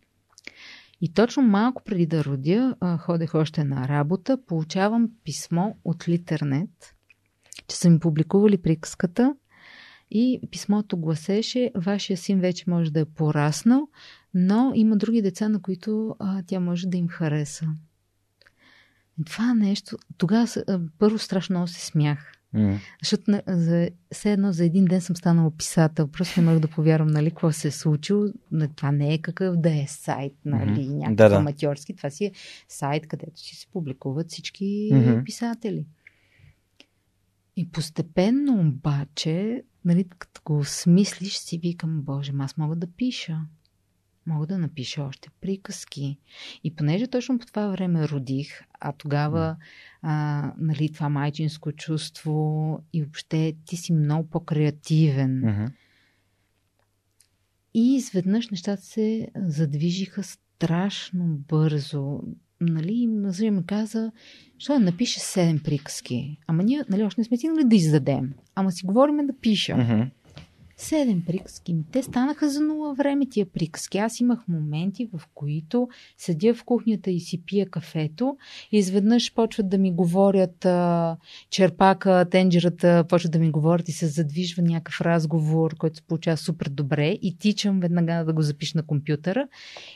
И 1.01 1.13
точно 1.13 1.43
малко 1.43 1.84
преди 1.84 2.05
да 2.05 2.23
родя, 2.23 2.76
ходех 2.99 3.35
още 3.35 3.63
на 3.63 3.88
работа, 3.88 4.38
получавам 4.47 5.09
писмо 5.23 5.73
от 5.85 6.07
Литернет, 6.07 6.95
че 7.68 7.76
са 7.76 7.89
ми 7.89 7.99
публикували 7.99 8.57
приказката 8.57 9.35
И 10.11 10.39
писмото 10.51 10.97
гласеше, 10.97 11.71
вашия 11.75 12.17
син 12.17 12.39
вече 12.39 12.63
може 12.67 12.91
да 12.91 12.99
е 12.99 13.05
пораснал, 13.05 13.88
но 14.33 14.71
има 14.75 14.97
други 14.97 15.21
деца, 15.21 15.49
на 15.49 15.61
които 15.61 16.15
а, 16.19 16.43
тя 16.47 16.59
може 16.59 16.88
да 16.88 16.97
им 16.97 17.07
хареса. 17.07 17.67
Това 19.25 19.53
нещо, 19.53 19.97
тогава 20.17 20.47
първо 20.99 21.19
страшно 21.19 21.53
много 21.53 21.67
се 21.67 21.85
смях. 21.85 22.33
Mm. 22.55 22.77
Защото 23.03 23.41
за, 23.47 23.89
все 24.11 24.31
едно 24.31 24.51
за 24.51 24.65
един 24.65 24.85
ден 24.85 25.01
съм 25.01 25.15
станала 25.15 25.51
писател. 25.51 26.07
Просто 26.07 26.41
не 26.41 26.47
мога 26.47 26.59
да 26.59 26.67
повярвам, 26.67 27.07
нали, 27.07 27.29
какво 27.29 27.51
се 27.51 27.67
е 27.67 27.71
случило. 27.71 28.25
Това 28.75 28.91
не 28.91 29.13
е 29.13 29.17
какъв 29.17 29.57
да 29.57 29.69
е 29.69 29.85
сайт, 29.88 30.33
нали, 30.45 30.69
mm-hmm. 30.69 30.93
някакъв 30.93 31.15
да, 31.15 31.29
да. 31.29 31.35
аматьорски. 31.35 31.95
Това 31.95 32.09
си 32.09 32.25
е 32.25 32.31
сайт, 32.67 33.07
където 33.07 33.39
си 33.39 33.55
се 33.55 33.67
публикуват 33.67 34.29
всички 34.29 34.89
mm-hmm. 34.93 35.23
писатели. 35.23 35.85
И 37.55 37.71
постепенно 37.71 38.59
обаче, 38.59 39.63
нали, 39.85 40.05
като 40.19 40.41
го 40.45 40.65
смислиш, 40.65 41.37
си 41.37 41.57
викам, 41.57 42.01
Боже, 42.01 42.33
аз 42.39 42.57
мога 42.57 42.75
да 42.75 42.87
пиша 42.87 43.41
мога 44.25 44.47
да 44.47 44.57
напиша 44.57 45.03
още 45.03 45.29
приказки. 45.41 46.17
И 46.63 46.75
понеже 46.75 47.07
точно 47.07 47.39
по 47.39 47.45
това 47.45 47.67
време 47.67 48.07
родих, 48.07 48.61
а 48.79 48.91
тогава 48.91 49.55
а, 50.01 50.53
нали, 50.57 50.91
това 50.91 51.09
майчинско 51.09 51.71
чувство 51.71 52.79
и 52.93 53.03
въобще 53.03 53.53
ти 53.65 53.77
си 53.77 53.93
много 53.93 54.29
по-креативен. 54.29 55.41
Uh-huh. 55.41 55.71
И 57.73 57.95
изведнъж 57.95 58.49
нещата 58.49 58.81
се 58.81 59.27
задвижиха 59.35 60.23
страшно 60.23 61.25
бързо. 61.27 62.19
Нали, 62.61 63.07
мъжа 63.07 63.51
ми 63.51 63.65
каза, 63.65 64.11
що 64.57 64.73
да 64.73 64.79
напише 64.79 65.19
седем 65.19 65.59
приказки. 65.59 66.38
Ама 66.47 66.63
ние, 66.63 66.83
нали, 66.89 67.03
още 67.03 67.21
не 67.21 67.25
сме 67.25 67.38
стигнали 67.38 67.63
да 67.63 67.75
издадем. 67.75 68.33
Ама 68.55 68.71
си 68.71 68.85
говориме 68.85 69.23
да 69.23 69.33
пиша. 69.41 69.73
Uh-huh. 69.73 70.09
Седем 70.81 71.25
приказки. 71.25 71.75
Те 71.91 72.03
станаха 72.03 72.49
за 72.49 72.61
нула 72.61 72.93
време 72.93 73.25
тия 73.29 73.45
приказки. 73.45 73.97
Аз 73.97 74.19
имах 74.19 74.47
моменти, 74.47 75.09
в 75.13 75.21
които 75.33 75.89
седя 76.17 76.53
в 76.53 76.63
кухнята 76.63 77.11
и 77.11 77.19
си 77.19 77.41
пия 77.45 77.69
кафето 77.69 78.37
и 78.71 78.77
изведнъж 78.77 79.33
почват 79.33 79.69
да 79.69 79.77
ми 79.77 79.91
говорят 79.91 80.65
а, 80.65 81.17
черпака, 81.49 82.25
тенджерата, 82.31 83.05
почват 83.09 83.31
да 83.31 83.39
ми 83.39 83.51
говорят 83.51 83.89
и 83.89 83.91
се 83.91 84.07
задвижва 84.07 84.63
някакъв 84.63 85.01
разговор, 85.01 85.75
който 85.77 85.95
се 85.95 86.01
получава 86.01 86.37
супер 86.37 86.69
добре 86.69 87.07
и 87.21 87.37
тичам 87.37 87.79
веднага 87.79 88.25
да 88.25 88.33
го 88.33 88.41
запиша 88.41 88.77
на 88.77 88.83
компютъра. 88.83 89.47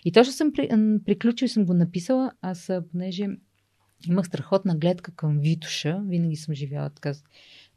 И 0.05 0.11
точно 0.11 0.33
съм 0.33 0.51
при, 0.53 0.69
приключил 1.05 1.45
и 1.45 1.49
съм 1.49 1.65
го 1.65 1.73
написала. 1.73 2.31
Аз, 2.41 2.71
понеже 2.91 3.27
имах 4.07 4.25
страхотна 4.25 4.75
гледка 4.75 5.11
към 5.11 5.39
Витуша, 5.39 6.01
винаги 6.05 6.35
съм 6.35 6.55
живяла 6.55 6.89
така, 6.89 7.13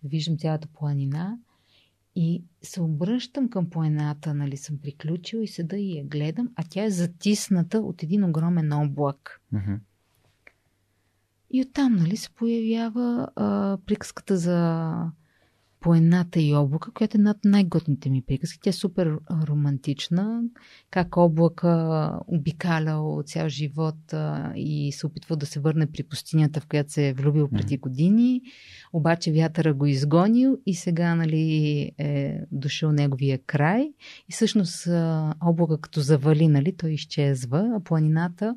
виждам 0.04 0.38
цялата 0.38 0.68
планина. 0.68 1.38
И 2.20 2.44
се 2.62 2.82
обръщам 2.82 3.48
към 3.48 3.70
поената, 3.70 4.34
нали 4.34 4.56
съм 4.56 4.78
приключила 4.78 5.44
и 5.44 5.48
седа 5.48 5.76
и 5.76 5.98
я 5.98 6.04
гледам, 6.04 6.48
а 6.56 6.64
тя 6.70 6.84
е 6.84 6.90
затисната 6.90 7.80
от 7.80 8.02
един 8.02 8.24
огромен 8.24 8.72
облак. 8.72 9.40
Mm-hmm. 9.54 9.78
И 11.50 11.62
оттам, 11.62 11.96
нали, 11.96 12.16
се 12.16 12.30
появява 12.30 13.28
а, 13.36 13.78
приказката 13.86 14.36
за 14.36 15.10
Поената 15.80 16.40
и 16.40 16.54
облака, 16.54 16.92
която 16.92 17.16
е 17.16 17.20
над 17.20 17.36
най-готните 17.44 18.10
ми 18.10 18.22
приказки. 18.22 18.60
Тя 18.62 18.70
е 18.70 18.72
супер 18.72 19.18
романтична. 19.48 20.42
Как 20.90 21.16
облака 21.16 22.12
обикалял 22.26 23.22
цял 23.26 23.48
живот 23.48 24.12
а, 24.12 24.52
и 24.56 24.92
се 24.92 25.06
опитва 25.06 25.36
да 25.36 25.46
се 25.46 25.60
върне 25.60 25.86
при 25.86 26.02
пустинята, 26.02 26.60
в 26.60 26.66
която 26.66 26.92
се 26.92 27.08
е 27.08 27.12
влюбил 27.12 27.48
преди 27.48 27.76
години. 27.76 28.42
Обаче 28.92 29.32
вятъра 29.32 29.74
го 29.74 29.86
изгонил 29.86 30.58
и 30.66 30.74
сега 30.74 31.14
нали, 31.14 31.92
е 31.98 32.40
дошъл 32.52 32.92
неговия 32.92 33.38
край. 33.38 33.92
И 34.28 34.32
всъщност 34.32 34.86
а, 34.86 35.34
облака 35.42 35.80
като 35.80 36.00
завали, 36.00 36.48
нали, 36.48 36.76
той 36.76 36.90
изчезва, 36.90 37.72
а 37.76 37.80
планината 37.80 38.56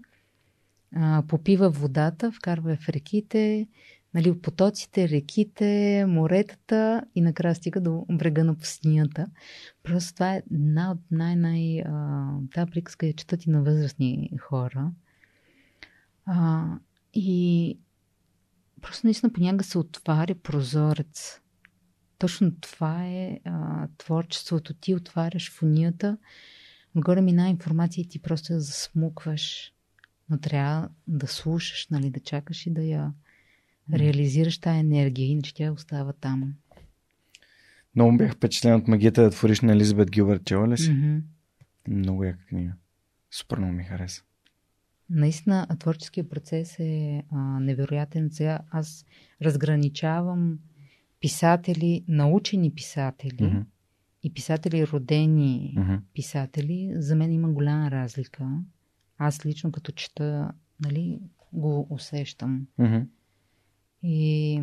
а, 0.95 1.23
попива 1.27 1.69
водата, 1.69 2.31
вкарва 2.31 2.75
в 2.75 2.89
реките, 2.89 3.67
нали, 4.13 4.41
потоците, 4.41 5.09
реките, 5.09 6.05
моретата 6.07 7.03
и 7.15 7.21
накрая 7.21 7.55
стига 7.55 7.81
до 7.81 8.05
брега 8.09 8.43
на 8.43 8.55
пустинята. 8.55 9.27
Просто 9.83 10.13
това 10.13 10.35
е 10.35 10.43
една 10.51 10.91
от 10.91 10.99
най-най... 11.11 11.83
Тази 12.53 12.71
приказка 12.71 13.05
я 13.05 13.13
четат 13.13 13.45
и 13.45 13.49
на 13.49 13.63
възрастни 13.63 14.31
хора. 14.39 14.91
А, 16.25 16.65
и 17.13 17.79
просто 18.81 19.07
наистина 19.07 19.33
понякога 19.33 19.63
се 19.63 19.77
отваря 19.77 20.35
прозорец. 20.35 21.41
Точно 22.17 22.51
това 22.55 23.05
е 23.05 23.39
а, 23.45 23.87
творчеството. 23.97 24.73
Ти 24.73 24.95
отваряш 24.95 25.51
фонията, 25.51 26.17
отгоре 26.95 27.21
мина 27.21 27.49
информация 27.49 28.01
и 28.01 28.07
ти 28.07 28.21
просто 28.21 28.53
я 28.53 28.59
засмукваш. 28.59 29.73
Но 30.29 30.39
трябва 30.39 30.89
да 31.07 31.27
слушаш, 31.27 31.87
нали, 31.91 32.09
да 32.09 32.19
чакаш 32.19 32.65
и 32.65 32.73
да 32.73 32.81
я 32.81 33.13
реализираш 33.93 34.57
тази 34.57 34.79
енергия, 34.79 35.27
иначе 35.27 35.53
тя 35.53 35.71
остава 35.71 36.13
там. 36.13 36.53
Много 37.95 38.17
бях 38.17 38.33
впечатлен 38.33 38.75
от 38.75 38.87
магията 38.87 39.23
да 39.23 39.29
твориш 39.29 39.61
на 39.61 39.71
Елизабет 39.71 40.11
Гилбърт. 40.11 40.45
Чела 40.45 40.67
ли 40.67 40.77
си? 40.77 40.89
Mm-hmm. 40.89 41.21
Много 41.87 42.23
яка 42.23 42.45
книга. 42.45 42.73
Супер 43.31 43.57
много 43.57 43.73
ми 43.73 43.83
хареса. 43.83 44.23
Наистина, 45.09 45.67
творческият 45.79 46.29
процес 46.29 46.79
е 46.79 47.23
а, 47.31 47.59
невероятен. 47.59 48.29
Сега 48.31 48.59
аз 48.69 49.05
разграничавам 49.41 50.59
писатели, 51.19 52.03
научени 52.07 52.71
писатели 52.71 53.35
mm-hmm. 53.35 53.65
и 54.23 54.33
писатели 54.33 54.87
родени 54.87 55.75
mm-hmm. 55.77 55.99
писатели. 56.13 56.93
За 56.95 57.15
мен 57.15 57.31
има 57.31 57.49
голяма 57.49 57.91
разлика. 57.91 58.49
Аз 59.17 59.45
лично 59.45 59.71
като 59.71 59.91
чета, 59.91 60.51
нали, 60.85 61.19
го 61.53 61.87
усещам. 61.89 62.67
Mm-hmm. 62.79 63.05
И... 64.03 64.59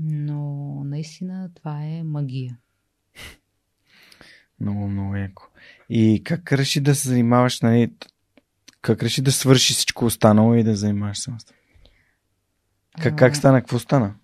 Но 0.00 0.82
наистина 0.84 1.50
това 1.54 1.84
е 1.84 2.02
магия. 2.02 2.58
Много, 4.60 4.88
много 4.88 5.16
яко. 5.16 5.42
И 5.90 6.22
как 6.24 6.52
реши 6.52 6.80
да 6.80 6.94
се 6.94 7.08
занимаваш, 7.08 7.60
нали, 7.60 7.92
как 8.82 9.02
реши 9.02 9.22
да 9.22 9.32
свърши 9.32 9.72
всичко 9.72 10.04
останало 10.04 10.54
и 10.54 10.62
да 10.62 10.76
занимаваш 10.76 11.18
само 11.18 11.38
как, 13.00 13.16
как 13.16 13.36
стана? 13.36 13.60
Какво 13.60 13.78
стана? 13.78 14.14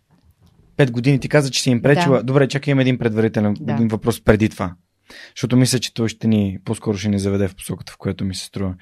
Пет 0.76 0.90
години 0.90 1.20
ти 1.20 1.28
каза, 1.28 1.50
че 1.50 1.62
си 1.62 1.70
им 1.70 1.82
пречила. 1.82 2.16
Да. 2.16 2.22
Добре, 2.22 2.48
чакай, 2.48 2.72
има 2.72 2.82
един 2.82 2.98
предварителен 2.98 3.56
да. 3.60 3.72
един 3.72 3.88
въпрос 3.88 4.20
преди 4.20 4.48
това. 4.48 4.74
Защото 5.36 5.56
мисля, 5.56 5.78
че 5.78 5.94
той 5.94 6.08
ще 6.08 6.28
ни, 6.28 6.58
по-скоро 6.64 6.98
ще 6.98 7.08
ни 7.08 7.18
заведе 7.18 7.48
в 7.48 7.54
посоката, 7.54 7.92
в 7.92 7.98
която 7.98 8.24
ми 8.24 8.34
се 8.34 8.44
струва. 8.44 8.74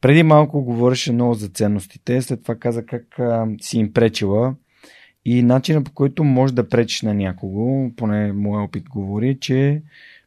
Преди 0.00 0.22
малко 0.22 0.64
говореше 0.64 1.12
много 1.12 1.34
за 1.34 1.48
ценностите, 1.48 2.22
след 2.22 2.42
това 2.42 2.54
каза 2.54 2.86
как 2.86 3.18
а, 3.18 3.46
си 3.60 3.78
им 3.78 3.92
пречила 3.92 4.54
и 5.24 5.42
начинът 5.42 5.84
по 5.84 5.92
който 5.92 6.24
можеш 6.24 6.54
да 6.54 6.68
пречиш 6.68 7.02
на 7.02 7.14
някого, 7.14 7.90
поне 7.96 8.32
моят 8.32 8.68
опит 8.68 8.88
говори, 8.88 9.38
че 9.40 9.82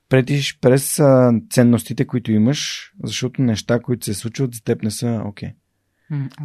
претиш 0.10 0.60
през 0.62 1.00
а, 1.00 1.34
ценностите, 1.50 2.06
които 2.06 2.32
имаш, 2.32 2.92
защото 3.04 3.42
неща, 3.42 3.80
които 3.80 4.06
се 4.06 4.14
случват 4.14 4.54
за 4.54 4.64
теб 4.64 4.84
не 4.84 4.92
са 4.92 5.22
окей. 5.26 5.50
Okay. 5.50 5.54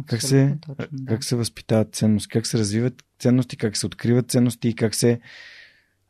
Как, 0.05 0.21
се, 0.21 0.57
точно, 0.67 0.87
да. 0.91 1.05
как 1.05 1.23
се 1.23 1.35
възпитават 1.35 1.95
ценности, 1.95 2.29
как 2.29 2.47
се 2.47 2.57
развиват 2.57 3.03
ценности, 3.19 3.57
как 3.57 3.77
се 3.77 3.85
откриват 3.85 4.31
ценности 4.31 4.69
и 4.69 4.75
как 4.75 4.95
се, 4.95 5.19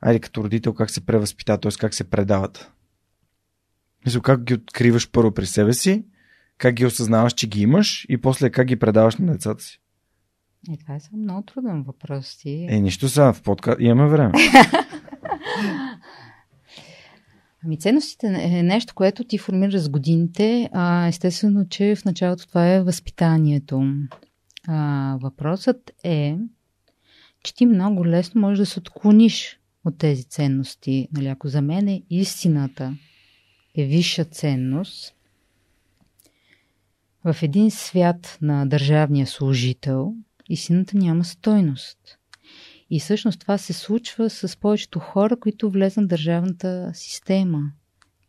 айде 0.02 0.19
като 0.19 0.44
родител, 0.44 0.74
как 0.74 0.91
се 0.91 1.06
превъзпитават, 1.06 1.61
т.е. 1.61 1.72
как 1.80 1.94
се 1.94 2.10
предават. 2.10 2.72
Мисля, 4.08 4.22
как 4.22 4.44
ги 4.44 4.54
откриваш 4.54 5.12
първо 5.12 5.32
при 5.32 5.46
себе 5.46 5.74
си, 5.74 6.06
как 6.58 6.76
ги 6.76 6.86
осъзнаваш, 6.86 7.34
че 7.34 7.48
ги 7.48 7.62
имаш 7.62 8.06
и 8.10 8.18
после 8.18 8.50
как 8.50 8.68
ги 8.68 8.76
предаваш 8.76 9.16
на 9.16 9.32
децата 9.32 9.64
си. 9.64 9.82
И 10.72 10.78
това 10.78 10.96
е 10.96 11.00
много 11.18 11.42
труден 11.42 11.84
въпрос. 11.84 12.38
Ти... 12.38 12.68
Е, 12.70 12.80
нищо 12.80 13.10
са 13.10 13.34
в 13.34 13.42
подкаст. 13.42 13.78
Имаме 13.80 14.10
време. 14.10 14.34
Ами 17.66 17.80
ценностите 17.80 18.28
е 18.28 18.64
нещо, 18.64 18.96
което 18.96 19.24
ти 19.24 19.38
формира 19.38 19.80
с 19.80 19.90
годините. 19.90 20.70
А, 20.74 21.08
естествено, 21.08 21.70
че 21.70 21.96
в 21.96 22.06
началото 22.06 22.48
това 22.48 22.74
е 22.74 22.84
възпитанието. 22.84 23.84
А, 24.68 25.18
въпросът 25.22 25.92
е, 26.04 26.38
че 27.44 27.56
ти 27.56 27.66
много 27.66 28.06
лесно 28.06 28.42
можеш 28.42 28.60
да 28.60 28.66
се 28.66 28.80
отклониш 28.80 29.60
от 29.86 29.98
тези 29.98 30.24
ценности. 30.24 31.08
Нали, 31.12 31.28
ако 31.28 31.48
за 31.48 31.62
мен 31.62 31.88
е 31.88 32.04
истината 32.10 32.94
е 33.78 33.86
висша 33.86 34.26
ценност, 34.26 35.14
в 37.24 37.44
един 37.44 37.72
свят 37.72 38.38
на 38.41 38.66
държавния 38.66 39.28
служител 39.28 40.14
истината 40.49 40.98
няма 40.98 41.24
стойност. 41.24 42.18
И 42.90 42.99
всъщност 42.99 43.40
това 43.40 43.58
се 43.58 43.74
случва 43.74 44.30
с 44.30 44.58
повечето 44.58 44.99
хора, 44.99 45.40
които 45.40 45.70
влезнат 45.70 46.06
в 46.06 46.10
държавната 46.10 46.91
система. 46.94 47.72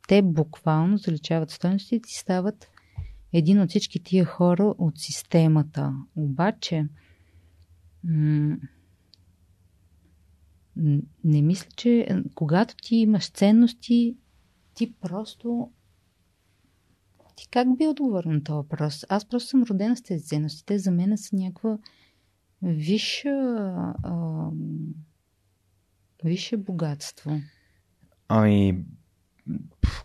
Те 0.08 0.22
буквално 0.22 0.98
заличават 0.98 1.50
стойностите 1.50 2.08
и 2.08 2.18
стават 2.18 2.70
един 3.32 3.60
от 3.60 3.70
всички 3.70 4.02
тия 4.02 4.24
хора 4.24 4.74
от 4.78 4.98
системата. 4.98 5.94
Обаче, 6.16 6.86
м- 8.04 8.56
не 11.24 11.42
мисля, 11.42 11.68
че 11.76 12.08
когато 12.34 12.76
ти 12.76 12.96
имаш 12.96 13.30
ценности, 13.30 14.16
ти 14.78 14.94
просто 15.00 15.70
ти 17.36 17.48
как 17.50 17.76
би 17.78 17.86
отговорил 17.86 18.32
на 18.32 18.44
този 18.44 18.56
въпрос? 18.56 19.04
Аз 19.08 19.28
просто 19.28 19.48
съм 19.48 19.62
родена 19.62 19.96
с 19.96 20.02
тези 20.02 20.24
ценности. 20.24 20.66
Те 20.66 20.78
за 20.78 20.90
мен 20.90 21.18
са 21.18 21.36
някаква 21.36 21.78
висша, 22.62 23.28
а, 24.02 24.48
висше 26.24 26.56
богатство. 26.56 27.40
Ами, 28.28 28.84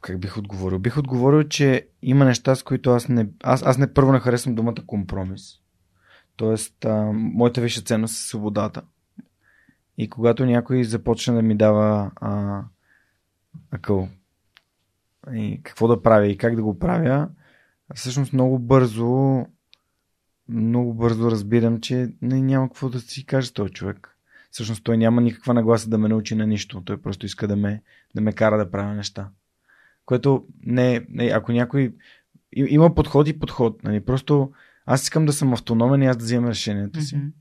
как 0.02 0.20
бих 0.20 0.38
отговорил? 0.38 0.80
Бих 0.80 0.98
отговорил, 0.98 1.44
че 1.44 1.88
има 2.02 2.26
неща, 2.26 2.56
с 2.56 2.64
които 2.64 2.90
аз 2.90 3.10
не, 3.10 3.30
аз, 3.44 3.64
аз 3.64 3.78
не 3.78 3.94
първо 3.94 4.12
не 4.12 4.20
харесвам 4.20 4.56
думата 4.56 4.86
компромис. 4.88 5.60
Тоест, 6.36 6.86
а, 6.86 7.12
моята 7.14 7.62
висша 7.62 7.82
ценност 7.82 8.14
е 8.14 8.28
свободата. 8.28 8.82
И 9.98 10.10
когато 10.10 10.46
някой 10.46 10.84
започне 10.84 11.34
да 11.34 11.42
ми 11.42 11.58
дава 11.58 12.12
а, 12.16 12.64
акъл, 13.72 14.10
и 15.34 15.60
какво 15.64 15.88
да 15.88 16.02
правя 16.02 16.28
и 16.28 16.38
как 16.38 16.56
да 16.56 16.64
го 16.64 16.80
правя, 16.80 17.30
всъщност 17.96 18.34
много 18.34 18.60
бързо 18.60 19.46
много 20.50 20.94
бързо 20.94 21.32
разбирам, 21.32 21.82
че 21.82 22.10
не, 22.22 22.42
няма 22.42 22.68
какво 22.68 22.90
да 22.90 23.00
си 23.00 23.26
каже 23.26 23.54
този 23.54 23.74
човек. 23.74 24.18
Всъщност 24.52 24.84
той 24.84 24.98
няма 24.98 25.22
никаква 25.22 25.54
нагласа 25.54 25.90
да 25.90 25.98
ме 25.98 26.08
научи 26.08 26.36
на 26.36 26.48
нищо. 26.48 26.82
Той 26.86 27.02
просто 27.02 27.26
иска 27.26 27.48
да 27.48 27.56
ме, 27.56 27.82
да 28.16 28.22
ме 28.22 28.34
кара 28.34 28.58
да 28.58 28.72
правя 28.72 28.94
неща. 28.94 29.30
Което 30.06 30.46
не, 30.66 31.06
не 31.10 31.26
ако 31.26 31.52
някой... 31.52 31.96
Има 32.56 32.96
подход 32.96 33.28
и 33.28 33.40
подход. 33.40 33.84
Нали? 33.84 34.00
Просто 34.00 34.52
аз 34.86 35.04
искам 35.04 35.26
да 35.26 35.34
съм 35.34 35.54
автономен 35.54 36.02
и 36.02 36.06
аз 36.06 36.18
да 36.18 36.24
вземам 36.24 36.50
решенията 36.50 37.02
си. 37.02 37.16
Mm-hmm. 37.16 37.32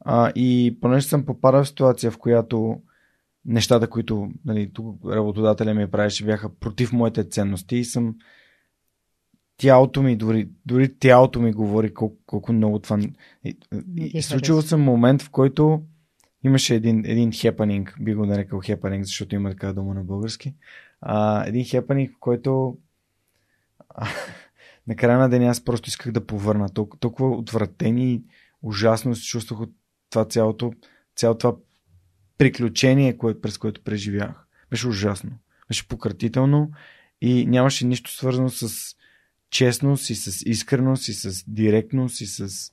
А, 0.00 0.32
и 0.34 0.78
понеже 0.80 1.06
съм 1.06 1.26
попадал 1.26 1.64
в 1.64 1.68
ситуация, 1.68 2.10
в 2.10 2.18
която 2.18 2.80
нещата, 3.46 3.90
които 3.90 4.30
нали, 4.44 4.70
тук 4.72 5.04
работодателя 5.04 5.74
ми 5.74 5.90
правеше, 5.90 6.24
бяха 6.24 6.54
против 6.54 6.92
моите 6.92 7.24
ценности 7.24 7.76
и 7.76 7.84
съм 7.84 8.14
тялото 9.56 10.02
ми, 10.02 10.16
дори, 10.16 10.48
дори 10.66 10.98
тялото 10.98 11.40
ми 11.40 11.52
говори 11.52 11.94
колко, 11.94 12.16
колко 12.26 12.52
много 12.52 12.78
това... 12.78 12.98
И, 13.44 13.56
и, 13.96 14.22
случило 14.22 14.62
съм 14.62 14.80
момент, 14.80 15.22
в 15.22 15.30
който 15.30 15.82
имаше 16.44 16.74
един, 16.74 17.02
един 17.04 17.32
хепанинг, 17.32 17.96
би 18.00 18.14
го 18.14 18.26
нарекал 18.26 18.60
хепанинг, 18.64 19.04
защото 19.04 19.34
има 19.34 19.50
така 19.50 19.72
дума 19.72 19.94
на 19.94 20.04
български. 20.04 20.54
А, 21.00 21.46
един 21.46 21.64
хепанинг, 21.64 22.12
в 22.12 22.18
който 22.20 22.78
а, 23.88 24.08
на 24.86 24.96
края 24.96 25.18
на 25.18 25.28
деня 25.28 25.46
аз 25.46 25.64
просто 25.64 25.88
исках 25.88 26.12
да 26.12 26.26
повърна. 26.26 26.68
Толкова, 26.68 27.00
толкова 27.00 27.36
отвратени 27.36 28.12
и 28.12 28.22
ужасно 28.62 29.14
се 29.14 29.22
чувствах 29.22 29.60
от 29.60 29.70
това 30.10 30.24
цялото, 30.24 30.72
цялото 31.16 31.38
това 31.38 31.60
приключение, 32.38 33.16
кое, 33.16 33.40
през 33.40 33.58
което 33.58 33.82
преживях. 33.82 34.46
Беше 34.70 34.88
ужасно. 34.88 35.30
Беше 35.68 35.88
пократително 35.88 36.70
и 37.20 37.46
нямаше 37.46 37.86
нищо 37.86 38.10
свързано 38.10 38.50
с 38.50 38.96
честност 39.50 40.10
и 40.10 40.14
с 40.14 40.42
искреност 40.46 41.08
и 41.08 41.12
с 41.12 41.44
директност 41.50 42.20
и 42.20 42.26
с 42.26 42.72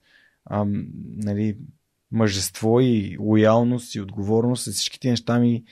ам, 0.50 0.88
нали, 1.06 1.58
мъжество 2.12 2.80
и 2.80 3.18
лоялност 3.20 3.96
и 3.96 4.02
отговорност. 4.02 4.72
Всичките 4.72 5.10
неща 5.10 5.40
ми 5.40 5.64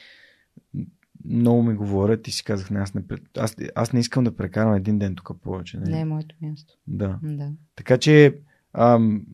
много 1.26 1.64
ми 1.64 1.76
говорят 1.76 2.28
и 2.28 2.32
си 2.32 2.44
казах, 2.44 2.70
не, 2.70 2.80
аз, 2.80 2.94
не, 2.94 3.04
аз, 3.38 3.56
аз 3.76 3.94
не 3.94 4.00
искам 4.00 4.24
да 4.24 4.36
прекарам 4.36 4.74
един 4.74 5.00
ден 5.00 5.16
тук 5.16 5.42
повече. 5.42 5.78
Нали? 5.78 5.92
Не 5.92 6.00
е 6.00 6.06
моето 6.06 6.36
място. 6.42 6.74
Да. 6.88 7.20
да. 7.24 7.52
Така 7.76 7.98
че 7.98 8.36
ам, 8.74 9.26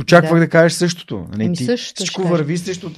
очаквах 0.00 0.34
да. 0.34 0.40
да 0.40 0.48
кажеш 0.48 0.72
същото. 0.72 1.26
Нали? 1.30 1.44
Ами 1.44 1.56
Ти, 1.56 1.64
същото 1.64 1.96
всичко 1.96 2.22
върви 2.22 2.58
срещу 2.58 2.90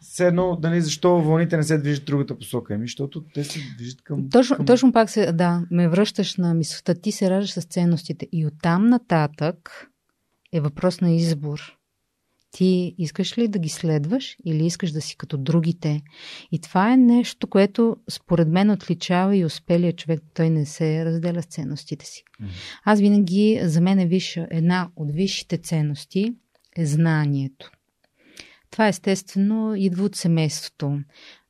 все 0.00 0.26
едно, 0.26 0.58
нали, 0.62 0.80
защо 0.80 1.20
вълните 1.20 1.56
не 1.56 1.62
се 1.62 1.78
движат 1.78 2.04
другата 2.04 2.38
посока? 2.38 2.74
Ами, 2.74 2.86
защото 2.86 3.24
те 3.34 3.44
се 3.44 3.60
движат 3.76 4.02
към... 4.02 4.30
Точно, 4.30 4.56
към... 4.56 4.66
точно 4.66 4.92
пак 4.92 5.10
се, 5.10 5.32
да, 5.32 5.62
ме 5.70 5.88
връщаш 5.88 6.36
на 6.36 6.54
мисълта. 6.54 6.94
Ти 6.94 7.12
се 7.12 7.30
раждаш 7.30 7.52
с 7.52 7.64
ценностите. 7.64 8.28
И 8.32 8.46
оттам 8.46 8.88
нататък 8.88 9.88
е 10.52 10.60
въпрос 10.60 11.00
на 11.00 11.10
избор. 11.10 11.77
Ти 12.50 12.94
искаш 12.98 13.38
ли 13.38 13.48
да 13.48 13.58
ги 13.58 13.68
следваш 13.68 14.36
или 14.44 14.66
искаш 14.66 14.90
да 14.90 15.00
си 15.00 15.16
като 15.16 15.36
другите? 15.36 16.02
И 16.52 16.60
това 16.60 16.92
е 16.92 16.96
нещо, 16.96 17.46
което 17.46 17.96
според 18.10 18.48
мен 18.48 18.70
отличава 18.70 19.36
и 19.36 19.44
успелия 19.44 19.92
човек. 19.92 20.20
Той 20.34 20.50
не 20.50 20.66
се 20.66 21.04
разделя 21.04 21.42
с 21.42 21.46
ценностите 21.46 22.06
си. 22.06 22.24
Аз 22.84 23.00
винаги, 23.00 23.60
за 23.62 23.80
мен 23.80 23.98
е 23.98 24.06
виша, 24.06 24.46
една 24.50 24.90
от 24.96 25.12
висшите 25.12 25.58
ценности 25.58 26.34
е 26.76 26.86
знанието. 26.86 27.70
Това 28.70 28.88
естествено 28.88 29.74
идва 29.74 30.04
от 30.04 30.16
семейството. 30.16 31.00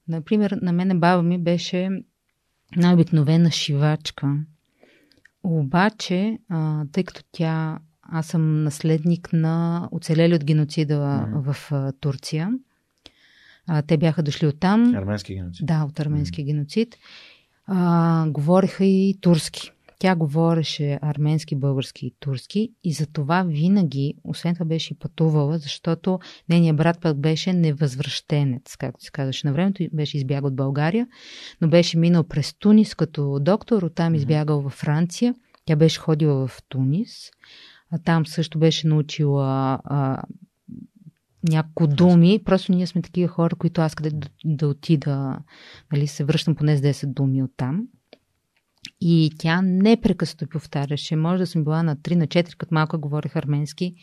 Например, 0.09 0.59
на 0.63 0.73
мене 0.73 0.95
баба 0.95 1.23
ми 1.23 1.39
беше 1.39 1.91
най-обикновена 2.77 3.51
шивачка. 3.51 4.37
Обаче, 5.43 6.39
а, 6.49 6.85
тъй 6.93 7.05
като 7.05 7.23
тя, 7.33 7.79
аз 8.09 8.27
съм 8.27 8.63
наследник 8.63 9.33
на 9.33 9.89
оцелели 9.93 10.35
от 10.35 10.45
геноцида 10.45 10.95
mm-hmm. 10.95 11.53
в 11.53 11.73
а, 11.73 11.93
Турция, 11.93 12.51
а, 13.67 13.83
те 13.83 13.97
бяха 13.97 14.23
дошли 14.23 14.47
от 14.47 14.61
там. 14.61 14.95
Арменски 14.95 15.35
геноцид. 15.35 15.67
Да, 15.67 15.85
от 15.89 16.01
арменски 16.01 16.43
mm-hmm. 16.43 16.47
геноцид. 16.47 16.97
А, 17.67 18.27
говориха 18.29 18.85
и 18.85 19.19
турски. 19.21 19.73
Тя 19.99 20.17
говореше 20.17 20.99
арменски, 21.03 21.57
български 21.57 22.07
и 22.07 22.15
турски 22.21 22.73
и 22.85 22.93
за 22.93 23.07
това 23.07 23.43
винаги, 23.43 24.15
освен 24.25 24.55
това 24.55 24.67
беше 24.67 24.95
и 24.95 24.97
пътувала, 24.97 25.59
защото 25.59 26.19
нейният 26.49 26.77
брат 26.77 27.01
пък 27.01 27.19
беше 27.19 27.53
невъзвръщенец, 27.53 28.77
както 28.77 29.05
се 29.05 29.11
казваше 29.11 29.47
на 29.47 29.53
времето, 29.53 29.85
беше 29.93 30.17
избягал 30.17 30.49
от 30.49 30.57
България, 30.57 31.07
но 31.61 31.69
беше 31.69 31.99
минал 31.99 32.25
през 32.25 32.55
Тунис 32.55 32.95
като 32.95 33.39
доктор, 33.41 33.83
оттам 33.83 34.15
избягал 34.15 34.61
във 34.61 34.73
Франция. 34.73 35.35
Тя 35.65 35.77
беше 35.77 36.01
ходила 36.01 36.47
в 36.47 36.63
Тунис, 36.69 37.31
там 38.05 38.27
също 38.27 38.59
беше 38.59 38.87
научила 38.87 39.81
а, 39.85 40.23
няколко 41.49 41.87
думи. 41.87 42.43
Просто 42.45 42.73
ние 42.73 42.87
сме 42.87 43.03
такива 43.03 43.29
хора, 43.29 43.57
които 43.57 43.81
аз 43.81 43.95
къде 43.95 44.11
да, 44.11 44.29
да 44.45 44.69
отида, 44.69 45.39
нали, 45.93 46.07
се 46.07 46.25
връщам 46.25 46.55
поне 46.55 46.77
с 46.77 46.81
10 46.81 47.07
думи 47.07 47.43
от 47.43 47.51
там. 47.57 47.89
И 49.01 49.31
тя 49.39 49.63
непрекъснато 49.63 50.49
повтаряше. 50.49 51.17
Може 51.17 51.39
да 51.39 51.47
съм 51.47 51.65
била 51.65 51.83
на 51.83 51.97
3, 51.97 52.15
на 52.15 52.27
4, 52.27 52.57
като 52.57 52.75
малко 52.75 53.01
говорех 53.01 53.37
арменски. 53.37 53.95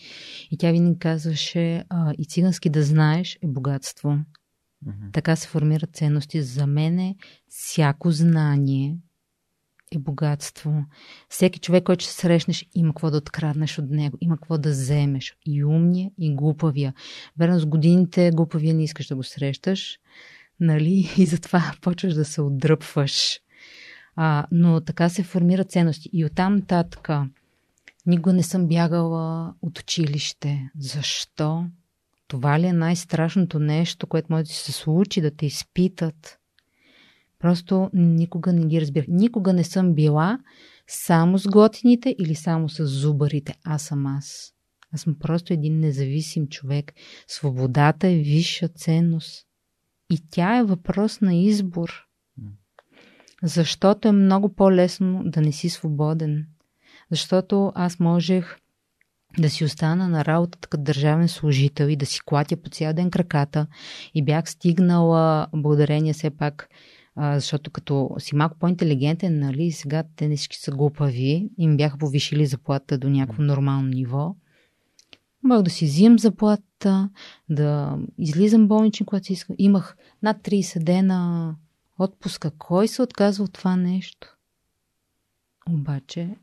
И 0.51 0.57
тя 0.57 0.71
винаги 0.71 0.99
казваше, 0.99 1.83
а, 1.89 2.13
и 2.17 2.25
цигански 2.25 2.69
да 2.69 2.83
знаеш 2.83 3.37
е 3.41 3.47
богатство. 3.47 4.09
Mm-hmm. 4.09 5.13
Така 5.13 5.35
се 5.35 5.47
формират 5.47 5.95
ценности. 5.95 6.41
За 6.41 6.67
мене 6.67 7.15
всяко 7.47 8.11
знание 8.11 8.97
е 9.91 9.99
богатство. 9.99 10.85
Всеки 11.29 11.59
човек, 11.59 11.83
който 11.83 12.03
ще 12.03 12.13
срещнеш, 12.13 12.65
има 12.75 12.89
какво 12.89 13.11
да 13.11 13.17
откраднеш 13.17 13.79
от 13.79 13.89
него, 13.89 14.17
има 14.21 14.37
какво 14.37 14.57
да 14.57 14.69
вземеш. 14.69 15.37
И 15.45 15.63
умния, 15.63 16.11
и 16.19 16.35
глупавия. 16.35 16.93
Верно, 17.37 17.59
с 17.59 17.65
годините 17.65 18.31
глупавия 18.31 18.73
не 18.73 18.83
искаш 18.83 19.07
да 19.07 19.15
го 19.15 19.23
срещаш, 19.23 19.99
нали? 20.59 21.13
И 21.17 21.25
затова 21.25 21.73
почваш 21.81 22.13
да 22.13 22.25
се 22.25 22.41
отдръпваш 22.41 23.39
а, 24.15 24.45
но 24.51 24.81
така 24.81 25.09
се 25.09 25.23
формират 25.23 25.71
ценности. 25.71 26.09
И 26.13 26.25
оттам 26.25 26.55
нататък 26.55 27.09
никога 28.05 28.33
не 28.33 28.43
съм 28.43 28.67
бягала 28.67 29.53
от 29.61 29.79
училище. 29.79 30.69
Защо? 30.79 31.65
Това 32.27 32.59
ли 32.59 32.65
е 32.65 32.73
най-страшното 32.73 33.59
нещо, 33.59 34.07
което 34.07 34.27
може 34.29 34.43
да 34.43 34.53
се 34.53 34.71
случи, 34.71 35.21
да 35.21 35.31
те 35.31 35.45
изпитат? 35.45 36.39
Просто 37.45 37.89
никога 37.93 38.53
не 38.53 38.65
ги 38.65 38.81
разбирах. 38.81 39.05
Никога 39.07 39.53
не 39.53 39.63
съм 39.63 39.93
била 39.93 40.39
само 40.87 41.39
с 41.39 41.47
готините 41.47 42.15
или 42.19 42.35
само 42.35 42.69
с 42.69 42.85
зубарите. 42.85 43.55
Аз 43.63 43.81
съм 43.81 44.05
аз. 44.05 44.53
Аз 44.91 45.01
съм 45.01 45.15
просто 45.19 45.53
един 45.53 45.79
независим 45.79 46.47
човек. 46.47 46.93
Свободата 47.27 48.07
е 48.07 48.15
висша 48.15 48.67
ценност. 48.67 49.47
И 50.09 50.19
тя 50.29 50.57
е 50.57 50.63
въпрос 50.63 51.21
на 51.21 51.35
избор. 51.35 52.05
Защото 53.43 54.07
е 54.07 54.11
много 54.11 54.55
по-лесно 54.55 55.21
да 55.25 55.41
не 55.41 55.51
си 55.51 55.69
свободен. 55.69 56.47
Защото 57.11 57.71
аз 57.75 57.99
можех 57.99 58.57
да 59.39 59.49
си 59.49 59.65
остана 59.65 60.09
на 60.09 60.25
работата 60.25 60.67
като 60.67 60.83
държавен 60.83 61.27
служител 61.27 61.85
и 61.85 61.95
да 61.95 62.05
си 62.05 62.19
клатя 62.25 62.57
по 62.57 62.69
цял 62.69 62.93
ден 62.93 63.11
краката 63.11 63.67
и 64.13 64.23
бях 64.23 64.49
стигнала 64.49 65.47
благодарение 65.53 66.13
все 66.13 66.29
пак 66.29 66.69
защото 67.17 67.71
като 67.71 68.15
си 68.19 68.35
малко 68.35 68.57
по-интелигентен, 68.59 69.39
нали, 69.39 69.71
сега 69.71 70.03
те 70.15 70.27
не 70.27 70.35
всички 70.35 70.57
са 70.57 70.71
глупави, 70.71 71.49
им 71.57 71.77
бяха 71.77 71.97
повишили 71.97 72.45
заплата 72.45 72.97
до 72.97 73.09
някакво 73.09 73.43
нормално 73.43 73.87
ниво. 73.87 74.35
Мога 75.43 75.63
да 75.63 75.69
си 75.69 75.85
взимам 75.85 76.19
заплата, 76.19 77.09
да 77.49 77.97
излизам 78.17 78.67
болничен, 78.67 79.05
когато 79.05 79.25
си 79.25 79.33
искам. 79.33 79.55
Имах 79.59 79.97
над 80.23 80.37
30 80.37 80.83
дена 80.83 81.55
отпуска. 81.99 82.51
Кой 82.51 82.87
се 82.87 83.01
отказва 83.01 83.43
от 83.43 83.53
това 83.53 83.75
нещо? 83.75 84.37
Обаче, 85.69 86.35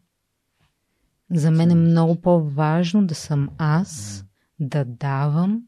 за 1.30 1.50
мен 1.50 1.70
е 1.70 1.74
много 1.74 2.20
по-важно 2.20 3.06
да 3.06 3.14
съм 3.14 3.48
аз, 3.58 4.24
да 4.60 4.84
давам 4.84 5.62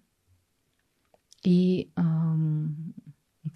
И 1.44 1.89
ам, 1.97 2.68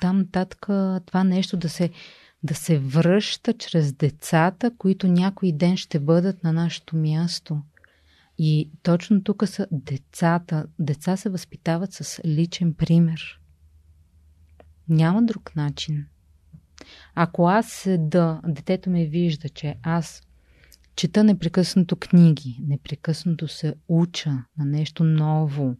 там 0.00 0.18
нататък 0.18 0.66
това 1.06 1.24
нещо 1.24 1.56
да 1.56 1.68
се, 1.68 1.90
да 2.42 2.54
се 2.54 2.78
връща 2.78 3.52
чрез 3.52 3.92
децата, 3.92 4.70
които 4.78 5.08
някой 5.08 5.52
ден 5.52 5.76
ще 5.76 6.00
бъдат 6.00 6.44
на 6.44 6.52
нашето 6.52 6.96
място. 6.96 7.62
И 8.38 8.70
точно 8.82 9.24
тук 9.24 9.48
са 9.48 9.66
децата. 9.72 10.66
Деца 10.78 11.16
се 11.16 11.28
възпитават 11.28 11.92
с 11.92 12.20
личен 12.24 12.74
пример. 12.74 13.40
Няма 14.88 15.22
друг 15.22 15.56
начин. 15.56 16.06
Ако 17.14 17.48
аз 17.48 17.66
седа, 17.66 18.40
детето 18.46 18.90
ме 18.90 19.06
вижда, 19.06 19.48
че 19.48 19.76
аз 19.82 20.22
чета 20.96 21.24
непрекъснато 21.24 21.96
книги, 21.96 22.60
непрекъснато 22.66 23.48
се 23.48 23.74
уча 23.88 24.30
на 24.58 24.64
нещо 24.64 25.04
ново, 25.04 25.76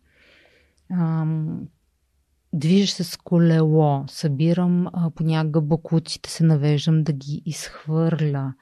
движа 2.53 2.93
се 2.93 3.05
с 3.05 3.17
колело, 3.17 4.05
събирам 4.09 4.87
а, 4.93 5.11
понякога 5.11 5.61
бакуците, 5.61 6.31
се 6.31 6.45
навеждам 6.45 7.03
да 7.03 7.13
ги 7.13 7.43
изхвърля, 7.47 8.55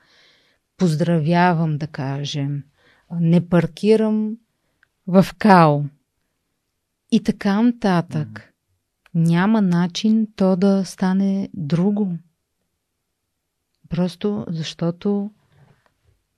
поздравявам, 0.76 1.78
да 1.78 1.86
кажем, 1.86 2.62
не 3.20 3.48
паркирам 3.48 4.36
в 5.06 5.26
као 5.38 5.84
и 7.12 7.22
така 7.22 7.62
нататък. 7.62 8.28
Mm-hmm. 8.28 8.52
Няма 9.14 9.62
начин 9.62 10.28
то 10.36 10.56
да 10.56 10.84
стане 10.84 11.48
друго. 11.54 12.18
Просто 13.88 14.46
защото 14.48 15.30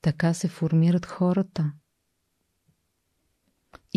така 0.03 0.35
се 0.35 0.49
формират 0.49 1.07
хората. 1.07 1.73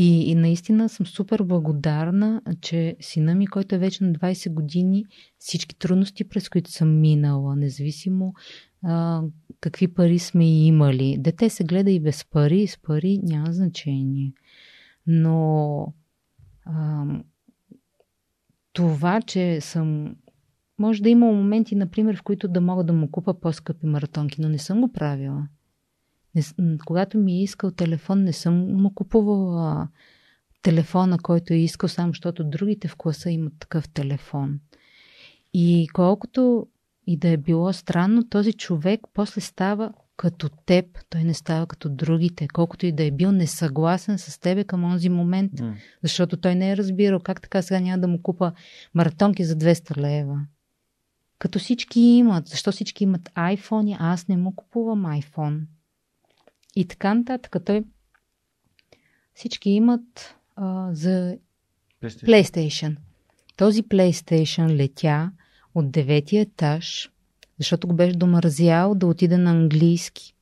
И, 0.02 0.32
и 0.32 0.36
наистина 0.36 0.90
съм 0.90 1.06
супер 1.06 1.44
благодарна, 1.44 2.42
че 2.62 2.96
сина 3.00 3.36
ми, 3.36 3.48
който 3.48 3.76
е 3.76 3.78
вече 3.78 4.04
на 4.04 4.14
20 4.14 4.54
години, 4.54 5.06
всички 5.38 5.76
трудности, 5.76 6.24
през 6.24 6.50
които 6.50 6.72
съм 6.72 7.00
минала, 7.00 7.56
независимо 7.56 8.34
а, 8.84 9.22
какви 9.60 9.88
пари 9.88 10.20
сме 10.20 10.66
имали. 10.66 11.18
Дете 11.20 11.50
се 11.50 11.64
гледа 11.64 11.92
и 11.92 12.00
без 12.00 12.26
пари, 12.26 12.68
с 12.68 12.82
пари 12.82 13.20
няма 13.24 13.54
значение. 13.54 14.34
Но 15.08 15.94
а, 16.66 17.06
това, 18.74 19.22
че 19.22 19.62
съм. 19.62 20.16
Може 20.80 21.04
да 21.04 21.10
има 21.10 21.26
моменти, 21.26 21.76
например, 21.76 22.18
в 22.18 22.24
които 22.24 22.48
да 22.48 22.62
мога 22.62 22.84
да 22.84 22.94
му 22.94 23.12
купа 23.12 23.40
по-скъпи 23.40 23.86
маратонки, 23.86 24.42
но 24.42 24.50
не 24.50 24.58
съм 24.58 24.82
го 24.82 24.92
правила. 24.92 25.48
Не, 26.36 26.78
когато 26.86 27.18
ми 27.18 27.34
е 27.34 27.44
искал 27.44 27.72
телефон, 27.72 28.24
не 28.24 28.34
съм 28.34 28.82
му 28.82 28.94
купувала 28.94 29.88
телефона, 30.62 31.18
който 31.18 31.54
е 31.54 31.58
искал, 31.58 31.90
само 31.90 32.12
защото 32.12 32.44
другите 32.44 32.88
в 32.88 32.96
класа 32.96 33.32
имат 33.32 33.54
такъв 33.60 33.90
телефон. 33.90 34.60
И 35.54 35.88
колкото 35.94 36.68
и 37.08 37.18
да 37.18 37.30
е 37.30 37.38
било 37.38 37.74
странно, 37.74 38.30
този 38.30 38.54
човек 38.54 39.02
после 39.14 39.42
става 39.42 39.94
като 40.18 40.50
теб, 40.66 40.86
той 41.10 41.24
не 41.24 41.34
става 41.34 41.68
като 41.68 41.90
другите, 41.90 42.48
колкото 42.48 42.86
и 42.86 42.92
да 42.92 43.04
е 43.04 43.12
бил 43.12 43.32
несъгласен 43.32 44.18
с 44.18 44.40
тебе 44.40 44.64
към 44.64 44.84
онзи 44.84 45.10
момент, 45.10 45.52
mm. 45.52 45.74
защото 46.04 46.38
той 46.38 46.56
не 46.56 46.72
е 46.72 46.78
разбирал 46.78 47.20
как 47.20 47.42
така 47.42 47.62
сега 47.62 47.80
няма 47.80 48.02
да 48.02 48.08
му 48.08 48.22
купа 48.22 48.52
маратонки 48.94 49.44
за 49.44 49.56
200 49.56 49.98
лева. 49.98 50.40
Като 51.40 51.60
всички 51.60 52.00
имат, 52.00 52.48
защо 52.48 52.72
всички 52.72 53.04
имат 53.04 53.30
iPhone, 53.36 53.98
а 54.00 54.14
аз 54.14 54.28
не 54.28 54.38
му 54.38 54.56
купувам 54.56 55.04
iPhone. 55.06 55.60
И 56.76 56.86
така 56.86 57.14
нататък. 57.14 57.56
Той 57.66 57.84
всички 59.34 59.70
имат 59.70 60.36
а, 60.56 60.90
за 60.94 61.38
PlayStation. 62.04 62.26
PlayStation. 62.26 62.96
Този 63.56 63.84
PlayStation 63.84 64.76
летя 64.76 65.32
от 65.76 65.92
деветия 65.92 66.42
етаж, 66.42 67.12
защото 67.58 67.88
го 67.88 67.94
беше 67.94 68.18
домързял 68.18 68.96
да 68.96 69.08
отиде 69.08 69.38
на 69.38 69.52
английски. 69.52 70.36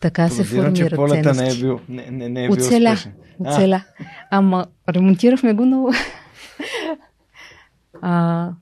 Така 0.00 0.28
се 0.28 0.44
формира 0.44 0.74
че 0.74 0.88
ценности. 1.22 1.42
не 1.42 1.50
е 1.50 1.54
бил, 1.54 1.80
не, 1.88 2.10
не, 2.10 2.28
не 2.28 2.44
е 2.44 2.48
бил 2.48 2.56
Оцеля. 2.56 2.92
Успешен. 2.92 3.14
Оцеля. 3.38 3.84
А. 3.98 4.04
Ама 4.30 4.66
ремонтирахме 4.88 5.54
го 5.54 5.66
много. 5.66 5.92
а, 8.02 8.52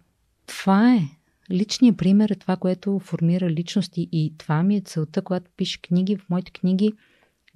това 0.46 0.94
е. 0.94 1.15
Личният 1.50 1.98
пример 1.98 2.30
е 2.30 2.34
това, 2.34 2.56
което 2.56 2.98
формира 2.98 3.50
личности 3.50 4.08
и 4.12 4.34
това 4.38 4.62
ми 4.62 4.76
е 4.76 4.80
целта, 4.80 5.22
когато 5.22 5.50
пиша 5.56 5.80
книги. 5.80 6.16
В 6.16 6.30
моите 6.30 6.50
книги 6.50 6.92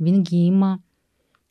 винаги 0.01 0.37
има 0.37 0.79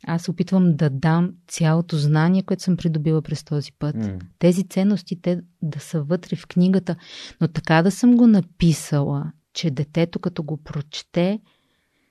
аз 0.07 0.29
опитвам 0.29 0.75
да 0.75 0.89
дам 0.89 1.33
цялото 1.47 1.97
знание, 1.97 2.43
което 2.43 2.63
съм 2.63 2.77
придобила 2.77 3.21
през 3.21 3.43
този 3.43 3.71
път. 3.71 3.95
Mm. 3.95 4.21
Тези 4.39 4.63
ценности, 4.63 5.21
те 5.21 5.41
да 5.61 5.79
са 5.79 6.03
вътре 6.03 6.35
в 6.35 6.47
книгата, 6.47 6.95
но 7.41 7.47
така 7.47 7.81
да 7.81 7.91
съм 7.91 8.17
го 8.17 8.27
написала, 8.27 9.31
че 9.53 9.71
детето 9.71 10.19
като 10.19 10.43
го 10.43 10.57
прочете, 10.57 11.39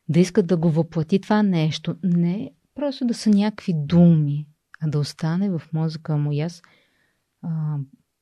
да 0.09 0.21
иска 0.21 0.43
да 0.43 0.57
го 0.57 0.71
въплати 0.71 1.21
това 1.21 1.43
нещо. 1.43 1.97
Не 2.05 2.51
просто 2.75 3.07
да 3.07 3.15
са 3.15 3.31
някакви 3.31 3.73
думи, 3.77 4.47
а 4.81 4.89
да 4.89 4.99
остане 4.99 5.51
в 5.51 5.63
мозъка 5.73 6.17
му. 6.17 6.33
И 6.33 6.41
аз 6.41 6.63
а, 7.43 7.77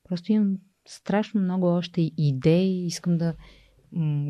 просто 0.09 0.31
имам 0.31 0.57
страшно 0.87 1.41
много 1.41 1.65
още 1.67 2.11
идеи. 2.17 2.85
Искам 2.85 3.17
да 3.17 3.33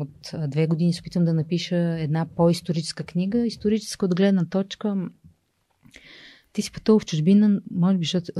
от 0.00 0.50
две 0.50 0.66
години 0.66 0.92
се 0.92 1.00
опитвам 1.00 1.24
да 1.24 1.34
напиша 1.34 1.76
една 1.76 2.26
по-историческа 2.36 3.04
книга. 3.04 3.46
Историческа 3.46 4.06
от 4.06 4.14
гледна 4.14 4.44
точка 4.44 5.08
ти 6.52 6.62
си 6.62 6.72
пътувал 6.72 6.98
в 6.98 7.06
чужбина, 7.06 7.60
може 7.70 7.98
би, 7.98 8.04
защото 8.04 8.32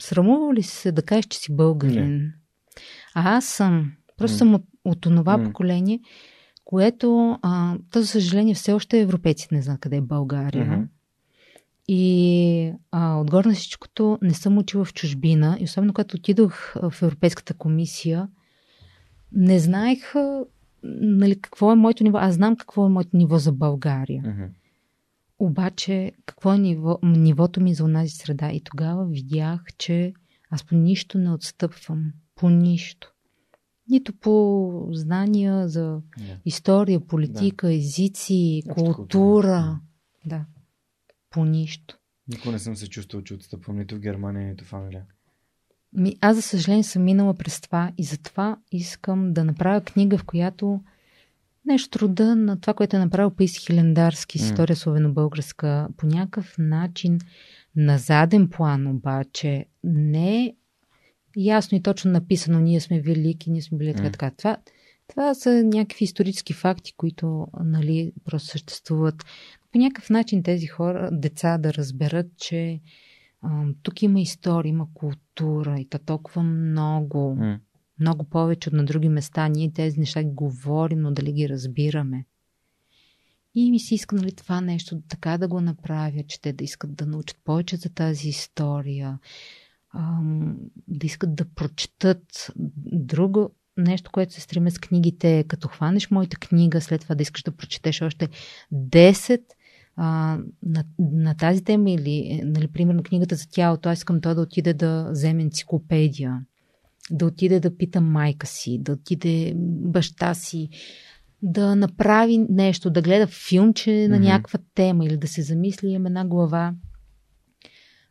срамувал 0.00 0.52
ли 0.52 0.62
си 0.62 0.76
се 0.76 0.92
да 0.92 1.02
кажеш, 1.02 1.26
че 1.26 1.38
си 1.38 1.56
българин? 1.56 2.16
Не. 2.16 2.32
А 3.14 3.36
аз 3.36 3.44
съм. 3.44 3.92
Просто 4.16 4.34
mm. 4.34 4.38
съм 4.38 4.54
от, 4.54 4.64
от 4.84 5.00
това 5.00 5.38
mm. 5.38 5.44
поколение, 5.44 6.00
което, 6.64 7.38
а, 7.42 7.78
то 7.90 8.00
за 8.00 8.06
съжаление, 8.06 8.54
все 8.54 8.72
още 8.72 9.00
европейците 9.00 9.54
не 9.54 9.62
знаят 9.62 9.80
къде 9.80 9.96
е 9.96 10.00
България. 10.00 10.66
Mm-hmm. 10.66 10.88
И 11.88 12.72
а, 12.90 13.16
отгоре 13.16 13.48
на 13.48 13.54
всичкото 13.54 14.18
не 14.22 14.34
съм 14.34 14.58
учила 14.58 14.84
в 14.84 14.92
чужбина. 14.92 15.56
И 15.60 15.64
особено 15.64 15.92
когато 15.92 16.16
отидох 16.16 16.74
в 16.74 17.02
Европейската 17.02 17.54
комисия, 17.54 18.28
не 19.32 19.58
знаех 19.58 20.14
нали, 20.82 21.40
какво 21.40 21.72
е 21.72 21.76
моето 21.76 22.04
ниво. 22.04 22.18
Аз 22.18 22.34
знам 22.34 22.56
какво 22.56 22.86
е 22.86 22.88
моето 22.88 23.16
ниво 23.16 23.38
за 23.38 23.52
България. 23.52 24.22
Mm-hmm. 24.22 24.48
Обаче, 25.38 26.12
какво 26.26 26.54
е 26.54 26.58
ниво, 26.58 26.98
нивото 27.02 27.60
ми 27.60 27.74
за 27.74 27.84
онази 27.84 28.10
среда? 28.10 28.52
И 28.52 28.60
тогава 28.60 29.06
видях, 29.06 29.62
че 29.78 30.12
аз 30.50 30.64
по 30.64 30.74
нищо 30.74 31.18
не 31.18 31.32
отстъпвам. 31.32 32.12
По 32.34 32.50
нищо. 32.50 33.12
Нито 33.88 34.12
по 34.12 34.88
знания 34.90 35.68
за 35.68 36.00
yeah. 36.18 36.40
история, 36.44 37.00
политика, 37.00 37.66
да. 37.66 37.74
езици, 37.74 38.62
култура. 38.68 38.94
култура. 38.94 39.80
Да. 40.26 40.44
По 41.36 41.44
нищо. 41.44 41.98
Никога 42.28 42.52
не 42.52 42.58
съм 42.58 42.76
се 42.76 42.88
чувствал, 42.88 43.22
че 43.22 43.34
отстъпвам 43.34 43.78
нито 43.78 43.96
в 43.96 44.00
Германия, 44.00 44.48
нито 44.48 44.64
в 44.64 44.72
Англия. 44.72 45.04
Ми, 45.92 46.16
аз, 46.20 46.36
за 46.36 46.42
съжаление, 46.42 46.84
съм 46.84 47.04
минала 47.04 47.34
през 47.34 47.60
това 47.60 47.92
и 47.98 48.04
затова 48.04 48.56
искам 48.72 49.32
да 49.32 49.44
направя 49.44 49.80
книга, 49.80 50.18
в 50.18 50.24
която 50.24 50.80
нещо 51.66 51.98
труда 51.98 52.36
на 52.36 52.60
това, 52.60 52.74
което 52.74 52.96
е 52.96 52.98
направил 52.98 53.30
Паис 53.30 53.66
Хилендарски, 53.66 54.38
mm. 54.38 54.42
история 54.42 54.76
словено-българска, 54.76 55.88
по 55.96 56.06
някакъв 56.06 56.54
начин 56.58 57.18
на 57.76 57.98
заден 57.98 58.48
план 58.48 58.86
обаче, 58.86 59.66
не 59.84 60.44
е 60.44 60.54
ясно 61.36 61.78
и 61.78 61.82
точно 61.82 62.10
написано, 62.10 62.60
ние 62.60 62.80
сме 62.80 63.00
велики, 63.00 63.50
ние 63.50 63.62
сме 63.62 63.78
били 63.78 63.94
така, 63.94 64.08
mm. 64.08 64.12
така. 64.12 64.30
Това, 64.30 64.56
това 65.08 65.34
са 65.34 65.64
някакви 65.64 66.04
исторически 66.04 66.52
факти, 66.52 66.94
които 66.96 67.46
нали, 67.64 68.12
просто 68.24 68.48
съществуват. 68.48 69.24
По 69.76 69.80
някакъв 69.80 70.10
начин 70.10 70.42
тези 70.42 70.66
хора, 70.66 71.08
деца 71.12 71.58
да 71.58 71.74
разберат, 71.74 72.26
че 72.36 72.80
а, 73.42 73.66
тук 73.82 74.02
има 74.02 74.20
история, 74.20 74.70
има 74.70 74.88
култура 74.94 75.80
и 75.80 75.88
то 75.88 75.98
толкова 75.98 76.42
много. 76.42 77.36
Mm 77.40 77.58
много 78.00 78.24
повече 78.24 78.68
от 78.68 78.72
на 78.72 78.84
други 78.84 79.08
места. 79.08 79.48
Ние 79.48 79.72
тези 79.72 80.00
неща 80.00 80.22
ги 80.22 80.30
говорим, 80.30 81.00
но 81.00 81.10
дали 81.10 81.32
ги 81.32 81.48
разбираме. 81.48 82.24
И 83.54 83.70
ми 83.70 83.80
се 83.80 83.94
иска 83.94 84.16
нали, 84.16 84.32
това 84.32 84.60
нещо 84.60 85.02
така 85.08 85.38
да 85.38 85.48
го 85.48 85.60
направя, 85.60 86.22
че 86.28 86.40
те 86.40 86.52
да 86.52 86.64
искат 86.64 86.94
да 86.94 87.06
научат 87.06 87.38
повече 87.44 87.76
за 87.76 87.88
тази 87.88 88.28
история, 88.28 89.18
ам, 89.94 90.56
да 90.88 91.06
искат 91.06 91.34
да 91.34 91.44
прочетат 91.44 92.52
друго 92.92 93.50
нещо, 93.76 94.10
което 94.12 94.32
се 94.32 94.40
стриме 94.40 94.70
с 94.70 94.78
книгите, 94.78 95.44
като 95.48 95.68
хванеш 95.68 96.10
моята 96.10 96.36
книга, 96.36 96.80
след 96.80 97.00
това 97.00 97.14
да 97.14 97.22
искаш 97.22 97.42
да 97.42 97.56
прочетеш 97.56 98.02
още 98.02 98.28
10 98.74 99.42
а, 99.96 100.38
на, 100.62 100.84
на 100.98 101.36
тази 101.36 101.64
тема 101.64 101.90
или, 101.90 102.42
нали, 102.44 102.68
примерно, 102.68 103.02
книгата 103.02 103.34
за 103.34 103.48
тялото, 103.50 103.88
аз 103.88 103.98
искам 103.98 104.20
той 104.20 104.34
да 104.34 104.40
отиде 104.40 104.74
да 104.74 105.08
вземе 105.10 105.42
енциклопедия 105.42 106.40
да 107.10 107.26
отиде 107.26 107.60
да 107.60 107.76
пита 107.76 108.00
майка 108.00 108.46
си, 108.46 108.78
да 108.82 108.92
отиде 108.92 109.52
баща 109.56 110.34
си, 110.34 110.68
да 111.42 111.76
направи 111.76 112.38
нещо, 112.38 112.90
да 112.90 113.02
гледа 113.02 113.26
филмче 113.26 114.08
на 114.08 114.16
mm-hmm. 114.16 114.24
някаква 114.24 114.58
тема 114.74 115.04
или 115.04 115.16
да 115.16 115.28
се 115.28 115.42
замисли, 115.42 115.88
имам 115.88 116.06
една 116.06 116.26
глава 116.26 116.74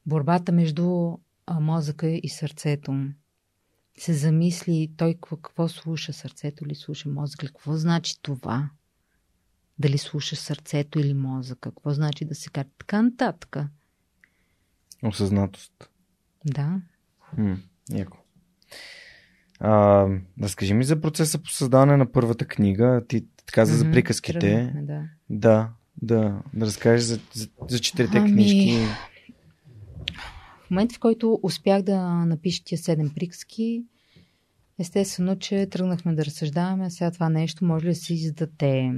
борбата 0.06 0.52
между 0.52 1.12
мозъка 1.60 2.08
и 2.08 2.30
сърцето. 2.30 3.06
Се 3.98 4.14
замисли 4.14 4.92
той 4.98 5.14
какво, 5.14 5.38
какво 5.38 5.68
слуша, 5.68 6.14
сърцето 6.14 6.66
ли 6.66 6.76
слуша 6.76 7.10
мозък 7.10 7.44
ли, 7.44 7.48
какво 7.48 7.74
значи 7.74 8.22
това? 8.22 8.70
Дали 9.80 9.98
слуша 9.98 10.36
сърцето 10.36 11.00
или 11.00 11.14
мозъка, 11.14 11.72
какво 11.72 11.94
значи 11.94 12.26
да 12.26 12.36
се 12.36 12.50
каже 12.50 12.68
така 12.78 13.02
нататък. 13.02 13.58
Осъзнатост. 15.04 15.90
Да. 16.46 16.82
М, 17.38 17.58
яко. 17.92 18.18
А, 19.60 20.08
разкажи 20.42 20.74
ми 20.74 20.84
за 20.84 21.02
процеса 21.02 21.38
по 21.38 21.50
създаване 21.50 21.98
на 21.98 22.12
първата 22.12 22.46
книга. 22.46 23.04
Ти 23.08 23.26
каза 23.46 23.74
mm-hmm, 23.74 23.88
за 23.88 23.92
приказките. 23.92 24.40
Тръгнахме, 24.40 24.82
да. 24.82 25.04
Да, 25.30 25.70
да. 26.02 26.42
Да 26.54 26.66
разкажеш 26.66 27.06
за, 27.06 27.20
за, 27.34 27.48
за 27.70 27.80
четирите 27.80 28.18
Ами, 28.18 28.32
книжки. 28.32 28.78
В 30.68 30.72
момента, 30.72 30.96
в 30.96 31.00
който 31.00 31.40
успях 31.44 31.82
да 31.82 32.26
напиша 32.26 32.64
тия 32.64 32.78
седем 32.78 33.12
приказки, 33.16 33.84
естествено, 34.80 35.40
че 35.40 35.68
тръгнахме 35.70 36.14
да 36.14 36.26
разсъждаваме 36.26 36.92
сега 36.92 37.12
това 37.12 37.30
нещо 37.30 37.66
може 37.66 37.86
ли 37.86 37.90
да 37.90 37.96
се 37.96 38.14
издаде. 38.14 38.92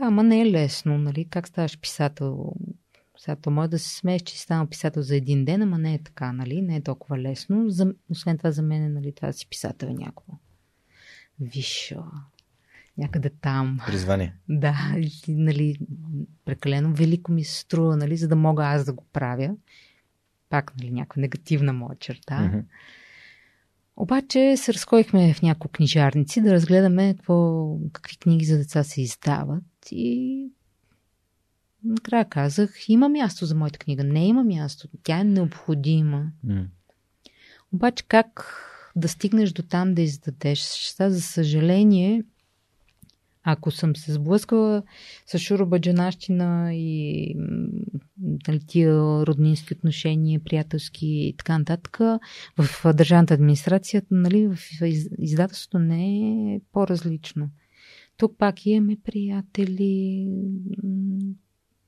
Ама 0.00 0.22
не 0.22 0.40
е 0.40 0.50
лесно, 0.50 0.98
нали? 0.98 1.24
Как 1.24 1.48
ставаш 1.48 1.78
писател? 1.78 2.52
Сега 3.18 3.36
то 3.36 3.50
може 3.50 3.70
да 3.70 3.78
се 3.78 3.96
смееш, 3.96 4.22
че 4.22 4.34
си 4.34 4.40
станал 4.40 4.66
писател 4.66 5.02
за 5.02 5.16
един 5.16 5.44
ден, 5.44 5.62
ама 5.62 5.78
не 5.78 5.94
е 5.94 6.02
така, 6.02 6.32
нали? 6.32 6.62
Не 6.62 6.76
е 6.76 6.80
толкова 6.80 7.18
лесно. 7.18 7.70
За, 7.70 7.94
освен 8.10 8.38
това, 8.38 8.50
за 8.50 8.62
мен, 8.62 8.92
нали, 8.92 9.12
това 9.12 9.28
да 9.28 9.32
си 9.32 9.46
писател 9.48 9.86
е 9.86 9.94
някакво. 9.94 10.32
Висшо. 11.40 12.04
Някъде 12.98 13.30
там. 13.30 13.80
Призвание. 13.86 14.34
Да, 14.48 14.96
нали, 15.28 15.78
прекалено 16.44 16.94
велико 16.94 17.32
ми 17.32 17.44
се 17.44 17.60
струва, 17.60 17.96
нали, 17.96 18.16
за 18.16 18.28
да 18.28 18.36
мога 18.36 18.64
аз 18.64 18.84
да 18.84 18.92
го 18.92 19.04
правя. 19.12 19.56
Пак, 20.48 20.72
нали, 20.76 20.90
някаква 20.90 21.20
негативна 21.20 21.72
моя 21.72 21.98
черта. 21.98 22.62
Обаче 23.96 24.56
се 24.56 24.74
разходихме 24.74 25.34
в 25.34 25.42
няколко 25.42 25.68
книжарници 25.68 26.40
да 26.40 26.52
разгледаме 26.52 27.14
какво, 27.14 27.76
какви 27.92 28.16
книги 28.16 28.44
за 28.44 28.58
деца 28.58 28.84
се 28.84 29.02
издават 29.02 29.64
и 29.92 30.50
накрая 31.84 32.24
казах, 32.24 32.88
има 32.88 33.08
място 33.08 33.46
за 33.46 33.54
моята 33.54 33.78
книга. 33.78 34.04
Не 34.04 34.26
има 34.26 34.44
място. 34.44 34.88
Тя 35.02 35.20
е 35.20 35.24
необходима. 35.24 36.32
М. 36.44 36.66
Обаче 37.72 38.04
как 38.08 38.54
да 38.96 39.08
стигнеш 39.08 39.52
до 39.52 39.62
там 39.62 39.94
да 39.94 40.02
издадеш? 40.02 40.60
Сега, 40.60 41.10
за 41.10 41.22
съжаление, 41.22 42.24
ако 43.42 43.70
съм 43.70 43.96
се 43.96 44.12
сблъскала 44.12 44.82
с 45.26 45.38
шуробаджанащина 45.38 46.74
и 46.74 47.34
нали, 48.48 48.60
тия 48.66 48.94
роднински 49.26 49.74
отношения, 49.74 50.40
приятелски 50.40 51.06
и 51.06 51.34
така 51.38 51.58
нататък, 51.58 51.98
в 52.58 52.92
държавната 52.94 53.34
администрация, 53.34 54.02
нали, 54.10 54.48
в 54.48 54.56
из- 54.82 55.08
издателството 55.18 55.78
не 55.78 56.18
е 56.54 56.60
по-различно. 56.72 57.50
Тук 58.18 58.38
пак 58.38 58.66
имаме 58.66 58.96
приятели. 59.04 60.26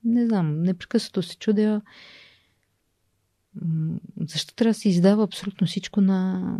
Не 0.03 0.25
знам, 0.25 0.61
непрекъснато 0.61 1.21
се 1.21 1.37
чудя 1.37 1.81
защо 4.19 4.55
трябва 4.55 4.69
да 4.69 4.73
се 4.73 4.89
издава 4.89 5.23
абсолютно 5.23 5.67
всичко 5.67 6.01
на, 6.01 6.57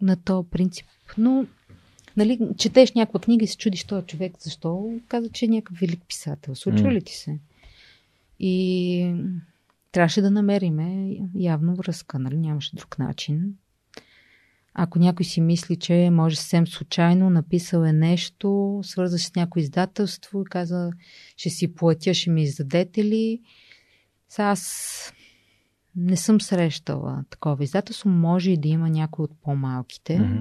на 0.00 0.16
този 0.16 0.48
принцип. 0.50 0.86
Но, 1.18 1.46
нали, 2.16 2.38
четеш 2.58 2.92
някаква 2.92 3.20
книга 3.20 3.44
и 3.44 3.48
се 3.48 3.56
чудиш 3.56 3.84
този 3.84 4.06
човек, 4.06 4.32
защо 4.38 5.00
каза, 5.08 5.28
че 5.28 5.44
е 5.44 5.48
някакъв 5.48 5.78
велик 5.78 6.02
писател. 6.08 6.54
Случва 6.54 6.92
ли 6.92 7.02
ти 7.02 7.12
се? 7.16 7.38
И 8.40 9.14
трябваше 9.92 10.20
да 10.20 10.30
намериме 10.30 11.16
явно 11.34 11.74
връзка, 11.76 12.18
нали? 12.18 12.36
Нямаше 12.36 12.76
друг 12.76 12.98
начин. 12.98 13.54
Ако 14.78 14.98
някой 14.98 15.24
си 15.24 15.40
мисли, 15.40 15.76
че 15.76 16.10
може 16.12 16.36
съвсем 16.36 16.66
случайно 16.66 17.30
написал 17.30 17.82
е 17.82 17.92
нещо, 17.92 18.80
свърза 18.82 19.18
с 19.18 19.34
някое 19.34 19.62
издателство 19.62 20.42
и 20.42 20.44
каза, 20.50 20.90
ще 21.36 21.50
си 21.50 21.74
платя, 21.74 22.14
ще 22.14 22.30
ми 22.30 22.42
издадете 22.42 23.04
ли. 23.04 23.40
Сега 24.28 24.48
аз 24.48 25.12
не 25.96 26.16
съм 26.16 26.40
срещала 26.40 27.24
такова 27.30 27.64
издателство. 27.64 28.08
Може 28.08 28.50
и 28.50 28.56
да 28.56 28.68
има 28.68 28.90
някой 28.90 29.22
от 29.22 29.42
по-малките. 29.42 30.18
Мгм. 30.18 30.40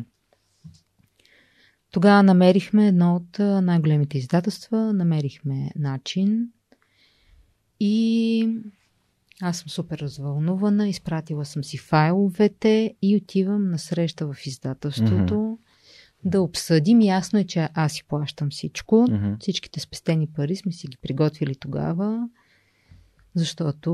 Тогава 1.91 2.23
намерихме 2.23 2.87
едно 2.87 3.15
от 3.15 3.39
най-големите 3.39 4.17
издателства, 4.17 4.93
намерихме 4.93 5.71
начин 5.75 6.49
и 7.79 8.49
аз 9.41 9.57
съм 9.57 9.69
супер 9.69 9.97
развълнувана, 9.99 10.89
изпратила 10.89 11.45
съм 11.45 11.63
си 11.63 11.77
файловете 11.77 12.93
и 13.01 13.15
отивам 13.15 13.69
на 13.69 13.79
среща 13.79 14.33
в 14.33 14.45
издателството 14.45 15.57
да 16.25 16.41
обсъдим. 16.41 17.01
Ясно 17.01 17.39
е, 17.39 17.43
че 17.43 17.69
аз 17.73 17.93
си 17.93 18.03
плащам 18.07 18.49
всичко. 18.49 19.05
Мгм. 19.09 19.33
Всичките 19.39 19.79
спестени 19.79 20.27
пари 20.27 20.55
сме 20.55 20.71
си 20.71 20.87
ги 20.87 20.97
приготвили 21.01 21.55
тогава, 21.55 22.29
защото, 23.35 23.91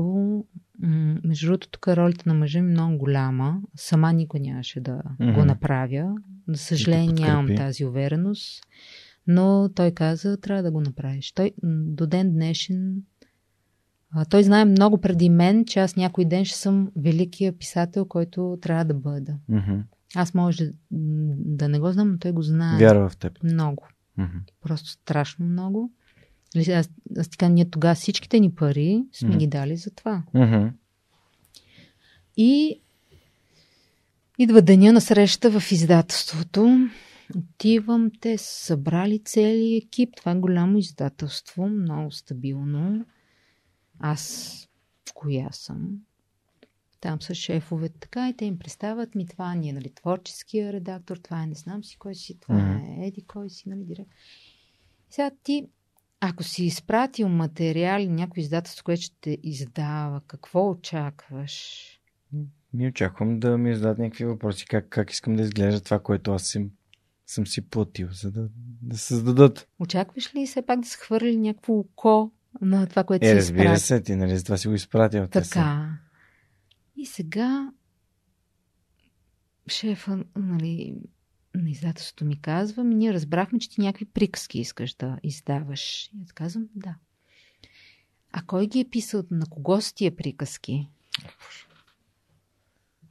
м- 0.78 1.16
между 1.24 1.46
другото, 1.46 1.68
тук 1.68 1.88
ролята 1.88 2.22
на 2.26 2.34
мъжа 2.34 2.62
ми 2.62 2.70
е 2.70 2.72
много 2.72 2.98
голяма. 2.98 3.60
Сама 3.76 4.12
никой 4.12 4.40
нямаше 4.40 4.80
да 4.80 5.02
Мгм. 5.20 5.32
го 5.32 5.44
направя. 5.44 6.14
За 6.48 6.58
съжаление, 6.58 7.12
нямам 7.12 7.56
тази 7.56 7.84
увереност. 7.84 8.62
Но 9.26 9.70
той 9.74 9.90
каза, 9.90 10.36
трябва 10.36 10.62
да 10.62 10.70
го 10.70 10.80
направиш. 10.80 11.32
Той 11.32 11.52
до 11.62 12.06
ден 12.06 12.32
днешен 12.32 13.02
той 14.30 14.42
знае 14.42 14.64
много 14.64 14.98
преди 14.98 15.28
мен, 15.28 15.64
че 15.64 15.80
аз 15.80 15.96
някой 15.96 16.24
ден 16.24 16.44
ще 16.44 16.58
съм 16.58 16.90
великия 16.96 17.52
писател, 17.52 18.04
който 18.04 18.58
трябва 18.62 18.84
да 18.84 18.94
бъда. 18.94 19.34
Мгм. 19.48 19.80
Аз 20.14 20.34
може 20.34 20.72
да 20.90 21.68
не 21.68 21.78
го 21.78 21.92
знам, 21.92 22.12
но 22.12 22.18
той 22.18 22.32
го 22.32 22.42
знае. 22.42 22.78
Вярва 22.78 23.08
в 23.08 23.16
теб. 23.16 23.42
Много. 23.44 23.86
Мгм. 24.18 24.36
Просто 24.62 24.90
страшно 24.90 25.46
много. 25.46 25.90
Нали, 26.54 26.72
Аз, 26.72 26.90
аз 27.18 27.28
така, 27.28 27.48
ние 27.48 27.70
тогава 27.70 27.94
всичките 27.94 28.40
ни 28.40 28.54
пари 28.54 29.04
сме 29.12 29.28
Мгм. 29.28 29.38
ги 29.38 29.46
дали 29.46 29.76
за 29.76 29.90
това. 29.90 30.22
Мгм. 30.34 30.66
И 32.36 32.80
идва 34.38 34.62
деня 34.62 34.92
на 34.92 35.00
среща 35.00 35.60
в 35.60 35.72
издателството. 35.72 36.88
Отивам, 37.36 38.10
те 38.20 38.38
са 38.38 38.64
събрали 38.64 39.18
цели 39.18 39.76
екип. 39.84 40.16
Това 40.16 40.32
е 40.32 40.36
голямо 40.36 40.78
издателство, 40.78 41.68
много 41.68 42.10
стабилно. 42.10 43.04
Аз 44.02 44.52
коя 45.14 45.52
съм? 45.52 45.98
Там 47.00 47.22
са 47.22 47.34
шефовете 47.34 47.98
така 47.98 48.28
и 48.28 48.36
те 48.36 48.44
им 48.44 48.58
представят 48.58 49.14
ми 49.14 49.26
това 49.26 49.54
ни 49.54 49.68
е 49.68 49.72
нали, 49.72 49.90
творческия 49.90 50.72
редактор, 50.72 51.16
това 51.16 51.42
е 51.42 51.46
не 51.46 51.54
знам 51.54 51.84
си 51.84 51.98
кой 51.98 52.14
си, 52.14 52.40
това 52.40 52.54
Мгм. 52.54 53.02
е 53.02 53.06
еди 53.06 53.22
кой 53.22 53.50
си, 53.50 53.68
нали, 53.68 53.84
директор. 53.84 54.16
Сега 55.10 55.30
ти, 55.42 55.66
ако 56.20 56.42
си 56.42 56.64
изпратил 56.64 57.28
материали, 57.28 58.08
някой 58.08 58.40
издателство, 58.40 58.84
което 58.84 59.02
ще 59.02 59.16
те 59.20 59.38
издава, 59.42 60.20
какво 60.26 60.70
очакваш? 60.70 61.82
Ми 62.72 62.88
очаквам 62.88 63.40
да 63.40 63.58
ми 63.58 63.74
зададат 63.74 63.98
някакви 63.98 64.24
въпроси. 64.24 64.66
Как, 64.66 64.88
как 64.88 65.10
искам 65.10 65.36
да 65.36 65.42
изглежда 65.42 65.80
това, 65.80 65.98
което 65.98 66.32
аз 66.32 66.42
съм, 66.42 66.70
съм 67.26 67.46
си 67.46 67.60
платил, 67.68 68.08
за 68.12 68.30
да, 68.30 68.48
да 68.82 68.98
създадат. 68.98 69.68
Очакваш 69.78 70.34
ли 70.34 70.46
все 70.46 70.62
пак 70.62 70.80
да 70.80 70.88
се 70.88 70.98
хвърли 70.98 71.36
някакво 71.36 71.74
око 71.74 72.32
на 72.60 72.86
това, 72.86 73.04
което 73.04 73.26
Е, 73.26 73.28
си 73.28 73.34
разбира 73.36 73.62
изпратил? 73.62 73.80
се, 73.80 74.02
ти 74.02 74.16
нали 74.16 74.36
за 74.36 74.44
това 74.44 74.56
си 74.56 74.68
го 74.68 74.74
изпратил. 74.74 75.22
Са- 75.24 75.30
Така. 75.30 75.98
И 76.96 77.06
сега 77.06 77.72
шефа 79.68 80.24
нали, 80.36 80.96
на 81.54 81.70
издателството 81.70 82.24
ми 82.24 82.40
казва, 82.40 82.84
ми 82.84 82.94
ние 82.94 83.12
разбрахме, 83.14 83.58
че 83.58 83.70
ти 83.70 83.80
някакви 83.80 84.04
приказки 84.04 84.58
искаш 84.60 84.94
да 84.94 85.18
издаваш. 85.22 86.06
И 86.06 86.22
аз 86.24 86.32
казвам, 86.32 86.68
да. 86.74 86.94
А 88.32 88.42
кой 88.42 88.66
ги 88.66 88.80
е 88.80 88.90
писал? 88.90 89.22
На 89.30 89.46
кого 89.46 89.80
са 89.80 89.94
тия 89.94 90.16
приказки? 90.16 90.88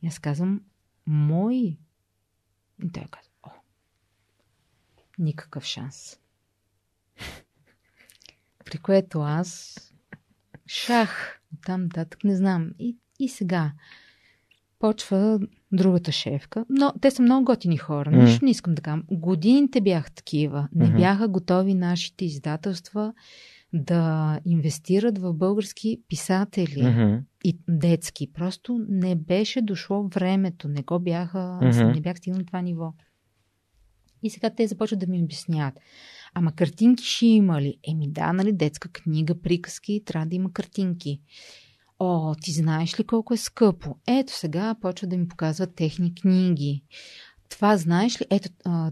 И 0.02 0.08
аз 0.08 0.20
казвам, 0.20 0.62
мои. 1.08 1.78
И 2.80 2.92
той 2.94 3.04
казва, 3.04 3.32
о, 3.44 3.50
никакъв 5.20 5.64
шанс. 5.64 6.20
При 8.72 8.78
което 8.78 9.22
аз 9.22 9.78
шах, 10.68 11.40
там 11.66 11.84
нататък 11.84 12.24
не 12.24 12.36
знам. 12.36 12.70
И, 12.80 12.98
и 13.20 13.30
сега 13.30 13.72
почва 14.80 15.40
другата 15.72 16.12
шефка. 16.12 16.66
Но 16.70 16.94
те 17.02 17.12
са 17.12 17.22
много 17.22 17.46
готини 17.46 17.78
хора. 17.78 18.12
Мгм. 18.12 18.20
Нищо 18.20 18.46
не 18.46 18.52
искам 18.52 18.76
да 18.76 18.82
кажа. 18.82 19.02
Годините 19.12 19.82
бяха 19.82 20.12
такива. 20.12 20.68
Не 20.76 20.88
Мгм. 20.88 20.98
бяха 20.98 21.28
готови 21.28 21.74
нашите 21.74 22.26
издателства 22.26 23.14
да 23.74 24.40
инвестират 24.46 25.18
в 25.18 25.34
български 25.34 26.02
писатели 26.08 26.84
Мгм. 26.84 27.16
и 27.44 27.58
детски. 27.70 28.34
Просто 28.34 28.86
не 28.90 29.16
беше 29.16 29.62
дошло 29.62 30.08
времето. 30.08 30.68
Не 30.68 30.82
го 30.82 31.00
бяха, 31.00 31.60
Мгм. 31.62 31.92
не 31.92 32.02
бях 32.02 32.18
стигнал 32.18 32.44
това 32.44 32.62
ниво. 32.62 32.94
И 34.24 34.30
сега 34.30 34.50
те 34.50 34.68
започват 34.68 35.00
да 35.00 35.08
ми 35.08 35.24
обясняват. 35.24 35.80
Ама 36.34 36.52
картинки 36.52 37.04
ще 37.04 37.26
има 37.26 37.62
ли? 37.62 37.78
Еми 37.88 38.08
да, 38.12 38.34
нали, 38.34 38.52
детска 38.54 38.90
книга, 38.90 39.42
приказки, 39.42 40.04
трябва 40.06 40.26
да 40.28 40.36
има 40.36 40.54
картинки. 40.54 41.22
О, 42.00 42.36
ти 42.42 42.52
знаеш 42.52 43.00
ли 43.00 43.04
колко 43.04 43.34
е 43.34 43.38
скъпо? 43.38 43.96
Ето 44.08 44.34
сега 44.34 44.76
почва 44.82 45.08
да 45.08 45.18
ми 45.18 45.28
показват 45.28 45.76
техни 45.76 46.16
книги. 46.16 46.84
Това 47.50 47.78
знаеш 47.78 48.22
ли? 48.22 48.26
Ето, 48.30 48.50
а, 48.66 48.92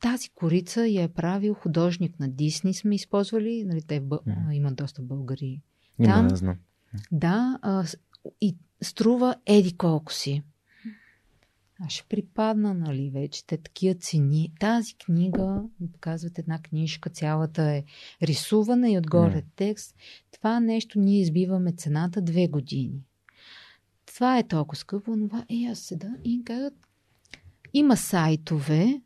тази 0.00 0.28
корица 0.28 0.86
я 0.86 1.02
е 1.02 1.08
правил 1.08 1.54
художник 1.54 2.20
на 2.20 2.28
Дисни, 2.28 2.74
сме 2.74 2.94
използвали. 2.94 3.64
Нали, 3.64 3.82
те 3.82 4.00
бъ... 4.00 4.18
mm. 4.18 4.52
има 4.52 4.72
доста 4.72 5.02
българи. 5.02 5.60
Има, 5.98 6.14
Там, 6.14 6.28
да 6.28 6.36
знам. 6.36 6.56
Да, 7.12 7.58
а, 7.62 7.84
и 8.40 8.56
струва 8.82 9.34
еди 9.46 9.76
колко 9.76 10.12
си. 10.12 10.42
Аз 11.80 11.92
ще 11.92 12.08
припадна, 12.08 12.74
нали, 12.74 13.10
вече 13.10 13.46
те 13.46 13.56
такива 13.56 13.94
цени. 13.94 14.52
Тази 14.60 14.94
книга, 14.94 15.62
ми 15.80 15.92
показват 15.92 16.38
една 16.38 16.62
книжка, 16.62 17.10
цялата 17.10 17.62
е 17.62 17.84
рисувана 18.22 18.90
и 18.90 18.98
отгоре 18.98 19.42
mm. 19.42 19.44
текст. 19.56 19.96
Това 20.32 20.60
нещо 20.60 20.98
ние 20.98 21.20
избиваме 21.20 21.72
цената 21.72 22.22
две 22.22 22.48
години. 22.48 23.02
Това 24.06 24.38
е 24.38 24.48
толкова 24.48 24.76
скъпо, 24.76 25.16
това 25.16 25.44
е 25.50 25.70
аз 25.70 25.78
седа 25.78 26.10
и 26.24 26.44
казват, 26.44 26.74
има 27.72 27.96
сайтове, 27.96 29.00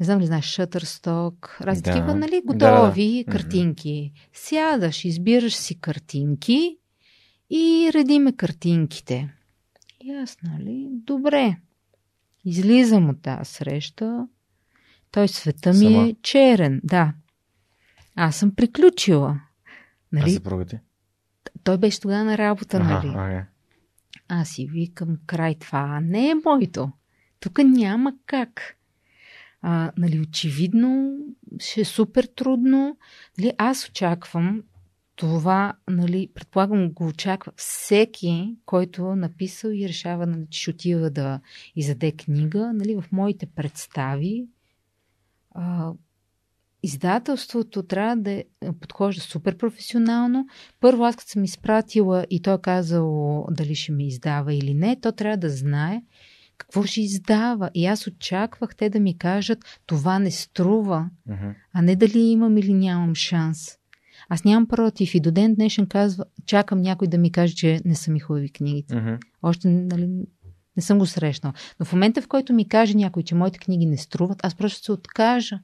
не 0.00 0.04
знам 0.04 0.20
ли 0.20 0.26
знаеш, 0.26 0.44
Shutterstock, 0.44 1.60
разни 1.60 1.82
да. 1.82 1.90
такива, 1.90 2.14
нали, 2.14 2.42
готови 2.46 3.24
да. 3.26 3.32
картинки. 3.32 4.12
Сядаш, 4.32 5.04
избираш 5.04 5.54
си 5.54 5.80
картинки 5.80 6.78
и 7.50 7.90
редиме 7.94 8.32
картинките. 8.32 9.34
И 10.00 10.12
аз, 10.12 10.38
нали, 10.42 10.88
добре. 10.90 11.56
Излизам 12.44 13.08
от 13.08 13.22
тази 13.22 13.52
среща. 13.52 14.28
Той 15.10 15.28
света 15.28 15.72
ми 15.72 15.78
Сама. 15.78 16.08
е 16.08 16.14
черен, 16.22 16.80
да. 16.84 17.14
Аз 18.16 18.36
съм 18.36 18.54
приключила. 18.54 19.40
Нали? 20.12 20.40
А? 20.46 20.78
Той 21.64 21.78
беше 21.78 22.00
тогава 22.00 22.24
на 22.24 22.38
работа, 22.38 22.76
ага, 22.76 22.86
нали? 22.88 23.08
Ага. 23.08 23.46
Аз 24.28 24.48
си 24.48 24.66
викам, 24.66 25.16
край 25.26 25.54
това 25.54 26.00
не 26.00 26.30
е 26.30 26.34
моето. 26.44 26.92
Тук 27.40 27.58
няма 27.58 28.14
как. 28.26 28.76
А, 29.62 29.92
нали, 29.98 30.20
очевидно 30.20 31.18
ще 31.58 31.80
е 31.80 31.84
супер 31.84 32.28
трудно. 32.36 32.96
Нали, 33.38 33.52
аз 33.58 33.88
очаквам 33.88 34.62
това, 35.22 35.74
нали, 35.90 36.28
предполагам, 36.34 36.92
го 36.92 37.06
очаква 37.06 37.52
всеки, 37.56 38.56
който 38.66 39.06
е 39.06 39.16
написал 39.16 39.70
и 39.70 39.88
решава, 39.88 40.26
нали, 40.26 40.46
че 40.50 40.60
ще 40.60 40.70
отива 40.70 41.10
да 41.10 41.40
издаде 41.76 42.12
книга. 42.12 42.72
Нали, 42.74 42.94
в 42.94 43.04
моите 43.12 43.46
представи 43.46 44.46
а, 45.50 45.92
издателството 46.82 47.82
трябва 47.82 48.16
да 48.16 48.30
е, 48.30 48.44
подхожда 48.80 49.20
супер 49.20 49.56
професионално. 49.56 50.46
Първо, 50.80 51.04
аз 51.04 51.16
като 51.16 51.30
съм 51.30 51.44
изпратила 51.44 52.26
и 52.30 52.42
той 52.42 52.54
е 52.54 52.62
казал 52.62 53.46
дали 53.50 53.74
ще 53.74 53.92
ми 53.92 54.06
издава 54.06 54.54
или 54.54 54.74
не, 54.74 55.00
то 55.00 55.12
трябва 55.12 55.36
да 55.36 55.50
знае 55.50 56.02
какво 56.58 56.82
ще 56.82 57.00
издава. 57.00 57.70
И 57.74 57.86
аз 57.86 58.06
очаквах 58.06 58.76
те 58.76 58.90
да 58.90 59.00
ми 59.00 59.18
кажат, 59.18 59.58
това 59.86 60.18
не 60.18 60.30
струва, 60.30 61.10
uh-huh. 61.28 61.54
а 61.72 61.82
не 61.82 61.96
дали 61.96 62.18
имам 62.18 62.58
или 62.58 62.74
нямам 62.74 63.14
шанс. 63.14 63.81
Аз 64.32 64.44
нямам 64.44 64.66
против 64.66 65.14
и 65.14 65.20
до 65.20 65.30
ден 65.30 65.54
днешен 65.54 65.86
казва, 65.86 66.24
чакам 66.46 66.80
някой 66.80 67.08
да 67.08 67.18
ми 67.18 67.32
каже, 67.32 67.54
че 67.54 67.80
не 67.84 67.94
са 67.94 68.10
ми 68.10 68.20
хубави 68.20 68.48
книгите. 68.48 68.94
Uh-huh. 68.94 69.18
Още 69.42 69.68
нали, 69.68 70.08
не 70.76 70.82
съм 70.82 70.98
го 70.98 71.06
срещнал. 71.06 71.52
Но 71.80 71.86
в 71.86 71.92
момента, 71.92 72.22
в 72.22 72.28
който 72.28 72.52
ми 72.52 72.68
каже 72.68 72.94
някой, 72.94 73.22
че 73.22 73.34
моите 73.34 73.58
книги 73.58 73.86
не 73.86 73.96
струват, 73.96 74.40
аз 74.42 74.54
просто 74.54 74.84
се 74.84 74.92
откажа. 74.92 75.58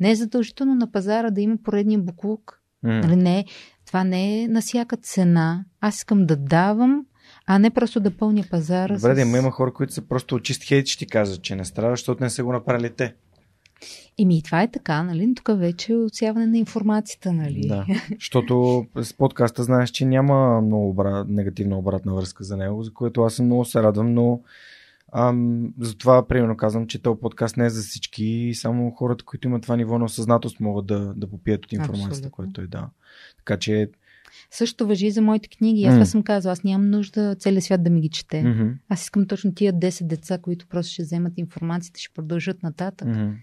Не 0.00 0.10
е 0.10 0.14
задължително 0.14 0.74
на 0.74 0.92
пазара 0.92 1.30
да 1.30 1.40
има 1.40 1.56
поредния 1.64 1.98
буклук. 1.98 2.60
Mm. 2.84 3.02
Нали, 3.02 3.16
не, 3.16 3.44
това 3.86 4.04
не 4.04 4.42
е 4.42 4.48
на 4.48 4.60
всяка 4.60 4.96
цена. 4.96 5.64
Аз 5.80 5.96
искам 5.96 6.26
да 6.26 6.36
давам, 6.36 7.06
а 7.46 7.58
не 7.58 7.70
просто 7.70 8.00
да 8.00 8.10
пълня 8.10 8.44
пазара. 8.50 8.94
Добре, 8.94 9.12
с... 9.12 9.14
да 9.14 9.38
има, 9.38 9.50
хора, 9.50 9.72
които 9.72 9.92
са 9.92 10.02
просто 10.02 10.40
чист 10.40 10.64
хейт, 10.64 10.86
ще 10.86 10.98
ти 10.98 11.06
кажат, 11.06 11.42
че 11.42 11.56
не 11.56 11.64
страда, 11.64 11.90
защото 11.90 12.24
не 12.24 12.30
са 12.30 12.44
го 12.44 12.52
направили 12.52 12.90
те. 12.90 13.14
Еми, 14.18 14.42
това 14.42 14.62
е 14.62 14.70
така, 14.70 15.02
нали? 15.02 15.34
Тук 15.34 15.58
вече 15.58 15.92
е 15.92 15.96
отсяване 15.96 16.46
на 16.46 16.58
информацията, 16.58 17.32
нали? 17.32 17.68
Да, 17.68 17.86
защото 18.14 18.86
с 18.96 19.14
подкаста 19.14 19.62
знаеш, 19.62 19.90
че 19.90 20.04
няма 20.04 20.60
много 20.60 20.88
обрат, 20.88 21.28
негативна 21.28 21.78
обратна 21.78 22.14
връзка 22.14 22.44
за 22.44 22.56
него, 22.56 22.82
за 22.82 22.92
което 22.92 23.22
аз 23.22 23.34
съм 23.34 23.46
много 23.46 23.64
се 23.64 23.82
радвам, 23.82 24.14
но 24.14 24.40
ам, 25.12 25.74
затова, 25.80 26.28
примерно, 26.28 26.56
казвам, 26.56 26.86
че 26.86 27.02
този 27.02 27.20
подкаст 27.20 27.56
не 27.56 27.66
е 27.66 27.70
за 27.70 27.82
всички 27.82 28.24
и 28.24 28.54
само 28.54 28.90
хората, 28.90 29.24
които 29.24 29.48
имат 29.48 29.62
това 29.62 29.76
ниво 29.76 29.98
на 29.98 30.04
осъзнатост 30.04 30.60
могат 30.60 30.86
да, 30.86 31.14
да 31.16 31.30
попият 31.30 31.64
от 31.64 31.72
информацията, 31.72 32.30
която 32.30 32.60
е 32.60 32.66
да. 32.66 32.88
Така 33.38 33.56
че 33.56 33.90
също 34.50 34.86
въжи 34.86 35.06
и 35.06 35.10
за 35.10 35.22
моите 35.22 35.48
книги. 35.48 35.84
Аз 35.84 35.92
mm. 35.92 35.96
това 35.96 36.04
съм 36.04 36.22
казала. 36.22 36.52
Аз 36.52 36.64
нямам 36.64 36.90
нужда 36.90 37.34
целият 37.38 37.64
свят 37.64 37.84
да 37.84 37.90
ми 37.90 38.00
ги 38.00 38.08
чете. 38.08 38.42
Mm-hmm. 38.42 38.74
Аз 38.88 39.02
искам 39.02 39.26
точно 39.26 39.54
тия 39.54 39.72
10 39.72 40.06
деца, 40.06 40.38
които 40.38 40.66
просто 40.66 40.92
ще 40.92 41.02
вземат 41.02 41.32
информацията, 41.36 42.00
ще 42.00 42.14
продължат 42.14 42.62
нататък. 42.62 43.08
Mm-hmm. 43.08 43.34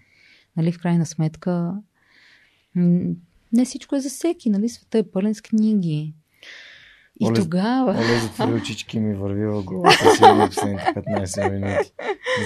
Нали, 0.56 0.72
в 0.72 0.78
крайна 0.78 1.06
сметка, 1.06 1.74
не 3.52 3.64
всичко 3.64 3.96
е 3.96 4.00
за 4.00 4.08
всеки. 4.08 4.50
Нали? 4.50 4.68
Света 4.68 4.98
е 4.98 5.10
пълен 5.10 5.34
с 5.34 5.42
книги. 5.42 6.14
И 7.20 7.26
Оле, 7.26 7.34
тогава... 7.34 7.90
Оле, 7.90 8.20
затвори 8.20 8.54
очички 8.60 9.00
ми 9.00 9.14
върви 9.14 9.46
в 9.46 9.62
главата 9.62 10.14
си 10.16 10.22
в 10.22 10.46
последните 10.48 10.84
15 10.84 11.52
минути. 11.52 11.92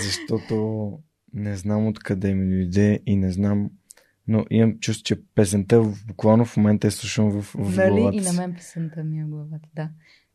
Защото 0.02 0.92
не 1.34 1.56
знам 1.56 1.86
откъде 1.86 2.34
ми 2.34 2.56
дойде 2.56 3.00
и 3.06 3.16
не 3.16 3.32
знам 3.32 3.70
но 4.30 4.44
имам 4.50 4.78
чувство, 4.78 5.04
че 5.04 5.22
песента 5.34 5.82
буквално 6.06 6.44
в 6.44 6.56
момента 6.56 6.86
е 6.86 6.90
слушам 6.90 7.30
в, 7.30 7.52
в 7.54 7.76
Дали 7.76 7.90
главата 7.90 8.16
и 8.16 8.20
на 8.20 8.32
мен 8.32 8.54
песента 8.54 9.04
ми 9.04 9.20
е 9.20 9.24
в 9.24 9.28
главата, 9.28 9.68
да. 9.74 9.88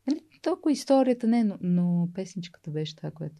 Нали, 0.08 0.20
толкова 0.42 0.72
историята 0.72 1.28
не, 1.28 1.44
но, 1.44 1.58
но 1.62 2.10
песничката 2.14 2.72
беше 2.72 2.96
това, 2.96 3.12
което... 3.12 3.36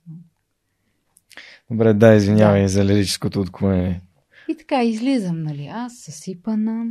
Добре, 1.72 1.94
да, 1.94 2.14
извинявай 2.14 2.62
да. 2.62 2.68
за 2.68 2.86
лирическото 2.86 3.42
отклонение. 3.42 4.02
И 4.50 4.58
така, 4.58 4.84
излизам, 4.84 5.44
нали, 5.44 5.70
аз 5.72 5.96
съсипана, 5.96 6.86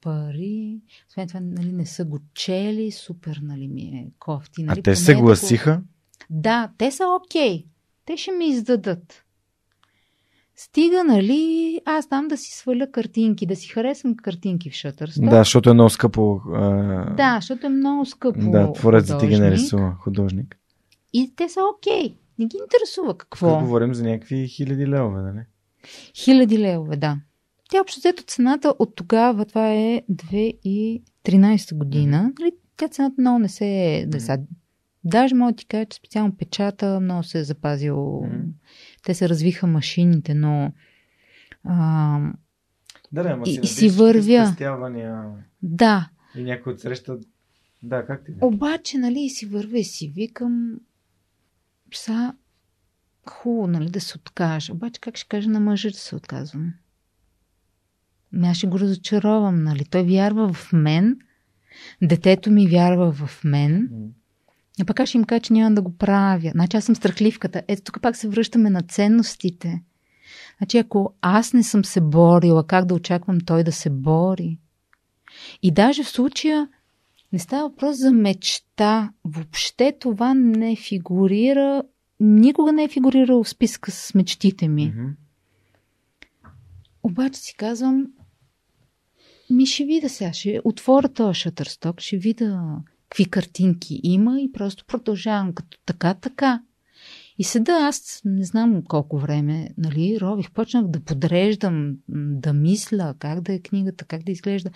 пари, 0.00 0.80
освен 1.08 1.28
това, 1.28 1.40
нали, 1.40 1.72
не 1.72 1.86
са 1.86 2.04
го 2.04 2.18
чели, 2.34 2.90
супер, 2.90 3.40
нали, 3.42 3.68
ми 3.68 3.82
е 3.82 4.06
кофти. 4.18 4.62
Нали, 4.62 4.80
а 4.80 4.82
те 4.82 4.96
се 4.96 5.14
гласиха? 5.14 5.82
Да, 6.30 6.70
те 6.78 6.90
са 6.90 7.04
окей. 7.06 7.58
Okay. 7.58 7.64
Те 8.04 8.16
ще 8.16 8.32
ми 8.32 8.48
издадат. 8.48 9.24
Стига, 10.56 11.04
нали, 11.04 11.80
аз 11.84 12.08
там 12.08 12.28
да 12.28 12.36
си 12.36 12.52
сваля 12.52 12.90
картинки, 12.92 13.46
да 13.46 13.56
си 13.56 13.68
харесвам 13.68 14.16
картинки 14.16 14.70
в 14.70 14.72
Shutterstock. 14.72 15.30
Да, 15.30 15.38
защото 15.38 15.70
е 15.70 15.74
много 15.74 15.90
скъпо. 15.90 16.40
А... 16.54 17.14
Да, 17.14 17.38
защото 17.40 17.66
е 17.66 17.68
много 17.68 18.06
скъпо. 18.06 18.50
Да, 18.50 18.72
творец 18.72 19.12
ти 19.20 19.26
ги 19.26 19.38
нарисува, 19.38 19.96
художник. 20.00 20.58
И 21.12 21.32
те 21.36 21.48
са 21.48 21.60
окей. 21.74 22.08
Okay. 22.08 22.16
Не 22.38 22.46
ги 22.46 22.56
интересува 22.62 23.18
какво. 23.18 23.48
Тук 23.48 23.60
говорим 23.60 23.94
за 23.94 24.04
някакви 24.04 24.48
хиляди 24.48 24.86
левове, 24.86 25.22
нали? 25.22 25.40
Хиляди 26.14 26.58
левове, 26.58 26.96
да. 26.96 27.16
Тя 27.70 27.80
общо 27.80 28.00
взето 28.00 28.22
цената 28.22 28.74
от 28.78 28.96
тогава, 28.96 29.44
това 29.44 29.72
е 29.72 30.02
2013 30.12 31.74
година. 31.74 32.32
Mm-hmm. 32.34 32.54
Тя 32.76 32.88
цената 32.88 33.14
много 33.18 33.38
не 33.38 33.48
се 33.48 33.66
е... 33.66 34.06
Mm-hmm. 34.06 34.46
Даже 35.04 35.34
мога 35.34 35.52
да 35.52 35.56
ти 35.56 35.66
кажа, 35.66 35.86
че 35.86 35.96
специално 35.96 36.36
печата 36.36 37.00
много 37.00 37.22
се 37.22 37.38
е 37.38 37.44
запазил. 37.44 37.96
Mm-hmm 37.96 38.50
те 39.04 39.14
се 39.14 39.28
развиха 39.28 39.66
машините, 39.66 40.34
но 40.34 40.72
а, 41.64 42.18
да, 43.12 43.22
да, 43.22 43.42
и, 43.46 43.60
и 43.62 43.66
си 43.66 43.88
вървя. 43.88 44.54
Да. 45.62 46.08
И 46.36 46.42
някой 46.42 46.72
от 46.72 46.80
среща. 46.80 47.18
Да, 47.82 48.06
как 48.06 48.24
ти? 48.24 48.32
Обаче, 48.40 48.98
нали, 48.98 49.28
си 49.28 49.46
вървя 49.46 49.78
и 49.78 49.84
си 49.84 50.12
викам, 50.16 50.80
са 51.94 52.34
хубаво, 53.30 53.66
нали, 53.66 53.90
да 53.90 54.00
се 54.00 54.18
откажа. 54.18 54.72
Обаче, 54.72 55.00
как 55.00 55.16
ще 55.16 55.28
кажа 55.28 55.50
на 55.50 55.60
мъжа 55.60 55.90
да 55.90 55.98
се 55.98 56.16
отказвам? 56.16 56.72
Ами 58.34 58.48
аз 58.48 58.56
ще 58.56 58.66
го 58.66 58.78
разочаровам, 58.78 59.62
нали? 59.62 59.84
Той 59.84 60.02
вярва 60.02 60.52
в 60.52 60.72
мен, 60.72 61.18
детето 62.02 62.50
ми 62.50 62.68
вярва 62.68 63.12
в 63.12 63.44
мен. 63.44 63.88
А 64.80 64.84
пък 64.84 65.00
аз 65.00 65.08
ще 65.08 65.18
им 65.18 65.24
кажа, 65.24 65.40
че 65.40 65.52
няма 65.52 65.74
да 65.74 65.82
го 65.82 65.96
правя. 65.96 66.50
Значи 66.50 66.76
аз 66.76 66.84
съм 66.84 66.96
страхливката. 66.96 67.62
Ето 67.68 67.82
тук 67.82 68.02
пак 68.02 68.16
се 68.16 68.28
връщаме 68.28 68.70
на 68.70 68.82
ценностите. 68.82 69.82
Значи 70.58 70.78
ако 70.78 71.14
аз 71.20 71.52
не 71.52 71.62
съм 71.62 71.84
се 71.84 72.00
борила, 72.00 72.66
как 72.66 72.84
да 72.84 72.94
очаквам 72.94 73.40
той 73.40 73.64
да 73.64 73.72
се 73.72 73.90
бори? 73.90 74.58
И 75.62 75.70
даже 75.70 76.04
в 76.04 76.08
случая 76.08 76.68
не 77.32 77.38
става 77.38 77.68
въпрос 77.68 77.96
за 77.96 78.12
мечта. 78.12 79.12
Въобще 79.24 79.92
това 80.00 80.34
не 80.34 80.76
фигурира, 80.76 81.82
никога 82.20 82.72
не 82.72 82.84
е 82.84 82.88
фигурирало 82.88 83.44
в 83.44 83.48
списка 83.48 83.90
с 83.90 84.14
мечтите 84.14 84.68
ми. 84.68 84.92
Mm-hmm. 84.92 85.14
Обаче 87.02 87.40
си 87.40 87.54
казвам, 87.56 88.06
ми 89.50 89.66
ще 89.66 89.84
видя 89.84 90.08
сега, 90.08 90.32
ще 90.32 90.60
отворя 90.64 91.08
този 91.08 91.40
шатърсток, 91.40 92.00
ще 92.00 92.16
видя 92.16 92.78
какви 93.08 93.30
картинки 93.30 94.00
има 94.02 94.40
и 94.40 94.52
просто 94.52 94.84
продължавам 94.84 95.52
като 95.52 95.78
така, 95.86 96.14
така. 96.14 96.62
И 97.38 97.44
седа 97.44 97.72
аз 97.72 98.22
не 98.24 98.44
знам 98.44 98.82
колко 98.88 99.18
време, 99.18 99.70
нали, 99.78 100.20
рових, 100.20 100.50
почнах 100.50 100.86
да 100.86 101.00
подреждам, 101.00 101.96
да 102.08 102.52
мисля 102.52 103.14
как 103.18 103.40
да 103.40 103.52
е 103.52 103.58
книгата, 103.58 104.04
как 104.04 104.22
да 104.22 104.32
изглежда. 104.32 104.70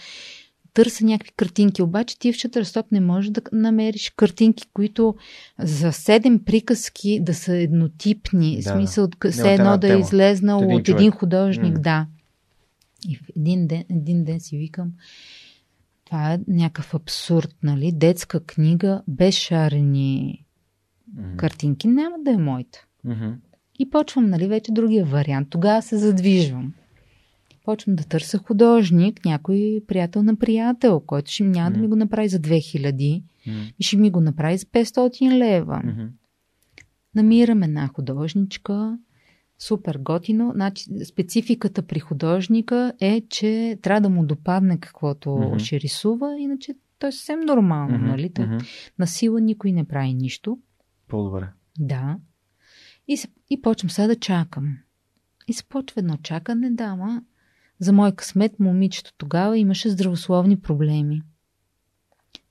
Търся 0.74 1.04
някакви 1.04 1.32
картинки, 1.36 1.82
обаче 1.82 2.18
ти 2.18 2.32
в 2.32 2.36
Shutterstock 2.36 2.84
не 2.92 3.00
можеш 3.00 3.30
да 3.30 3.40
намериш 3.52 4.12
картинки, 4.16 4.64
които 4.74 5.14
за 5.58 5.92
седем 5.92 6.44
приказки 6.44 7.20
да 7.20 7.34
са 7.34 7.56
еднотипни. 7.56 8.56
Да, 8.56 8.70
смисъл, 8.70 9.06
да. 9.06 9.30
все 9.30 9.54
едно 9.54 9.78
да 9.78 9.94
е 9.94 9.98
излезнал 9.98 10.58
от 10.58 10.64
един, 10.64 10.76
от 10.76 10.88
един 10.88 11.10
художник, 11.10 11.76
mm. 11.76 11.80
да. 11.80 12.06
И 13.08 13.16
в 13.16 13.20
един 13.36 13.66
ден, 13.66 13.84
един 13.90 14.24
ден 14.24 14.40
си 14.40 14.58
викам, 14.58 14.92
това 16.04 16.32
е 16.32 16.40
някакъв 16.48 16.94
абсурд, 16.94 17.54
нали? 17.62 17.92
Детска 17.92 18.40
книга 18.40 19.02
без 19.08 19.34
шарени 19.34 20.44
mm-hmm. 21.16 21.36
картинки 21.36 21.88
няма 21.88 22.16
да 22.24 22.30
е 22.30 22.36
моята. 22.36 22.84
Mm-hmm. 23.06 23.34
И 23.78 23.90
почвам, 23.90 24.30
нали, 24.30 24.46
вече 24.46 24.72
другия 24.72 25.04
вариант. 25.04 25.48
Тогава 25.50 25.82
се 25.82 25.98
задвижвам. 25.98 26.74
Почвам 27.68 27.96
да 27.96 28.04
търся 28.04 28.38
художник, 28.38 29.24
някой 29.24 29.80
приятел 29.86 30.22
на 30.22 30.36
приятел, 30.36 31.00
който 31.00 31.30
ще 31.30 31.44
няма 31.44 31.70
да 31.70 31.78
ми 31.78 31.88
го 31.88 31.96
направи 31.96 32.28
за 32.28 32.38
2000 32.38 32.92
mm-hmm. 32.92 33.74
и 33.78 33.84
ще 33.84 33.96
ми 33.96 34.10
го 34.10 34.20
направи 34.20 34.58
за 34.58 34.66
500 34.66 35.38
лева. 35.38 35.82
Mm-hmm. 35.84 36.08
Намирам 37.14 37.62
една 37.62 37.88
художничка, 37.88 38.98
супер 39.58 39.98
готино. 39.98 40.52
Значи, 40.54 40.84
спецификата 41.04 41.82
при 41.82 42.00
художника 42.00 42.92
е, 43.00 43.22
че 43.28 43.78
трябва 43.82 44.00
да 44.00 44.08
му 44.08 44.26
допадне 44.26 44.78
каквото 44.80 45.28
mm-hmm. 45.28 45.58
ще 45.58 45.80
рисува, 45.80 46.36
иначе 46.38 46.74
той 46.98 47.08
е 47.08 47.12
съвсем 47.12 47.40
нормално, 47.40 47.98
mm-hmm. 47.98 48.10
нали? 48.10 48.30
Той, 48.30 48.44
mm-hmm. 48.44 48.92
На 48.98 49.06
сила 49.06 49.40
никой 49.40 49.72
не 49.72 49.84
прави 49.84 50.14
нищо. 50.14 50.58
По-добре. 51.08 51.48
Да. 51.78 52.18
И, 53.08 53.16
се, 53.16 53.28
и 53.50 53.62
почвам 53.62 53.90
сега 53.90 54.08
да 54.08 54.16
чакам. 54.16 54.76
И 55.48 55.52
се 55.52 55.64
почва 55.64 56.00
едно 56.00 56.16
чакане, 56.16 56.70
дама. 56.70 57.22
За 57.80 57.92
мой 57.92 58.12
късмет, 58.12 58.60
момичето 58.60 59.12
тогава 59.18 59.58
имаше 59.58 59.90
здравословни 59.90 60.60
проблеми. 60.60 61.22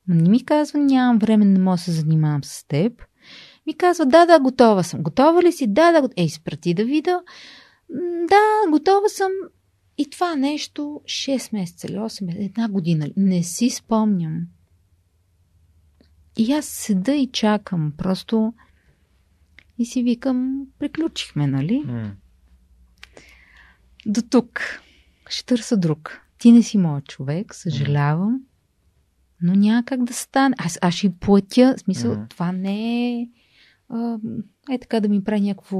Но 0.07 0.15
не 0.15 0.29
ми 0.29 0.45
казва, 0.45 0.79
нямам 0.79 1.19
време, 1.19 1.45
не 1.45 1.59
мога 1.59 1.77
да 1.77 1.81
се 1.81 1.91
занимавам 1.91 2.43
с 2.43 2.67
теб. 2.67 3.03
Ми 3.67 3.73
казва, 3.77 4.05
да, 4.05 4.25
да, 4.25 4.39
готова 4.39 4.83
съм. 4.83 5.03
Готова 5.03 5.43
ли 5.43 5.51
си? 5.51 5.67
Да, 5.67 5.91
да, 5.91 6.09
ей, 6.17 6.29
спрати 6.29 6.73
да 6.73 6.85
видя. 6.85 7.21
Да, 8.27 8.71
готова 8.71 9.09
съм. 9.09 9.31
И 9.97 10.09
това 10.09 10.35
нещо 10.35 11.01
6 11.05 11.53
месеца 11.53 11.87
или 11.87 11.95
8 11.95 12.25
месеца, 12.25 12.43
една 12.43 12.69
година, 12.69 13.09
не 13.17 13.43
си 13.43 13.69
спомням. 13.69 14.41
И 16.37 16.53
аз 16.53 16.65
седа 16.65 17.15
и 17.15 17.27
чакам. 17.27 17.93
Просто 17.97 18.53
и 19.77 19.85
си 19.85 20.03
викам, 20.03 20.67
приключихме, 20.79 21.47
нали? 21.47 21.83
Mm. 21.87 22.11
До 24.05 24.21
тук. 24.21 24.61
Ще 25.29 25.45
търся 25.45 25.77
друг. 25.77 26.21
Ти 26.37 26.51
не 26.51 26.63
си 26.63 26.77
моят 26.77 27.05
човек, 27.05 27.55
съжалявам. 27.55 28.41
Но 29.41 29.55
няма 29.55 29.83
как 29.85 30.03
да 30.03 30.13
стане. 30.13 30.55
Аз, 30.57 30.79
аз 30.81 30.93
ще 30.93 31.09
платя. 31.09 31.75
В 31.77 31.79
смисъл, 31.79 32.15
mm. 32.15 32.29
това 32.29 32.51
не 32.51 33.09
е 33.09 33.27
а, 33.89 34.17
е 34.71 34.77
така 34.77 34.99
да 34.99 35.09
ми 35.09 35.23
прави 35.23 35.41
някакво 35.41 35.77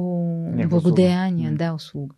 благодеяние, 0.69 1.51
да, 1.51 1.73
услуга. 1.73 2.15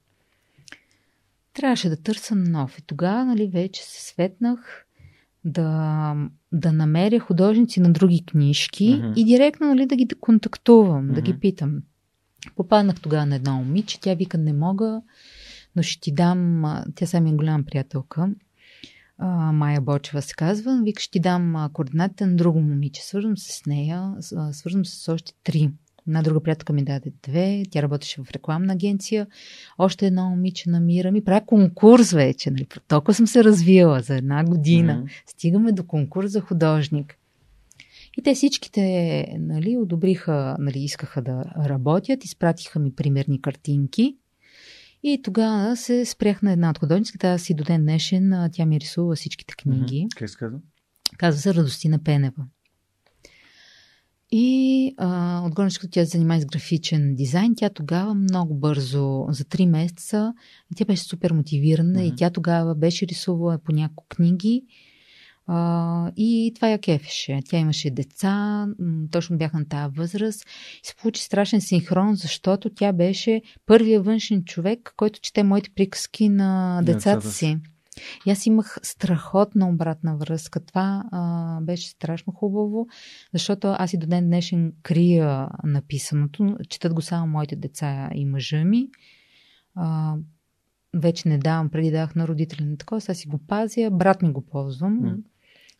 Трябваше 1.54 1.90
да 1.90 1.98
търся 1.98 2.36
нов. 2.36 2.80
И 2.80 2.82
тогава, 2.82 3.26
нали, 3.26 3.48
вече 3.48 3.84
се 3.84 4.06
светнах 4.06 4.86
да, 5.46 6.16
да 6.52 6.74
намеря 6.74 7.20
художници 7.20 7.80
на 7.80 7.94
други 7.94 8.26
книжки 8.26 8.86
uh-huh. 8.86 9.14
и 9.16 9.24
директно 9.24 9.68
нали, 9.68 9.86
да 9.86 9.96
ги 9.96 10.08
контактувам, 10.20 11.10
uh-huh. 11.10 11.14
да 11.14 11.22
ги 11.22 11.40
питам. 11.40 11.82
Попаднах 12.56 13.02
тогава 13.02 13.26
на 13.26 13.36
едно 13.36 13.58
момиче, 13.58 14.00
тя 14.00 14.14
вика 14.14 14.38
не 14.38 14.54
мога, 14.54 15.02
но 15.76 15.84
ще 15.84 16.02
ти 16.02 16.12
дам, 16.12 16.64
тя 16.96 17.06
сами 17.06 17.30
е 17.30 17.34
голяма 17.34 17.64
приятелка, 17.64 18.30
Майя 19.54 19.82
Бочева 19.82 20.22
се 20.22 20.34
казва, 20.34 20.82
вика 20.84 21.02
ще 21.02 21.12
ти 21.12 21.20
дам 21.20 21.70
координатите 21.74 22.26
на 22.26 22.36
друго 22.36 22.60
момиче. 22.62 23.06
Свързвам 23.06 23.38
се 23.38 23.52
с 23.52 23.66
нея, 23.66 24.14
свързвам 24.52 24.86
се 24.86 25.04
с 25.04 25.14
още 25.14 25.34
три. 25.44 25.70
Една 26.08 26.22
друга 26.22 26.44
приятелка 26.44 26.74
ми 26.74 26.84
даде 26.84 27.12
две, 27.24 27.64
тя 27.72 27.82
работеше 27.82 28.22
в 28.22 28.32
рекламна 28.32 28.74
агенция. 28.74 29.28
Още 29.78 30.08
едно 30.08 30.30
момиче 30.30 30.70
намирам 30.70 31.16
и 31.16 31.24
правя 31.24 31.46
конкурс 31.46 32.12
вече. 32.12 32.52
Нали? 32.52 32.68
Толкова 32.88 33.14
съм 33.14 33.28
се 33.28 33.44
развила 33.44 34.00
за 34.00 34.16
една 34.16 34.44
година. 34.44 35.04
Mm-hmm. 35.06 35.32
Стигаме 35.32 35.72
до 35.72 35.84
конкурс 35.84 36.32
за 36.32 36.42
художник. 36.42 37.16
И 38.18 38.22
те 38.22 38.34
всичките 38.34 39.26
нали, 39.40 39.78
одобриха, 39.78 40.56
нали, 40.60 40.80
искаха 40.80 41.22
да 41.22 41.44
работят, 41.66 42.26
изпратиха 42.26 42.80
ми 42.80 42.96
примерни 42.96 43.42
картинки. 43.42 44.18
И 45.04 45.22
тогава 45.22 45.78
се 45.78 46.06
спрях 46.06 46.42
на 46.42 46.52
една 46.52 46.70
от 46.70 46.78
художниците, 46.78 47.18
тази 47.18 47.44
си 47.44 47.54
до 47.54 47.64
ден 47.64 47.82
днешен, 47.82 48.50
тя 48.54 48.66
ми 48.66 48.80
рисува 48.80 49.16
всичките 49.16 49.54
книги. 49.58 50.08
Mm-hmm. 50.08 50.18
Как 50.18 50.30
се 50.30 50.38
казва? 50.38 50.60
Казва 51.18 51.42
се 51.42 51.54
Радостина 51.54 52.04
Пенева. 52.04 52.46
И 54.32 54.94
а, 54.98 55.42
отгоре, 55.46 55.70
като 55.80 55.92
тя 55.92 56.06
се 56.06 56.18
занимава 56.18 56.42
с 56.42 56.46
графичен 56.46 57.16
дизайн, 57.16 57.54
тя 57.56 57.70
тогава 57.70 58.14
много 58.14 58.56
бързо, 58.56 59.26
за 59.30 59.46
три 59.46 59.66
месеца, 59.66 60.34
тя 60.76 60.86
беше 60.86 61.04
супер 61.04 61.32
мотивирана 61.32 62.00
mm-hmm. 62.00 62.14
и 62.14 62.16
тя 62.16 62.30
тогава 62.30 62.76
беше 62.76 63.08
рисувала 63.08 63.58
по 63.58 63.72
няколко 63.72 64.06
книги. 64.10 64.64
А, 65.52 66.12
и 66.18 66.52
това 66.56 66.70
я 66.70 66.80
кефеше. 66.80 67.40
Тя 67.46 67.58
имаше 67.58 67.90
деца, 67.90 68.68
точно 69.12 69.38
бяха 69.38 69.60
на 69.60 69.68
тази 69.68 69.96
възраст. 69.96 70.46
И 70.84 70.88
се 70.88 70.96
получи 70.96 71.24
страшен 71.24 71.62
синхрон, 71.62 72.16
защото 72.16 72.70
тя 72.70 72.94
беше 72.94 73.42
първия 73.66 74.02
външен 74.02 74.44
човек, 74.44 74.94
който 74.98 75.20
чете 75.20 75.44
моите 75.44 75.70
приказки 75.70 76.30
на 76.30 76.82
децата 76.86 77.32
си. 77.32 77.58
И 78.26 78.32
аз 78.32 78.46
имах 78.46 78.78
страхотна 78.84 79.70
обратна 79.70 80.18
връзка. 80.18 80.60
Това 80.60 81.04
а, 81.12 81.62
беше 81.62 81.90
страшно 81.90 82.34
хубаво, 82.34 82.88
защото 83.34 83.68
аз 83.68 83.94
и 83.94 83.98
до 83.98 84.08
ден 84.08 84.26
днешен 84.26 84.74
крия 84.84 85.50
написаното. 85.64 86.58
Четат 86.70 86.94
го 86.94 87.02
само 87.02 87.28
моите 87.28 87.56
деца 87.56 88.10
и 88.16 88.26
мъжа 88.26 88.64
ми. 88.64 88.88
А, 89.76 90.16
вече 90.94 91.30
не 91.30 91.38
давам, 91.38 91.70
преди 91.70 91.92
давах 91.92 92.16
на 92.16 92.28
родители 92.28 92.66
на 92.66 92.78
такова, 92.78 93.02
сега 93.02 93.14
си 93.14 93.28
го 93.28 93.38
пазя, 93.38 93.90
брат 93.92 94.22
ми 94.22 94.32
го 94.32 94.42
ползвам, 94.42 95.02
mm. 95.02 95.18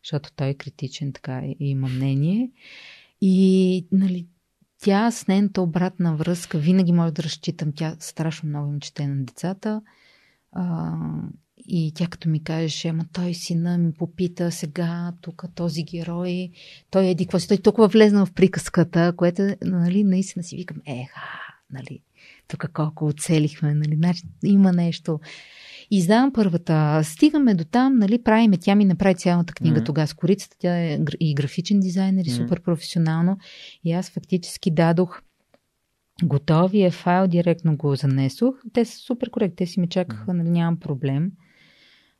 Защото 0.04 0.30
той 0.36 0.48
е 0.48 0.54
критичен, 0.54 1.14
така 1.14 1.42
и 1.46 1.56
има 1.60 1.88
мнение. 1.88 2.52
И, 3.22 3.88
нали, 3.92 4.28
тя 4.82 5.12
с 5.12 5.28
нейната 5.28 5.62
обратна 5.62 6.16
връзка 6.16 6.58
винаги 6.58 6.92
може 6.92 7.14
да 7.14 7.24
разчитам. 7.24 7.72
Тя 7.76 7.96
страшно 8.00 8.50
много 8.50 8.74
им 8.74 8.80
чете 8.80 9.08
на 9.08 9.26
децата. 9.26 9.82
А, 10.52 10.94
и 11.68 11.92
тя 11.96 12.08
като 12.08 12.30
ми 12.30 12.44
каже, 12.44 12.88
ама 12.88 13.06
той 13.14 13.34
сина 13.34 13.78
ми 13.78 13.94
попита 13.94 14.52
сега, 14.52 15.14
тук 15.22 15.44
този 15.56 15.84
герой, 15.84 16.52
той 16.90 17.06
е 17.06 17.16
какво 17.16 17.40
си, 17.40 17.48
той 17.48 17.58
толкова 17.58 17.88
влезнал 17.88 18.26
в 18.26 18.34
приказката, 18.34 19.14
което, 19.18 19.56
нали, 19.62 20.04
наистина 20.04 20.44
си 20.44 20.56
викам, 20.56 20.78
еха, 20.86 21.22
нали, 21.72 22.02
тук 22.48 22.72
колко 22.74 23.06
оцелихме, 23.06 23.74
нали, 23.74 23.96
значи 23.96 24.24
има 24.44 24.74
нещо. 24.74 25.20
Издавам 25.92 26.34
първата, 26.34 27.02
стигаме 27.04 27.54
до 27.54 27.64
там, 27.64 27.98
нали, 27.98 28.24
правиме, 28.24 28.58
тя 28.58 28.76
ми 28.76 28.86
направи 28.86 29.16
цялата 29.16 29.54
книга 29.54 29.80
mm-hmm. 29.80 29.86
тогава 29.86 30.08
с 30.08 30.14
корицата, 30.14 30.56
тя 30.60 30.80
е 30.80 31.00
и 31.20 31.36
графичен 31.36 31.80
дизайнер 31.80 32.24
и 32.26 32.30
mm-hmm. 32.30 32.38
супер 32.38 32.62
професионално. 32.62 33.38
И 33.84 33.92
аз 33.92 34.10
фактически 34.10 34.72
дадох 34.72 35.22
готовия 36.24 36.92
файл, 36.92 37.28
директно 37.28 37.78
го 37.78 37.96
занесох. 37.96 38.56
Те 38.74 38.86
са 38.86 38.98
супер 38.98 39.30
коректни, 39.30 39.56
те 39.56 39.66
си 39.66 39.80
ме 39.80 39.88
чакаха, 39.88 40.34
нали, 40.34 40.50
нямам 40.50 40.80
проблем. 40.80 41.32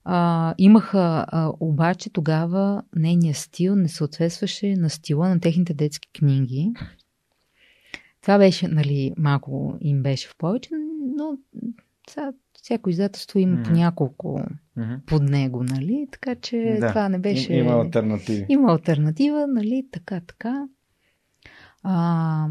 А, 0.04 0.54
имаха 0.58 1.26
а, 1.28 1.52
обаче 1.60 2.10
тогава 2.10 2.84
нейният 2.96 3.38
стил 3.38 3.76
не 3.76 3.88
съответстваше 3.88 4.76
на 4.76 4.90
стила 4.90 5.30
на 5.30 5.40
техните 5.40 5.74
детски 5.74 6.10
книги. 6.14 6.74
Това 8.22 8.38
беше, 8.38 8.68
нали, 8.68 9.14
малко 9.18 9.78
им 9.82 10.04
беше 10.04 10.28
в 10.28 10.36
повече, 10.38 10.70
но 11.18 11.38
сега 12.10 12.32
всяко 12.54 12.90
издателство 12.90 13.40
има 13.40 13.58
mm-hmm. 13.58 13.64
по 13.64 13.72
няколко 13.72 14.42
mm-hmm. 14.78 15.06
под 15.06 15.24
него, 15.24 15.64
нали? 15.64 16.08
Така 16.12 16.36
че 16.36 16.78
да. 16.80 16.88
това 16.88 17.10
не 17.10 17.20
беше... 17.20 17.54
Има 17.54 17.72
альтернатива. 17.72 18.46
Има 18.50 18.72
альтернатива, 18.72 19.48
нали? 19.48 19.88
Така, 19.92 20.22
така. 20.28 20.68
А, 21.84 22.48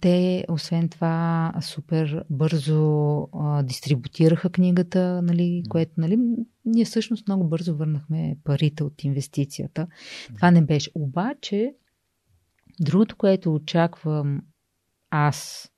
те, 0.00 0.44
освен 0.48 0.88
това, 0.88 1.52
супер 1.60 2.24
бързо 2.30 3.20
а, 3.32 3.62
дистрибутираха 3.62 4.50
книгата, 4.50 5.22
нали, 5.22 5.62
което, 5.68 5.92
нали, 5.96 6.18
ние 6.64 6.84
всъщност 6.84 7.28
много 7.28 7.48
бързо 7.48 7.76
върнахме 7.76 8.36
парите 8.44 8.84
от 8.84 9.04
инвестицията. 9.04 9.86
Това 10.34 10.50
не 10.50 10.62
беше. 10.62 10.90
Обаче, 10.94 11.74
другото, 12.80 13.16
което 13.16 13.54
очаквам 13.54 14.40
аз 15.10 15.68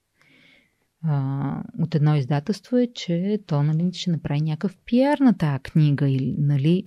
а, 1.05 1.63
от 1.79 1.95
едно 1.95 2.17
издателство 2.17 2.77
е, 2.77 2.89
че 2.95 3.39
то 3.47 3.63
нали, 3.63 3.93
ще 3.93 4.11
направи 4.11 4.41
някакъв 4.41 4.77
пиар 4.87 5.19
на 5.19 5.39
тази 5.39 5.63
книга 5.63 6.11
или, 6.11 6.35
нали, 6.39 6.85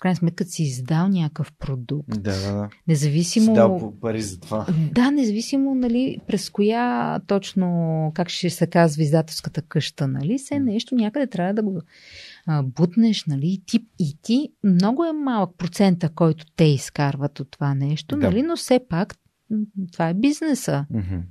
крайна 0.00 0.16
сметка 0.16 0.44
си 0.44 0.62
издал 0.62 1.08
някакъв 1.08 1.52
продукт. 1.52 2.08
Да, 2.08 2.40
да, 2.40 2.54
да. 2.54 2.68
Независимо... 2.88 3.46
Си 3.46 3.52
дал 3.52 3.94
пари 4.00 4.22
за 4.22 4.40
това. 4.40 4.66
Да, 4.92 5.10
независимо, 5.10 5.74
нали, 5.74 6.18
през 6.26 6.50
коя 6.50 7.18
точно, 7.26 8.12
как 8.14 8.28
ще 8.28 8.50
се 8.50 8.66
казва 8.66 9.02
издателската 9.02 9.62
къща, 9.62 10.08
нали, 10.08 10.38
се 10.38 10.60
нещо 10.60 10.94
някъде 10.94 11.26
трябва 11.26 11.54
да 11.54 11.62
го 11.62 11.80
а, 12.46 12.62
бутнеш, 12.62 13.24
нали, 13.24 13.62
тип 13.66 13.88
и 13.98 14.18
ти. 14.22 14.48
Много 14.64 15.04
е 15.04 15.12
малък 15.12 15.58
процента, 15.58 16.08
който 16.08 16.44
те 16.56 16.64
изкарват 16.64 17.40
от 17.40 17.50
това 17.50 17.74
нещо, 17.74 18.16
да. 18.16 18.26
нали, 18.26 18.42
но 18.42 18.56
все 18.56 18.80
пак 18.88 19.16
това 19.92 20.08
е 20.08 20.14
бизнеса. 20.14 20.86
Mm-hmm. 20.92 21.22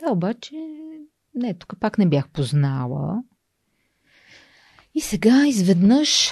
Да, 0.00 0.12
обаче, 0.12 0.54
не, 1.34 1.54
тук 1.54 1.74
пак 1.80 1.98
не 1.98 2.08
бях 2.08 2.28
познала. 2.28 3.22
И 4.94 5.00
сега 5.00 5.46
изведнъж, 5.46 6.30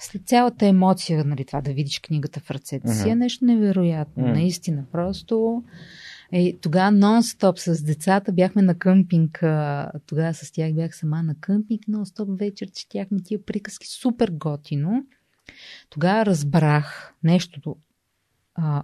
след 0.00 0.28
цялата 0.28 0.66
емоция, 0.66 1.24
нали, 1.24 1.44
това 1.44 1.60
да 1.60 1.72
видиш 1.72 2.00
книгата 2.00 2.40
в 2.40 2.50
ръцете 2.50 2.94
си, 2.94 3.08
е 3.08 3.14
нещо 3.14 3.44
невероятно. 3.44 4.24
Mm-hmm. 4.24 4.32
Наистина, 4.32 4.84
просто. 4.92 5.64
Е, 6.32 6.56
тогава 6.60 6.92
нон-стоп 6.92 7.58
с 7.58 7.82
децата 7.82 8.32
бяхме 8.32 8.62
на 8.62 8.78
къмпинг. 8.78 9.38
Тогава 10.06 10.34
с 10.34 10.52
тях 10.52 10.74
бях 10.74 10.96
сама 10.96 11.22
на 11.22 11.34
къмпинг. 11.40 11.82
Нон-стоп 11.88 12.38
вечер 12.38 12.70
четяхме 12.70 13.22
тия 13.22 13.44
приказки. 13.44 13.86
Супер 13.86 14.30
готино. 14.32 15.06
Тогава 15.90 16.26
разбрах 16.26 17.14
нещо 17.22 17.76
а, 18.54 18.82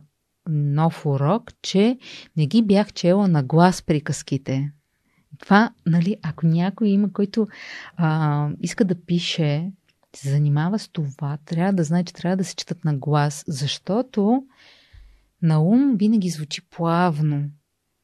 нов 0.48 1.06
урок, 1.06 1.52
че 1.62 1.98
не 2.36 2.46
ги 2.46 2.62
бях 2.62 2.92
чела 2.92 3.28
на 3.28 3.42
глас 3.42 3.82
приказките. 3.82 4.72
Това, 5.38 5.70
нали, 5.86 6.16
ако 6.22 6.46
някой 6.46 6.88
има, 6.88 7.12
който 7.12 7.46
а, 7.96 8.48
иска 8.60 8.84
да 8.84 9.04
пише, 9.04 9.72
се 10.16 10.30
занимава 10.30 10.78
с 10.78 10.88
това, 10.88 11.38
трябва 11.44 11.72
да 11.72 11.84
знае, 11.84 12.04
че 12.04 12.14
трябва 12.14 12.36
да 12.36 12.44
се 12.44 12.56
четат 12.56 12.84
на 12.84 12.94
глас, 12.94 13.44
защото 13.48 14.42
на 15.42 15.60
ум 15.62 15.96
винаги 15.96 16.28
звучи 16.28 16.68
плавно. 16.70 17.44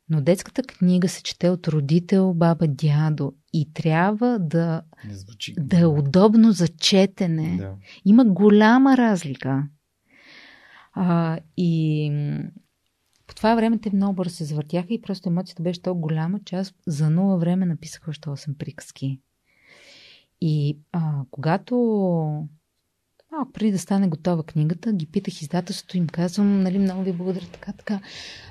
Но 0.08 0.20
детската 0.20 0.62
книга 0.62 1.08
се 1.08 1.22
чете 1.22 1.50
от 1.50 1.68
родител, 1.68 2.34
баба, 2.34 2.66
дядо 2.68 3.32
и 3.52 3.72
трябва 3.72 4.38
да, 4.38 4.82
звучи... 5.10 5.54
да 5.58 5.78
е 5.78 5.86
удобно 5.86 6.52
за 6.52 6.68
четене. 6.68 7.56
Да. 7.56 7.74
Има 8.04 8.24
голяма 8.24 8.96
разлика. 8.96 9.68
А, 10.92 11.38
и 11.56 12.10
по 13.26 13.34
това 13.34 13.54
време 13.54 13.78
те 13.78 13.90
много 13.94 14.14
бързо 14.14 14.34
се 14.34 14.44
завъртяха 14.44 14.94
и 14.94 15.02
просто 15.02 15.28
емоцията 15.28 15.62
беше 15.62 15.82
толкова 15.82 16.02
голяма, 16.02 16.40
че 16.44 16.56
аз 16.56 16.74
за 16.86 17.10
нула 17.10 17.38
време 17.38 17.66
написах 17.66 18.08
още 18.08 18.28
8 18.28 18.56
приказки. 18.56 19.20
И 20.40 20.78
а, 20.92 21.22
когато 21.30 21.76
малко 23.32 23.52
преди 23.52 23.72
да 23.72 23.78
стане 23.78 24.08
готова 24.08 24.42
книгата, 24.42 24.92
ги 24.92 25.06
питах 25.06 25.42
издателството 25.42 25.96
им 25.96 26.06
казвам, 26.06 26.60
нали, 26.62 26.78
много 26.78 27.02
ви 27.02 27.12
благодаря, 27.12 27.46
така, 27.52 27.72
така. 27.72 28.00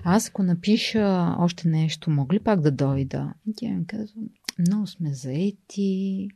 Аз 0.03 0.29
ако 0.29 0.43
напиша 0.43 1.35
още 1.39 1.67
нещо, 1.67 2.09
мога 2.09 2.35
ли 2.35 2.39
пак 2.39 2.61
да 2.61 2.71
дойда? 2.71 3.33
И 3.47 3.53
тя 3.55 3.67
ми 3.67 3.87
казва, 3.87 4.21
много 4.59 4.87
сме 4.87 5.13
заети. 5.13 6.29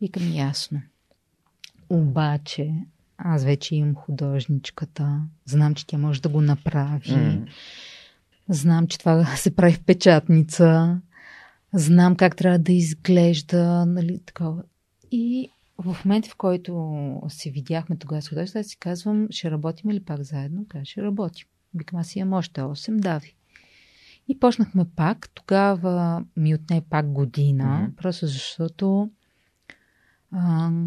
Викам 0.00 0.32
ясно. 0.32 0.82
Обаче, 1.88 2.74
аз 3.18 3.44
вече 3.44 3.76
имам 3.76 3.94
художничката, 3.94 5.20
знам, 5.44 5.74
че 5.74 5.86
тя 5.86 5.98
може 5.98 6.22
да 6.22 6.28
го 6.28 6.40
направи, 6.40 7.10
mm. 7.10 7.46
знам, 8.48 8.86
че 8.86 8.98
това 8.98 9.24
се 9.36 9.56
прави 9.56 9.72
в 9.72 9.84
печатница, 9.84 11.00
знам 11.72 12.16
как 12.16 12.36
трябва 12.36 12.58
да 12.58 12.72
изглежда, 12.72 13.86
нали, 13.86 14.20
такова. 14.26 14.62
И 15.10 15.50
в 15.78 15.96
момента, 16.04 16.28
в 16.30 16.36
който 16.36 17.22
се 17.28 17.50
видяхме 17.50 17.96
тогава 17.96 18.22
с 18.22 18.28
художеството, 18.28 18.68
си 18.68 18.76
казвам, 18.76 19.26
ще 19.30 19.50
работим 19.50 19.90
ли 19.90 20.00
пак 20.00 20.22
заедно? 20.22 20.66
Каза, 20.68 20.84
ще 20.84 21.02
работим. 21.02 21.46
Викам, 21.74 21.98
аз 21.98 22.16
имам 22.16 22.32
още 22.32 22.60
8, 22.60 22.96
дави. 22.96 23.34
И 24.28 24.38
почнахме 24.38 24.84
пак. 24.96 25.28
Тогава 25.34 26.24
ми 26.36 26.54
отне 26.54 26.82
пак 26.90 27.12
година, 27.12 27.64
mm-hmm. 27.64 28.02
просто 28.02 28.26
защото 28.26 29.10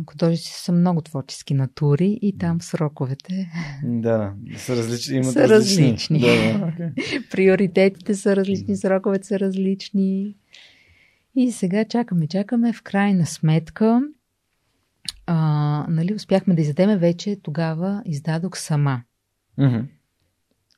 художници 0.10 0.54
са 0.54 0.72
много 0.72 1.02
творчески 1.02 1.54
натури 1.54 2.20
и 2.22 2.38
там 2.38 2.62
сроковете 2.62 3.52
да, 3.84 4.34
са 4.58 4.76
различни. 4.76 5.16
Имат 5.16 5.34
са 5.34 5.50
различни. 5.50 5.86
различни. 5.86 6.20
Да, 6.20 6.28
да. 6.28 6.92
Okay. 6.98 7.30
Приоритетите 7.30 8.16
са 8.16 8.36
различни, 8.36 8.78
сроковете 8.78 9.28
са 9.28 9.40
различни. 9.40 10.36
И 11.36 11.52
сега 11.52 11.86
чакаме, 11.86 12.28
чакаме. 12.28 12.74
В 12.74 12.82
крайна 12.82 13.26
сметка, 13.26 14.02
а, 15.26 15.86
нали, 15.90 16.14
успяхме 16.14 16.56
да 16.56 16.62
издадеме 16.62 16.98
вече, 16.98 17.38
тогава 17.44 18.02
издадох 18.06 18.58
сама. 18.58 19.02
Mm-hmm. 19.60 19.86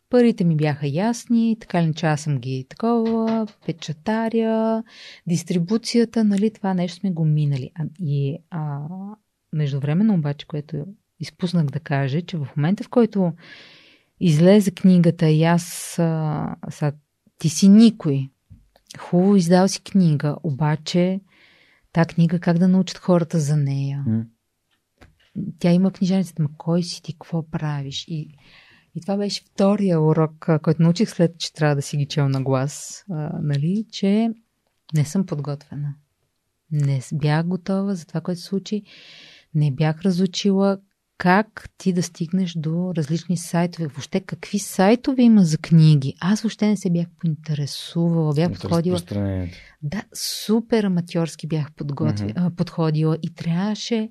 Парите 0.10 0.44
ми 0.44 0.56
бяха 0.56 0.88
ясни, 0.88 1.58
така 1.60 1.84
ли 1.84 1.94
че 1.94 2.06
аз 2.06 2.22
съм 2.22 2.38
ги 2.38 2.66
такова, 2.70 3.48
печатаря, 3.66 4.84
дистрибуцията, 5.28 6.24
нали, 6.24 6.52
това 6.54 6.74
нещо 6.74 7.00
сме 7.00 7.12
го 7.12 7.26
минали. 7.26 7.72
А, 7.76 7.84
и 8.00 8.38
а, 8.50 8.80
междувременно 9.54 10.14
обаче, 10.14 10.48
което 10.48 10.86
изпуснах 11.20 11.66
да 11.66 11.80
кажа, 11.80 12.22
че 12.22 12.38
в 12.38 12.48
момента, 12.58 12.84
в 12.84 12.90
който 12.90 13.34
излезе 14.20 14.72
книгата 14.72 15.30
и 15.30 15.44
аз, 15.44 15.96
а, 16.00 16.56
са, 16.70 16.94
ти 17.38 17.50
си 17.50 17.70
никой, 17.70 18.30
хубаво 18.98 19.36
издал 19.36 19.68
си 19.68 19.84
книга, 19.84 20.36
обаче 20.44 21.20
та 21.94 22.06
книга 22.06 22.40
как 22.40 22.58
да 22.58 22.68
научат 22.68 22.98
хората 22.98 23.40
за 23.40 23.58
нея. 23.58 24.06
Mm. 24.08 24.26
Тя 25.60 25.72
има 25.72 25.92
книжаницата, 25.92 26.44
ма 26.44 26.50
кой 26.58 26.84
си 26.84 27.02
ти, 27.02 27.14
какво 27.14 27.50
правиш? 27.50 28.06
И 28.08 28.32
и 28.96 29.02
това 29.02 29.18
беше 29.18 29.44
втория 29.54 30.02
урок, 30.02 30.50
който 30.64 30.82
научих 30.82 31.10
след, 31.10 31.38
че 31.38 31.54
трябва 31.54 31.76
да 31.76 31.82
си 31.82 31.98
ги 31.98 32.06
чел 32.06 32.30
на 32.30 32.42
глас, 32.42 33.06
а, 33.10 33.40
нали, 33.42 33.86
че 33.92 34.30
не 34.94 35.06
съм 35.06 35.26
подготвена. 35.26 35.96
Не 36.72 37.02
бях 37.14 37.46
готова 37.46 37.96
за 37.96 38.06
това, 38.06 38.22
което 38.22 38.42
се 38.42 38.48
случи. 38.48 38.84
Не 39.56 39.72
бях 39.72 40.02
разучила 40.02 40.80
как 41.18 41.70
ти 41.78 41.94
да 41.94 42.04
стигнеш 42.04 42.54
до 42.54 42.94
различни 42.96 43.38
сайтове. 43.38 43.88
Въобще 43.88 44.20
какви 44.20 44.60
сайтове 44.60 45.24
има 45.24 45.44
за 45.44 45.58
книги. 45.58 46.16
Аз 46.20 46.42
въобще 46.42 46.68
не 46.68 46.78
се 46.78 46.90
бях 46.90 47.08
поинтересувала. 47.22 48.34
Бях 48.34 48.52
подходила. 48.52 49.00
Да, 49.84 50.04
супер 50.14 50.84
аматьорски 50.84 51.48
бях 51.48 51.72
подготви... 51.72 52.34
mm-hmm. 52.34 52.56
подходила 52.56 53.18
и 53.22 53.34
трябваше 53.34 54.10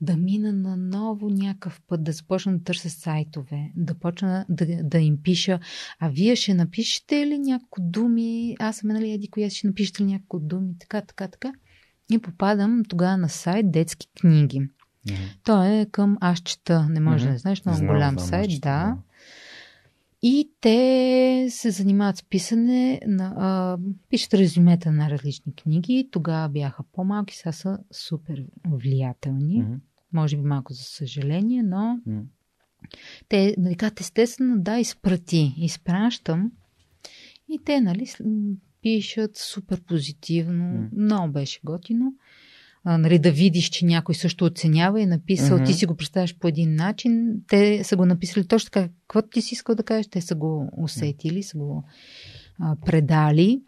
да 0.00 0.16
мина 0.16 0.52
на 0.52 0.76
ново 0.76 1.30
някакъв 1.30 1.80
път, 1.86 2.04
да 2.04 2.12
започна 2.12 2.58
да 2.58 2.64
търся 2.64 2.90
сайтове, 2.90 3.72
да 3.76 3.94
почна 3.94 4.46
да, 4.48 4.66
да 4.82 4.98
им 4.98 5.18
пиша, 5.22 5.60
а 5.98 6.08
вие 6.08 6.36
ще 6.36 6.54
напишете 6.54 7.26
ли 7.26 7.38
някакво 7.38 7.82
думи, 7.82 8.56
аз 8.60 8.76
съм 8.76 8.90
нали 8.90 9.12
еди 9.12 9.28
коя 9.28 9.50
ще 9.50 9.66
напишете 9.66 10.02
ли 10.02 10.06
някакво 10.06 10.38
думи, 10.38 10.78
така, 10.78 11.00
така, 11.00 11.28
така. 11.28 11.52
И 12.10 12.18
попадам 12.18 12.82
тогава 12.88 13.16
на 13.16 13.28
сайт 13.28 13.70
детски 13.70 14.08
книги. 14.20 14.60
Mm-hmm. 14.60 15.36
Той 15.44 15.80
е 15.80 15.86
към 15.86 16.18
Аз 16.20 16.38
чета, 16.38 16.88
не 16.88 17.00
може 17.00 17.24
mm-hmm. 17.24 17.26
да 17.26 17.32
не 17.32 17.38
знаеш, 17.38 17.64
много 17.64 17.86
голям 17.86 18.18
знам, 18.18 18.28
сайт, 18.28 18.50
да. 18.60 18.96
И 20.22 20.50
те 20.60 21.46
се 21.50 21.70
занимават 21.70 22.16
с 22.16 22.22
писане, 22.22 23.00
на, 23.06 23.34
а, 23.36 23.78
пишат 24.10 24.34
резюмета 24.34 24.92
на 24.92 25.10
различни 25.10 25.54
книги. 25.54 26.08
Тогава 26.10 26.48
бяха 26.48 26.82
по-малки, 26.92 27.36
сега 27.36 27.52
са 27.52 27.78
супер 27.92 28.44
влиятелни. 28.70 29.62
Mm-hmm. 29.62 29.78
Може 30.12 30.36
би 30.36 30.42
малко 30.42 30.72
за 30.72 30.82
съжаление, 30.82 31.62
но 31.62 32.00
mm. 32.08 32.22
те, 33.28 33.54
нали, 33.58 33.76
казват, 33.76 34.00
естествено, 34.00 34.58
да, 34.58 34.78
изпрати. 34.78 35.54
Изпращам. 35.58 36.52
И 37.48 37.58
те, 37.64 37.80
нали, 37.80 38.06
пишат 38.82 39.36
супер 39.36 39.80
позитивно. 39.80 40.64
Mm. 40.64 40.88
Много 40.92 41.32
беше 41.32 41.60
готино. 41.64 42.12
А, 42.84 42.98
нали, 42.98 43.18
да 43.18 43.32
видиш, 43.32 43.68
че 43.68 43.86
някой 43.86 44.14
също 44.14 44.44
оценява 44.44 45.00
и 45.00 45.02
е 45.02 45.06
написал, 45.06 45.58
mm-hmm. 45.58 45.66
ти 45.66 45.72
си 45.72 45.86
го 45.86 45.96
представяш 45.96 46.38
по 46.38 46.48
един 46.48 46.74
начин. 46.74 47.42
Те 47.48 47.84
са 47.84 47.96
го 47.96 48.06
написали 48.06 48.46
точно 48.46 48.70
така, 48.70 48.88
каквото 49.08 49.28
ти 49.28 49.42
си 49.42 49.54
искал 49.54 49.74
да 49.74 49.82
кажеш, 49.82 50.06
те 50.10 50.20
са 50.20 50.34
го 50.34 50.70
усетили, 50.76 51.42
са 51.42 51.58
го 51.58 51.84
а, 52.60 52.76
предали. 52.86 53.62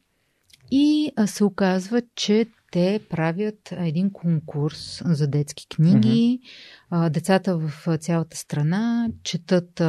И 0.70 1.12
а, 1.16 1.26
се 1.26 1.44
оказва, 1.44 2.02
че 2.14 2.46
те 2.72 3.00
правят 3.10 3.72
един 3.72 4.10
конкурс 4.10 5.02
за 5.04 5.26
детски 5.26 5.66
книги. 5.68 6.40
Mm-hmm. 6.92 7.10
Децата 7.10 7.58
в 7.58 7.98
цялата 7.98 8.36
страна 8.36 9.08
четат, 9.22 9.82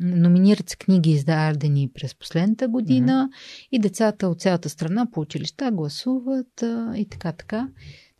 номинират 0.00 0.68
се 0.68 0.76
книги, 0.76 1.10
издадени 1.10 1.90
през 1.94 2.14
последната 2.14 2.68
година 2.68 3.28
mm-hmm. 3.32 3.68
и 3.72 3.78
децата 3.78 4.28
от 4.28 4.40
цялата 4.40 4.68
страна 4.68 5.06
по 5.12 5.20
училища 5.20 5.70
гласуват 5.72 6.64
и 6.96 7.06
така, 7.10 7.32
така. 7.32 7.68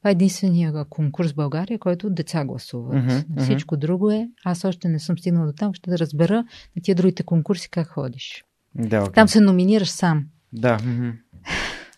Това 0.01 0.10
е 0.10 0.12
единствения 0.12 0.85
конкурс 0.85 1.32
в 1.32 1.35
България, 1.35 1.78
който 1.78 2.10
деца 2.10 2.44
гласуват. 2.44 2.94
Mm-hmm. 2.94 3.40
Всичко 3.40 3.77
друго 3.77 4.10
е. 4.10 4.28
Аз 4.44 4.64
още 4.64 4.89
не 4.89 4.98
съм 4.98 5.18
стигнала 5.18 5.47
до 5.47 5.52
там, 5.52 5.74
ще 5.74 5.90
да 5.90 5.98
разбера 5.98 6.44
на 6.77 6.82
тия 6.82 6.94
другите 6.94 7.22
конкурси 7.22 7.70
как 7.70 7.89
ходиш. 7.89 8.44
Да, 8.74 9.06
okay. 9.06 9.14
Там 9.14 9.28
се 9.28 9.40
номинираш 9.40 9.89
сам. 9.89 10.27
Да. 10.52 10.78
Mm-hmm. 10.78 11.12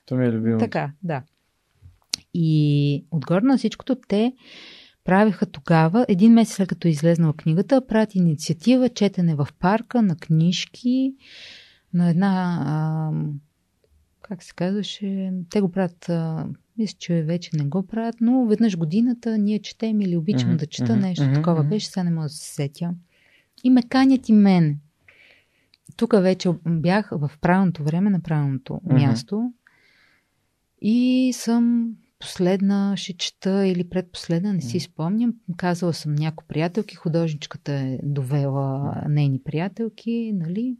То 0.07 0.16
ми 0.16 0.27
е 0.27 0.33
любимо. 0.33 0.59
Така, 0.59 0.93
да. 1.03 1.23
И 2.35 3.05
отгоре 3.11 3.41
на 3.45 3.59
всичкото 3.59 3.97
те 4.09 4.33
правиха 5.05 5.47
тогава, 5.47 6.07
един 6.09 6.33
месец 6.33 6.55
след 6.57 6.69
като 6.69 6.89
е 6.89 6.91
излезнала 6.91 7.33
книгата, 7.33 7.87
правят 7.87 8.15
инициатива 8.15 8.89
четене 8.89 9.35
в 9.35 9.49
парка 9.59 10.03
на 10.03 10.16
книжки, 10.16 11.15
на 11.95 12.11
една, 12.11 12.59
а, 12.66 13.11
как 14.23 14.43
се 14.43 14.55
казваше, 14.55 15.33
те 15.51 15.61
го 15.61 15.70
правят, 15.70 16.09
а, 16.09 16.47
мисля, 16.78 16.97
че 16.99 17.23
вече 17.23 17.51
не 17.57 17.65
го 17.65 17.86
правят, 17.86 18.16
но 18.20 18.47
веднъж 18.47 18.77
годината 18.77 19.39
ние 19.39 19.59
четем 19.59 20.01
или 20.01 20.16
обичам 20.16 20.51
mm-hmm, 20.51 20.57
да 20.57 20.66
чета 20.66 20.93
mm-hmm, 20.93 21.01
нещо 21.01 21.24
mm-hmm, 21.24 21.35
такова 21.35 21.65
беше, 21.65 21.86
сега 21.86 22.05
не 22.05 22.11
мога 22.11 22.24
да 22.24 22.28
се 22.28 22.55
сетя. 22.55 22.94
И 23.65 23.70
ме 23.70 23.82
канят 23.82 24.28
и 24.28 24.32
мен. 24.32 24.78
Тук 25.97 26.12
вече 26.12 26.49
бях 26.66 27.09
в 27.12 27.31
правилното 27.40 27.85
време 27.85 28.11
на 28.11 28.20
правилното 28.20 28.73
mm-hmm. 28.73 29.07
място 29.07 29.53
и 30.81 31.32
съм 31.35 31.94
последна 32.19 32.97
ще 32.97 33.12
чета 33.12 33.66
или 33.66 33.89
предпоследна, 33.89 34.53
не 34.53 34.61
си 34.61 34.81
спомням. 34.81 35.35
Казала 35.57 35.93
съм 35.93 36.15
някои 36.15 36.47
приятелки, 36.49 36.94
художничката 36.94 37.73
е 37.73 37.99
довела 38.03 38.94
нейни 39.09 39.43
приятелки, 39.43 40.32
нали? 40.35 40.77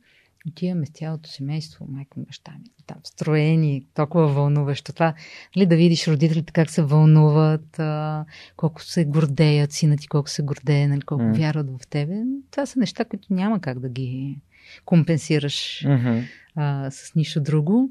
Отиваме 0.49 0.87
с 0.87 0.91
цялото 0.91 1.31
семейство, 1.31 1.87
майка 1.89 2.21
ми, 2.21 2.27
баща 2.27 2.53
ми, 2.53 2.71
там 2.87 2.97
строени, 3.05 3.87
толкова 3.95 4.29
вълнуващо. 4.29 4.93
Това, 4.93 5.15
нали, 5.57 5.67
да 5.67 5.77
видиш 5.77 6.09
родителите 6.09 6.53
как 6.53 6.71
се 6.71 6.83
вълнуват, 6.83 7.79
а, 7.79 8.25
колко 8.57 8.83
се 8.83 9.05
гордеят, 9.05 9.73
сина 9.73 9.97
ти 9.97 10.09
колко 10.09 10.31
се 10.31 10.43
гордее, 10.43 10.89
нали, 10.89 11.01
колко 11.01 11.25
mm. 11.25 11.37
вярват 11.37 11.67
в 11.71 11.87
тебе. 11.87 12.23
Това 12.51 12.67
са 12.67 12.79
неща, 12.79 13.05
които 13.05 13.35
няма 13.35 13.61
как 13.61 13.79
да 13.79 13.89
ги 13.89 14.39
компенсираш 14.85 15.85
mm-hmm. 15.87 16.29
а, 16.57 16.91
с 16.91 17.15
нищо 17.15 17.41
друго. 17.41 17.91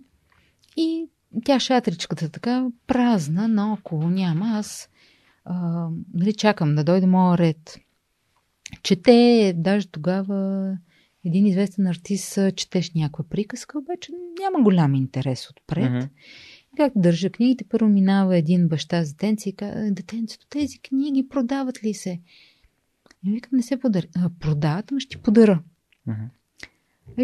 И 0.78 1.06
тя 1.46 1.60
шатричката 1.60 2.30
така 2.30 2.68
празна, 2.88 3.48
наоколо 3.48 4.10
няма. 4.10 4.46
Аз 4.48 4.90
а, 5.46 5.88
нали, 6.14 6.34
чакам 6.34 6.76
да 6.76 6.84
дойде 6.84 7.08
моя 7.08 7.38
ред. 7.38 7.80
Чете, 8.84 9.54
даже 9.58 9.88
тогава 9.88 10.72
един 11.26 11.46
известен 11.46 11.88
артист 11.88 12.40
четеш 12.56 12.94
някаква 12.94 13.24
приказка, 13.24 13.80
обаче 13.80 14.12
няма 14.42 14.64
голям 14.64 14.96
интерес 14.96 15.50
отпред. 15.50 15.92
Mm-hmm. 15.92 16.10
Как 16.78 16.94
държа 16.96 17.30
книгите, 17.30 17.64
първо 17.64 17.90
минава 17.90 18.38
един 18.38 18.68
баща 18.68 19.04
за 19.04 19.14
детенце 19.14 19.50
и 19.50 19.56
казва, 19.56 19.92
детенцето, 19.92 20.48
тези 20.50 20.80
книги 20.80 21.28
продават 21.30 21.84
ли 21.84 21.94
се? 21.94 22.20
И 23.26 23.32
викам, 23.32 23.50
не 23.54 23.64
се 23.64 23.80
подаря. 23.80 24.08
Продават, 24.40 24.92
но 24.92 25.00
ще 25.00 25.10
ти 25.10 25.24
подаря. 25.24 25.64
Mm-hmm. 26.08 26.30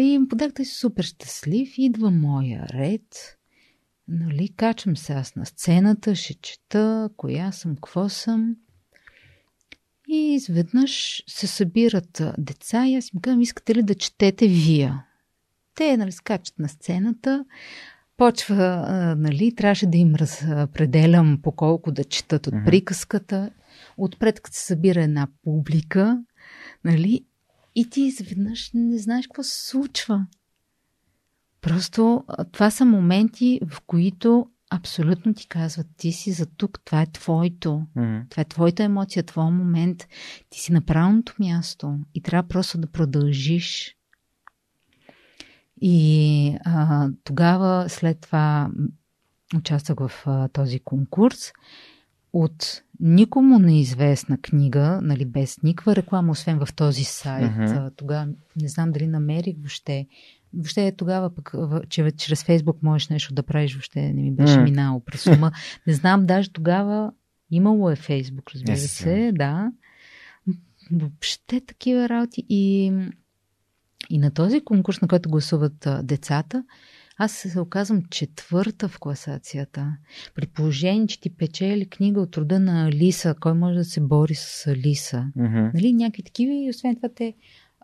им 0.00 0.28
подарах, 0.28 0.54
той 0.54 0.64
си 0.64 0.74
супер 0.74 1.04
щастлив. 1.04 1.74
Идва 1.78 2.10
моя 2.10 2.66
ред. 2.68 3.38
Нали, 4.08 4.48
качвам 4.48 4.96
се 4.96 5.12
аз 5.12 5.36
на 5.36 5.46
сцената, 5.46 6.14
ще 6.14 6.34
чета, 6.34 7.10
коя 7.16 7.52
съм, 7.52 7.74
какво 7.74 8.08
съм. 8.08 8.56
И 10.10 10.34
изведнъж 10.34 11.22
се 11.26 11.46
събират 11.46 12.22
деца 12.38 12.86
и 12.86 12.96
аз 12.96 13.08
им 13.08 13.20
казвам, 13.20 13.40
искате 13.40 13.74
ли 13.74 13.82
да 13.82 13.94
четете 13.94 14.48
вие? 14.48 14.94
Те, 15.74 15.96
нали, 15.96 16.12
скачат 16.12 16.58
на 16.58 16.68
сцената, 16.68 17.44
почва, 18.16 18.86
нали, 19.18 19.54
трябваше 19.54 19.86
да 19.86 19.98
им 19.98 20.14
разпределям 20.14 21.38
по 21.42 21.52
колко 21.52 21.92
да 21.92 22.04
четат 22.04 22.46
от 22.46 22.54
приказката. 22.64 23.50
Отпред, 23.96 24.40
като 24.40 24.56
се 24.56 24.64
събира 24.66 25.02
една 25.02 25.28
публика, 25.44 26.22
нали, 26.84 27.24
и 27.74 27.90
ти 27.90 28.00
изведнъж 28.00 28.70
не 28.74 28.98
знаеш 28.98 29.26
какво 29.26 29.42
се 29.42 29.68
случва. 29.68 30.26
Просто 31.60 32.24
това 32.52 32.70
са 32.70 32.84
моменти, 32.84 33.60
в 33.68 33.80
които 33.80 34.50
абсолютно 34.70 35.34
ти 35.34 35.48
казват, 35.48 35.86
ти 35.96 36.12
си 36.12 36.32
за 36.32 36.46
тук, 36.46 36.80
това 36.84 37.02
е 37.02 37.06
твоето. 37.06 37.82
Mm-hmm. 37.96 38.30
Това 38.30 38.40
е 38.40 38.44
твоята 38.44 38.82
емоция, 38.82 39.22
твой 39.22 39.50
момент. 39.50 40.08
Ти 40.50 40.60
си 40.60 40.72
на 40.72 40.80
правилното 40.80 41.34
място 41.38 41.98
и 42.14 42.22
трябва 42.22 42.48
просто 42.48 42.78
да 42.78 42.86
продължиш. 42.86 43.96
И 45.80 46.56
а, 46.64 47.08
тогава, 47.24 47.88
след 47.88 48.20
това, 48.20 48.70
участвах 49.56 49.98
в 49.98 50.26
а, 50.26 50.48
този 50.48 50.78
конкурс 50.78 51.52
от 52.32 52.82
никому 53.00 53.58
неизвестна 53.58 54.38
книга, 54.38 55.00
нали, 55.02 55.24
без 55.24 55.62
никаква 55.62 55.96
реклама, 55.96 56.32
освен 56.32 56.66
в 56.66 56.74
този 56.74 57.04
сайт. 57.04 57.52
Mm-hmm. 57.52 57.96
Тогава 57.96 58.28
не 58.56 58.68
знам 58.68 58.92
дали 58.92 59.06
намерих 59.06 59.56
въобще 59.58 60.06
въобще 60.54 60.92
тогава 60.96 61.34
пък, 61.34 61.54
че 61.88 62.10
чрез 62.10 62.44
Фейсбук 62.44 62.82
можеш 62.82 63.08
нещо 63.08 63.34
да 63.34 63.42
правиш, 63.42 63.74
въобще 63.74 64.12
не 64.12 64.22
ми 64.22 64.32
беше 64.32 64.54
mm. 64.54 64.64
минало 64.64 65.00
през 65.00 65.26
ума. 65.26 65.52
Не 65.86 65.92
знам, 65.92 66.26
даже 66.26 66.52
тогава 66.52 67.12
имало 67.50 67.90
е 67.90 67.96
Фейсбук, 67.96 68.50
разбира 68.50 68.76
yes, 68.76 68.86
се, 68.86 69.32
да. 69.34 69.72
Въобще 70.92 71.60
такива 71.60 72.08
работи. 72.08 72.44
И, 72.48 72.92
и 74.10 74.18
на 74.18 74.30
този 74.30 74.60
конкурс, 74.60 75.00
на 75.00 75.08
който 75.08 75.30
гласуват 75.30 75.86
а, 75.86 76.02
децата, 76.02 76.64
аз 77.18 77.32
се 77.32 77.60
оказвам 77.60 78.02
четвърта 78.10 78.88
в 78.88 78.98
класацията. 78.98 79.96
При 80.34 80.46
положение, 80.46 81.06
че 81.06 81.20
ти 81.20 81.30
печели 81.30 81.88
книга 81.88 82.20
от 82.20 82.36
рода 82.36 82.60
на 82.60 82.86
Алиса, 82.86 83.34
кой 83.40 83.54
може 83.54 83.78
да 83.78 83.84
се 83.84 84.00
бори 84.00 84.34
с 84.34 84.66
Алиса. 84.66 85.26
Mm-hmm. 85.36 85.74
Нали, 85.74 85.92
някакви 85.92 86.22
такива 86.22 86.54
и 86.54 86.70
освен 86.70 86.96
това 86.96 87.08
те 87.14 87.34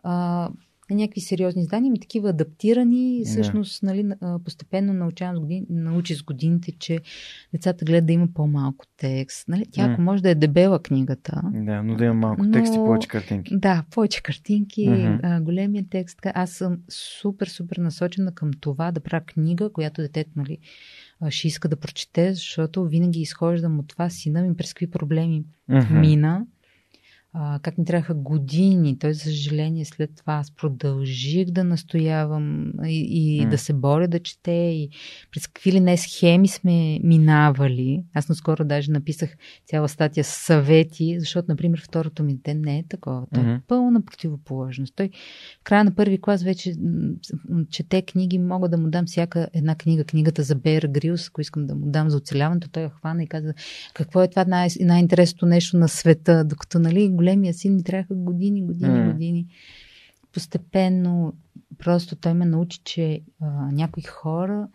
а, 0.03 0.51
някакви 0.91 1.21
сериозни 1.21 1.63
издания, 1.63 1.93
ми 1.93 2.01
такива 2.01 2.31
адаптирани. 2.31 2.97
Yeah. 2.97 3.25
Всъщност, 3.25 3.83
нали, 3.83 4.11
постепенно 4.45 4.93
научавам 4.93 5.37
с 5.37 5.41
години, 5.41 5.67
научи 5.71 6.15
с 6.15 6.23
годините, 6.23 6.73
че 6.73 7.01
децата 7.53 7.85
гледат 7.85 8.07
да 8.07 8.13
има 8.13 8.29
по-малко 8.35 8.85
текст. 8.97 9.49
Нали? 9.49 9.65
Тя, 9.71 9.83
ако 9.83 10.01
може 10.01 10.23
да 10.23 10.31
е 10.31 10.35
дебела 10.35 10.83
книгата. 10.83 11.43
Да, 11.55 11.83
но 11.83 11.97
да 11.97 12.05
има 12.05 12.15
малко 12.15 12.43
но... 12.43 12.53
текст 12.53 12.75
и 12.75 12.77
повече 12.77 13.09
картинки. 13.09 13.57
Да, 13.57 13.85
повече 13.91 14.23
картинки, 14.23 14.89
uh-huh. 14.89 15.43
големия 15.43 15.85
текст. 15.91 16.19
Аз 16.25 16.51
съм 16.51 16.79
супер, 16.89 17.47
супер 17.47 17.77
насочена 17.77 18.35
към 18.35 18.51
това 18.61 18.93
да 18.93 19.01
правя 19.01 19.25
книга, 19.25 19.73
която 19.73 20.03
детето, 20.03 20.31
нали, 20.37 20.59
ще 21.29 21.49
иска 21.49 21.69
да 21.69 21.77
прочете, 21.77 22.35
защото 22.35 22.85
винаги 22.85 23.21
изхождам 23.21 23.79
от 23.79 23.89
това 23.89 24.11
сина 24.11 24.43
ми 24.43 24.57
през 24.57 24.75
какви 24.75 24.91
проблеми 24.91 25.45
uh-huh. 25.71 26.01
мина 26.01 26.47
а, 27.37 27.59
как 27.63 27.79
ми 27.79 27.85
трябваха 27.85 28.15
години. 28.15 28.99
Той, 28.99 29.15
за 29.15 29.21
съжаление, 29.21 29.85
след 29.85 30.11
това 30.17 30.33
аз 30.33 30.51
продължих 30.51 31.51
да 31.51 31.65
настоявам 31.65 32.73
и, 32.85 33.01
и 33.01 33.43
mm. 33.43 33.49
да 33.49 33.59
се 33.59 33.73
боря 33.73 34.09
да 34.09 34.21
чете 34.21 34.51
и 34.51 34.89
през 35.33 35.47
какви 35.47 35.73
ли 35.73 35.81
не 35.81 35.97
схеми 35.97 36.49
сме 36.49 37.01
минавали. 37.03 38.05
Аз 38.15 38.29
наскоро 38.29 38.65
даже 38.65 38.91
написах 38.91 39.37
цяла 39.67 39.89
статия 39.89 40.25
с 40.25 40.29
съвети, 40.29 41.17
защото, 41.19 41.47
например, 41.49 41.83
второто 41.85 42.25
ми 42.25 42.35
дете 42.35 42.55
не 42.55 42.79
е 42.79 42.85
такова. 42.89 43.27
Той 43.35 43.43
mm-hmm. 43.43 43.59
е 43.59 43.63
пълна 43.67 44.05
противоположност. 44.05 44.95
Той 44.97 45.11
в 45.61 45.65
края 45.65 45.85
на 45.85 45.95
първи 45.95 46.21
клас 46.21 46.43
вече 46.43 46.75
чете 47.71 48.03
книги, 48.03 48.39
мога 48.39 48.69
да 48.69 48.79
му 48.79 48.91
дам 48.91 49.07
всяка 49.07 49.49
една 49.55 49.75
книга, 49.75 50.05
книгата 50.05 50.43
за 50.43 50.55
Бер 50.55 50.89
Грилс, 50.91 51.29
ако 51.29 51.41
искам 51.41 51.67
да 51.67 51.75
му 51.75 51.87
дам 51.87 52.11
за 52.11 52.17
оцеляването, 52.17 52.69
той 52.69 52.83
я 52.83 52.91
хвана 52.91 53.23
и 53.23 53.27
каза 53.27 53.55
какво 53.95 54.23
е 54.23 54.29
това 54.29 54.45
най- 54.45 54.69
най-интересното 54.81 55.47
нещо 55.47 55.77
на 55.77 55.89
света, 55.89 56.45
докато, 56.45 56.79
нали, 56.79 57.09
големия 57.25 57.55
син 57.55 57.75
ми 57.75 57.85
трябваха 57.85 58.15
години, 58.15 58.63
години, 58.63 58.99
mm. 58.99 59.13
години. 59.13 59.47
Постепенно 60.33 61.33
просто 61.79 62.17
той 62.17 62.35
ме 62.35 62.45
научи, 62.45 62.81
че 62.85 63.21
а, 63.41 63.47
някои 63.73 64.03
хора 64.03 64.69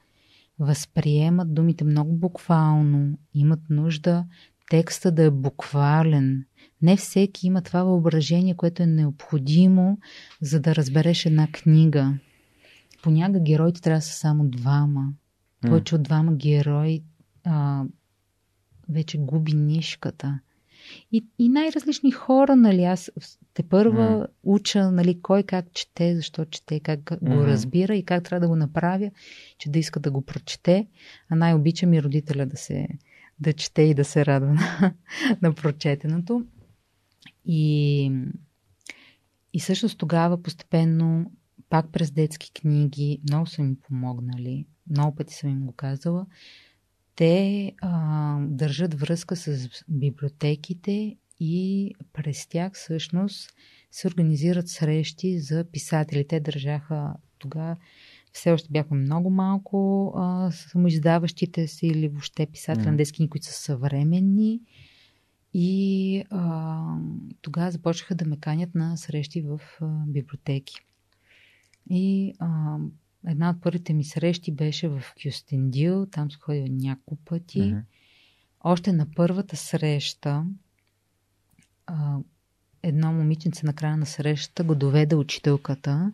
възприемат 0.59 1.53
думите 1.53 1.83
много 1.83 2.13
буквално, 2.13 3.17
имат 3.33 3.59
нужда 3.69 4.25
текста 4.69 5.11
да 5.11 5.23
е 5.23 5.31
буквален. 5.31 6.45
Не 6.81 6.97
всеки 6.97 7.47
има 7.47 7.61
това 7.61 7.83
въображение, 7.83 8.55
което 8.55 8.83
е 8.83 8.85
необходимо, 8.85 9.97
за 10.41 10.59
да 10.59 10.75
разбереш 10.75 11.25
една 11.25 11.47
книга. 11.51 12.17
Понякога 13.03 13.39
героите 13.39 13.81
трябва 13.81 13.97
да 13.97 14.01
са 14.01 14.13
само 14.13 14.49
двама. 14.49 15.13
Повече 15.61 15.95
от 15.95 16.03
двама 16.03 16.33
герои 16.33 17.03
а, 17.43 17.83
вече 18.89 19.17
губи 19.17 19.53
нишката. 19.53 20.39
И, 21.11 21.25
и 21.39 21.49
най-различни 21.49 22.11
хора, 22.11 22.55
нали, 22.55 22.83
аз 22.83 23.11
те 23.53 23.63
първа 23.63 24.07
mm. 24.07 24.27
уча, 24.43 24.91
нали, 24.91 25.21
кой 25.21 25.43
как 25.43 25.65
чете, 25.73 26.15
защо 26.15 26.45
чете, 26.45 26.79
как 26.79 26.99
го 27.21 27.45
разбира 27.45 27.95
и 27.95 28.05
как 28.05 28.23
трябва 28.23 28.39
да 28.39 28.47
го 28.47 28.55
направя, 28.55 29.11
че 29.57 29.69
да 29.69 29.79
иска 29.79 29.99
да 29.99 30.11
го 30.11 30.21
прочете. 30.21 30.87
А 31.29 31.35
най-обичам 31.35 31.93
и 31.93 32.03
родителя 32.03 32.45
да 32.45 32.57
се 32.57 32.87
да 33.39 33.53
чете 33.53 33.81
и 33.81 33.93
да 33.93 34.05
се 34.05 34.25
радва 34.25 34.53
на, 34.53 34.93
на 35.41 35.53
прочетеното. 35.53 36.45
И, 37.45 38.11
и 39.53 39.59
всъщност 39.59 39.97
тогава 39.97 40.43
постепенно, 40.43 41.31
пак 41.69 41.91
през 41.91 42.11
детски 42.11 42.51
книги, 42.51 43.19
много 43.23 43.47
са 43.47 43.61
ми 43.61 43.75
помогнали, 43.75 44.65
много 44.89 45.15
пъти 45.15 45.33
съм 45.33 45.49
им 45.49 45.65
го 45.65 45.71
казала, 45.71 46.25
те 47.19 47.73
а, 47.81 48.37
държат 48.41 48.99
връзка 48.99 49.35
с 49.35 49.69
библиотеките 49.89 51.17
и 51.39 51.93
през 52.13 52.47
тях 52.47 52.73
всъщност 52.73 53.53
се 53.91 54.07
организират 54.07 54.69
срещи 54.69 55.39
за 55.39 55.65
писатели. 55.71 56.27
Те 56.27 56.39
държаха 56.39 57.13
тогава 57.39 57.77
все 58.31 58.51
още 58.51 58.69
бяхме 58.71 58.97
много 58.97 59.29
малко 59.29 60.07
а, 60.15 60.51
самоиздаващите 60.51 61.67
си 61.67 61.87
или 61.87 62.07
въобще 62.07 62.45
писатели 62.45 62.85
mm. 62.85 62.91
на 62.91 62.97
детски 62.97 63.29
които 63.29 63.45
са 63.45 63.53
съвременни. 63.53 64.61
И 65.53 66.23
а, 66.29 66.83
тогава 67.41 67.71
започнаха 67.71 68.15
да 68.15 68.25
ме 68.25 68.37
канят 68.37 68.75
на 68.75 68.97
срещи 68.97 69.41
в 69.41 69.61
а, 69.81 69.85
библиотеки. 70.07 70.75
И 71.89 72.33
а, 72.39 72.77
една 73.27 73.49
от 73.49 73.61
първите 73.61 73.93
ми 73.93 74.03
срещи 74.03 74.51
беше 74.51 74.87
в 74.87 75.03
Кюстендил. 75.23 76.05
Там 76.05 76.31
сходил 76.31 76.65
няколко 76.69 77.23
пъти. 77.25 77.61
Mm-hmm. 77.61 77.83
Още 78.63 78.93
на 78.93 79.07
първата 79.15 79.55
среща 79.55 80.45
а, 81.85 82.17
едно 82.83 83.13
момиченце 83.13 83.65
на 83.65 83.73
края 83.73 83.97
на 83.97 84.05
срещата 84.05 84.63
го 84.63 84.75
доведе 84.75 85.15
учителката. 85.15 86.11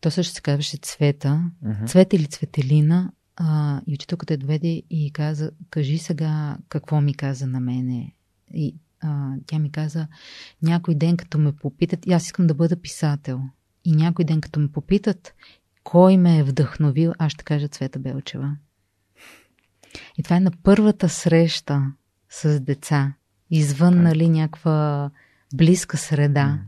То 0.00 0.10
също 0.10 0.34
се 0.34 0.40
казваше 0.40 0.76
Цвета. 0.76 1.50
Uh-huh. 1.64 1.86
Цвета 1.86 2.16
или 2.16 2.26
Цветелина. 2.26 3.12
А, 3.36 3.80
и 3.86 3.94
учителката 3.94 4.34
я 4.34 4.38
доведе 4.38 4.82
и 4.90 5.10
каза, 5.12 5.50
кажи 5.70 5.98
сега 5.98 6.58
какво 6.68 7.00
ми 7.00 7.14
каза 7.14 7.46
на 7.46 7.60
мене. 7.60 8.14
И 8.54 8.74
а, 9.00 9.34
тя 9.46 9.58
ми 9.58 9.72
каза, 9.72 10.06
някой 10.62 10.94
ден 10.94 11.16
като 11.16 11.38
ме 11.38 11.52
попитат, 11.52 12.08
аз 12.10 12.26
искам 12.26 12.46
да 12.46 12.54
бъда 12.54 12.80
писател. 12.80 13.42
И 13.84 13.92
някой 13.92 14.24
ден 14.24 14.40
като 14.40 14.60
ме 14.60 14.72
попитат, 14.72 15.34
кой 15.88 16.16
ме 16.16 16.38
е 16.38 16.42
вдъхновил, 16.42 17.12
аз 17.18 17.32
ще 17.32 17.44
кажа 17.44 17.68
Цвета 17.68 17.98
Белчева. 17.98 18.56
И 20.18 20.22
това 20.22 20.36
е 20.36 20.40
на 20.40 20.50
първата 20.62 21.08
среща 21.08 21.92
с 22.30 22.60
деца 22.60 23.14
извън 23.50 23.94
okay. 23.94 24.02
нали, 24.02 24.28
някаква 24.28 25.10
близка 25.54 25.96
среда. 25.96 26.58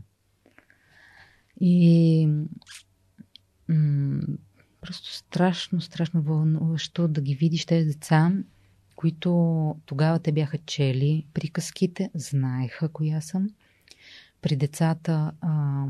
И 1.59 2.27
м- 3.69 4.21
просто 4.81 5.13
страшно, 5.13 5.81
страшно 5.81 6.21
вълнуващо 6.21 7.07
да 7.07 7.21
ги 7.21 7.35
видиш 7.35 7.65
тези 7.65 7.87
деца, 7.87 8.31
които 8.95 9.75
тогава 9.85 10.19
те 10.19 10.31
бяха 10.31 10.57
чели 10.57 11.27
приказките, 11.33 12.09
знаеха 12.15 12.89
коя 12.89 13.21
съм. 13.21 13.49
При 14.41 14.55
децата 14.55 15.31
а, 15.41 15.85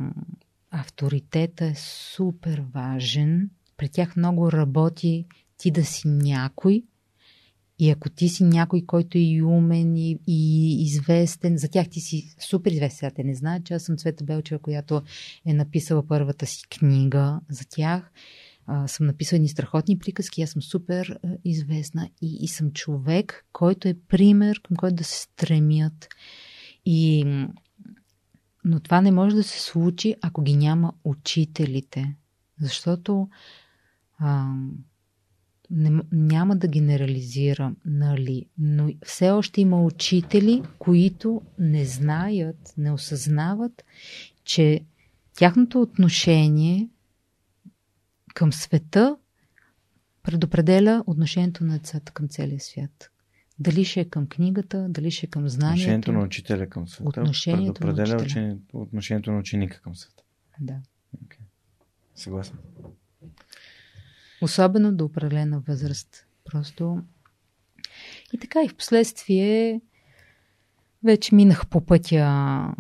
авторитета 0.72 1.66
е 1.66 1.76
супер 1.76 2.64
важен. 2.74 3.50
При 3.78 3.90
тях 3.90 4.16
много 4.16 4.52
работи 4.52 5.26
ти 5.58 5.72
да 5.72 5.86
си 5.86 6.08
някой, 6.08 6.84
и 7.82 7.90
ако 7.90 8.10
ти 8.10 8.30
си 8.30 8.44
някой, 8.44 8.82
който 8.86 9.18
е 9.18 9.22
и 9.22 9.42
умен 9.42 9.98
и, 9.98 10.20
и 10.28 10.82
известен, 10.84 11.58
за 11.58 11.70
тях 11.70 11.90
ти 11.90 12.00
си 12.00 12.36
супер 12.40 12.72
известен. 12.72 13.12
Те 13.16 13.24
не 13.24 13.36
знаят, 13.36 13.66
че 13.66 13.74
аз 13.74 13.84
съм 13.84 13.98
Цвета 13.98 14.24
Белчева, 14.24 14.60
която 14.60 15.02
е 15.46 15.54
написала 15.54 16.08
първата 16.08 16.46
си 16.46 16.64
книга 16.70 17.40
за 17.50 17.66
тях. 17.70 18.12
А, 18.68 18.88
съм 18.88 19.06
написала 19.06 19.38
едни 19.38 19.48
страхотни 19.48 20.00
приказки, 20.00 20.42
аз 20.42 20.50
съм 20.50 20.62
супер 20.62 21.20
известна 21.46 22.10
и, 22.22 22.38
и 22.42 22.48
съм 22.48 22.72
човек, 22.72 23.46
който 23.54 23.88
е 23.88 23.96
пример, 24.08 24.62
към 24.62 24.78
който 24.78 24.96
да 24.96 25.04
се 25.04 25.22
стремят. 25.22 26.08
И, 26.86 27.26
но 28.66 28.80
това 28.80 29.02
не 29.02 29.12
може 29.12 29.36
да 29.36 29.44
се 29.44 29.62
случи, 29.62 30.16
ако 30.22 30.42
ги 30.42 30.56
няма 30.56 30.94
учителите. 31.04 32.16
Защото 32.60 33.30
а, 34.20 34.54
не, 35.72 36.02
няма 36.12 36.56
да 36.56 36.68
генерализирам, 36.68 37.76
нали, 37.86 38.46
но 38.58 38.90
все 39.06 39.32
още 39.32 39.62
има 39.62 39.84
учители, 39.84 40.64
които 40.80 41.42
не 41.60 41.86
знаят, 41.86 42.74
не 42.78 42.92
осъзнават, 42.92 43.86
че 44.44 44.82
тяхното 45.36 45.82
отношение 45.82 46.90
към 48.34 48.54
света 48.54 49.18
предопределя 50.24 51.04
отношението 51.08 51.64
на 51.64 51.74
децата 51.74 52.12
към 52.12 52.28
целия 52.28 52.60
свят. 52.60 53.12
Дали 53.62 53.86
ще 53.86 54.00
е 54.00 54.06
към 54.06 54.28
книгата, 54.28 54.88
дали 54.90 55.12
ще 55.12 55.26
е 55.26 55.30
към 55.30 55.50
знанието. 55.50 55.82
Отношението 55.82 56.12
на 56.12 56.20
учителя 56.20 56.68
към 56.68 56.88
света 56.88 57.10
отношението 57.10 57.82
предопределя 57.82 58.16
на 58.16 58.24
учителя. 58.24 58.58
отношението 58.74 59.32
на 59.32 59.40
ученика 59.40 59.82
към 59.82 59.96
света. 59.96 60.24
Да. 60.60 60.74
Okay. 61.26 61.40
Съгласен. 62.16 62.56
Особено 64.42 64.94
до 64.94 65.06
определена 65.06 65.60
възраст. 65.60 66.26
Просто. 66.46 67.02
И 68.34 68.38
така 68.38 68.64
и 68.64 68.70
в 68.70 68.76
последствие 68.76 69.82
вече 71.04 71.36
минах 71.36 71.68
по 71.68 71.82
пътя, 71.82 72.74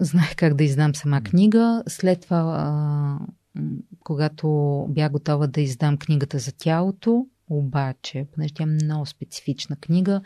знаех 0.00 0.36
как 0.36 0.54
да 0.54 0.64
издам 0.64 0.94
сама 0.94 1.22
книга. 1.22 1.82
След 1.88 2.20
това, 2.20 3.18
когато 4.04 4.48
бях 4.90 5.12
готова 5.12 5.46
да 5.46 5.60
издам 5.60 5.96
книгата 5.96 6.38
за 6.38 6.52
тялото, 6.52 7.26
обаче, 7.50 8.26
понеже 8.32 8.54
тя 8.54 8.62
е 8.62 8.66
много 8.66 9.06
специфична 9.06 9.76
книга, 9.76 10.20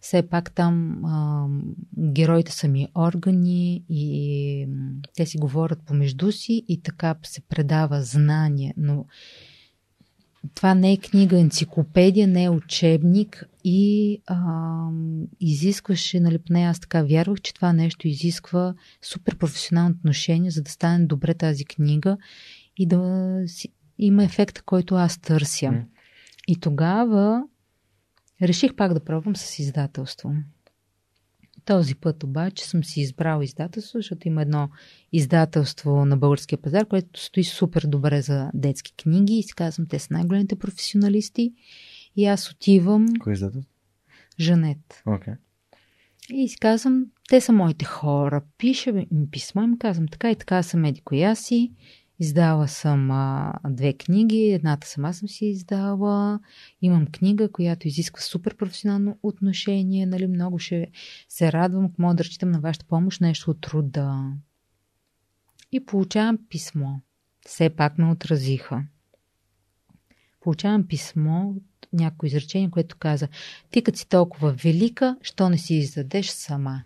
все 0.00 0.22
пак 0.22 0.52
там 0.52 1.04
а, 1.04 1.46
героите 1.98 2.52
са 2.52 2.68
ми 2.68 2.88
органи 2.94 3.84
и 3.88 4.68
те 5.16 5.26
си 5.26 5.38
говорят 5.38 5.82
помежду 5.86 6.32
си 6.32 6.64
и 6.68 6.82
така 6.82 7.14
се 7.22 7.40
предава 7.40 8.02
знание, 8.02 8.74
но 8.76 9.04
това 10.54 10.74
не 10.74 10.92
е 10.92 10.96
книга, 10.96 11.40
енциклопедия, 11.40 12.28
не 12.28 12.44
е 12.44 12.50
учебник 12.50 13.44
и 13.64 14.20
а, 14.26 14.88
изискваше, 15.40 16.20
нали, 16.20 16.38
поне 16.38 16.62
аз 16.62 16.80
така 16.80 17.02
вярвах, 17.02 17.40
че 17.40 17.54
това 17.54 17.72
нещо 17.72 18.08
изисква 18.08 18.74
супер 19.02 19.36
професионално 19.36 19.94
отношение, 19.98 20.50
за 20.50 20.62
да 20.62 20.70
стане 20.70 21.06
добре 21.06 21.34
тази 21.34 21.64
книга 21.64 22.16
и 22.76 22.86
да 22.86 23.42
си, 23.46 23.68
има 23.98 24.24
ефекта, 24.24 24.62
който 24.62 24.94
аз 24.94 25.18
търся. 25.18 25.66
Mm. 25.66 25.84
И 26.48 26.60
тогава 26.60 27.42
реших 28.42 28.74
пак 28.74 28.94
да 28.94 29.04
пробвам 29.04 29.36
с 29.36 29.58
издателство. 29.58 30.32
Този 31.64 31.94
път 31.94 32.24
обаче 32.24 32.64
съм 32.64 32.84
си 32.84 33.00
избрал 33.00 33.42
издателство, 33.42 33.98
защото 33.98 34.28
има 34.28 34.42
едно 34.42 34.68
издателство 35.12 36.04
на 36.04 36.16
българския 36.16 36.58
пазар, 36.58 36.86
което 36.86 37.20
стои 37.20 37.44
супер 37.44 37.82
добре 37.86 38.22
за 38.22 38.50
детски 38.54 38.92
книги 39.02 39.34
и 39.34 39.42
си 39.42 39.54
казвам, 39.54 39.86
те 39.86 39.98
са 39.98 40.14
най-големите 40.14 40.56
професионалисти. 40.56 41.52
И 42.16 42.26
аз 42.26 42.50
отивам... 42.50 43.06
Кой 43.20 43.32
е 43.32 43.34
издателство? 43.34 43.72
Жанет. 44.40 45.02
Okay. 45.06 45.36
И 46.30 46.48
си 46.48 46.56
казвам, 46.56 47.06
те 47.28 47.40
са 47.40 47.52
моите 47.52 47.84
хора. 47.84 48.42
Пиша 48.58 48.92
ми 48.92 49.06
писма 49.30 49.64
и 49.64 49.66
ми 49.66 49.78
казвам, 49.78 50.08
така 50.08 50.30
и 50.30 50.36
така 50.36 50.62
съм 50.62 50.84
еди 50.84 51.00
коя 51.00 51.34
си. 51.34 51.72
Издала 52.20 52.68
съм 52.68 53.10
а, 53.10 53.52
две 53.68 53.92
книги, 53.92 54.50
едната 54.50 54.86
сама 54.86 55.14
съм 55.14 55.28
си 55.28 55.46
издала. 55.46 56.40
Имам 56.82 57.06
книга, 57.06 57.52
която 57.52 57.88
изисква 57.88 58.20
супер 58.20 58.56
професионално 58.56 59.18
отношение. 59.22 60.06
Нали, 60.06 60.26
много 60.26 60.58
ще 60.58 60.90
се 61.28 61.52
радвам, 61.52 61.84
ако 61.84 62.02
мога 62.02 62.14
да 62.14 62.24
разчитам 62.24 62.50
на 62.50 62.60
вашата 62.60 62.86
помощ, 62.86 63.20
нещо 63.20 63.50
от 63.50 63.60
труда. 63.60 64.32
И 65.72 65.86
получавам 65.86 66.38
писмо. 66.48 66.96
Все 67.46 67.70
пак 67.70 67.98
ме 67.98 68.10
отразиха. 68.10 68.84
Получавам 70.40 70.86
писмо 70.86 71.50
от 71.50 71.62
някои 71.92 72.26
изречение, 72.26 72.70
което 72.70 72.96
каза 72.96 73.28
Ти 73.70 73.82
като 73.82 73.98
си 73.98 74.08
толкова 74.08 74.52
велика, 74.52 75.16
що 75.22 75.48
не 75.48 75.58
си 75.58 75.74
издадеш 75.74 76.28
сама? 76.28 76.82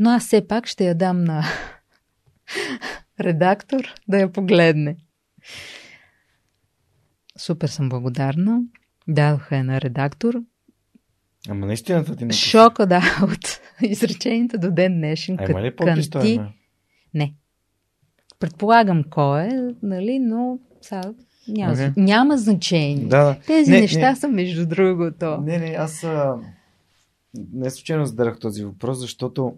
Но 0.00 0.10
аз 0.10 0.26
все 0.26 0.48
пак 0.48 0.66
ще 0.66 0.84
я 0.84 0.94
дам 0.94 1.24
на 1.24 1.44
редактор 3.20 3.94
да 4.08 4.18
я 4.18 4.32
погледне. 4.32 4.96
Супер 7.38 7.68
съм 7.68 7.88
благодарна. 7.88 8.60
Дадоха 9.08 9.56
я 9.56 9.64
на 9.64 9.80
редактор. 9.80 10.34
Ама 11.48 11.66
наистина 11.66 12.16
ти 12.16 12.24
не 12.24 12.32
Шока, 12.32 12.86
да, 12.86 13.02
от 13.22 13.60
изречението 13.82 14.58
до 14.58 14.70
ден 14.70 14.94
днешен. 14.94 15.36
А 15.40 15.50
има 15.50 15.62
ли 15.62 15.76
подпис 15.76 16.10
ти... 16.10 16.40
Не. 17.14 17.34
Предполагам 18.38 19.04
кой 19.10 19.42
е, 19.42 19.60
нали, 19.82 20.18
но 20.18 20.58
сега 20.80 21.12
няма, 21.48 21.74
okay. 21.74 21.92
няма 21.96 22.38
значение. 22.38 23.06
Да, 23.06 23.24
да. 23.24 23.36
Тези 23.46 23.70
не, 23.70 23.80
неща 23.80 24.10
не, 24.10 24.16
са 24.16 24.28
между 24.28 24.66
другото. 24.66 25.40
Не, 25.40 25.58
не, 25.58 25.74
аз 25.78 26.04
а... 26.04 26.36
не 27.52 27.70
случайно 27.70 28.06
зададах 28.06 28.38
този 28.38 28.64
въпрос, 28.64 28.98
защото 28.98 29.56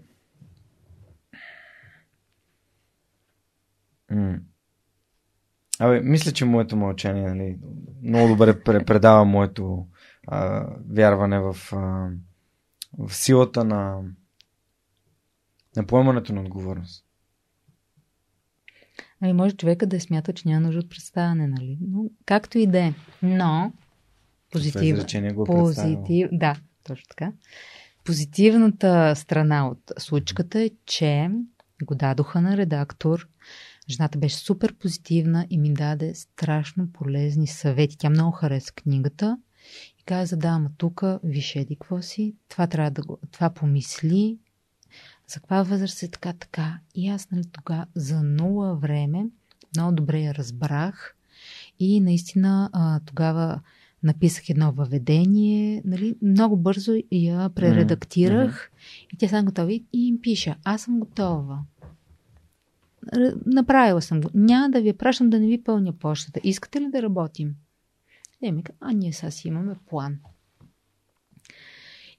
Абе, 5.78 6.00
мисля, 6.00 6.32
че 6.32 6.44
моето 6.44 6.76
мълчание 6.76 7.34
нали, 7.34 7.58
много 8.02 8.28
добре 8.28 8.62
предава 8.84 9.24
моето 9.24 9.86
а, 10.26 10.66
вярване 10.90 11.40
в, 11.40 11.56
а, 11.72 12.08
в 12.98 13.14
силата 13.14 13.64
на, 13.64 14.00
на 15.76 15.86
поемането 15.86 16.32
на 16.32 16.40
отговорност. 16.40 17.04
Ами 19.20 19.32
може 19.32 19.56
човека 19.56 19.86
да 19.86 19.96
е 19.96 20.00
смята, 20.00 20.32
че 20.32 20.48
няма 20.48 20.60
нужда 20.60 20.80
от 20.80 20.90
представяне, 20.90 21.46
нали? 21.46 21.78
Но, 21.80 22.04
както 22.26 22.58
и 22.58 22.66
да 22.66 22.78
е. 22.78 22.94
Но, 23.22 23.72
позитив... 24.52 25.34
го 25.34 25.44
позитив... 25.44 26.28
Да, 26.32 26.56
точно 26.84 27.04
така. 27.08 27.32
Позитивната 28.04 29.16
страна 29.16 29.68
от 29.68 29.92
случката 29.98 30.60
е, 30.60 30.70
че 30.86 31.30
го 31.82 31.94
дадоха 31.94 32.40
на 32.40 32.56
редактор, 32.56 33.28
Жената 33.90 34.18
беше 34.18 34.36
супер 34.36 34.74
позитивна 34.74 35.46
и 35.50 35.58
ми 35.58 35.72
даде 35.72 36.14
страшно 36.14 36.92
полезни 36.92 37.46
съвети. 37.46 37.98
Тя 37.98 38.10
много 38.10 38.32
хареса 38.32 38.72
книгата 38.72 39.38
И 40.00 40.02
каза, 40.02 40.36
да, 40.36 40.48
ама 40.48 40.70
тук, 40.78 41.02
виж 41.24 41.56
еди 41.56 41.76
какво 41.76 42.02
си, 42.02 42.34
това 42.48 42.66
трябва 42.66 42.90
да 42.90 43.02
го, 43.02 43.18
това 43.30 43.50
помисли, 43.50 44.38
за 45.28 45.34
каква 45.34 45.62
възраст 45.62 46.02
е 46.02 46.08
така, 46.08 46.32
така. 46.32 46.78
И 46.94 47.08
аз, 47.08 47.30
нали, 47.30 47.44
тогава 47.52 47.86
за 47.94 48.22
нула 48.22 48.76
време 48.76 49.26
много 49.76 49.94
добре 49.94 50.20
я 50.20 50.34
разбрах 50.34 51.16
и 51.78 52.00
наистина 52.00 52.70
а, 52.72 53.00
тогава 53.00 53.60
написах 54.02 54.48
едно 54.48 54.72
въведение, 54.72 55.82
нали, 55.84 56.16
много 56.22 56.56
бързо 56.56 56.92
я 57.12 57.48
прередактирах 57.48 58.70
mm-hmm. 58.70 59.14
и 59.14 59.16
тя 59.16 59.28
съм 59.28 59.44
готова 59.44 59.72
и 59.72 59.86
им 59.92 60.20
пиша, 60.20 60.56
аз 60.64 60.82
съм 60.82 61.00
готова. 61.00 61.58
Направила 63.46 64.02
съм 64.02 64.20
го. 64.20 64.30
Няма 64.34 64.70
да 64.70 64.80
ви 64.80 64.92
пращам 64.92 65.30
да 65.30 65.40
не 65.40 65.46
ви 65.46 65.62
пълня 65.62 65.92
почтата. 65.92 66.40
Искате 66.44 66.80
ли 66.80 66.90
да 66.90 67.02
работим? 67.02 67.54
Те 68.40 68.52
ми 68.52 68.64
а 68.80 68.92
ние 68.92 69.12
сега 69.12 69.30
си 69.30 69.48
имаме 69.48 69.76
план. 69.86 70.18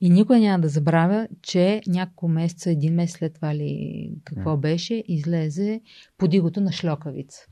И 0.02 0.10
никой 0.10 0.40
няма 0.40 0.62
да 0.62 0.70
забравя, 0.70 1.28
че 1.42 1.82
няколко 1.88 2.28
месеца, 2.28 2.72
един 2.72 2.94
месец 2.94 3.18
след 3.18 3.34
това 3.34 3.56
ли 3.56 4.12
какво 4.24 4.50
mm. 4.50 4.60
беше, 4.60 5.04
излезе 5.08 5.82
подигото 6.18 6.62
на 6.62 6.72
шлокавица. 6.72 7.48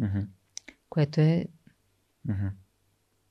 Mm-hmm. 0.00 0.26
Което 0.88 1.20
е 1.20 1.46
mm-hmm. 2.28 2.50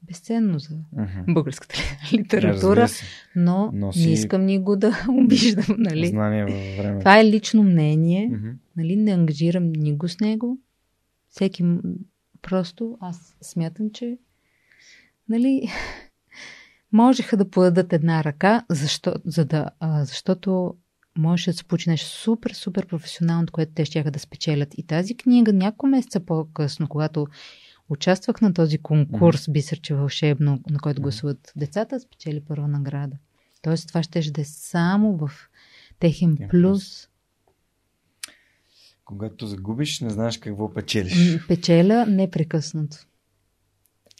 Безценно 0.04 0.60
за 0.60 0.70
mm-hmm. 0.70 1.34
българската 1.34 1.76
литература, 2.14 2.88
но 3.36 3.72
Носи... 3.74 4.06
не 4.06 4.14
искам 4.14 4.46
ни 4.46 4.60
го 4.60 4.76
да 4.76 5.06
обиждам. 5.10 5.76
Нали? 5.78 6.08
Знание 6.08 6.46
във 6.46 6.78
време. 6.78 7.00
Това 7.00 7.20
е 7.20 7.26
лично 7.26 7.64
мнение. 7.64 8.30
Mm-hmm. 8.30 8.54
Нали? 8.78 8.96
Не 8.96 9.12
ангажирам 9.12 9.72
ни 9.72 9.98
го 9.98 10.08
с 10.08 10.20
него. 10.20 10.60
Всеки 11.30 11.64
просто 12.42 12.98
аз 13.02 13.38
смятам, 13.42 13.90
че 13.94 14.18
нали, 15.30 15.68
можеха 16.92 17.38
да 17.38 17.50
подадат 17.50 17.94
една 17.94 18.24
ръка, 18.24 18.66
защо, 18.70 19.14
за 19.26 19.46
да, 19.46 19.70
а, 19.80 20.06
защото 20.06 20.76
можеше 21.18 21.52
да 21.52 21.58
се 21.58 21.64
получи 21.64 21.90
нещо 21.90 22.10
супер, 22.10 22.52
супер 22.52 22.86
професионално, 22.86 23.48
което 23.52 23.72
те 23.76 23.86
ще 23.86 24.04
да 24.04 24.20
спечелят. 24.20 24.74
И 24.78 24.84
тази 24.84 25.18
книга 25.18 25.54
няколко 25.54 25.88
месеца 25.88 26.20
по-късно, 26.20 26.88
когато 26.88 27.28
участвах 27.90 28.42
на 28.42 28.54
този 28.54 28.78
конкурс 28.78 29.46
mm-hmm. 29.46 29.52
Бисърче 29.52 29.96
вълшебно, 29.96 30.60
на 30.70 30.80
който 30.80 31.02
гласуват 31.02 31.54
децата, 31.56 32.00
спечели 32.00 32.42
първа 32.48 32.68
награда. 32.68 33.18
Тоест 33.62 33.88
това 33.88 34.04
ще 34.04 34.32
да 34.32 34.42
е 34.42 34.46
само 34.46 35.18
в 35.18 35.32
техен 36.00 36.38
плюс. 36.50 37.10
Когато 39.06 39.48
загубиш, 39.48 40.00
не 40.00 40.10
знаеш 40.10 40.38
какво 40.38 40.74
печелиш. 40.74 41.48
Печеля 41.48 42.06
непрекъснато. 42.06 42.98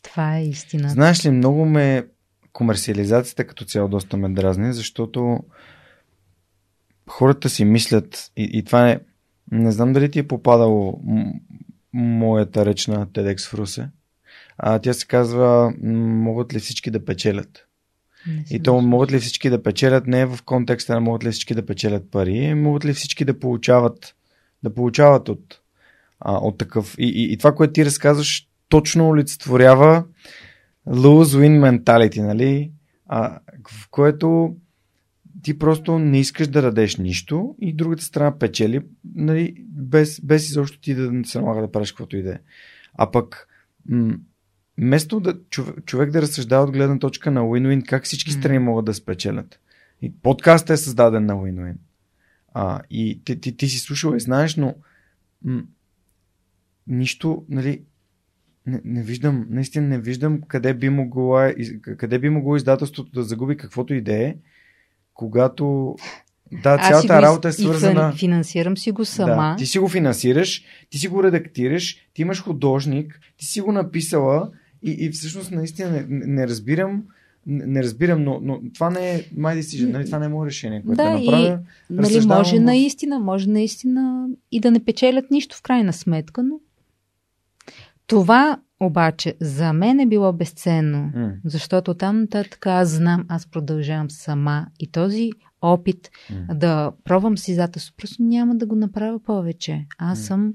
Това 0.04 0.38
е 0.38 0.46
истина. 0.46 0.90
Знаеш 0.90 1.26
ли, 1.26 1.32
много 1.32 1.66
ме 1.66 2.08
комерциализацията 2.54 3.48
като 3.48 3.66
цяло 3.66 3.90
доста 3.90 4.18
ме 4.18 4.30
дразни, 4.30 4.74
защото 4.74 5.40
хората 7.10 7.50
си 7.50 7.66
мислят 7.66 8.32
и, 8.38 8.50
и 8.54 8.64
това 8.64 8.92
е 8.92 9.00
не 9.52 9.72
знам 9.72 9.94
дали 9.94 10.12
ти 10.12 10.20
е 10.20 10.28
попадало 10.28 11.02
моята 11.94 12.66
реч 12.66 12.88
на 12.88 13.08
TEDx 13.08 13.50
в 13.50 13.54
Русе. 13.54 13.90
А, 14.58 14.80
тя 14.80 14.94
се 14.94 15.08
казва 15.08 15.74
могат 15.82 16.54
ли 16.54 16.60
всички 16.60 16.92
да 16.92 17.06
печелят? 17.06 17.64
И 18.52 18.64
то 18.64 18.82
могат 18.82 19.12
ли 19.12 19.20
всички 19.20 19.50
да 19.50 19.64
печелят 19.64 20.08
не 20.08 20.22
е 20.22 20.26
в 20.26 20.40
контекста 20.46 20.94
на 20.94 21.02
могат 21.02 21.24
ли 21.24 21.32
всички 21.32 21.56
да 21.56 21.66
печелят 21.66 22.12
пари, 22.12 22.54
могат 22.54 22.86
ли 22.86 22.94
всички 22.94 23.26
да 23.26 23.40
получават 23.40 24.16
да 24.64 24.74
получават 24.74 25.30
от, 25.30 25.62
а, 26.20 26.38
от 26.38 26.58
такъв. 26.58 26.96
И, 27.00 27.08
и, 27.08 27.34
и 27.34 27.38
това, 27.38 27.56
което 27.56 27.74
ти 27.74 27.86
разказваш, 27.86 28.48
точно 28.70 29.10
олицетворява 29.10 30.04
lose-win 30.88 31.82
mentality, 31.84 32.22
нали? 32.22 32.72
А, 33.08 33.40
в 33.70 33.90
което 33.90 34.56
ти 35.48 35.60
просто 35.60 36.00
не 36.00 36.20
искаш 36.20 36.48
да 36.48 36.62
дадеш 36.62 36.98
нищо 36.98 37.56
и 37.62 37.74
другата 37.74 38.04
страна 38.04 38.40
печели, 38.40 38.82
нали, 39.16 39.56
без, 39.70 40.22
без 40.22 40.50
изобщо 40.50 40.80
ти 40.80 40.96
да 40.96 41.12
се 41.26 41.40
налага 41.40 41.62
да 41.62 41.72
правиш 41.72 41.92
каквото 41.92 42.18
и 42.18 42.24
да 42.24 42.34
е. 42.34 42.40
А 42.94 43.12
пък, 43.12 43.48
м- 43.90 44.18
вместо 44.78 45.20
да, 45.20 45.40
човек, 45.50 45.86
човек 45.86 46.12
да 46.12 46.22
разсъждава 46.22 46.64
от 46.64 46.72
гледна 46.72 47.00
точка 47.00 47.32
на 47.32 47.42
win-win, 47.42 47.86
как 47.86 48.04
всички 48.04 48.32
страни 48.32 48.60
могат 48.60 48.86
да 48.86 48.94
спечелят. 48.94 49.60
И 50.02 50.14
подкастът 50.22 50.70
е 50.70 50.78
създаден 50.78 51.26
на 51.26 51.34
win-win. 51.34 51.76
А, 52.54 52.82
и 52.90 53.22
ти, 53.24 53.42
ти, 53.42 53.58
ти 53.58 53.68
си 53.68 53.80
слушал 53.80 54.16
и 54.16 54.20
знаеш, 54.20 54.56
но 54.56 54.76
м- 55.44 55.64
нищо, 56.88 57.46
нали, 57.50 57.82
не, 58.66 58.82
не 58.86 59.04
виждам, 59.04 59.48
наистина 59.50 59.88
не 59.88 60.00
виждам 60.00 60.42
къде 60.42 60.74
би 60.74 60.90
могло, 60.90 61.40
къде 61.98 62.20
би 62.20 62.30
могло 62.30 62.56
издателството 62.56 63.12
да 63.12 63.24
загуби 63.24 63.58
каквото 63.58 63.94
и 63.94 64.02
да 64.02 64.14
е, 64.14 64.36
когато 65.18 65.96
да, 66.52 66.78
цялата 66.78 67.14
Аз 67.14 67.24
работа 67.24 67.48
е 67.48 67.52
свързана. 67.52 68.12
И 68.16 68.18
финансирам 68.18 68.78
си 68.78 68.92
го 68.92 69.06
сама. 69.06 69.50
Да, 69.52 69.56
ти 69.58 69.66
си 69.66 69.80
го 69.80 69.88
финансираш, 69.88 70.64
ти 70.90 70.98
си 70.98 71.08
го 71.08 71.24
редактираш, 71.24 71.98
ти 72.14 72.22
имаш 72.22 72.44
художник, 72.44 73.20
ти 73.38 73.46
си 73.46 73.62
го 73.62 73.72
написала 73.72 74.50
и, 74.84 74.92
и 74.92 75.10
всъщност 75.10 75.52
наистина 75.52 75.92
не, 75.92 76.06
не 76.10 76.48
разбирам 76.48 77.04
не 77.50 77.84
разбирам, 77.84 78.24
но, 78.24 78.40
но 78.44 78.62
това 78.74 78.90
не 78.90 79.16
е 79.16 79.24
my 79.24 79.60
decision, 79.60 79.92
нали? 79.92 80.06
това 80.06 80.20
не 80.20 80.26
е 80.26 80.30
мое 80.30 80.48
решение, 80.48 80.84
което 80.86 80.98
да, 80.98 81.04
да 81.04 81.20
направя. 81.20 81.60
И, 81.90 81.94
нали, 81.94 82.26
може 82.26 82.60
наистина, 82.60 83.20
може 83.20 83.50
наистина 83.50 84.28
и 84.52 84.60
да 84.60 84.72
не 84.72 84.86
печелят 84.86 85.32
нищо 85.32 85.58
в 85.58 85.62
крайна 85.62 85.94
сметка, 85.94 86.44
но 86.44 86.60
това 88.08 88.60
обаче 88.80 89.36
за 89.42 89.74
мен 89.74 90.00
е 90.00 90.08
било 90.08 90.34
безценно, 90.34 91.12
mm. 91.16 91.36
защото 91.46 91.94
там 91.94 92.22
нататък 92.22 92.68
аз 92.68 92.90
знам, 92.90 93.26
аз 93.28 93.48
продължавам 93.48 94.10
сама 94.10 94.68
и 94.80 94.92
този 94.92 95.32
опит 95.62 96.10
mm. 96.32 96.54
да 96.54 96.92
пробвам 97.04 97.38
си 97.38 97.52
издателство, 97.52 97.96
просто 97.98 98.24
няма 98.24 98.56
да 98.56 98.66
го 98.66 98.76
направя 98.76 99.20
повече. 99.24 99.86
Аз 99.98 100.20
mm. 100.20 100.22
съм 100.22 100.54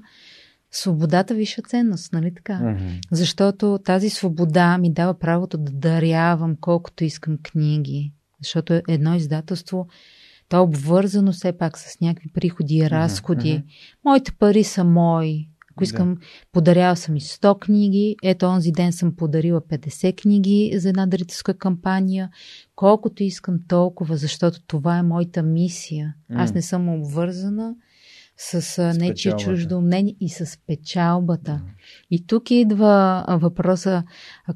свободата 0.73 1.33
висша 1.33 1.61
ценност, 1.61 2.13
нали 2.13 2.33
така? 2.33 2.53
Mm-hmm. 2.53 2.99
Защото 3.11 3.79
тази 3.85 4.09
свобода 4.09 4.77
ми 4.77 4.93
дава 4.93 5.19
правото 5.19 5.57
да 5.57 5.71
дарявам 5.71 6.55
колкото 6.61 7.03
искам 7.03 7.37
книги. 7.43 8.13
Защото 8.41 8.81
едно 8.87 9.15
издателство, 9.15 9.87
то 10.49 10.57
е 10.57 10.59
обвързано 10.59 11.31
все 11.31 11.57
пак 11.57 11.77
с 11.77 11.99
някакви 12.01 12.29
приходи 12.33 12.77
и 12.77 12.89
разходи. 12.89 13.47
Mm-hmm. 13.47 14.03
Моите 14.05 14.31
пари 14.31 14.63
са 14.63 14.83
мои. 14.83 15.47
Ако 15.75 15.83
искам, 15.83 16.15
да. 16.15 16.21
подарява 16.51 16.95
съм 16.95 17.15
и 17.15 17.21
100 17.21 17.59
книги. 17.59 18.15
Ето, 18.23 18.45
онзи 18.45 18.71
ден 18.71 18.93
съм 18.93 19.15
подарила 19.15 19.61
50 19.61 20.21
книги 20.21 20.71
за 20.75 20.89
една 20.89 21.05
дарителска 21.05 21.53
кампания. 21.53 22.29
Колкото 22.75 23.23
искам 23.23 23.59
толкова, 23.67 24.17
защото 24.17 24.61
това 24.67 24.97
е 24.97 25.03
моята 25.03 25.43
мисия. 25.43 26.15
Mm. 26.31 26.43
Аз 26.43 26.53
не 26.53 26.61
съм 26.61 26.89
обвързана 26.89 27.75
с, 28.37 28.61
с 28.61 28.97
нечие 28.99 29.31
чуждо 29.31 29.81
мнение 29.81 30.15
и 30.19 30.29
с 30.29 30.59
печалбата. 30.67 31.51
Mm. 31.51 31.61
И 32.11 32.27
тук 32.27 32.51
идва 32.51 33.25
въпроса 33.29 34.03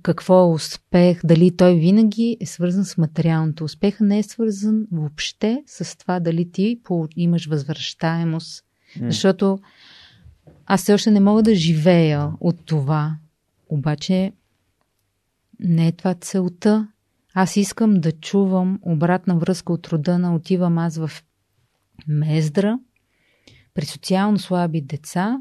какво 0.04 0.44
е 0.44 0.54
успех, 0.54 1.20
дали 1.24 1.56
той 1.58 1.76
винаги 1.76 2.38
е 2.42 2.46
свързан 2.46 2.86
с 2.86 2.98
материалното. 2.98 3.64
Успеха 3.64 4.04
не 4.04 4.20
е 4.20 4.24
свързан 4.24 4.88
въобще 4.92 5.64
с 5.66 5.98
това 5.98 6.20
дали 6.20 6.52
ти 6.52 6.80
имаш 7.16 7.48
възвръщаемост. 7.48 8.64
Mm. 9.00 9.06
Защото 9.06 9.60
аз 10.68 10.82
все 10.82 10.94
още 10.94 11.12
не 11.12 11.20
мога 11.20 11.44
да 11.44 11.56
живея 11.56 12.32
от 12.40 12.66
това. 12.66 13.18
Обаче 13.70 14.32
не 15.60 15.88
е 15.88 15.92
това 15.92 16.14
целта. 16.14 16.88
Аз 17.34 17.56
искам 17.56 17.94
да 17.94 18.12
чувам 18.12 18.80
обратна 18.82 19.38
връзка 19.38 19.74
от 19.74 19.88
рода 19.88 20.20
на 20.20 20.36
отивам 20.36 20.78
аз 20.78 20.98
в 20.98 21.12
Мездра 22.08 22.80
при 23.74 23.86
социално 23.86 24.40
слаби 24.40 24.82
деца 24.82 25.40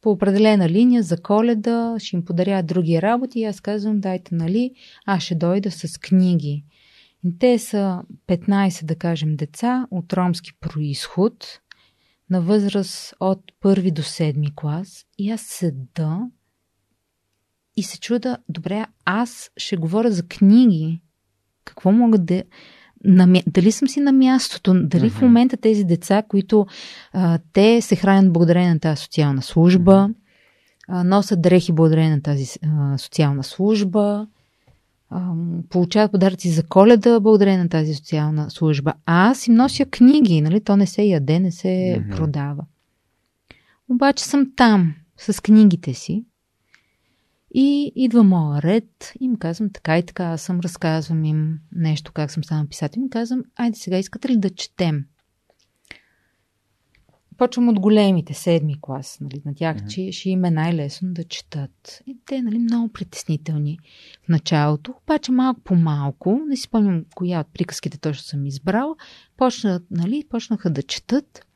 по 0.00 0.10
определена 0.10 0.68
линия 0.68 1.02
за 1.02 1.22
коледа, 1.22 1.94
ще 1.98 2.16
им 2.16 2.24
подаря 2.24 2.62
други 2.62 3.02
работи 3.02 3.40
и 3.40 3.44
аз 3.44 3.60
казвам, 3.60 4.00
дайте, 4.00 4.34
нали, 4.34 4.74
аз 5.06 5.22
ще 5.22 5.34
дойда 5.34 5.70
с 5.70 5.98
книги. 5.98 6.64
Те 7.38 7.58
са 7.58 8.02
15, 8.28 8.84
да 8.84 8.96
кажем, 8.96 9.36
деца 9.36 9.86
от 9.90 10.12
ромски 10.12 10.52
происход, 10.60 11.60
на 12.30 12.40
възраст 12.40 13.14
от 13.20 13.40
първи 13.60 13.90
до 13.90 14.02
седми 14.02 14.54
клас 14.56 15.04
и 15.18 15.30
аз 15.30 15.40
седа 15.40 16.20
и 17.76 17.82
се 17.82 18.00
чуда, 18.00 18.38
добре, 18.48 18.86
аз 19.04 19.50
ще 19.56 19.76
говоря 19.76 20.10
за 20.10 20.22
книги. 20.22 21.00
Какво 21.64 21.92
мога 21.92 22.18
да... 22.18 22.42
На, 23.04 23.42
дали 23.46 23.72
съм 23.72 23.88
си 23.88 24.00
на 24.00 24.12
мястото? 24.12 24.74
Дали 24.74 25.10
uh-huh. 25.10 25.18
в 25.18 25.22
момента 25.22 25.56
тези 25.56 25.84
деца, 25.84 26.22
които 26.28 26.66
а, 27.12 27.38
те 27.52 27.80
се 27.80 27.96
хранят 27.96 28.32
благодарение 28.32 28.74
на 28.74 28.80
тази 28.80 29.02
социална 29.02 29.42
служба, 29.42 29.92
uh-huh. 29.92 30.14
а, 30.88 31.04
носят 31.04 31.42
дрехи 31.42 31.72
благодарение 31.72 32.10
на 32.10 32.22
тази 32.22 32.58
а, 32.66 32.98
социална 32.98 33.44
служба, 33.44 34.26
получават 35.68 36.12
подаръци 36.12 36.50
за 36.50 36.62
коледа 36.62 37.20
благодарение 37.20 37.62
на 37.62 37.68
тази 37.68 37.94
социална 37.94 38.50
служба. 38.50 38.92
А 39.06 39.30
аз 39.30 39.46
им 39.46 39.54
нося 39.54 39.86
книги, 39.86 40.40
нали? 40.40 40.60
То 40.60 40.76
не 40.76 40.86
се 40.86 41.02
яде, 41.02 41.40
не 41.40 41.52
се 41.52 41.68
mm-hmm. 41.68 42.16
продава. 42.16 42.64
Обаче 43.88 44.24
съм 44.24 44.52
там 44.56 44.94
с 45.16 45.42
книгите 45.42 45.94
си 45.94 46.24
И 47.54 47.92
идва 47.96 48.22
моя 48.22 48.62
ред 48.62 49.12
и 49.20 49.24
им 49.24 49.36
казвам 49.36 49.70
така 49.70 49.98
и 49.98 50.02
така, 50.02 50.24
аз 50.24 50.42
съм, 50.42 50.60
разказвам 50.60 51.24
им 51.24 51.58
нещо, 51.72 52.12
как 52.12 52.30
съм 52.30 52.44
станал 52.44 52.66
писател. 52.66 53.00
Им 53.00 53.10
казвам, 53.10 53.42
айде 53.56 53.78
сега, 53.78 53.98
искате 53.98 54.28
ли 54.28 54.36
да 54.36 54.50
четем? 54.50 55.04
Почвам 57.38 57.68
от 57.68 57.80
големите, 57.80 58.34
седми 58.34 58.76
клас. 58.80 59.18
Нали, 59.20 59.42
на 59.44 59.54
тях, 59.54 59.76
mm-hmm. 59.76 59.88
че 59.88 60.12
ще 60.12 60.30
им 60.30 60.44
е 60.44 60.50
най-лесно 60.50 61.12
да 61.12 61.24
четат. 61.24 62.02
И 62.06 62.16
те, 62.26 62.42
нали, 62.42 62.58
много 62.58 62.88
притеснителни 62.88 63.78
в 64.24 64.28
началото, 64.28 64.94
обаче 65.02 65.32
малко 65.32 65.60
по 65.60 65.74
малко, 65.74 66.40
не 66.48 66.56
си 66.56 66.62
спомням 66.62 67.04
коя 67.14 67.40
от 67.40 67.46
приказките 67.54 67.98
точно 67.98 68.24
съм 68.24 68.46
избрал, 68.46 68.96
почна, 69.36 69.80
нали, 69.90 70.24
почнаха 70.30 70.70
да 70.70 70.82
четат. 70.82 71.46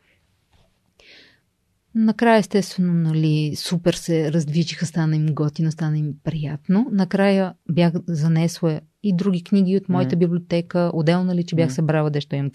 Накрая, 1.95 2.39
естествено, 2.39 2.95
нали, 2.95 3.57
супер 3.57 3.95
се 3.95 4.33
раздвижиха, 4.33 4.87
стана 4.87 5.17
им 5.17 5.27
готино, 5.27 5.73
стана 5.73 5.99
им 5.99 6.15
приятно. 6.25 6.87
Накрая 6.93 7.55
бях 7.71 7.93
занесла 8.09 8.81
и 9.03 9.17
други 9.17 9.45
книги 9.45 9.77
от 9.77 9.89
моята 9.89 10.17
mm-hmm. 10.17 10.19
библиотека. 10.19 10.91
Отделно 10.95 11.25
ли, 11.25 11.27
нали, 11.27 11.45
че 11.45 11.57
бях 11.57 11.75
събрала 11.75 12.11
дещо 12.11 12.37
имам 12.37 12.51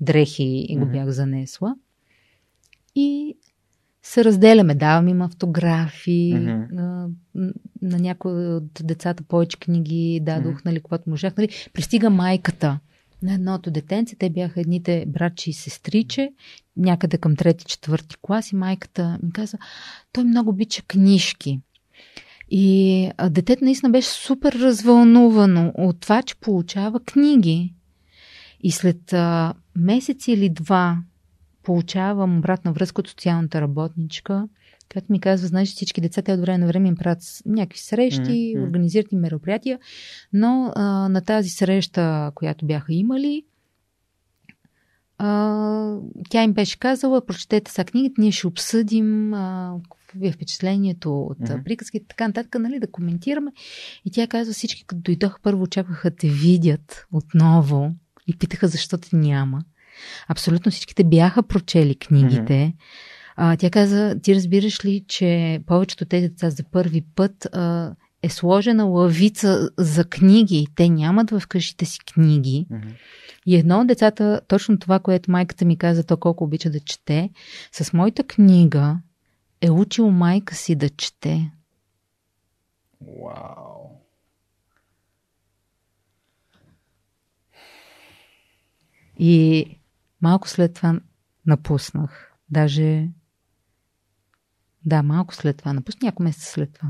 дрехи 0.00 0.66
и 0.68 0.76
го 0.76 0.84
mm-hmm. 0.84 0.92
бях 0.92 1.08
занесла 1.08 1.76
и 2.96 3.36
се 4.02 4.24
разделяме. 4.24 4.74
Давам 4.74 5.08
им 5.08 5.22
автографи. 5.22 6.32
Mm-hmm. 6.34 6.72
На, 6.72 7.08
на 7.82 7.98
някои 7.98 8.46
от 8.46 8.80
децата 8.82 9.22
повече 9.22 9.56
книги 9.56 10.20
дадох, 10.22 10.54
mm-hmm. 10.54 10.64
нали, 10.64 10.80
когато 10.80 11.10
можах. 11.10 11.36
Нали. 11.36 11.48
Пристига 11.72 12.10
майката 12.10 12.78
на 13.22 13.34
едното 13.34 13.70
детенце. 13.70 14.16
Те 14.16 14.30
бяха 14.30 14.60
едните 14.60 15.04
братчи 15.08 15.50
и 15.50 15.52
сестриче, 15.52 16.32
някъде 16.76 17.18
към 17.18 17.36
трети-четвърти 17.36 18.16
клас 18.22 18.52
и 18.52 18.56
майката 18.56 19.18
ми 19.22 19.32
каза, 19.32 19.58
той 20.12 20.24
много 20.24 20.50
обича 20.50 20.82
книжки. 20.82 21.60
И 22.50 23.10
детето 23.30 23.64
наистина 23.64 23.90
беше 23.90 24.08
супер 24.08 24.52
развълнувано 24.52 25.72
от 25.74 26.00
това, 26.00 26.22
че 26.22 26.34
получава 26.36 27.00
книги. 27.00 27.74
И 28.60 28.70
след 28.70 29.12
а, 29.12 29.54
месец 29.76 30.28
или 30.28 30.48
два 30.48 30.98
получавам 31.66 32.38
обратна 32.38 32.72
връзка 32.72 33.00
от 33.00 33.08
социалната 33.08 33.60
работничка, 33.60 34.48
която 34.92 35.12
ми 35.12 35.20
казва, 35.20 35.48
знаеш, 35.48 35.68
всички 35.68 36.00
деца, 36.00 36.22
те 36.22 36.32
от 36.32 36.40
време 36.40 36.58
на 36.58 36.66
време 36.66 36.88
им 36.88 36.96
правят 36.96 37.22
някакви 37.46 37.78
срещи, 37.78 38.20
mm-hmm. 38.20 38.64
организират 38.66 39.12
им 39.12 39.18
мероприятия, 39.18 39.78
но 40.32 40.72
а, 40.76 40.82
на 41.08 41.20
тази 41.20 41.48
среща, 41.48 42.32
която 42.34 42.66
бяха 42.66 42.94
имали, 42.94 43.44
а, 45.18 45.96
тя 46.30 46.42
им 46.42 46.52
беше 46.52 46.78
казала, 46.78 47.26
прочетете 47.26 47.72
са 47.72 47.84
книгите, 47.84 48.20
ние 48.20 48.32
ще 48.32 48.46
обсъдим 48.46 49.34
а, 49.34 49.74
ви 50.14 50.28
е 50.28 50.32
впечатлението 50.32 51.20
от 51.20 51.38
mm-hmm. 51.38 51.64
приказките, 51.64 52.06
така 52.08 52.26
нататък, 52.26 52.56
нали, 52.58 52.80
да 52.80 52.90
коментираме. 52.90 53.52
И 54.04 54.10
тя 54.10 54.26
казва, 54.26 54.52
всички 54.54 54.84
като 54.86 55.00
дойдоха, 55.00 55.38
първо 55.42 55.62
очакваха 55.62 56.10
те 56.10 56.28
видят 56.28 57.06
отново 57.12 57.94
и 58.26 58.38
питаха 58.38 58.68
защо 58.68 58.98
те 58.98 59.16
няма. 59.16 59.64
Абсолютно 60.28 60.72
всичките 60.72 61.04
бяха 61.04 61.42
прочели 61.42 61.94
книгите. 61.94 62.52
Mm-hmm. 62.52 62.72
А, 63.36 63.56
тя 63.56 63.70
каза, 63.70 64.16
ти 64.22 64.34
разбираш 64.34 64.84
ли, 64.84 65.04
че 65.08 65.60
повечето 65.66 66.04
тези 66.04 66.28
деца 66.28 66.50
за 66.50 66.64
първи 66.64 67.04
път 67.14 67.46
а, 67.52 67.94
е 68.22 68.28
сложена 68.28 68.84
лавица 68.84 69.70
за 69.78 70.04
книги. 70.04 70.66
Те 70.74 70.88
нямат 70.88 71.30
в 71.30 71.42
къщите 71.48 71.84
си 71.84 71.98
книги. 72.14 72.66
Mm-hmm. 72.70 72.94
И 73.46 73.56
едно 73.56 73.80
от 73.80 73.86
децата, 73.86 74.40
точно 74.48 74.78
това, 74.78 74.98
което 74.98 75.30
майката 75.30 75.64
ми 75.64 75.78
каза, 75.78 76.04
то 76.04 76.16
колко 76.16 76.44
обича 76.44 76.70
да 76.70 76.80
чете, 76.80 77.30
с 77.72 77.92
моята 77.92 78.24
книга 78.24 78.98
е 79.60 79.70
учил 79.70 80.10
майка 80.10 80.54
си 80.54 80.74
да 80.74 80.88
чете. 80.88 81.50
Вау! 83.00 83.76
И 89.18 89.66
Малко 90.22 90.48
след 90.48 90.74
това 90.74 91.00
напуснах. 91.46 92.32
Даже, 92.50 93.08
да, 94.84 95.02
малко 95.02 95.34
след 95.34 95.56
това 95.56 95.72
напуснах, 95.72 96.02
няколко 96.02 96.22
месеца 96.22 96.46
след 96.52 96.72
това. 96.72 96.88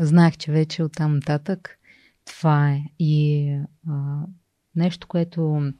Знаех, 0.00 0.36
че 0.36 0.52
вече 0.52 0.82
оттам 0.82 1.14
нататък 1.14 1.78
това 2.24 2.70
е. 2.70 2.84
И 2.98 3.48
а, 3.88 4.22
нещо, 4.76 5.06
което 5.06 5.72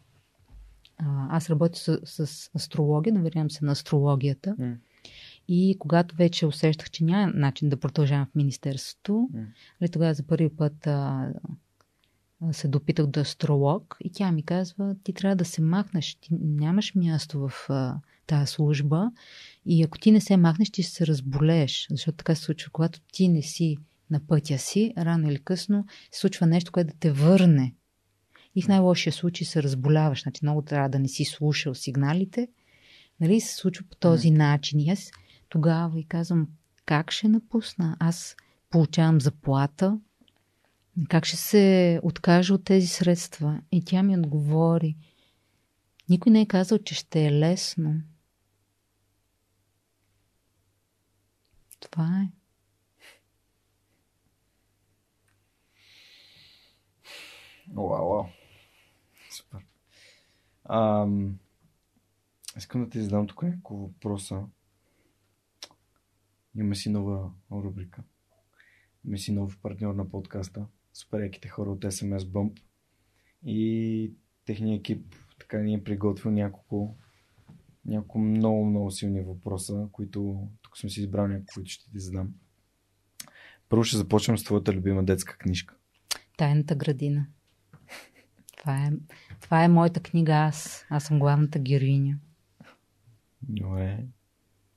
а, 0.99 1.37
аз 1.37 1.51
работя 1.51 1.79
с, 1.79 2.27
с 2.27 2.51
астрология, 2.55 3.15
доверявам 3.15 3.51
се 3.51 3.65
на 3.65 3.73
астрологията. 3.73 4.57
Mm. 4.61 4.77
И 5.49 5.77
когато 5.79 6.17
вече 6.17 6.47
усещах, 6.47 6.91
че 6.91 7.05
няма 7.05 7.33
начин 7.35 7.69
да 7.69 7.81
продължавам 7.81 8.27
в 8.27 8.35
Министерството, 8.35 9.29
mm. 9.83 9.93
тогава 9.93 10.15
за 10.15 10.27
първи 10.27 10.57
път 10.57 10.87
а, 10.87 11.33
се 12.53 12.69
допитах 12.69 13.07
до 13.07 13.21
астролог 13.21 13.97
и 14.01 14.13
тя 14.13 14.33
ми 14.33 14.43
казва, 14.43 14.97
ти 15.05 15.13
трябва 15.13 15.37
да 15.37 15.45
се 15.45 15.63
махнеш, 15.63 16.15
ти 16.15 16.29
нямаш 16.41 16.95
място 16.95 17.49
в 17.49 17.71
а, 17.71 18.01
тази 18.27 18.53
служба 18.53 19.11
и 19.67 19.83
ако 19.83 19.99
ти 19.99 20.11
не 20.11 20.21
се 20.21 20.37
махнеш, 20.37 20.71
ти 20.71 20.83
ще 20.83 20.93
се 20.93 21.07
разболееш, 21.07 21.87
защото 21.91 22.17
така 22.17 22.35
се 22.35 22.43
случва, 22.43 22.71
когато 22.73 23.01
ти 23.01 23.29
не 23.29 23.43
си 23.43 23.77
на 24.11 24.21
пътя 24.27 24.59
си, 24.59 24.95
рано 24.99 25.31
или 25.31 25.39
късно 25.39 25.87
се 26.13 26.21
случва 26.21 26.47
нещо, 26.47 26.73
което 26.73 26.93
да 26.93 26.99
те 27.01 27.13
върне. 27.13 27.75
И 28.55 28.63
в 28.63 28.69
най-лошия 28.69 29.13
случай 29.13 29.47
се 29.47 29.63
разболяваш. 29.63 30.23
Значи 30.23 30.41
много 30.43 30.63
трябва 30.63 30.89
да 30.89 30.99
не 30.99 31.09
си 31.09 31.25
слушал 31.25 31.75
сигналите. 31.75 32.49
Нали 33.21 33.41
се 33.41 33.55
случва 33.55 33.85
по 33.91 33.97
този 33.97 34.31
начин. 34.31 34.81
И 34.81 34.91
аз 34.91 35.11
тогава 35.49 36.01
и 36.01 36.05
казвам, 36.05 36.49
как 36.87 37.11
ще 37.11 37.29
напусна? 37.29 37.97
Аз 38.01 38.37
получавам 38.71 39.21
заплата, 39.21 39.99
как 41.09 41.25
ще 41.25 41.37
се 41.37 42.01
откаже 42.03 42.53
от 42.53 42.65
тези 42.65 42.87
средства? 42.87 43.63
И 43.73 43.85
тя 43.85 44.03
ми 44.03 44.19
отговори. 44.19 44.97
Никой 46.09 46.33
не 46.33 46.41
е 46.41 46.47
казал, 46.47 46.79
че 46.79 46.95
ще 46.95 47.27
е 47.27 47.33
лесно. 47.33 48.03
Това 51.81 52.23
е. 52.23 52.33
Вау, 57.73 57.89
вау. 57.89 58.25
Супер. 59.31 59.67
Ам, 60.65 61.39
искам 62.57 62.85
да 62.85 62.91
ти 62.91 63.03
задам 63.03 63.27
тук 63.27 63.43
няколко 63.43 63.77
въпроса. 63.77 64.43
Имаме 66.55 66.75
си 66.75 66.91
нова 66.91 67.31
рубрика. 67.53 68.03
Имаме 69.05 69.19
си 69.19 69.33
нов 69.33 69.59
партньор 69.59 69.95
на 69.95 70.11
подкаста 70.11 70.67
супер 71.01 71.31
хора 71.49 71.71
от 71.71 71.81
SMS 71.81 72.19
Bump 72.19 72.61
и 73.45 74.13
техният 74.45 74.81
екип 74.81 75.15
така 75.39 75.59
ни 75.59 75.75
е 75.75 75.85
приготвил 75.85 76.33
няколко 76.33 76.97
няколко 77.85 78.19
много, 78.19 78.65
много 78.65 78.91
силни 78.91 79.21
въпроса, 79.21 79.89
които 79.93 80.49
тук 80.63 80.79
сме 80.79 80.91
си 80.91 81.01
избрали 81.01 81.33
няколко, 81.33 81.53
които 81.55 81.71
ще 81.71 81.91
ти 81.91 81.99
задам. 81.99 82.35
Първо 83.69 83.85
ще 83.85 83.97
започнем 83.97 84.39
с 84.39 84.45
твоята 84.45 84.73
любима 84.73 85.05
детска 85.05 85.39
книжка. 85.39 85.75
Тайната 86.37 86.75
градина. 86.75 87.27
Това 88.57 88.87
е, 88.87 88.93
това 89.41 89.65
е 89.65 89.69
моята 89.69 90.01
книга 90.01 90.33
аз. 90.33 90.87
Аз 90.89 91.05
съм 91.05 91.19
главната 91.19 91.59
героиня. 91.59 92.19
Добре. 93.43 94.05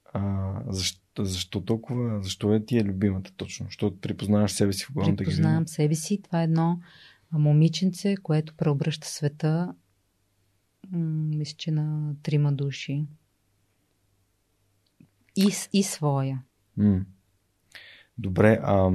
А, 0.05 0.53
защо, 0.69 1.02
защо 1.19 1.61
толкова, 1.61 2.23
защо 2.23 2.53
е 2.53 2.65
ти 2.65 2.77
е 2.77 2.84
любимата 2.84 3.31
точно? 3.38 3.65
Защото 3.65 3.99
припознаваш 3.99 4.52
себе 4.52 4.73
си 4.73 4.85
в 4.85 4.94
главната 4.94 5.23
героиня? 5.23 5.35
Припознавам 5.35 5.68
себе 5.68 5.95
си. 5.95 6.22
Това 6.22 6.41
е 6.41 6.44
едно 6.44 6.80
момиченце, 7.31 8.15
което 8.15 8.53
преобръща 8.53 9.07
света 9.07 9.76
мисля, 10.91 11.56
че 11.57 11.72
на 11.72 12.15
трима 12.23 12.53
души. 12.53 13.06
И, 15.35 15.52
и 15.73 15.84
своя. 15.84 16.44
М. 16.77 17.06
Добре, 18.18 18.60
а, 18.64 18.91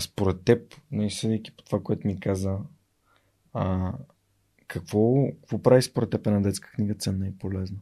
според 0.00 0.44
теб, 0.44 0.74
не 0.90 1.10
съдейки 1.10 1.56
по 1.56 1.64
това, 1.64 1.82
което 1.82 2.06
ми 2.06 2.20
каза, 2.20 2.58
а, 3.52 3.92
какво, 4.66 5.26
какво 5.40 5.62
прави 5.62 5.82
според 5.82 6.10
теб 6.10 6.26
една 6.26 6.40
детска 6.40 6.70
книга 6.70 6.94
ценна 6.94 7.28
и 7.28 7.38
полезна? 7.38 7.78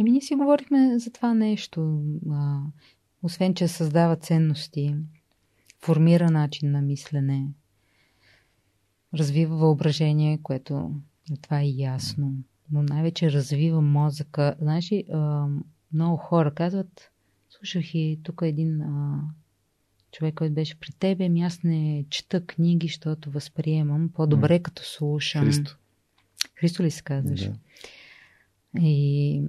Еми, 0.00 0.10
ние 0.10 0.20
си 0.20 0.34
говорихме 0.34 0.98
за 0.98 1.12
това 1.12 1.34
нещо. 1.34 2.02
А, 2.30 2.60
освен, 3.22 3.54
че 3.54 3.68
създава 3.68 4.16
ценности, 4.16 4.96
формира 5.80 6.30
начин 6.30 6.70
на 6.70 6.82
мислене, 6.82 7.46
развива 9.14 9.56
въображение, 9.56 10.38
което 10.42 10.94
това 11.42 11.60
е 11.60 11.66
ясно, 11.66 12.34
но 12.72 12.82
най-вече 12.82 13.32
развива 13.32 13.80
мозъка. 13.80 14.54
Знаеш 14.60 14.92
ли, 14.92 15.04
много 15.92 16.16
хора 16.16 16.54
казват, 16.54 17.10
слушах 17.50 17.94
и 17.94 18.20
тук 18.22 18.40
един 18.44 18.82
а, 18.82 19.20
човек, 20.12 20.34
който 20.34 20.54
беше 20.54 20.80
при 20.80 20.92
тебе, 20.92 21.24
ами 21.24 21.42
аз 21.42 21.62
не 21.62 22.04
чета 22.10 22.46
книги, 22.46 22.86
защото 22.86 23.30
възприемам 23.30 24.08
по-добре, 24.14 24.58
като 24.58 24.82
слушам. 24.84 25.44
Христо. 25.44 25.78
Христо 26.54 26.82
ли 26.82 26.90
се 26.90 27.02
казваш? 27.02 27.40
Да. 27.40 27.54
И 28.80 29.42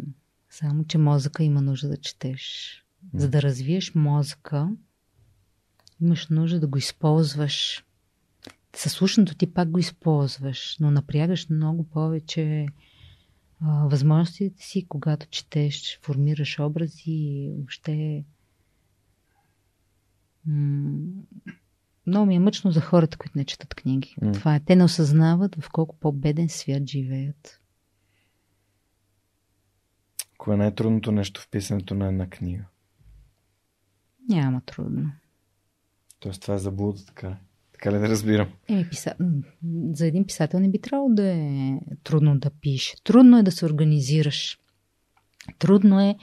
само, 0.49 0.83
че 0.83 0.97
мозъка 0.97 1.43
има 1.43 1.61
нужда 1.61 1.89
да 1.89 1.97
четеш. 1.97 2.73
За 3.13 3.29
да 3.29 3.41
развиеш 3.41 3.95
мозъка, 3.95 4.69
имаш 6.01 6.27
нужда 6.27 6.59
да 6.59 6.67
го 6.67 6.77
използваш. 6.77 7.85
Със 8.75 8.91
слушането 8.91 9.35
ти 9.35 9.53
пак 9.53 9.69
го 9.69 9.79
използваш, 9.79 10.77
но 10.79 10.91
напрягаш 10.91 11.49
много 11.49 11.83
повече 11.83 12.67
а, 13.59 13.87
възможностите 13.87 14.63
си, 14.63 14.85
когато 14.89 15.27
четеш, 15.27 15.99
формираш 16.01 16.59
образи 16.59 17.03
и 17.05 17.53
въобще 17.57 18.23
м- 20.45 21.23
много 22.07 22.25
ми 22.25 22.35
е 22.35 22.39
мъчно 22.39 22.71
за 22.71 22.81
хората, 22.81 23.17
които 23.17 23.37
не 23.37 23.45
четат 23.45 23.75
книги. 23.75 24.15
Mm. 24.21 24.33
Това 24.33 24.55
е. 24.55 24.59
Те 24.59 24.75
не 24.75 24.83
осъзнават 24.83 25.55
в 25.55 25.69
колко 25.71 25.95
по-беден 25.99 26.49
свят 26.49 26.87
живеят. 26.87 27.62
Кое 30.43 30.53
е 30.53 30.57
най-трудното 30.57 31.11
нещо 31.11 31.41
в 31.41 31.49
писането 31.49 31.95
на 31.95 32.07
една 32.07 32.29
книга? 32.29 32.63
Няма 34.29 34.61
трудно. 34.61 35.11
Тоест 36.19 36.41
това 36.41 36.53
е 36.53 36.57
заблуда, 36.57 37.05
така 37.05 37.37
Така 37.73 37.91
ли 37.91 37.99
да 37.99 38.09
разбирам? 38.09 38.47
Еми, 38.67 38.89
писа... 38.89 39.15
за 39.93 40.07
един 40.07 40.25
писател 40.25 40.59
не 40.59 40.69
би 40.69 40.81
трябвало 40.81 41.09
да 41.09 41.27
е 41.27 41.79
трудно 42.03 42.39
да 42.39 42.49
пише. 42.49 42.95
Трудно 43.03 43.37
е 43.37 43.43
да 43.43 43.51
се 43.51 43.65
организираш. 43.65 44.59
Трудно 45.59 46.01
е, 46.01 46.15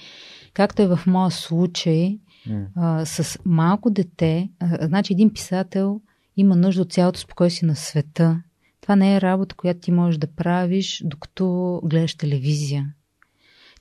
както 0.55 0.83
е 0.83 0.97
в 0.97 1.01
моя 1.07 1.31
случай, 1.31 2.19
mm. 2.47 2.67
а, 2.77 3.07
с 3.07 3.39
малко 3.45 3.91
дете. 3.91 4.51
А, 4.59 4.87
значи 4.87 5.13
един 5.13 5.33
писател 5.33 6.01
има 6.37 6.57
нужда 6.57 6.83
от 6.83 6.93
цялото 6.93 7.21
спокойствие 7.21 7.67
на 7.67 7.77
света. 7.77 8.43
Това 8.81 8.97
не 8.97 9.17
е 9.17 9.21
работа, 9.21 9.55
която 9.55 9.81
ти 9.81 9.93
можеш 9.93 10.19
да 10.19 10.27
правиш, 10.27 11.03
докато 11.05 11.81
гледаш 11.85 12.15
телевизия. 12.15 12.95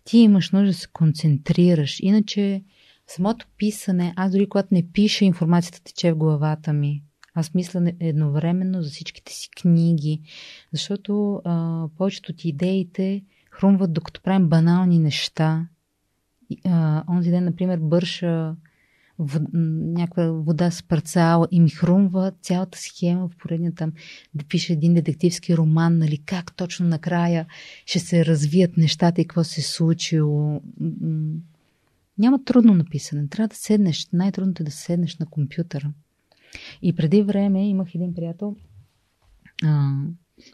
Ти 0.09 0.17
имаш 0.17 0.51
нужда 0.51 0.67
да 0.67 0.73
се 0.73 0.87
концентрираш. 0.93 1.99
Иначе 1.99 2.63
самото 3.07 3.47
писане, 3.57 4.13
аз 4.15 4.31
дори 4.31 4.49
когато 4.49 4.67
не 4.71 4.91
пиша, 4.91 5.25
информацията 5.25 5.83
тече 5.83 6.11
в 6.11 6.15
главата 6.15 6.73
ми. 6.73 7.03
Аз 7.33 7.53
мисля 7.53 7.91
едновременно 7.99 8.81
за 8.81 8.89
всичките 8.89 9.33
си 9.33 9.49
книги, 9.61 10.21
защото 10.73 11.41
а, 11.45 11.85
повечето 11.97 12.31
от 12.31 12.45
идеите 12.45 13.23
хрумват 13.51 13.93
докато 13.93 14.21
правим 14.21 14.47
банални 14.47 14.99
неща. 14.99 15.67
А, 16.65 17.03
онзи 17.09 17.29
ден, 17.29 17.43
например, 17.43 17.79
бърша 17.81 18.55
някаква 19.19 20.31
вода 20.31 20.71
с 20.71 20.83
парцала 20.83 21.47
и 21.51 21.59
ми 21.59 21.69
хрумва 21.69 22.31
цялата 22.41 22.79
схема 22.79 23.27
в 23.27 23.37
поредния 23.37 23.71
там 23.75 23.91
да 24.33 24.45
пише 24.45 24.73
един 24.73 24.93
детективски 24.93 25.57
роман, 25.57 25.97
нали, 25.97 26.17
как 26.17 26.55
точно 26.55 26.87
накрая 26.87 27.45
ще 27.85 27.99
се 27.99 28.25
развият 28.25 28.77
нещата 28.77 29.21
и 29.21 29.25
какво 29.25 29.43
се 29.43 29.61
е 29.61 29.63
случило. 29.63 30.61
Няма 32.17 32.43
трудно 32.43 32.73
написане. 32.73 33.27
Трябва 33.27 33.47
да 33.47 33.55
седнеш. 33.55 34.07
Най-трудното 34.13 34.63
е 34.63 34.65
да 34.65 34.71
седнеш 34.71 35.17
на 35.17 35.25
компютъра. 35.25 35.91
И 36.81 36.95
преди 36.95 37.21
време 37.21 37.69
имах 37.69 37.95
един 37.95 38.13
приятел, 38.13 38.55
а, 39.63 39.91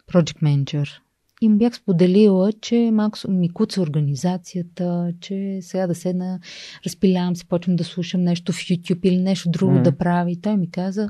project 0.07 0.41
manager, 0.41 0.99
и 1.45 1.49
му 1.49 1.57
бях 1.57 1.75
споделила, 1.75 2.53
че 2.53 2.91
малко 2.93 3.17
ми 3.27 3.49
куца 3.49 3.81
организацията, 3.81 5.13
че 5.21 5.59
сега 5.61 5.87
да 5.87 5.95
седна, 5.95 6.39
разпилявам 6.85 7.35
се, 7.35 7.45
почвам 7.45 7.75
да 7.75 7.83
слушам 7.83 8.21
нещо 8.21 8.53
в 8.53 8.55
YouTube 8.55 8.99
или 9.03 9.17
нещо 9.17 9.49
друго 9.49 9.75
mm. 9.75 9.81
да 9.81 9.97
прави. 9.97 10.41
Той 10.41 10.57
ми 10.57 10.71
каза, 10.71 11.09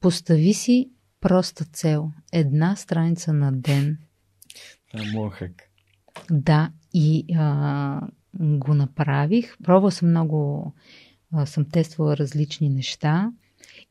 постави 0.00 0.54
си 0.54 0.90
проста 1.20 1.64
цел. 1.64 2.10
Една 2.32 2.76
страница 2.76 3.32
на 3.32 3.52
ден. 3.52 3.98
Това 4.90 5.04
е 5.04 5.12
мохък. 5.12 5.62
Да, 6.30 6.70
и 6.94 7.24
а, 7.36 8.00
го 8.40 8.74
направих. 8.74 9.56
Пробвала 9.64 9.92
съм 9.92 10.10
много, 10.10 10.72
а, 11.32 11.46
съм 11.46 11.64
тествала 11.64 12.16
различни 12.16 12.68
неща. 12.68 13.32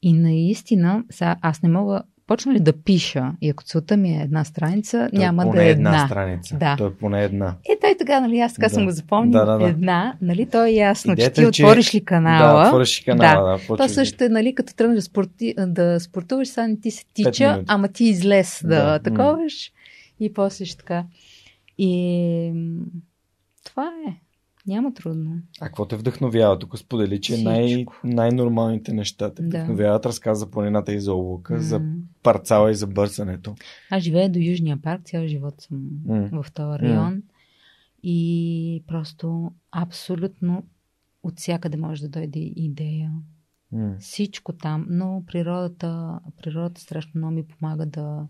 И 0.02 0.14
наистина, 0.14 1.04
сега 1.10 1.36
аз 1.42 1.62
не 1.62 1.70
мога, 1.70 2.04
почна 2.30 2.54
ли 2.54 2.60
да 2.60 2.74
пиша 2.74 3.32
и 3.42 3.50
ако 3.50 3.64
целта 3.64 3.98
ми 3.98 4.10
е 4.10 4.22
една 4.22 4.44
страница, 4.44 5.10
Той 5.12 5.20
няма 5.20 5.44
е 5.44 5.46
да 5.46 5.64
е 5.64 5.70
една. 5.70 5.90
една 5.90 6.08
страница. 6.08 6.58
Да. 6.58 6.76
Той 6.78 6.88
е 6.88 6.94
поне 6.94 7.24
една. 7.24 7.56
Е, 7.70 7.78
той 7.82 7.96
така, 8.00 8.20
нали, 8.20 8.40
аз 8.40 8.54
така 8.54 8.68
да. 8.68 8.74
съм 8.74 8.86
го 8.86 8.92
запомнил. 8.92 9.32
Да, 9.32 9.46
да, 9.46 9.58
да. 9.58 9.70
Една, 9.70 10.14
нали, 10.22 10.46
то 10.46 10.66
е 10.66 10.70
ясно, 10.70 11.14
Идеята 11.14 11.32
че 11.32 11.52
ти 11.52 11.62
е, 11.62 11.66
отвориш 11.66 11.96
ли 11.96 12.06
канала. 12.06 12.62
Да, 12.62 12.68
отвориш 12.68 13.02
ли 13.02 13.06
канала, 13.06 13.60
да. 13.68 13.76
да 13.76 13.78
то 13.78 13.90
също 13.90 14.24
е, 14.24 14.30
нали, 14.30 14.56
като 14.56 14.76
тръгнеш 14.76 14.96
да, 14.96 15.02
спорти, 15.02 15.56
да 15.68 16.00
спортуваш, 16.00 16.48
сега 16.48 16.68
не 16.68 16.80
ти 16.80 16.92
се 16.92 17.06
тича, 17.14 17.64
ама 17.68 17.88
ти 17.88 18.06
излез 18.06 18.62
да, 18.64 18.84
да 18.84 19.00
таковаш 19.00 19.72
и 20.20 20.34
после 20.34 20.66
ще 20.66 20.78
така. 20.78 21.04
И 21.78 22.54
това 23.66 23.92
е. 24.08 24.29
Няма 24.70 24.94
трудно. 24.94 25.42
А 25.62 25.66
какво 25.66 25.86
те 25.86 25.96
вдъхновява? 25.96 26.60
Тук 26.60 26.78
сподели, 26.78 27.22
че 27.22 27.44
най- 27.44 27.86
най-нормалните 28.04 28.94
неща 28.94 29.34
те 29.34 29.44
вдъхновяват. 29.44 30.02
Да. 30.02 30.10
Разказа 30.10 30.40
за 30.40 30.52
планината 30.52 30.94
и 30.94 31.00
за 31.00 31.14
облака, 31.14 31.54
mm. 31.54 31.60
за 31.60 31.82
парцала 32.24 32.72
и 32.72 32.76
за 32.76 32.88
бърсането. 32.88 33.56
Аз 33.90 34.04
живея 34.04 34.32
до 34.32 34.40
Южния 34.40 34.78
парк, 34.82 35.02
цял 35.06 35.28
живот 35.28 35.62
съм 35.62 35.82
mm. 36.08 36.44
в 36.44 36.52
този 36.52 36.80
район. 36.80 37.14
Mm. 37.16 37.22
И 38.04 38.84
просто 38.88 39.52
абсолютно 39.72 40.64
от 41.24 41.40
всякъде 41.40 41.78
може 41.78 42.02
да 42.02 42.10
дойде 42.10 42.40
идея. 42.40 43.12
Mm. 43.74 44.00
Всичко 44.00 44.54
там, 44.54 44.86
но 44.90 45.24
природата, 45.28 46.20
природата 46.38 46.82
страшно 46.82 47.12
много 47.16 47.34
ми 47.34 47.44
помага 47.44 47.86
да, 47.86 48.28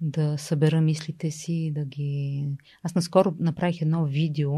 да 0.00 0.38
събера 0.38 0.80
мислите 0.80 1.30
си, 1.30 1.72
да 1.74 1.84
ги... 1.84 2.48
Аз 2.82 2.94
наскоро 2.94 3.34
направих 3.38 3.82
едно 3.82 4.04
видео 4.04 4.52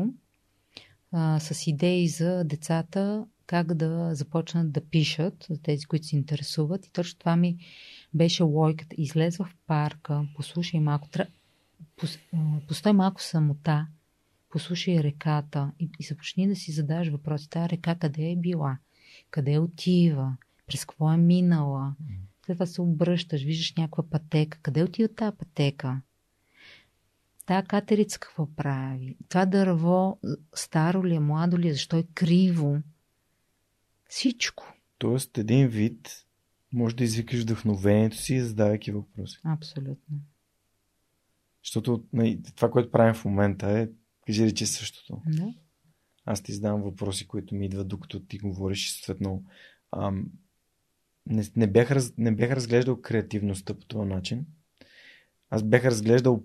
а, 1.12 1.40
с 1.40 1.66
идеи 1.66 2.08
за 2.08 2.44
децата 2.44 3.26
как 3.46 3.74
да 3.74 4.14
започнат 4.14 4.72
да 4.72 4.80
пишат, 4.80 5.46
за 5.50 5.62
тези, 5.62 5.86
които 5.86 6.06
се 6.06 6.16
интересуват. 6.16 6.86
И 6.86 6.92
точно 6.92 7.18
това 7.18 7.36
ми 7.36 7.56
беше 8.14 8.42
лойката. 8.42 8.96
Излез 8.98 9.36
в 9.36 9.48
парка, 9.66 10.26
послушай 10.34 10.80
малко, 10.80 11.08
тра... 11.08 11.26
пос... 11.96 12.18
постой 12.68 12.92
малко 12.92 13.22
самота, 13.22 13.86
послушай 14.50 15.02
реката 15.02 15.72
и, 15.78 15.90
и 16.00 16.04
започни 16.04 16.48
да 16.48 16.56
си 16.56 16.72
задаваш 16.72 17.08
въпроси. 17.08 17.50
Тая 17.50 17.68
река 17.68 17.94
къде 17.94 18.30
е 18.30 18.36
била? 18.36 18.78
Къде 19.30 19.58
отива? 19.58 20.36
През 20.66 20.84
какво 20.84 21.12
е 21.12 21.16
минала? 21.16 21.94
След 22.46 22.56
това 22.56 22.66
се 22.66 22.82
обръщаш, 22.82 23.42
виждаш 23.42 23.74
някаква 23.74 24.02
пътека. 24.02 24.58
Къде 24.62 24.82
отива 24.82 25.08
тази 25.08 25.36
пътека? 25.36 26.00
Та 27.46 27.62
катерица 27.62 28.18
какво 28.18 28.54
прави? 28.54 29.16
Това 29.28 29.46
дърво 29.46 30.18
старо 30.54 31.06
ли 31.06 31.14
е, 31.14 31.20
младо 31.20 31.58
ли 31.58 31.68
е, 31.68 31.72
защо 31.72 31.96
е 31.96 32.04
криво? 32.14 32.78
Всичко. 34.08 34.74
Тоест, 34.98 35.38
един 35.38 35.68
вид 35.68 36.26
може 36.72 36.96
да 36.96 37.04
извикаш 37.04 37.42
вдъхновението 37.42 38.16
си, 38.16 38.40
задавайки 38.40 38.92
въпроси. 38.92 39.38
Абсолютно. 39.44 40.16
Защото 41.64 42.04
нали, 42.12 42.42
това, 42.56 42.70
което 42.70 42.90
правим 42.90 43.14
в 43.14 43.24
момента 43.24 43.70
е, 43.70 43.88
кажи 44.26 44.46
речи 44.46 44.66
същото. 44.66 45.22
Да. 45.26 45.54
Аз 46.24 46.42
ти 46.42 46.52
задавам 46.52 46.82
въпроси, 46.82 47.26
които 47.26 47.54
ми 47.54 47.66
идват, 47.66 47.88
докато 47.88 48.20
ти 48.20 48.38
говориш, 48.38 48.92
съответно. 48.92 49.44
Ам, 49.96 50.26
не, 51.26 51.44
не, 51.56 51.66
бях 51.66 51.90
раз, 51.90 52.12
не 52.18 52.34
бях 52.34 52.50
разглеждал 52.50 53.00
креативността 53.00 53.74
по 53.74 53.86
този 53.86 54.08
начин. 54.08 54.46
Аз 55.50 55.62
бях 55.62 55.84
разглеждал 55.84 56.44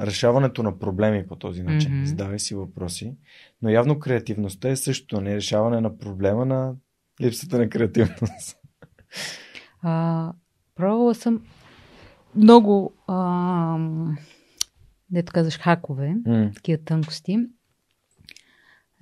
решаването 0.00 0.62
на 0.62 0.78
проблеми 0.78 1.26
по 1.26 1.36
този 1.36 1.62
начин. 1.62 1.90
Mm-hmm. 1.90 2.04
Задавай 2.04 2.38
си 2.38 2.54
въпроси. 2.54 3.16
Но 3.62 3.68
явно 3.68 3.98
креативността 3.98 4.68
е 4.68 4.76
същото, 4.76 5.20
не 5.20 5.36
решаване 5.36 5.80
на 5.80 5.98
проблема 5.98 6.44
на 6.44 6.74
липсата 7.20 7.58
на 7.58 7.68
креативност. 7.68 8.58
А, 9.82 10.32
пробвала 10.74 11.14
съм 11.14 11.42
много, 12.34 12.94
а, 13.06 13.78
дето 15.10 15.32
казаш, 15.32 15.58
хакове, 15.58 16.14
mm. 16.26 16.54
такива 16.54 16.78
тънкости. 16.84 17.38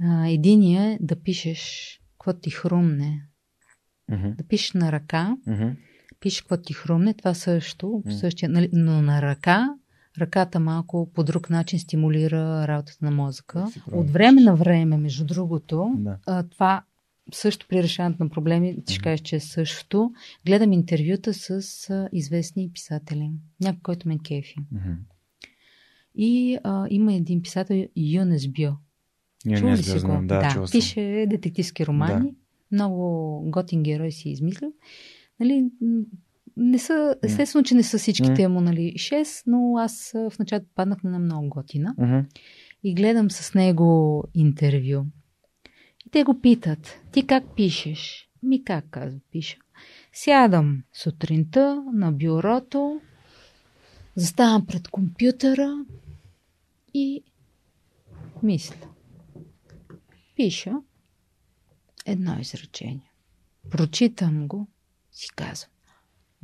А, 0.00 0.28
единия 0.28 0.92
е 0.92 0.99
да 1.00 1.23
пишеш 1.23 1.92
какво 2.12 2.41
ти 2.41 2.50
хрумне. 2.50 3.23
Mm-hmm. 4.10 4.34
Да 4.34 4.44
пишеш 4.44 4.73
на 4.73 4.92
ръка, 4.92 5.36
mm-hmm. 5.49 5.76
пишеш 6.20 6.41
какво 6.41 6.57
ти 6.57 6.73
хрумне, 6.73 7.15
това 7.15 7.34
също, 7.34 7.86
mm. 7.86 8.10
същия, 8.10 8.49
нали, 8.49 8.70
но 8.73 9.02
на 9.02 9.23
ръка 9.23 9.75
ръката 10.19 10.61
малко 10.61 11.11
по 11.15 11.25
друг 11.25 11.51
начин 11.51 11.78
стимулира 11.78 12.69
работата 12.69 13.05
на 13.05 13.11
мозъка. 13.11 13.67
От 13.93 14.11
време 14.11 14.43
на 14.43 14.57
време, 14.57 14.97
между 14.97 15.25
другото, 15.25 15.95
да. 15.97 16.19
а, 16.27 16.43
това 16.43 16.83
също 17.33 17.67
при 17.69 17.83
решаването 17.83 18.25
на 18.25 18.31
проблеми, 18.31 18.85
ти 18.85 18.95
ще 18.95 19.03
кажеш, 19.03 19.20
че 19.20 19.36
е 19.36 19.41
същото. 19.41 20.12
Гледам 20.47 20.73
интервюта 20.73 21.35
с 21.35 21.51
а, 21.91 22.09
известни 22.12 22.70
писатели. 22.73 23.31
Някой, 23.61 23.81
който 23.83 24.09
ме 24.09 24.19
кефи. 24.19 24.57
Mm-hmm. 24.75 24.97
И 26.15 26.59
а, 26.65 26.86
има 26.91 27.15
един 27.15 27.43
писател, 27.43 27.86
Юнес 27.97 28.49
Био. 28.49 28.73
Юнес 29.47 29.86
Био, 29.86 29.99
знам, 29.99 30.27
да, 30.27 30.55
да 30.55 30.70
пише 30.70 31.27
детективски 31.31 31.86
романи. 31.86 32.31
Да. 32.31 32.36
Много 32.73 33.41
готин 33.51 33.83
герой 33.83 34.12
си 34.12 34.31
измислил. 34.31 34.73
Нали, 35.41 35.70
не 36.57 36.78
са, 36.78 37.17
естествено, 37.23 37.65
че 37.65 37.75
не 37.75 37.83
са 37.83 37.99
всичките 37.99 38.49
му, 38.49 38.60
нали, 38.60 38.93
6, 38.97 39.43
но 39.47 39.78
аз 39.78 40.10
в 40.15 40.33
началото 40.39 40.67
паднах 40.75 41.02
на 41.02 41.18
много 41.18 41.49
готина. 41.49 41.94
Mm-hmm. 41.99 42.25
И 42.85 42.94
гледам 42.94 43.31
с 43.31 43.55
него 43.55 44.25
интервю. 44.35 45.05
И 46.07 46.10
те 46.10 46.25
го 46.25 46.41
питат, 46.41 47.01
ти 47.12 47.26
как 47.26 47.44
пишеш? 47.57 48.31
Ми 48.43 48.65
как 48.65 48.85
казва, 48.91 49.20
пиша. 49.33 49.57
Сядам 50.12 50.83
сутринта 50.93 51.85
на 51.93 52.12
бюрото, 52.12 53.01
заставам 54.17 54.67
пред 54.67 54.89
компютъра 54.89 55.85
и 56.94 57.25
мисля. 58.43 58.89
Пиша 60.36 60.73
едно 62.07 62.36
изречение. 62.41 63.12
Прочитам 63.70 64.49
го, 64.49 64.68
си 65.12 65.28
казвам. 65.36 65.70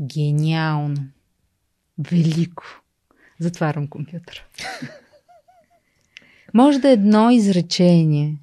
Гениално. 0.03 1.09
Велико. 1.99 2.65
Затварям 3.41 3.89
компютъра. 3.89 4.41
Може 6.55 6.79
да 6.79 6.89
е 6.89 6.93
едно 6.93 7.31
изречение, 7.31 8.39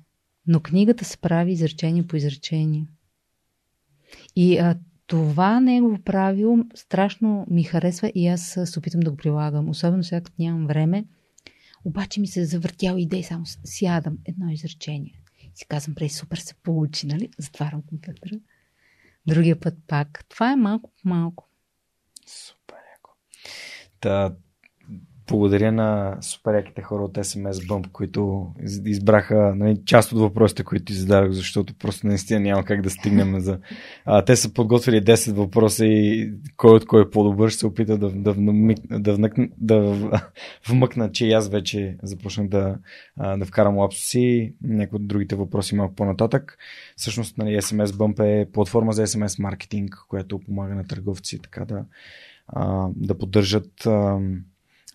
но 0.47 0.59
книгата 0.59 1.05
се 1.05 1.17
прави 1.17 1.51
изречение 1.51 2.07
по 2.07 2.15
изречение. 2.15 2.87
И 4.35 4.57
а, 4.57 4.75
това 5.07 5.59
негово 5.59 6.01
правило 6.01 6.57
страшно 6.75 7.45
ми 7.49 7.63
харесва 7.63 8.11
и 8.15 8.27
аз 8.27 8.59
се 8.65 8.79
опитам 8.79 8.99
да 8.99 9.11
го 9.11 9.17
прилагам. 9.17 9.69
Особено 9.69 10.03
сега, 10.03 10.21
като 10.21 10.41
нямам 10.41 10.67
време. 10.67 11.05
Обаче 11.85 12.19
ми 12.19 12.27
се 12.27 12.41
е 12.41 12.45
завъртял 12.45 12.95
идеи, 12.97 13.23
само 13.23 13.45
сядам 13.63 14.17
едно 14.25 14.49
изречение. 14.49 15.21
Си 15.55 15.65
казвам, 15.67 15.95
прей, 15.95 16.09
супер 16.09 16.37
се 16.37 16.53
получи, 16.53 17.07
нали? 17.07 17.29
Затварям 17.37 17.81
компютъра. 17.81 18.39
Другия 19.27 19.59
път 19.59 19.73
пак. 19.87 20.25
Това 20.29 20.51
е 20.51 20.55
малко 20.55 20.91
по 21.01 21.09
малко. 21.09 21.48
Супер 22.29 22.79
яко. 22.91 23.15
Та, 23.99 24.35
благодаря 25.29 25.71
на 25.71 26.17
суперяките 26.21 26.81
хора 26.81 27.03
от 27.03 27.13
SMS 27.13 27.51
Bump, 27.51 27.91
които 27.91 28.47
избраха 28.85 29.53
нали, 29.55 29.81
част 29.85 30.11
от 30.11 30.19
въпросите, 30.19 30.63
които 30.63 30.85
ти 30.85 30.93
зададох, 30.93 31.31
защото 31.31 31.73
просто 31.73 32.07
наистина 32.07 32.39
няма 32.39 32.63
как 32.63 32.81
да 32.81 32.89
стигнем 32.89 33.39
за... 33.39 33.59
А, 34.05 34.25
те 34.25 34.35
са 34.35 34.53
подготвили 34.53 35.03
10 35.03 35.33
въпроса 35.33 35.85
и 35.85 36.31
кой 36.57 36.71
от 36.71 36.85
кой 36.85 37.01
е 37.01 37.09
по-добър 37.09 37.49
ще 37.49 37.59
се 37.59 37.67
опита 37.67 37.97
да, 37.97 38.09
да, 38.09 38.33
да, 38.99 39.13
вмъкна, 39.13 39.49
да 39.57 39.95
вмъкна, 40.69 41.11
че 41.11 41.27
и 41.27 41.31
аз 41.31 41.49
вече 41.49 41.97
започнах 42.03 42.47
да, 42.47 42.77
да 43.37 43.45
вкарам 43.45 43.77
лапсуси. 43.77 44.53
Някои 44.63 44.95
от 44.95 45.07
другите 45.07 45.35
въпроси 45.35 45.75
малко 45.75 45.95
по-нататък. 45.95 46.57
Всъщност 46.95 47.37
нали, 47.37 47.61
SMS 47.61 47.85
Bump 47.85 48.19
е 48.23 48.51
платформа 48.51 48.93
за 48.93 49.07
SMS 49.07 49.41
маркетинг, 49.41 49.95
която 50.09 50.39
помага 50.39 50.75
на 50.75 50.87
търговци 50.87 51.39
така 51.39 51.65
да, 51.65 51.85
да 52.95 53.17
поддържат 53.17 53.87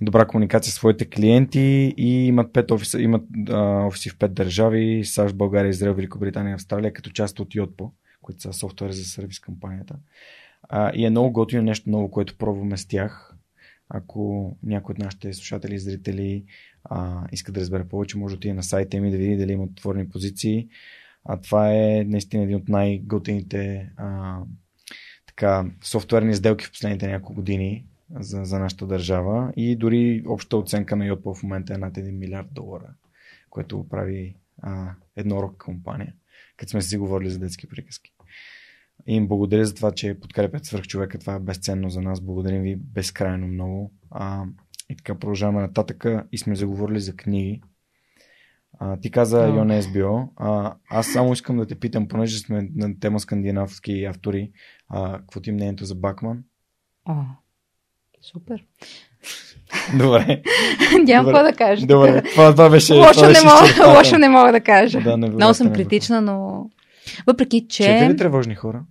добра 0.01 0.27
комуникация 0.27 0.73
с 0.73 0.75
своите 0.75 1.11
клиенти 1.11 1.95
и 1.97 2.27
имат 2.27 2.53
пет 2.53 2.71
офиса, 2.71 3.03
имат 3.03 3.23
а, 3.49 3.87
офиси 3.87 4.11
в 4.11 4.19
пет 4.19 4.35
държави, 4.35 5.05
САЩ, 5.05 5.37
България, 5.37 5.71
Израел, 5.71 5.95
Великобритания, 5.95 6.55
Австралия, 6.55 6.93
като 6.93 7.11
част 7.11 7.41
от 7.41 7.49
Yotpo, 7.49 7.91
които 8.23 8.43
са 8.43 8.53
софтуер 8.53 8.91
за 8.91 9.05
сервис 9.05 9.41
компанията. 9.41 9.97
А, 10.63 10.93
и 10.95 11.07
е 11.07 11.11
много 11.11 11.33
готино 11.33 11.63
нещо 11.63 11.91
ново, 11.91 12.11
което 12.11 12.39
пробваме 12.39 12.77
с 12.77 12.87
тях. 12.87 13.35
Ако 13.89 14.57
някой 14.63 14.93
от 14.93 14.99
нашите 14.99 15.33
слушатели 15.33 15.75
и 15.75 15.79
зрители 15.79 16.45
а, 16.85 17.27
иска 17.33 17.53
да 17.53 17.61
разбере 17.61 17.89
повече, 17.89 18.19
може 18.19 18.35
да 18.35 18.37
отиде 18.37 18.55
на 18.55 18.63
сайта 18.63 19.01
ми 19.01 19.11
да 19.11 19.17
види 19.17 19.37
дали 19.37 19.53
има 19.53 19.65
отворени 19.65 20.09
позиции. 20.09 20.69
А 21.25 21.41
това 21.41 21.75
е 21.75 22.05
наистина 22.07 22.43
един 22.43 22.57
от 22.57 22.69
най-готините 22.69 23.91
а, 23.97 24.39
така, 25.27 25.71
софтуерни 25.85 26.35
сделки 26.35 26.65
в 26.65 26.73
последните 26.73 27.09
няколко 27.09 27.35
години 27.35 27.85
за, 28.11 28.45
за 28.45 28.59
нашата 28.59 28.87
държава 28.87 29.53
и 29.57 29.77
дори 29.77 30.25
общата 30.27 30.57
оценка 30.57 30.97
на 30.97 31.05
Yotpo 31.05 31.35
в 31.35 31.43
момента 31.43 31.75
е 31.75 31.79
над 31.79 31.95
1 31.95 32.11
милиард 32.11 32.49
долара, 32.53 32.95
което 33.51 33.89
прави 33.89 34.37
а, 34.63 34.91
еднорог 35.17 35.65
компания, 35.65 36.15
като 36.57 36.71
сме 36.71 36.83
си 36.83 36.97
говорили 36.97 37.31
за 37.31 37.39
детски 37.39 37.69
приказки. 37.69 38.15
И 39.07 39.15
им 39.15 39.29
благодаря 39.29 39.65
за 39.65 39.75
това, 39.75 39.93
че 39.93 40.21
подкрепят 40.21 40.65
свърх 40.65 40.87
човека. 40.87 41.19
Това 41.19 41.35
е 41.35 41.41
безценно 41.41 41.91
за 41.91 42.01
нас. 42.01 42.21
Благодарим 42.21 42.63
ви 42.63 42.77
безкрайно 42.77 43.47
много. 43.47 43.93
А, 44.11 44.45
и 44.91 44.97
така 44.97 45.19
продължаваме 45.19 45.61
нататъка 45.61 46.27
и 46.33 46.39
сме 46.39 46.57
заговорили 46.57 47.01
за 47.01 47.17
книги. 47.17 47.63
А, 48.79 48.97
ти 48.97 49.11
каза 49.11 49.37
oh. 49.37 49.57
Йона 49.57 49.83
СБО. 49.83 50.33
А, 50.37 50.77
аз 50.91 51.07
само 51.13 51.33
искам 51.33 51.57
да 51.57 51.67
те 51.67 51.81
питам, 51.81 52.09
понеже 52.09 52.39
сме 52.39 52.69
на 52.75 52.99
тема 52.99 53.21
скандинавски 53.21 54.05
автори, 54.05 54.53
а, 54.89 55.19
какво 55.19 55.41
ти 55.41 55.51
е 55.51 55.53
мнението 55.53 55.85
за 55.85 55.95
Бакман? 55.95 56.45
Oh. 57.09 57.27
Супер. 58.33 58.65
Добре. 59.99 60.43
Нямам 61.05 61.33
какво 61.33 61.43
да 61.43 61.53
кажа. 61.53 61.87
Добре, 61.87 62.23
това, 62.23 62.51
това 62.51 62.71
беше. 62.71 62.95
Лошо, 62.95 63.13
това 63.13 63.29
беше 63.29 63.45
не 63.45 63.51
мога, 63.51 63.99
лошо 63.99 64.19
не 64.19 64.29
мога 64.29 64.53
да 64.53 64.61
кажа. 64.61 65.01
Да, 65.01 65.17
не 65.17 65.29
Много 65.29 65.55
съм 65.55 65.73
критична, 65.73 66.21
но. 66.21 66.67
Въпреки, 67.27 67.67
че. 67.69 67.83
Чете 67.83 68.11
ли 68.11 68.17
тревожни 68.17 68.55
хора? 68.55 68.83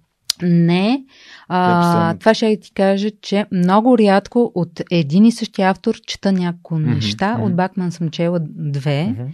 Не. 0.42 1.04
А, 1.48 2.14
това 2.18 2.34
ще 2.34 2.60
ти 2.60 2.74
кажа, 2.74 3.10
че 3.22 3.46
много 3.52 3.98
рядко 3.98 4.52
от 4.56 4.82
един 4.92 5.26
и 5.26 5.32
същи 5.32 5.62
автор 5.62 5.96
чета 6.08 6.32
някои 6.32 6.78
mm-hmm, 6.78 6.96
неща. 6.96 7.36
Mm-hmm. 7.38 7.46
От 7.46 7.56
Бакман 7.56 7.92
съм 7.92 8.10
чела 8.10 8.40
две. 8.42 9.16
Mm-hmm. 9.18 9.28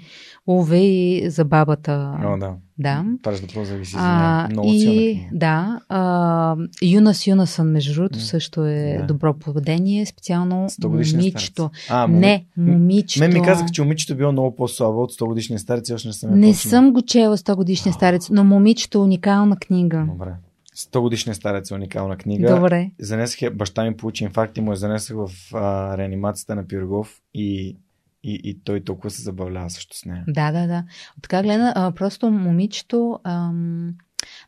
Ове 0.49 0.77
и 0.77 1.29
за 1.29 1.45
бабата. 1.45 2.17
О, 2.23 2.37
да. 2.37 2.53
Да. 2.79 3.05
През 3.23 3.41
да 3.41 3.65
зависи 3.65 3.91
за 3.91 4.47
много 4.49 4.69
и, 4.71 5.27
да. 5.33 5.79
А, 5.89 6.55
Юнас 6.81 7.27
Юнасън, 7.27 7.67
между 7.67 7.93
другото, 7.93 8.19
mm. 8.19 8.21
също 8.21 8.65
е 8.65 8.97
да. 8.99 9.05
добро 9.05 9.33
поведение. 9.33 10.05
Специално 10.05 10.67
момичето. 10.83 11.69
А, 11.89 12.07
мом... 12.07 12.19
Не, 12.19 12.45
момичето. 12.57 13.19
Мен 13.19 13.33
ми 13.33 13.45
казах, 13.45 13.71
че 13.71 13.81
момичето 13.81 14.13
е 14.13 14.15
било 14.15 14.31
много 14.31 14.55
по-слабо 14.55 15.01
от 15.01 15.11
100 15.11 15.25
годишния 15.25 15.59
старец. 15.59 15.91
Още 15.91 16.07
не 16.07 16.13
съм 16.13 16.39
Не 16.39 16.53
съм 16.53 16.93
го 16.93 17.01
чела 17.01 17.37
100 17.37 17.55
годишния 17.55 17.93
старец, 17.93 18.29
но 18.29 18.43
момичето 18.43 18.97
е 18.97 19.01
уникална 19.01 19.57
книга. 19.57 20.05
Добре. 20.11 20.33
100 20.77 20.99
годишния 20.99 21.35
старец 21.35 21.71
е 21.71 21.73
уникална 21.73 22.17
книга. 22.17 22.55
Добре. 22.55 22.91
Занесах, 22.99 23.55
баща 23.55 23.83
ми 23.83 23.97
получи 23.97 24.23
инфаркт 24.23 24.57
и 24.57 24.61
му 24.61 24.71
я 24.71 24.75
занесах 24.75 25.17
в 25.17 25.29
а, 25.53 25.97
реанимацията 25.97 26.55
на 26.55 26.67
Пирогов 26.67 27.21
и 27.33 27.77
и, 28.23 28.41
и 28.43 28.59
той 28.63 28.83
толкова 28.83 29.09
се 29.09 29.21
забавлява 29.21 29.69
също 29.69 29.97
с 29.97 30.05
нея. 30.05 30.23
Да, 30.27 30.51
да, 30.51 30.67
да. 30.67 30.83
От 31.17 31.23
така 31.23 31.43
гледна, 31.43 31.73
а, 31.75 31.91
просто 31.91 32.31
момичето, 32.31 33.19
ам, 33.23 33.93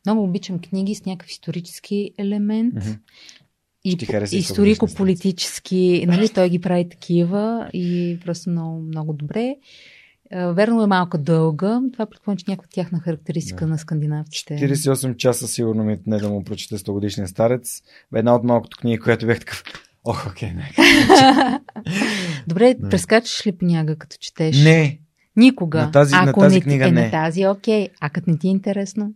много 0.05 0.23
обичам 0.23 0.59
книги 0.59 0.95
с 0.95 1.05
някакъв 1.05 1.29
исторически 1.29 2.11
елемент. 2.17 2.73
Mm-hmm. 2.73 2.97
И 3.83 3.97
историко-политически, 4.37 6.05
нали, 6.07 6.29
той 6.29 6.49
ги 6.49 6.61
прави 6.61 6.89
такива 6.89 7.69
и 7.73 8.19
просто 8.25 8.49
много, 8.49 8.81
много 8.81 9.13
добре. 9.13 9.55
Верно 10.31 10.83
е 10.83 10.87
малко 10.87 11.17
дълга. 11.17 11.81
Това 11.93 12.05
предполагам, 12.05 12.37
че 12.37 12.45
някаква 12.47 12.67
тяхна 12.73 12.99
характеристика 12.99 13.65
да. 13.65 13.71
на 13.71 13.77
скандинавците. 13.77 14.53
48 14.53 15.15
часа 15.15 15.47
сигурно 15.47 15.83
ми 15.83 15.99
не 16.05 16.17
да 16.17 16.29
му 16.29 16.43
прочета 16.43 16.77
100 16.77 16.91
годишния 16.91 17.27
старец. 17.27 17.81
Една 18.15 18.35
от 18.35 18.43
малкото 18.43 18.77
книги, 18.77 18.99
която 18.99 19.25
бях 19.25 19.39
такъв 19.39 19.63
Ох, 20.03 20.27
окей, 20.27 20.49
okay, 20.49 21.59
Добре, 22.47 22.75
не. 22.79 22.89
прескачаш 22.89 23.47
ли 23.47 23.51
поняга, 23.51 23.95
като 23.95 24.17
четеш? 24.19 24.63
Не. 24.63 24.99
Никога. 25.35 25.81
На 25.81 25.91
тази, 25.91 26.15
Ако 26.15 26.25
на 26.25 26.33
тази 26.33 26.55
не, 26.55 26.61
книга 26.61 26.87
е, 26.87 26.91
не. 26.91 27.05
На 27.05 27.11
тази, 27.11 27.47
окей. 27.47 27.89
А 27.99 28.09
като 28.09 28.29
не 28.29 28.37
ти 28.37 28.47
е 28.47 28.51
интересно? 28.51 29.13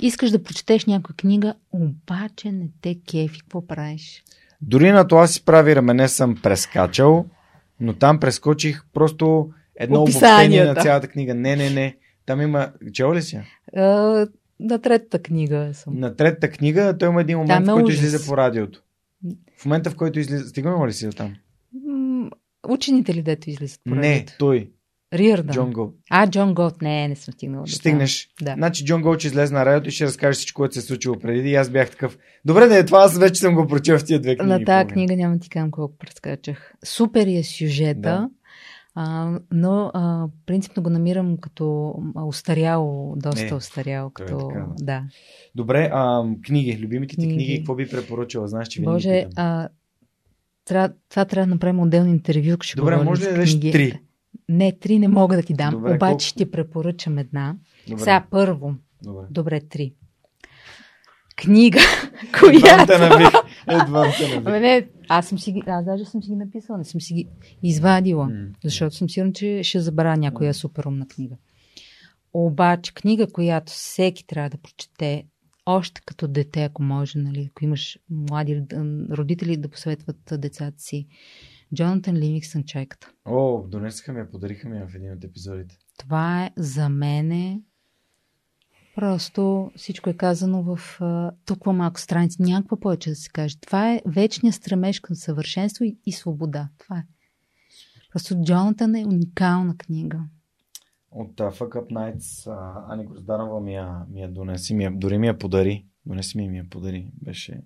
Искаш 0.00 0.30
да 0.30 0.42
прочетеш 0.42 0.86
някоя 0.86 1.16
книга, 1.16 1.54
обаче 1.72 2.52
не 2.52 2.68
те 2.82 2.98
кефи. 3.10 3.40
Какво 3.40 3.66
правиш? 3.66 4.24
Дори 4.60 4.92
на 4.92 5.08
това 5.08 5.26
си 5.26 5.44
прави 5.44 5.76
рамене 5.76 6.08
съм 6.08 6.36
прескачал, 6.42 7.26
но 7.80 7.92
там 7.92 8.20
прескочих 8.20 8.84
просто 8.92 9.50
едно 9.76 10.02
обобщение 10.02 10.64
на 10.64 10.74
цялата 10.74 11.08
книга. 11.08 11.34
Не, 11.34 11.56
не, 11.56 11.70
не. 11.70 11.96
Там 12.26 12.40
има... 12.40 12.72
Чел 12.92 13.14
ли 13.14 13.22
си? 13.22 13.40
Uh, 13.76 14.30
на 14.60 14.78
третата 14.78 15.18
книга 15.18 15.70
съм. 15.72 15.98
На 15.98 16.16
третата 16.16 16.50
книга 16.50 16.98
той 16.98 17.08
има 17.08 17.20
един 17.20 17.38
момент, 17.38 17.66
в 17.66 17.72
който 17.72 17.90
излиза 17.90 18.26
по 18.26 18.36
радиото. 18.36 18.82
В 19.56 19.64
момента, 19.64 19.90
в 19.90 19.96
който 19.96 20.18
излиза... 20.18 20.48
Стигаме 20.48 20.86
ли 20.86 20.92
си 20.92 21.06
до 21.06 21.12
там? 21.12 21.36
Учените 22.68 23.14
ли 23.14 23.22
дето 23.22 23.50
излизат 23.50 23.80
Не, 23.86 24.26
той. 24.38 24.70
Риърда. 25.14 25.52
Джон 25.52 25.72
Голд. 25.72 25.94
А, 26.10 26.30
Джон 26.30 26.54
Голд. 26.54 26.82
Не, 26.82 27.08
не 27.08 27.16
съм 27.16 27.34
стигнала. 27.34 27.66
Ще 27.66 27.76
стигнеш. 27.76 28.28
Да. 28.42 28.54
Значи 28.54 28.84
Джон 28.84 29.02
Голд 29.02 29.18
ще 29.18 29.26
излезе 29.26 29.54
на 29.54 29.66
радиото 29.66 29.88
и 29.88 29.92
ще 29.92 30.04
разкаже 30.04 30.36
всичко, 30.36 30.58
което 30.58 30.74
се 30.74 30.80
е 30.80 30.82
случило 30.82 31.18
преди. 31.18 31.50
И 31.50 31.54
аз 31.54 31.70
бях 31.70 31.90
такъв. 31.90 32.18
Добре, 32.44 32.66
да 32.66 32.78
е 32.78 32.84
това, 32.84 32.98
аз 32.98 33.18
вече 33.18 33.40
съм 33.40 33.54
го 33.54 33.66
прочел 33.66 33.98
в 33.98 34.04
тия 34.04 34.20
две 34.20 34.36
книги. 34.36 34.50
На 34.50 34.64
тази 34.64 34.88
книга 34.88 35.16
няма 35.16 35.38
ти 35.38 35.48
казвам 35.48 35.70
колко 35.70 35.96
прескачах. 35.98 36.72
Супер 36.84 37.26
е 37.26 37.42
сюжета. 37.42 38.00
Да. 38.00 38.28
А, 38.94 39.38
но 39.52 39.90
а, 39.94 40.28
принципно 40.46 40.82
го 40.82 40.90
намирам 40.90 41.36
като 41.36 41.94
устаряло, 42.26 43.14
доста 43.16 43.44
не, 43.44 43.54
устаряло. 43.54 44.08
Е 44.08 44.12
като... 44.14 44.36
Е 44.36 44.38
така, 44.38 44.66
да. 44.78 44.84
да. 44.84 45.04
Добре, 45.54 45.90
а, 45.92 46.24
книги, 46.46 46.78
любимите 46.82 47.16
ти 47.16 47.22
книги. 47.22 47.56
какво 47.56 47.74
би 47.74 47.88
препоръчала? 47.88 48.48
Знаеш, 48.48 48.68
че 48.68 48.82
Боже, 48.82 49.26
а, 49.36 49.68
трябва, 50.64 50.94
това 51.08 51.24
трябва 51.24 51.46
да 51.46 51.54
направим 51.54 51.80
отделно 51.80 52.10
интервю, 52.10 52.56
ще 52.60 52.76
Добре, 52.76 52.96
може 52.96 53.22
ли 53.22 53.24
да 53.24 53.30
дадеш 53.30 53.60
три? 53.60 54.00
Не, 54.48 54.72
три 54.72 54.98
не 54.98 55.08
мога 55.08 55.36
да 55.36 55.42
ти 55.42 55.54
дам, 55.54 55.74
Добре, 55.74 55.94
обаче 55.94 56.10
колко? 56.10 56.20
ще 56.20 56.50
препоръчам 56.50 57.18
една. 57.18 57.56
Добре. 57.88 58.02
Сега 58.02 58.24
първо. 58.30 58.74
Добре. 59.02 59.26
Добре, 59.30 59.60
три. 59.60 59.92
Книга, 61.36 61.80
която... 62.40 62.92
Едва. 63.68 64.12
Ами 64.44 64.60
не, 64.60 64.88
аз 65.08 65.28
съм 65.28 65.38
си 65.38 65.52
ги, 65.52 65.62
аз 65.66 65.84
даже 65.84 66.04
съм 66.04 66.22
си 66.22 66.30
ги 66.30 66.36
написала, 66.36 66.78
не 66.78 66.84
съм 66.84 67.00
си 67.00 67.14
ги 67.14 67.28
извадила, 67.62 68.26
mm. 68.26 68.52
защото 68.64 68.96
съм 68.96 69.10
сигурна, 69.10 69.32
че 69.32 69.60
ще 69.62 69.80
забравя 69.80 70.16
някоя 70.16 70.54
супер 70.54 70.84
умна 70.84 71.06
книга. 71.08 71.36
Обаче 72.32 72.94
книга, 72.94 73.32
която 73.32 73.72
всеки 73.72 74.26
трябва 74.26 74.50
да 74.50 74.58
прочете, 74.58 75.24
още 75.66 76.00
като 76.06 76.28
дете, 76.28 76.64
ако 76.64 76.82
може, 76.82 77.18
нали, 77.18 77.48
ако 77.50 77.64
имаш 77.64 77.98
млади 78.10 78.62
родители 79.10 79.56
да 79.56 79.68
посветват 79.68 80.16
децата 80.32 80.78
си. 80.78 81.06
Джонатан 81.74 82.16
Ливингстън 82.16 82.64
Чайката. 82.64 83.10
О, 83.24 83.62
донесаха 83.68 84.12
ми 84.12 84.20
я, 84.20 84.30
подариха 84.30 84.68
ми 84.68 84.78
я 84.78 84.86
в 84.86 84.94
един 84.94 85.12
от 85.12 85.24
епизодите. 85.24 85.76
Това 85.98 86.44
е 86.44 86.50
за 86.56 86.88
мене 86.88 87.60
Просто 88.94 89.70
всичко 89.76 90.10
е 90.10 90.14
казано 90.14 90.62
в 90.62 91.00
а, 91.00 91.32
толкова 91.44 91.72
малко 91.72 92.00
страници. 92.00 92.42
Някаква 92.42 92.80
повече 92.80 93.10
да 93.10 93.16
се 93.16 93.30
каже. 93.30 93.60
Това 93.60 93.92
е 93.92 94.02
вечният 94.06 94.54
стремеж 94.54 95.00
към 95.00 95.16
съвършенство 95.16 95.84
и, 95.84 95.96
и 96.06 96.12
свобода. 96.12 96.68
Това 96.78 96.98
е. 96.98 97.06
Просто 98.12 98.42
Джонатан 98.44 98.94
е 98.94 99.06
уникална 99.06 99.76
книга. 99.76 100.20
От 101.10 101.36
uh, 101.36 101.58
Fuck 101.58 101.68
Up 101.68 101.92
Nights 101.92 102.50
uh, 102.50 102.84
Ани 102.88 103.06
Грозданова 103.06 103.60
ми 103.60 103.74
я, 103.74 104.06
ми 104.10 104.20
я 104.20 104.28
донеси, 104.28 104.74
ми 104.74 104.84
я, 104.84 104.90
дори 104.90 105.18
ми 105.18 105.26
я 105.26 105.38
подари. 105.38 105.86
Донеси 106.06 106.38
ми 106.38 106.48
ми 106.48 106.58
я 106.58 106.70
подари. 106.70 107.10
Беше... 107.22 107.62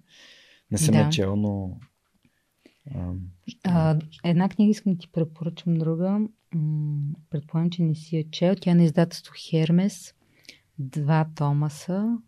Не 0.70 0.78
съм 0.78 0.92
да. 0.92 0.98
я 0.98 1.10
чел, 1.10 1.36
но... 1.36 1.78
Uh, 2.94 3.18
а, 3.64 3.98
една 4.24 4.48
книга 4.48 4.70
искам 4.70 4.92
да 4.92 4.98
ти 4.98 5.08
препоръчам, 5.12 5.74
друга. 5.74 6.20
предполагам, 7.30 7.70
че 7.70 7.82
не 7.82 7.94
си 7.94 8.16
я 8.16 8.30
чел. 8.30 8.54
Тя 8.60 8.70
е 8.70 8.74
на 8.74 8.84
издателство 8.84 9.34
Хермес 9.50 10.14
два 10.78 11.26
тома 11.34 11.68
са. 11.68 12.18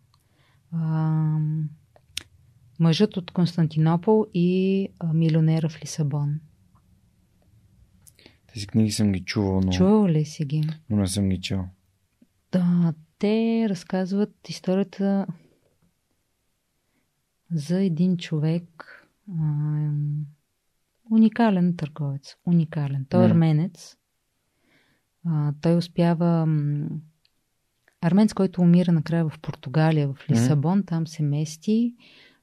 А, 0.71 1.39
Мъжът 2.79 3.17
от 3.17 3.31
Константинопол 3.31 4.25
и 4.33 4.87
Милионера 5.13 5.69
в 5.69 5.81
Лисабон. 5.81 6.39
Тези 8.53 8.67
книги 8.67 8.91
съм 8.91 9.11
ги 9.11 9.23
чувал, 9.23 9.61
но... 9.61 9.71
Чувал 9.71 10.07
ли 10.07 10.25
си 10.25 10.45
ги? 10.45 10.63
Но 10.89 10.97
не 10.97 11.07
съм 11.07 11.29
ги 11.29 11.41
чел. 11.41 11.65
Да, 12.51 12.93
те 13.19 13.65
разказват 13.69 14.49
историята 14.49 15.27
за 17.51 17.81
един 17.81 18.17
човек, 18.17 18.85
а, 19.39 19.91
уникален 21.11 21.75
търговец, 21.75 22.35
уникален. 22.45 23.05
Той 23.09 23.23
е 23.23 23.27
арменец. 23.27 23.97
А, 25.25 25.53
той 25.61 25.75
успява 25.75 26.47
арменец, 28.01 28.33
който 28.33 28.61
умира 28.61 28.91
накрая 28.91 29.29
в 29.29 29.39
Португалия, 29.41 30.07
в 30.07 30.29
Лисабон, 30.29 30.83
mm. 30.83 30.87
там 30.87 31.07
се 31.07 31.23
мести, 31.23 31.93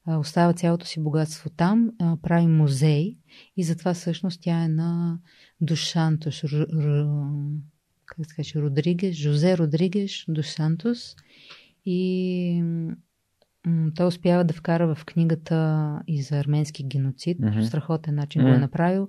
остава 0.06 0.52
цялото 0.52 0.86
си 0.86 1.02
богатство 1.02 1.50
там, 1.50 1.90
прави 2.22 2.46
музей 2.46 3.16
и 3.56 3.64
затова 3.64 3.94
всъщност 3.94 4.40
тя 4.42 4.62
е 4.62 4.68
на 4.68 5.18
Душантос, 5.60 6.42
как 8.06 8.26
се 8.26 8.34
каже, 8.36 8.62
Родригеш, 8.62 9.16
Жозе 9.16 9.58
Родригеш 9.58 10.24
Душантос 10.28 11.16
и 11.84 12.62
той 13.94 14.06
успява 14.06 14.44
да 14.44 14.54
вкара 14.54 14.94
в 14.94 15.04
книгата 15.04 16.00
и 16.06 16.22
за 16.22 16.38
арменски 16.38 16.84
геноцид. 16.84 17.38
Mm-hmm. 17.38 17.62
Страхотен 17.62 18.14
начин 18.14 18.42
mm-hmm. 18.42 18.50
го 18.50 18.54
е 18.54 18.58
направил 18.58 19.08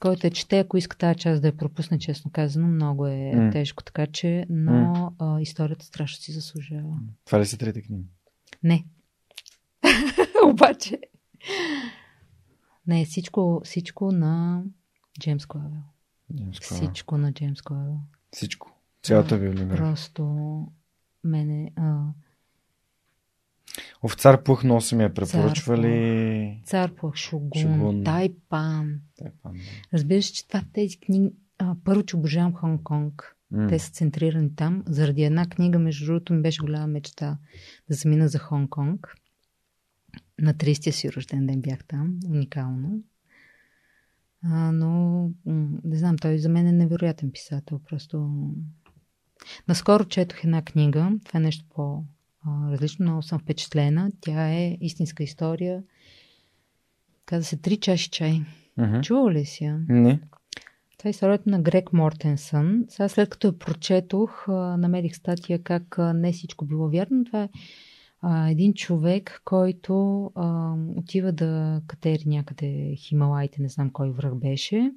който 0.00 0.26
е 0.26 0.30
чете, 0.30 0.58
ако 0.58 0.76
иска 0.76 0.96
тази 0.96 1.18
част 1.18 1.42
да 1.42 1.48
я 1.48 1.56
пропусне, 1.56 1.98
честно 1.98 2.30
казано, 2.30 2.68
много 2.68 3.06
е 3.06 3.32
mm. 3.34 3.52
тежко, 3.52 3.82
така 3.84 4.06
че, 4.06 4.46
но 4.50 4.72
mm. 4.72 5.12
а, 5.18 5.40
историята 5.40 5.84
страшно 5.84 6.22
си 6.22 6.32
заслужава. 6.32 6.98
Това 7.24 7.40
ли 7.40 7.46
са 7.46 7.58
трети 7.58 7.82
книги? 7.82 8.04
Не. 8.62 8.86
Обаче. 10.50 11.00
Не, 12.86 13.04
всичко, 13.04 13.60
всичко 13.64 14.12
на 14.12 14.62
Джеймс 15.20 15.46
Клавел. 15.46 15.82
Всичко 16.60 17.18
на 17.18 17.32
Джеймс 17.32 17.62
Клавел. 17.62 17.98
Всичко. 18.32 18.72
Цялата 19.02 19.38
библиография. 19.38 19.76
Просто 19.76 20.22
мене... 21.24 21.72
А, 21.76 22.04
Овцар 24.04 24.42
много 24.64 24.80
са 24.80 24.96
ми 24.96 25.02
я 25.02 25.14
препоръчвали. 25.14 26.62
Цар 26.64 26.94
Пух, 26.94 27.16
Шугун, 27.16 27.62
Шугун. 27.62 28.04
Тайпан. 28.04 29.00
Тайпан 29.16 29.52
да. 29.52 29.60
Разбираш, 29.92 30.24
че 30.24 30.48
това 30.48 30.64
тези 30.72 31.00
книги... 31.00 31.32
А, 31.58 31.76
първо, 31.84 32.02
че 32.02 32.16
обожавам 32.16 32.54
Хонг-Конг. 32.54 33.22
Mm. 33.52 33.68
Те 33.68 33.78
са 33.78 33.90
центрирани 33.90 34.54
там. 34.56 34.84
Заради 34.86 35.22
една 35.22 35.46
книга, 35.46 35.78
между 35.78 36.06
другото, 36.06 36.32
ми 36.32 36.42
беше 36.42 36.62
голяма 36.62 36.86
мечта 36.86 37.38
да 37.90 37.94
замина 37.94 38.28
за 38.28 38.38
Хонг-Конг. 38.38 39.08
На 40.40 40.54
30-я 40.54 40.92
си 40.92 41.12
рожден 41.12 41.46
ден 41.46 41.60
бях 41.60 41.84
там. 41.84 42.18
Уникално. 42.28 43.02
А, 44.42 44.72
но, 44.72 45.30
не 45.84 45.96
знам, 45.96 46.16
той 46.16 46.38
за 46.38 46.48
мен 46.48 46.66
е 46.66 46.72
невероятен 46.72 47.32
писател. 47.32 47.80
Просто... 47.88 48.30
Наскоро 49.68 50.04
четох 50.04 50.44
една 50.44 50.62
книга. 50.62 51.12
Това 51.24 51.38
е 51.38 51.42
нещо 51.42 51.64
по 51.74 52.04
различно. 52.46 53.04
Много 53.04 53.22
съм 53.22 53.38
впечатлена. 53.38 54.10
Тя 54.20 54.48
е 54.48 54.78
истинска 54.80 55.22
история. 55.22 55.82
Каза 57.26 57.44
се 57.44 57.56
Три 57.56 57.76
чаши 57.76 58.10
чай. 58.10 58.40
Uh-huh. 58.78 59.02
Чувал 59.02 59.30
ли 59.30 59.44
си 59.44 59.64
я? 59.64 59.80
Не. 59.88 60.20
Това 60.98 61.08
е 61.08 61.10
историята 61.10 61.50
на 61.50 61.60
Грег 61.62 61.92
Мортенсън. 61.92 62.84
Сега 62.88 63.08
след 63.08 63.28
като 63.28 63.46
я 63.46 63.58
прочетох, 63.58 64.48
намерих 64.48 65.16
статия 65.16 65.62
как 65.62 65.98
не 65.98 66.32
всичко 66.32 66.64
било 66.64 66.88
вярно. 66.88 67.24
Това 67.24 67.42
е 67.42 67.48
а, 68.20 68.50
един 68.50 68.74
човек, 68.74 69.42
който 69.44 70.24
а, 70.34 70.74
отива 70.96 71.32
да 71.32 71.82
катери 71.86 72.22
някъде 72.26 72.94
Хималайте, 72.96 73.62
не 73.62 73.68
знам 73.68 73.90
кой 73.90 74.10
връх 74.10 74.34
беше. 74.34 74.92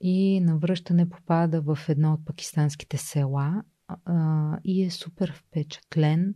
И 0.00 0.40
на 0.40 0.58
връщане 0.58 1.08
попада 1.08 1.60
в 1.60 1.78
едно 1.88 2.12
от 2.12 2.24
пакистанските 2.24 2.96
села 2.96 3.62
а, 4.04 4.58
и 4.64 4.84
е 4.84 4.90
супер 4.90 5.32
впечатлен 5.32 6.34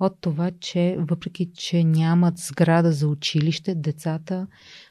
от 0.00 0.20
това, 0.20 0.50
че 0.60 0.96
въпреки, 0.98 1.50
че 1.54 1.84
нямат 1.84 2.38
сграда 2.38 2.92
за 2.92 3.08
училище, 3.08 3.74
децата 3.74 4.46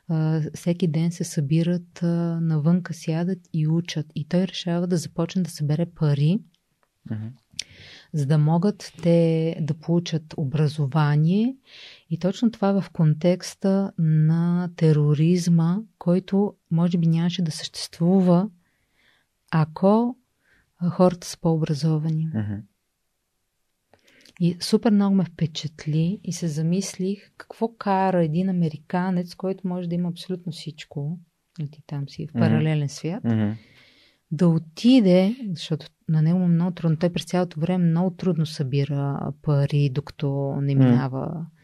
а, 0.07 0.41
всеки 0.53 0.87
ден 0.87 1.11
се 1.11 1.23
събират 1.23 2.03
а, 2.03 2.39
навънка, 2.41 2.93
сядат 2.93 3.39
и 3.53 3.67
учат. 3.67 4.05
И 4.15 4.27
той 4.27 4.47
решава 4.47 4.87
да 4.87 4.97
започне 4.97 5.41
да 5.41 5.49
събере 5.49 5.85
пари, 5.85 6.39
uh-huh. 7.09 7.31
за 8.13 8.25
да 8.25 8.37
могат 8.37 8.93
те 9.01 9.57
да 9.61 9.73
получат 9.73 10.33
образование. 10.37 11.55
И 12.09 12.19
точно 12.19 12.51
това 12.51 12.81
в 12.81 12.89
контекста 12.89 13.91
на 13.97 14.69
тероризма, 14.75 15.79
който 15.97 16.53
може 16.71 16.97
би 16.97 17.07
нямаше 17.07 17.41
да 17.41 17.51
съществува, 17.51 18.49
ако 19.51 20.15
хората 20.89 21.27
са 21.27 21.37
по-образовани. 21.41 22.27
Uh-huh. 22.35 22.61
И 24.39 24.57
супер 24.59 24.91
много 24.91 25.15
ме 25.15 25.25
впечатли 25.25 26.19
и 26.23 26.33
се 26.33 26.47
замислих 26.47 27.31
какво 27.37 27.75
кара 27.77 28.23
един 28.23 28.49
американец, 28.49 29.35
който 29.35 29.67
може 29.67 29.89
да 29.89 29.95
има 29.95 30.09
абсолютно 30.09 30.51
всичко, 30.51 31.19
ти 31.55 31.61
нали, 31.61 31.83
там 31.87 32.09
си 32.09 32.27
в 32.27 32.33
паралелен 32.33 32.89
свят, 32.89 33.23
uh-huh. 33.23 33.55
да 34.31 34.47
отиде, 34.47 35.35
защото 35.49 35.87
на 36.09 36.21
него 36.21 36.39
много 36.39 36.71
трудно, 36.71 36.97
той 36.97 37.13
през 37.13 37.25
цялото 37.25 37.59
време 37.59 37.85
много 37.85 38.15
трудно 38.15 38.45
събира 38.45 39.31
пари, 39.41 39.89
докато 39.89 40.55
не 40.61 40.75
минава 40.75 41.27
uh-huh 41.27 41.60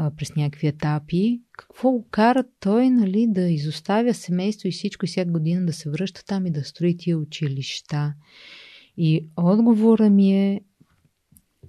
а, 0.00 0.10
през 0.10 0.36
някакви 0.36 0.66
етапи, 0.66 1.42
какво 1.58 1.90
го 1.90 2.06
кара 2.10 2.44
той 2.60 2.90
нали, 2.90 3.26
да 3.28 3.40
изоставя 3.40 4.14
семейство 4.14 4.68
и 4.68 4.72
всичко 4.72 5.04
и 5.04 5.08
всяка 5.08 5.30
година 5.30 5.66
да 5.66 5.72
се 5.72 5.90
връща 5.90 6.24
там 6.24 6.46
и 6.46 6.50
да 6.50 6.64
строи 6.64 6.96
тия 6.96 7.18
училища. 7.18 8.14
И 8.96 9.28
отговора 9.36 10.10
ми 10.10 10.32
е 10.32 10.60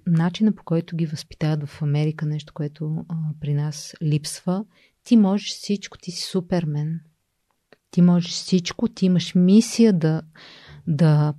начина 0.06 0.52
по 0.52 0.64
който 0.64 0.96
ги 0.96 1.06
възпитават 1.06 1.68
в 1.68 1.82
Америка, 1.82 2.26
нещо, 2.26 2.52
което 2.54 3.04
а, 3.08 3.14
при 3.40 3.54
нас 3.54 3.94
липсва. 4.02 4.64
Ти 5.04 5.16
можеш 5.16 5.48
всичко, 5.48 5.98
ти 5.98 6.10
си 6.10 6.22
супермен. 6.22 7.00
Ти 7.90 8.02
можеш 8.02 8.30
всичко, 8.30 8.88
ти 8.88 9.06
имаш 9.06 9.34
мисия 9.34 9.92
да, 9.92 10.22
да 10.86 11.34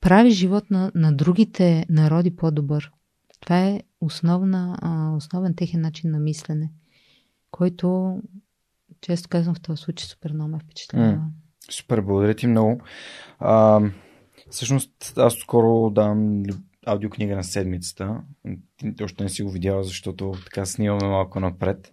правиш 0.00 0.34
живот 0.34 0.70
на, 0.70 0.92
на 0.94 1.16
другите 1.16 1.86
народи 1.88 2.36
по-добър. 2.36 2.90
Това 3.44 3.60
е 3.60 3.80
основна, 4.00 4.78
основен 5.16 5.54
техен 5.54 5.80
начин 5.80 6.10
на 6.10 6.18
мислене, 6.18 6.72
който, 7.50 8.18
често 9.00 9.28
казвам 9.28 9.54
в 9.54 9.60
този 9.60 9.82
случай, 9.82 10.06
супер 10.06 10.32
много 10.32 10.50
ме 10.50 10.58
впечатлява. 10.58 11.12
Mm. 11.12 11.20
Супер, 11.70 12.00
благодаря 12.00 12.34
ти 12.34 12.46
много. 12.46 12.80
А, 13.38 13.80
всъщност, 14.50 15.14
аз 15.16 15.34
скоро 15.34 15.90
дам 15.90 16.42
аудиокнига 16.86 17.36
на 17.36 17.44
седмицата. 17.44 18.20
Още 19.02 19.22
не 19.24 19.28
си 19.28 19.42
го 19.42 19.50
видяла, 19.50 19.84
защото 19.84 20.32
така 20.44 20.66
снимаме 20.66 21.08
малко 21.08 21.40
напред. 21.40 21.92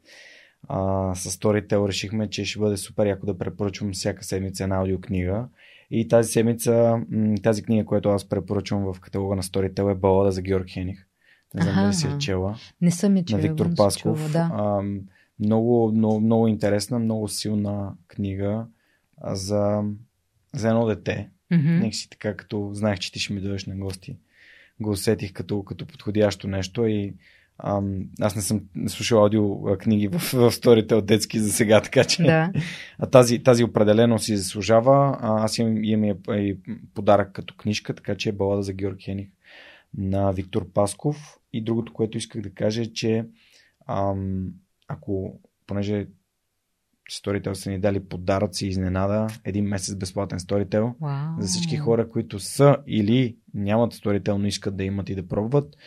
А, 0.67 1.15
с 1.15 1.31
Storytel 1.31 1.87
решихме, 1.87 2.29
че 2.29 2.45
ще 2.45 2.59
бъде 2.59 2.77
супер 2.77 3.05
яко 3.05 3.25
да 3.25 3.37
препоръчвам 3.37 3.91
всяка 3.93 4.23
седмица 4.23 4.63
една 4.63 4.75
аудиокнига. 4.75 5.47
И 5.91 6.07
тази 6.07 6.31
седмица, 6.31 7.01
тази 7.43 7.63
книга, 7.63 7.85
която 7.85 8.09
аз 8.09 8.29
препоръчвам 8.29 8.93
в 8.93 8.99
каталога 8.99 9.35
на 9.35 9.43
Storytel 9.43 9.91
е 9.91 9.95
Балада 9.95 10.31
за 10.31 10.41
Георг 10.41 10.69
Хених. 10.69 11.07
Не 11.53 11.61
знам 11.61 11.75
дали 11.75 11.93
си 11.93 12.07
е 12.07 12.17
чела. 12.19 12.55
Не 12.81 12.91
съм 12.91 13.17
я 13.17 13.25
чела. 13.25 13.41
На 13.41 13.47
Виктор 13.47 13.75
Пасков. 13.75 14.17
Чула, 14.17 14.29
да. 14.29 14.49
а, 14.53 14.81
много, 15.39 15.91
много, 15.91 16.19
много 16.19 16.47
интересна, 16.47 16.99
много 16.99 17.27
силна 17.27 17.93
книга 18.07 18.65
за, 19.33 19.83
за 20.53 20.69
едно 20.69 20.85
дете. 20.85 21.29
Мгм. 21.51 21.79
Нека 21.79 21.95
си 21.95 22.09
така, 22.09 22.35
като 22.35 22.69
знаех, 22.73 22.99
че 22.99 23.11
ти 23.11 23.19
ще 23.19 23.33
ми 23.33 23.41
дойдеш 23.41 23.65
на 23.65 23.75
гости. 23.75 24.17
Го 24.79 24.89
усетих 24.89 25.33
като, 25.33 25.63
като 25.63 25.85
подходящо 25.85 26.47
нещо 26.47 26.87
и 26.87 27.13
ам, 27.57 28.05
аз 28.21 28.35
не 28.35 28.41
съм 28.41 28.61
слушал 28.87 29.23
аудио 29.23 29.77
книги 29.77 30.07
в, 30.07 30.19
в 30.33 30.51
сторите 30.51 30.95
от 30.95 31.05
детски 31.05 31.39
за 31.39 31.51
сега, 31.51 31.81
така 31.81 32.03
че 32.03 32.23
Да. 32.23 32.51
а 32.99 33.05
тази, 33.05 33.43
тази 33.43 33.63
определено 33.63 34.19
си 34.19 34.37
заслужава. 34.37 35.17
А, 35.21 35.43
аз 35.43 35.57
имам, 35.57 35.83
имам 35.83 36.03
и, 36.03 36.15
и 36.29 36.57
подарък 36.93 37.31
като 37.33 37.55
книжка, 37.55 37.95
така 37.95 38.15
че 38.15 38.29
е 38.29 38.33
балада 38.33 38.63
за 38.63 38.73
Георг 38.73 39.01
Хених 39.01 39.27
на 39.97 40.31
Виктор 40.31 40.71
Пасков. 40.73 41.37
И 41.53 41.63
другото, 41.63 41.93
което 41.93 42.17
исках 42.17 42.41
да 42.41 42.53
кажа 42.53 42.81
е, 42.81 42.85
че 42.85 43.25
ам, 43.87 44.53
ако, 44.87 45.39
понеже 45.67 46.07
Storytel 47.11 47.53
са 47.53 47.69
ни 47.69 47.79
дали 47.79 47.99
подаръци 47.99 48.65
и 48.65 48.69
изненада, 48.69 49.27
един 49.43 49.65
месец 49.65 49.95
безплатен 49.95 50.39
Storytel, 50.39 50.93
Вау. 51.01 51.41
за 51.41 51.47
всички 51.47 51.77
хора, 51.77 52.09
които 52.09 52.39
са 52.39 52.77
или 52.87 53.37
нямат 53.53 53.93
Storytel, 53.93 54.31
но 54.31 54.45
искат 54.45 54.77
да 54.77 54.83
имат 54.83 55.09
и 55.09 55.15
да 55.15 55.27
пробват. 55.27 55.77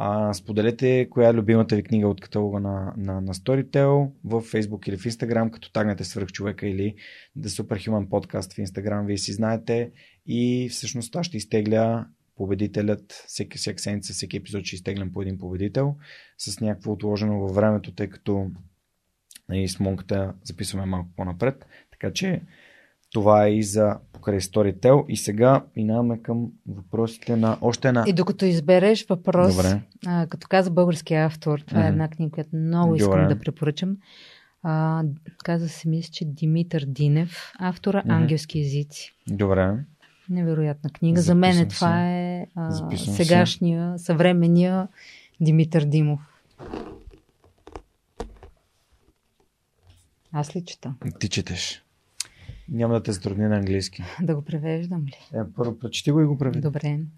А, 0.00 0.34
споделете 0.34 1.08
коя 1.10 1.28
е 1.28 1.34
любимата 1.34 1.76
ви 1.76 1.82
книга 1.82 2.08
от 2.08 2.20
каталога 2.20 2.60
на, 2.60 2.94
на, 2.96 3.20
на 3.20 3.34
Storytel 3.34 4.10
в 4.24 4.42
Facebook 4.42 4.88
или 4.88 4.96
в 4.96 5.04
Instagram, 5.04 5.50
като 5.50 5.72
тагнете 5.72 6.04
свръхчовека 6.04 6.68
или 6.68 6.94
The 7.38 7.46
Superhuman 7.46 8.08
Podcast 8.08 8.54
в 8.54 8.56
Instagram, 8.56 9.06
вие 9.06 9.18
си 9.18 9.32
знаете. 9.32 9.90
И 10.26 10.68
всъщност 10.70 11.16
аз 11.16 11.26
ще 11.26 11.36
изтегля 11.36 12.06
победителят, 12.38 13.12
всеки, 13.26 13.58
всяка 13.58 13.78
седмица, 13.78 14.12
всеки 14.12 14.36
епизод 14.36 14.64
ще 14.64 14.76
изтеглям 14.76 15.12
по 15.12 15.22
един 15.22 15.38
победител 15.38 15.96
с 16.38 16.60
някакво 16.60 16.92
отложено 16.92 17.40
във 17.40 17.54
времето, 17.54 17.92
тъй 17.94 18.08
като 18.08 18.50
и 19.52 19.68
с 19.68 19.80
монката 19.80 20.34
записваме 20.44 20.86
малко 20.86 21.08
по-напред. 21.16 21.66
Така 21.90 22.12
че 22.12 22.40
това 23.12 23.46
е 23.46 23.54
и 23.54 23.62
за 23.62 23.98
покрай 24.12 24.40
Storytel. 24.40 25.06
И 25.08 25.16
сега 25.16 25.64
минаваме 25.76 26.22
към 26.22 26.46
въпросите 26.68 27.36
на 27.36 27.58
още 27.60 27.88
една. 27.88 28.04
И 28.06 28.12
докато 28.12 28.44
избереш 28.44 29.06
въпрос, 29.06 29.56
Добре. 29.56 29.80
а, 30.06 30.26
като 30.26 30.48
каза 30.48 30.70
български 30.70 31.14
автор, 31.14 31.58
това 31.60 31.80
е 31.80 31.84
Мгм. 31.84 31.92
една 31.92 32.08
книга, 32.08 32.30
която 32.30 32.56
много 32.56 32.94
искам 32.94 33.10
Добре. 33.20 33.34
да 33.34 33.40
препоръчам. 33.40 33.96
А, 34.62 35.02
каза 35.44 35.68
се, 35.68 35.88
мисля, 35.88 36.10
че 36.12 36.24
Димитър 36.24 36.84
Динев, 36.88 37.52
автора 37.58 38.02
Мгм. 38.04 38.14
Ангелски 38.14 38.60
езици. 38.60 39.12
Добре. 39.30 39.76
Невероятна 40.30 40.90
книга. 40.90 41.20
За 41.20 41.34
мен 41.34 41.58
е, 41.58 41.68
това 41.68 42.10
е 42.10 42.46
а, 42.54 42.96
сегашния, 42.96 43.98
съвременния 43.98 44.88
Димитър 45.40 45.84
Димов. 45.84 46.20
Аз 50.32 50.56
ли 50.56 50.64
чета? 50.64 50.94
Ти 51.20 51.28
четеш. 51.28 51.84
Няма 52.68 52.94
да 52.94 53.02
те 53.02 53.12
затрудни 53.12 53.44
на 53.44 53.56
английски. 53.56 54.02
Да 54.22 54.34
го 54.34 54.42
превеждам 54.42 55.04
ли? 55.06 55.38
Е, 55.38 55.40
първо 55.56 55.78
прочети 55.78 56.10
го 56.10 56.20
и 56.20 56.24
го 56.24 56.38
преведи. 56.38 56.60
Добре. 56.60 57.00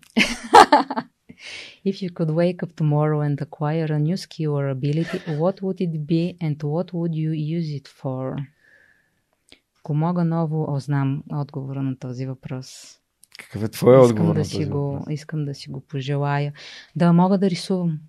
If 1.87 2.03
you 2.03 2.11
could 2.13 2.31
wake 2.31 2.61
up 2.65 2.73
tomorrow 2.77 3.21
and 3.29 3.37
acquire 3.41 3.89
a 3.93 3.99
new 3.99 4.19
skill 4.27 4.53
or 4.59 4.69
ability, 4.79 5.19
what 5.43 5.57
would 5.63 5.81
it 5.87 5.95
be 6.07 6.25
and 6.45 6.57
what 6.75 6.89
would 6.93 7.15
you 7.15 7.33
use 7.59 7.71
it 7.81 7.89
for? 7.89 8.47
Ако 9.79 9.95
мога 9.95 10.25
ново, 10.25 10.75
о, 10.75 10.81
знам 10.81 11.23
отговора 11.33 11.83
на 11.83 11.99
този 11.99 12.27
въпрос. 12.27 13.00
Какъв 13.41 13.63
е 13.63 13.69
твой 13.69 13.95
искам, 13.95 14.11
отговор 14.11 14.35
да 14.35 14.45
си 14.45 14.65
го, 14.65 14.79
въпрос? 14.79 15.05
искам 15.11 15.45
да 15.45 15.55
си 15.55 15.71
го 15.71 15.81
пожелая. 15.81 16.53
Да 16.97 17.13
мога 17.13 17.39
да 17.39 17.51
рисувам. 17.51 18.01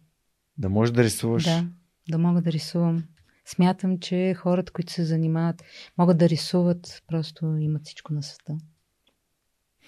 Да 0.57 0.69
можеш 0.69 0.93
да 0.93 1.03
рисуваш. 1.03 1.43
Да, 1.43 1.65
да 2.09 2.17
мога 2.17 2.41
да 2.41 2.51
рисувам. 2.51 3.03
Смятам, 3.45 3.99
че 3.99 4.33
хората, 4.33 4.71
които 4.71 4.91
се 4.91 5.03
занимават, 5.03 5.63
могат 5.97 6.17
да 6.17 6.29
рисуват, 6.29 7.03
просто 7.07 7.57
имат 7.57 7.85
всичко 7.85 8.13
на 8.13 8.23
света. 8.23 8.57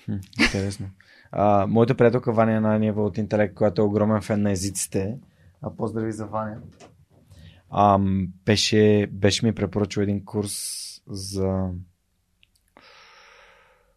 Хм, 0.06 0.18
интересно. 0.40 0.90
А, 1.32 1.68
моята 1.68 1.98
приятелка 1.98 2.32
Ваня 2.32 2.62
Наниева 2.62 3.04
от 3.04 3.18
Интелект, 3.18 3.56
която 3.56 3.82
е 3.82 3.86
огромен 3.86 4.22
фен 4.22 4.42
на 4.42 4.52
езиците. 4.52 5.18
А, 5.62 5.76
поздрави 5.76 6.12
за 6.12 6.26
Ваня. 6.26 6.58
А, 7.70 8.00
беше, 8.46 9.08
беше 9.12 9.46
ми 9.46 9.56
препоръчал 9.56 10.02
един 10.02 10.26
курс 10.26 10.54
за 11.08 11.70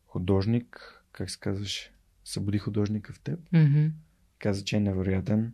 художник. 0.07 0.96
Как 1.17 1.31
се 1.31 1.41
казваше? 1.41 1.93
Събуди 2.25 2.59
художника 2.59 3.13
в 3.13 3.21
теб. 3.21 3.39
Мгм. 3.53 3.87
Каза, 4.39 4.65
че 4.65 4.77
е 4.77 4.81
невероятен. 4.81 5.53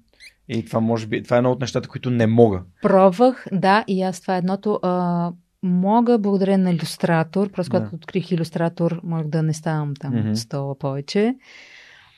И 0.49 0.65
това 0.65 0.81
може 0.81 1.07
би, 1.07 1.23
това 1.23 1.37
е 1.37 1.39
едно 1.39 1.53
от 1.53 1.61
нещата, 1.61 1.89
които 1.89 2.11
не 2.11 2.27
мога. 2.27 2.63
Пробвах, 2.83 3.47
да, 3.53 3.85
и 3.89 4.03
аз 4.03 4.21
това 4.21 4.35
е 4.35 4.39
едното. 4.39 4.79
А, 4.83 5.33
мога, 5.63 6.19
благодаря 6.19 6.59
на 6.59 6.71
иллюстратор, 6.71 7.51
просто 7.51 7.71
Да. 7.71 7.79
когато 7.79 7.97
открих 7.97 8.31
иллюстратор, 8.31 9.01
мога 9.05 9.25
да 9.25 9.43
не 9.43 9.55
ставам 9.55 9.95
там 9.95 10.15
mm-hmm. 10.15 10.35
стола 10.35 10.79
повече. 10.79 11.37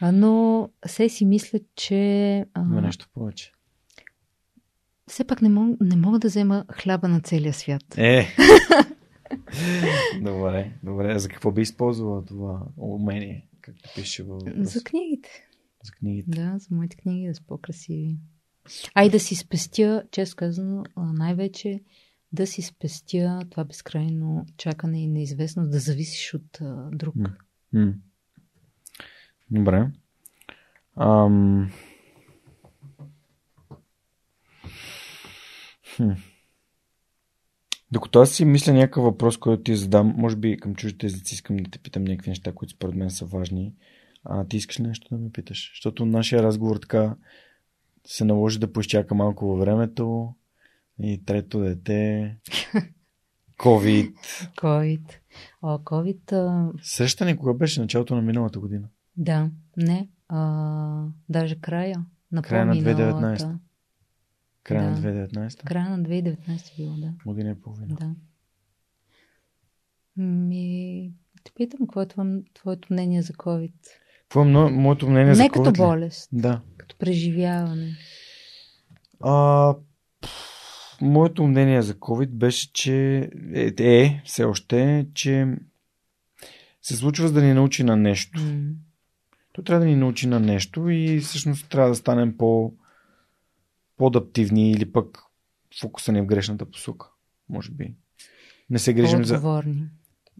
А, 0.00 0.12
но 0.12 0.68
все 0.86 1.08
си 1.08 1.24
мисля, 1.24 1.58
че 1.76 2.38
а, 2.54 2.60
Има 2.60 2.80
нещо 2.80 3.08
повече. 3.14 3.52
все 5.08 5.24
пак 5.24 5.42
не 5.42 5.48
мога, 5.48 5.76
не 5.80 5.96
мога 5.96 6.18
да 6.18 6.28
взема 6.28 6.64
хляба 6.72 7.08
на 7.08 7.20
целия 7.20 7.52
свят. 7.52 7.84
Е! 7.96 8.26
добре, 10.22 10.72
добре. 10.82 11.18
За 11.18 11.28
какво 11.28 11.52
би 11.52 11.62
използвала 11.62 12.24
това 12.24 12.66
умение? 12.76 13.46
Както 13.60 13.90
пише 13.94 14.22
в 14.22 14.38
За 14.56 14.84
книгите. 14.84 15.48
за 15.84 15.92
книгите. 15.92 16.30
Да, 16.30 16.58
за 16.58 16.74
моите 16.74 16.96
книги 16.96 17.26
да 17.28 17.34
са 17.34 17.42
по-красиви. 17.46 18.16
А 18.94 19.04
и 19.04 19.10
да 19.10 19.20
си 19.20 19.34
спестя, 19.34 20.02
често 20.10 20.36
казано, 20.36 20.84
най-вече 20.96 21.80
да 22.32 22.46
си 22.46 22.62
спестя 22.62 23.40
това 23.50 23.64
безкрайно 23.64 24.46
чакане 24.56 25.02
и 25.02 25.08
неизвестност, 25.08 25.70
да 25.70 25.78
зависиш 25.78 26.34
от 26.34 26.60
а, 26.60 26.90
друг. 26.92 27.14
М. 27.16 27.28
М. 27.72 27.94
Добре. 29.50 29.90
Ам... 30.96 31.70
Хм. 35.96 36.10
Докато 37.94 38.20
аз 38.20 38.30
си 38.30 38.44
мисля 38.44 38.72
някакъв 38.72 39.04
въпрос, 39.04 39.36
който 39.36 39.62
ти 39.62 39.76
задам, 39.76 40.14
може 40.16 40.36
би 40.36 40.56
към 40.56 40.74
чуждите 40.74 41.06
езици 41.06 41.34
искам 41.34 41.56
да 41.56 41.70
те 41.70 41.78
питам 41.78 42.04
някакви 42.04 42.30
неща, 42.30 42.52
които 42.52 42.74
според 42.74 42.94
мен 42.94 43.10
са 43.10 43.24
важни. 43.24 43.74
А 44.24 44.44
ти 44.44 44.56
искаш 44.56 44.78
нещо 44.78 45.08
да 45.10 45.18
ме 45.22 45.30
питаш? 45.30 45.70
Защото 45.74 46.06
нашия 46.06 46.42
разговор 46.42 46.76
така 46.76 47.16
се 48.06 48.24
наложи 48.24 48.58
да 48.58 48.72
поизчака 48.72 49.14
малко 49.14 49.46
във 49.46 49.60
времето. 49.60 50.34
И 51.02 51.24
трето 51.24 51.58
дете. 51.58 52.36
COVID. 53.58 54.14
COVID. 54.56 55.02
О, 55.62 55.78
COVID, 55.78 56.32
а, 56.32 56.72
Срещане 56.82 57.36
кога 57.36 57.52
беше 57.52 57.80
началото 57.80 58.14
на 58.14 58.22
миналата 58.22 58.60
година? 58.60 58.88
да, 59.16 59.50
не, 59.76 60.08
а, 60.28 61.06
даже 61.28 61.60
края 61.60 62.04
на 62.32 62.42
Края 62.42 62.66
на 62.66 62.72
по-миналата. 62.72 63.44
2019. 63.44 63.56
Края 64.64 64.90
на 64.90 65.00
Да. 65.02 65.08
2019? 65.28 65.64
Края 65.64 65.90
на 65.90 65.98
2019 66.00 66.76
било, 66.76 66.96
да. 66.96 67.12
Година 67.26 67.50
и 67.50 67.54
половина. 67.54 67.94
да. 67.94 68.14
Ми, 70.16 71.12
те 71.44 71.52
питам, 71.52 71.80
какво 71.80 72.02
е 72.02 72.06
твоето 72.54 72.88
мнение 72.90 73.22
за 73.22 73.32
COVID? 73.32 73.72
Какво 74.22 74.42
е 74.42 74.46
мо- 74.46 74.70
моето 74.70 75.10
мнение 75.10 75.34
за 75.34 75.42
Не 75.42 75.48
като 75.48 75.60
COVID 75.60 75.74
ли? 75.74 75.78
болест, 75.78 76.28
Да. 76.32 76.60
като 76.76 76.96
преживяване. 76.96 77.96
А, 79.20 79.74
моето 81.00 81.44
мнение 81.44 81.82
за 81.82 81.94
COVID 81.94 82.28
беше, 82.28 82.72
че 82.72 83.16
е, 83.54 83.72
е 83.80 84.22
все 84.24 84.44
още, 84.44 85.06
че 85.14 85.46
се 86.82 86.96
случва 86.96 87.28
за 87.28 87.34
да 87.34 87.42
ни 87.42 87.54
научи 87.54 87.84
на 87.84 87.96
нещо. 87.96 88.40
М. 88.42 88.70
То 89.52 89.62
трябва 89.62 89.80
да 89.80 89.90
ни 89.90 89.96
научи 89.96 90.26
на 90.26 90.40
нещо 90.40 90.88
и 90.88 91.20
всъщност 91.20 91.68
трябва 91.68 91.88
да 91.88 91.96
станем 91.96 92.36
по, 92.36 92.72
по-адаптивни 93.96 94.70
или 94.70 94.92
пък 94.92 95.18
фокусани 95.80 96.20
в 96.20 96.26
грешната 96.26 96.66
посока. 96.70 97.10
Може 97.48 97.72
би. 97.72 97.94
Не 98.70 98.78
се 98.78 98.94
грижим 98.94 99.24
за... 99.24 99.34
По-отговорни. 99.34 99.88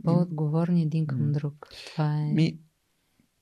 По-отговорни 0.04 0.82
един 0.82 1.06
към 1.06 1.32
друг. 1.32 1.68
Това 1.92 2.20
е... 2.20 2.32
Ми, 2.32 2.58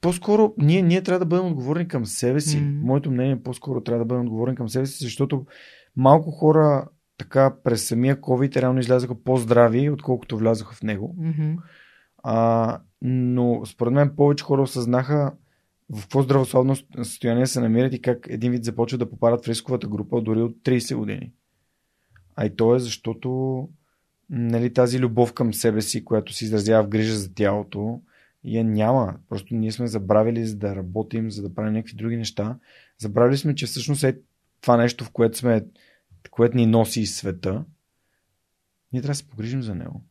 по-скоро 0.00 0.54
ние, 0.58 0.82
ние 0.82 1.02
трябва 1.02 1.18
да 1.18 1.26
бъдем 1.26 1.46
отговорни 1.46 1.88
към 1.88 2.06
себе 2.06 2.40
си. 2.40 2.60
М. 2.60 2.80
Моето 2.86 3.10
мнение 3.10 3.32
е 3.32 3.42
по-скоро 3.42 3.80
трябва 3.80 3.98
да 3.98 4.08
бъдем 4.08 4.24
отговорни 4.24 4.54
към 4.54 4.68
себе 4.68 4.86
си, 4.86 5.04
защото 5.04 5.46
малко 5.96 6.30
хора 6.30 6.88
така 7.18 7.56
през 7.64 7.88
самия 7.88 8.20
COVID 8.20 8.56
реално 8.56 8.80
излязоха 8.80 9.22
по-здрави, 9.22 9.90
отколкото 9.90 10.38
влязоха 10.38 10.74
в 10.74 10.82
него. 10.82 11.16
Мгм. 11.18 11.54
А, 12.22 12.78
но 13.02 13.62
според 13.66 13.92
мен 13.92 14.16
повече 14.16 14.44
хора 14.44 14.62
осъзнаха 14.62 15.32
в 15.92 16.02
какво 16.02 16.22
здравословно 16.22 16.76
състояние 16.96 17.46
се 17.46 17.60
намират 17.60 17.94
и 17.94 18.02
как 18.02 18.26
един 18.30 18.52
вид 18.52 18.64
започват 18.64 18.98
да 18.98 19.10
попадат 19.10 19.44
в 19.44 19.48
рисковата 19.48 19.88
група 19.88 20.20
дори 20.20 20.42
от 20.42 20.56
30 20.56 20.96
години. 20.96 21.32
А 22.36 22.46
и 22.46 22.56
то 22.56 22.74
е 22.74 22.78
защото 22.78 23.68
нали, 24.30 24.72
тази 24.72 24.98
любов 24.98 25.32
към 25.32 25.54
себе 25.54 25.82
си, 25.82 26.04
която 26.04 26.32
се 26.32 26.44
изразява 26.44 26.84
в 26.84 26.88
грижа 26.88 27.14
за 27.14 27.34
тялото, 27.34 28.00
я 28.44 28.64
няма. 28.64 29.16
Просто 29.28 29.54
ние 29.54 29.72
сме 29.72 29.86
забравили 29.86 30.46
за 30.46 30.56
да 30.56 30.76
работим, 30.76 31.30
за 31.30 31.42
да 31.42 31.54
правим 31.54 31.72
някакви 31.72 31.96
други 31.96 32.16
неща. 32.16 32.58
Забравили 32.98 33.36
сме, 33.36 33.54
че 33.54 33.66
всъщност 33.66 34.04
е 34.04 34.18
това 34.60 34.76
нещо, 34.76 35.04
в 35.04 35.10
което 35.10 35.38
сме, 35.38 35.64
което 36.30 36.56
ни 36.56 36.66
носи 36.66 37.00
из 37.00 37.16
света. 37.16 37.64
Ние 38.92 39.02
трябва 39.02 39.12
да 39.12 39.16
се 39.16 39.28
погрижим 39.28 39.62
за 39.62 39.74
него. 39.74 40.04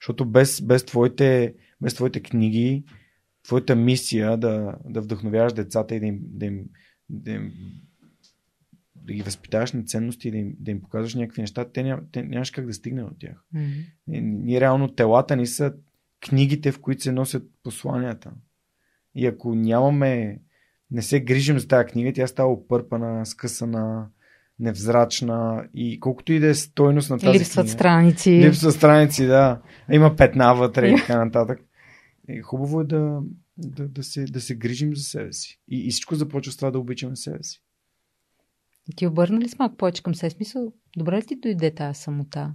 Защото 0.00 0.24
без, 0.24 0.60
без, 0.60 0.84
твоите, 0.84 1.54
без 1.80 1.94
твоите 1.94 2.20
книги, 2.22 2.84
твоята 3.44 3.76
мисия 3.76 4.36
да, 4.36 4.74
да 4.84 5.00
вдъхновяваш 5.00 5.52
децата 5.52 5.94
и 5.94 6.00
да 6.00 6.06
им, 6.06 6.20
да 6.22 6.46
им, 6.46 6.64
да 7.10 7.30
им 7.30 7.52
да 9.04 9.12
ги 9.12 9.22
възпитаваш 9.22 9.72
на 9.72 9.84
ценности 9.84 10.28
и 10.28 10.30
да 10.30 10.36
им, 10.36 10.54
да 10.58 10.70
им 10.70 10.80
показваш 10.80 11.14
някакви 11.14 11.40
неща, 11.40 11.64
те, 11.72 11.82
ням, 11.82 12.00
те 12.12 12.22
нямаш 12.22 12.50
как 12.50 12.66
да 12.66 12.72
стигне 12.72 13.02
от 13.02 13.18
тях. 13.18 13.44
И, 14.12 14.20
ние 14.20 14.60
реално 14.60 14.94
телата 14.94 15.36
ни 15.36 15.46
са 15.46 15.74
книгите, 16.20 16.72
в 16.72 16.80
които 16.80 17.02
се 17.02 17.12
носят 17.12 17.42
посланията. 17.62 18.32
И 19.14 19.26
ако 19.26 19.54
нямаме, 19.54 20.40
не 20.90 21.02
се 21.02 21.20
грижим 21.20 21.58
за 21.58 21.68
тази 21.68 21.86
книга, 21.86 22.12
тя 22.14 22.26
става 22.26 22.52
опърпана, 22.52 23.26
скъсана, 23.26 24.06
невзрачна 24.58 25.68
и 25.74 26.00
колкото 26.00 26.32
и 26.32 26.40
да 26.40 26.46
е 26.46 26.54
стойност 26.54 27.10
на 27.10 27.18
тази 27.18 27.38
Липсват 27.38 27.64
книга. 27.64 27.72
страници. 27.72 28.30
Липсват 28.30 28.74
страници, 28.74 29.26
да. 29.26 29.60
Има 29.92 30.16
петна 30.16 30.54
вътре 30.54 30.88
и 30.88 30.96
така 30.96 31.18
нататък. 31.24 31.60
И 32.28 32.40
хубаво 32.40 32.80
е 32.80 32.84
да, 32.84 33.22
да, 33.58 33.88
да, 33.88 34.02
се, 34.04 34.24
да 34.24 34.40
се 34.40 34.54
грижим 34.54 34.96
за 34.96 35.02
себе 35.02 35.32
си. 35.32 35.60
И, 35.68 35.86
и 35.86 35.90
всичко 35.90 36.14
започва 36.14 36.52
с 36.52 36.56
това 36.56 36.70
да 36.70 36.78
обичаме 36.78 37.16
себе 37.16 37.42
си. 37.42 37.62
Ти 38.96 39.06
обърна 39.06 39.40
ли 39.40 39.48
с 39.48 39.58
малко 39.58 39.76
повече 39.76 40.02
към 40.02 40.14
себе? 40.14 40.30
Смисъл, 40.30 40.72
добре 40.96 41.16
ли 41.16 41.26
ти 41.26 41.36
дойде 41.36 41.74
тази 41.74 42.00
самота? 42.00 42.54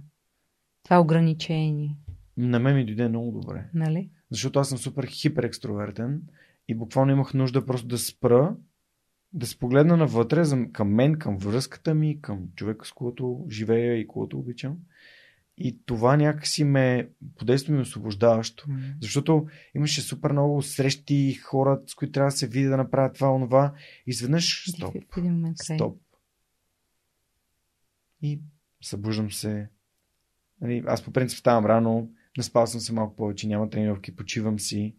Това 0.84 1.00
ограничение, 1.00 1.96
На 2.36 2.58
мен 2.58 2.76
ми 2.76 2.86
дойде 2.86 3.08
много 3.08 3.40
добре. 3.40 3.70
нали? 3.74 4.10
Защото 4.30 4.58
аз 4.58 4.68
съм 4.68 4.78
супер 4.78 5.06
хипер 5.06 5.42
екстровертен 5.42 6.22
и 6.68 6.74
буквално 6.74 7.12
имах 7.12 7.34
нужда 7.34 7.66
просто 7.66 7.88
да 7.88 7.98
спра, 7.98 8.56
да 9.32 9.46
се 9.46 9.58
погледна 9.58 9.96
навътре 9.96 10.42
към 10.72 10.94
мен, 10.94 11.18
към 11.18 11.38
връзката 11.38 11.94
ми, 11.94 12.20
към 12.20 12.48
човека, 12.56 12.86
с 12.86 12.92
когото 12.92 13.46
живея 13.50 13.94
и 13.94 14.06
когото 14.06 14.38
обичам. 14.38 14.76
И 15.60 15.78
това 15.86 16.16
някакси 16.16 16.64
ме 16.64 17.08
подейства 17.36 17.74
ми 17.74 17.80
освобождаващо. 17.80 18.64
М. 18.68 18.78
Защото 19.02 19.46
имаше 19.74 20.00
супер 20.00 20.32
много 20.32 20.62
срещи, 20.62 21.34
хора, 21.34 21.80
с 21.86 21.94
които 21.94 22.12
трябва 22.12 22.30
да 22.30 22.36
се 22.36 22.46
види 22.48 22.66
да 22.66 22.76
направят 22.76 23.14
това, 23.14 23.34
онова. 23.34 23.72
И 24.06 24.10
изведнъж 24.10 24.70
стоп, 24.70 24.94
В 25.14 25.16
един 25.16 25.32
момент 25.32 25.56
край. 25.66 25.78
стоп. 25.78 25.98
И 28.22 28.40
събуждам 28.82 29.32
се. 29.32 29.68
Нали, 30.60 30.82
аз 30.86 31.02
по 31.02 31.10
принцип 31.10 31.38
ставам 31.38 31.66
рано, 31.66 32.10
наспал 32.36 32.66
съм 32.66 32.80
се 32.80 32.92
малко 32.92 33.16
повече, 33.16 33.46
няма 33.46 33.70
тренировки, 33.70 34.16
почивам 34.16 34.60
си. 34.60 34.94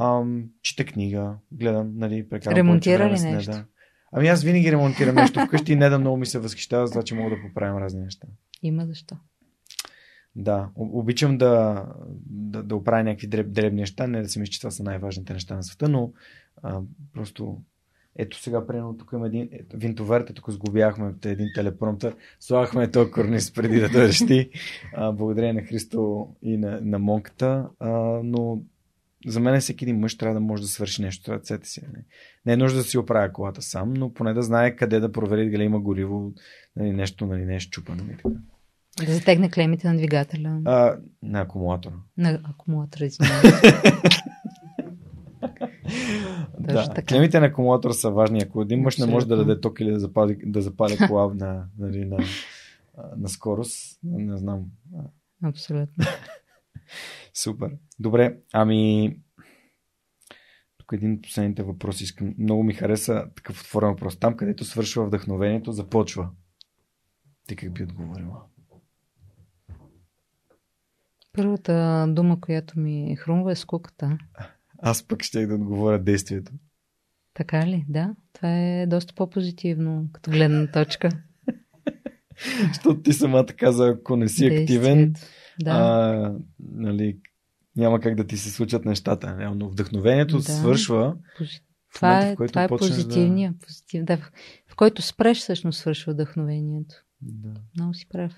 Ам, 0.00 0.44
чета 0.62 0.84
книга, 0.84 1.38
гледам, 1.52 1.92
нали, 1.94 2.28
прекарам 2.28 2.56
Ремонтира 2.56 3.06
ли 3.06 3.20
нещо? 3.20 3.50
Неда. 3.50 3.64
Ами 4.12 4.28
аз 4.28 4.42
винаги 4.42 4.72
ремонтирам 4.72 5.14
нещо 5.14 5.40
вкъщи 5.46 5.72
и 5.72 5.76
не 5.76 5.88
да 5.88 5.98
много 5.98 6.16
ми 6.16 6.26
се 6.26 6.38
възхищава, 6.38 6.86
за 6.86 6.92
това, 6.92 7.02
че 7.04 7.14
мога 7.14 7.36
да 7.36 7.42
поправим 7.48 7.82
разни 7.82 8.00
неща. 8.00 8.28
Има 8.62 8.86
защо. 8.86 9.16
Да, 10.40 10.68
обичам 10.76 11.38
да, 11.38 11.84
да, 12.26 12.62
да 12.62 12.76
оправя 12.76 13.04
някакви 13.04 13.26
дреб, 13.26 13.52
дребни 13.52 13.80
неща, 13.80 14.06
не 14.06 14.22
да 14.22 14.28
си 14.28 14.38
мисля, 14.38 14.50
че 14.50 14.60
това 14.60 14.70
са 14.70 14.82
най-важните 14.82 15.32
неща 15.32 15.56
на 15.56 15.62
света, 15.62 15.88
но 15.88 16.12
а, 16.62 16.80
просто 17.14 17.58
ето 18.16 18.38
сега, 18.38 18.66
примерно, 18.66 18.96
тук 18.96 19.10
има 19.12 19.26
един 19.26 19.48
ето, 19.52 19.76
винтоверта, 19.76 20.32
тук 20.32 20.50
сгубяхме 20.50 21.14
един 21.24 21.48
телепромтър, 21.54 22.16
слагахме 22.40 22.90
този 22.90 23.10
корниз 23.10 23.52
преди 23.52 23.80
да 23.80 23.88
дойдеш 23.88 24.18
ти, 24.18 24.50
а, 24.94 25.12
благодарение 25.12 25.52
на 25.52 25.68
Христо 25.68 26.28
и 26.42 26.56
на, 26.56 26.80
на 26.80 26.98
монката, 26.98 27.68
а, 27.78 27.90
но 28.24 28.62
за 29.26 29.40
мен 29.40 29.60
всеки 29.60 29.84
един 29.84 29.98
мъж 29.98 30.16
трябва 30.16 30.34
да 30.34 30.40
може 30.40 30.62
да 30.62 30.68
свърши 30.68 31.02
нещо 31.02 31.32
ръцете 31.32 31.68
си. 31.68 31.80
Не, 31.80 32.04
не 32.46 32.52
е 32.52 32.56
нужда 32.56 32.78
да 32.78 32.84
си 32.84 32.98
оправя 32.98 33.32
колата 33.32 33.62
сам, 33.62 33.94
но 33.94 34.14
поне 34.14 34.34
да 34.34 34.42
знае 34.42 34.76
къде 34.76 35.00
да 35.00 35.12
провери 35.12 35.50
дали 35.50 35.62
има 35.62 35.80
гориво, 35.80 36.32
нали, 36.76 36.92
нещо 36.92 37.26
нали, 37.26 37.44
не 37.44 37.56
е 37.56 37.60
щупано. 37.60 38.04
Така. 38.16 38.28
Да 39.06 39.12
затегне 39.12 39.50
клемите 39.50 39.88
на 39.88 39.96
двигателя. 39.96 40.60
А, 40.64 40.96
на 41.22 41.40
акумулатора. 41.40 41.94
На 42.16 42.40
акумулатора, 42.44 43.04
извинявай. 43.04 43.50
Да, 46.60 46.88
така. 46.88 47.02
клемите 47.02 47.40
на 47.40 47.46
акумулатора 47.46 47.92
са 47.92 48.10
важни. 48.10 48.42
Ако 48.42 48.62
един 48.62 48.80
мъж 48.80 48.98
не 48.98 49.06
може 49.06 49.28
да 49.28 49.36
даде 49.36 49.60
ток 49.60 49.80
или 49.80 49.90
да 49.90 49.98
запали, 49.98 50.38
да 50.44 50.62
запали 50.62 50.96
кола 51.08 51.34
на, 51.34 51.66
нали, 51.78 52.04
на, 52.04 52.18
на 53.16 53.28
скорост, 53.28 53.98
не 54.02 54.36
знам. 54.36 54.64
Абсолютно. 55.44 56.04
Супер. 57.34 57.70
Добре, 57.98 58.36
ами 58.52 59.16
тук 60.78 60.92
един 60.92 61.12
от 61.12 61.22
последните 61.22 61.62
въпроси 61.62 62.04
искам. 62.04 62.34
Много 62.38 62.62
ми 62.62 62.74
хареса 62.74 63.24
такъв 63.36 63.60
отворен 63.60 63.88
въпрос. 63.88 64.18
Там, 64.18 64.36
където 64.36 64.64
свършва 64.64 65.06
вдъхновението, 65.06 65.72
започва. 65.72 66.30
Ти 67.46 67.56
как 67.56 67.72
би 67.72 67.82
отговорила? 67.82 68.42
Първата 71.32 72.06
дума, 72.08 72.40
която 72.40 72.78
ми 72.80 73.16
хрумва 73.16 73.52
е 73.52 73.56
скуката. 73.56 74.18
Аз 74.78 75.02
пък 75.02 75.22
ще 75.22 75.46
да 75.46 75.54
отговоря 75.54 75.98
действието. 75.98 76.52
Така 77.34 77.66
ли? 77.66 77.84
Да. 77.88 78.14
Това 78.32 78.58
е 78.58 78.86
доста 78.86 79.14
по-позитивно 79.14 80.08
като 80.12 80.30
гледна 80.30 80.66
точка. 80.66 81.08
Защото 82.68 83.02
ти 83.02 83.12
самата 83.12 83.46
каза, 83.46 83.88
ако 83.88 84.16
не 84.16 84.28
си 84.28 84.46
активен, 84.46 84.96
Действието. 84.98 85.20
Да. 85.60 85.70
а, 85.70 86.34
нали, 86.60 87.18
няма 87.76 88.00
как 88.00 88.14
да 88.14 88.26
ти 88.26 88.36
се 88.36 88.50
случат 88.50 88.84
нещата. 88.84 89.52
Но 89.54 89.68
вдъхновението 89.70 90.36
Да. 90.36 90.42
свършва 90.42 91.16
Пози- 91.38 91.60
Това 91.94 92.08
момента, 92.10 92.28
е, 92.28 92.34
в 92.34 92.36
който 92.36 92.52
това 92.52 92.64
е 92.64 92.68
позитивния. 92.68 93.54
Позитив, 93.60 94.04
да, 94.04 94.16
в, 94.66 94.76
който 94.76 95.02
спреш, 95.02 95.38
всъщност 95.38 95.78
свършва 95.80 96.12
вдъхновението. 96.12 96.94
Да. 97.20 97.48
да. 97.48 97.60
Много 97.76 97.94
си 97.94 98.08
прав. 98.08 98.32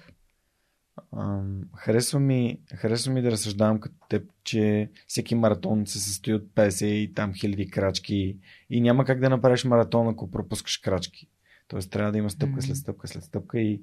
Ам, 1.16 1.60
харесва, 1.76 2.20
ми, 2.20 2.58
харесва 2.74 3.12
ми 3.12 3.22
да 3.22 3.30
разсъждавам 3.30 3.80
като 3.80 3.94
теб, 4.08 4.30
че 4.44 4.90
всеки 5.06 5.34
маратон 5.34 5.86
се 5.86 6.00
състои 6.00 6.34
от 6.34 6.42
50 6.42 6.84
и 6.84 7.14
там 7.14 7.34
хиляди 7.34 7.70
крачки 7.70 8.36
и 8.70 8.80
няма 8.80 9.04
как 9.04 9.20
да 9.20 9.30
направиш 9.30 9.64
маратон, 9.64 10.08
ако 10.08 10.30
пропускаш 10.30 10.78
крачки. 10.78 11.28
Тоест 11.68 11.90
трябва 11.90 12.12
да 12.12 12.18
има 12.18 12.30
стъпка 12.30 12.62
след 12.62 12.76
стъпка 12.76 13.08
след 13.08 13.24
стъпка 13.24 13.60
и 13.60 13.82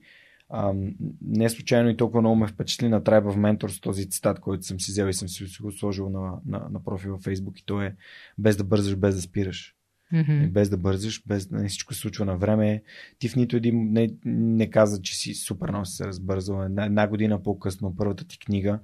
ам, 0.50 0.96
не 1.22 1.50
случайно 1.50 1.90
и 1.90 1.98
толкова 1.98 2.22
много 2.22 2.36
ме 2.36 2.48
впечатли 2.48 2.90
на 2.90 3.02
Tribe 3.02 3.34
of 3.34 3.58
Mentors 3.58 3.82
този 3.82 4.10
цитат, 4.10 4.40
който 4.40 4.66
съм 4.66 4.80
си 4.80 4.92
взел 4.92 5.06
и 5.06 5.14
съм 5.14 5.28
си 5.28 5.62
го 5.62 5.72
сложил 5.72 6.10
на, 6.10 6.34
на, 6.46 6.70
на 6.70 6.84
профил 6.84 7.12
във 7.12 7.24
Facebook 7.24 7.60
и 7.60 7.66
то 7.66 7.82
е 7.82 7.96
без 8.38 8.58
да 8.58 8.64
бързаш, 8.64 8.96
без 8.96 9.16
да 9.16 9.22
спираш. 9.22 9.77
И 10.14 10.48
без 10.48 10.70
да 10.70 10.78
бързаш, 10.78 11.24
без 11.28 11.48
да 11.48 11.58
не 11.58 11.70
всичко 11.70 11.94
се 11.94 12.00
случва 12.00 12.26
на 12.26 12.38
време. 12.38 12.84
Ти 13.20 13.30
в 13.30 13.36
нито 13.36 13.56
един 13.56 13.92
не, 13.92 14.10
не 14.26 14.70
каза, 14.70 15.02
че 15.02 15.16
си 15.16 15.34
супер 15.34 15.70
много 15.70 15.86
се 15.86 16.06
разбързал. 16.06 16.64
Една, 16.64 16.86
една 16.86 17.08
година 17.08 17.44
по-късно, 17.44 17.96
първата 17.98 18.28
ти 18.28 18.40
книга. 18.40 18.80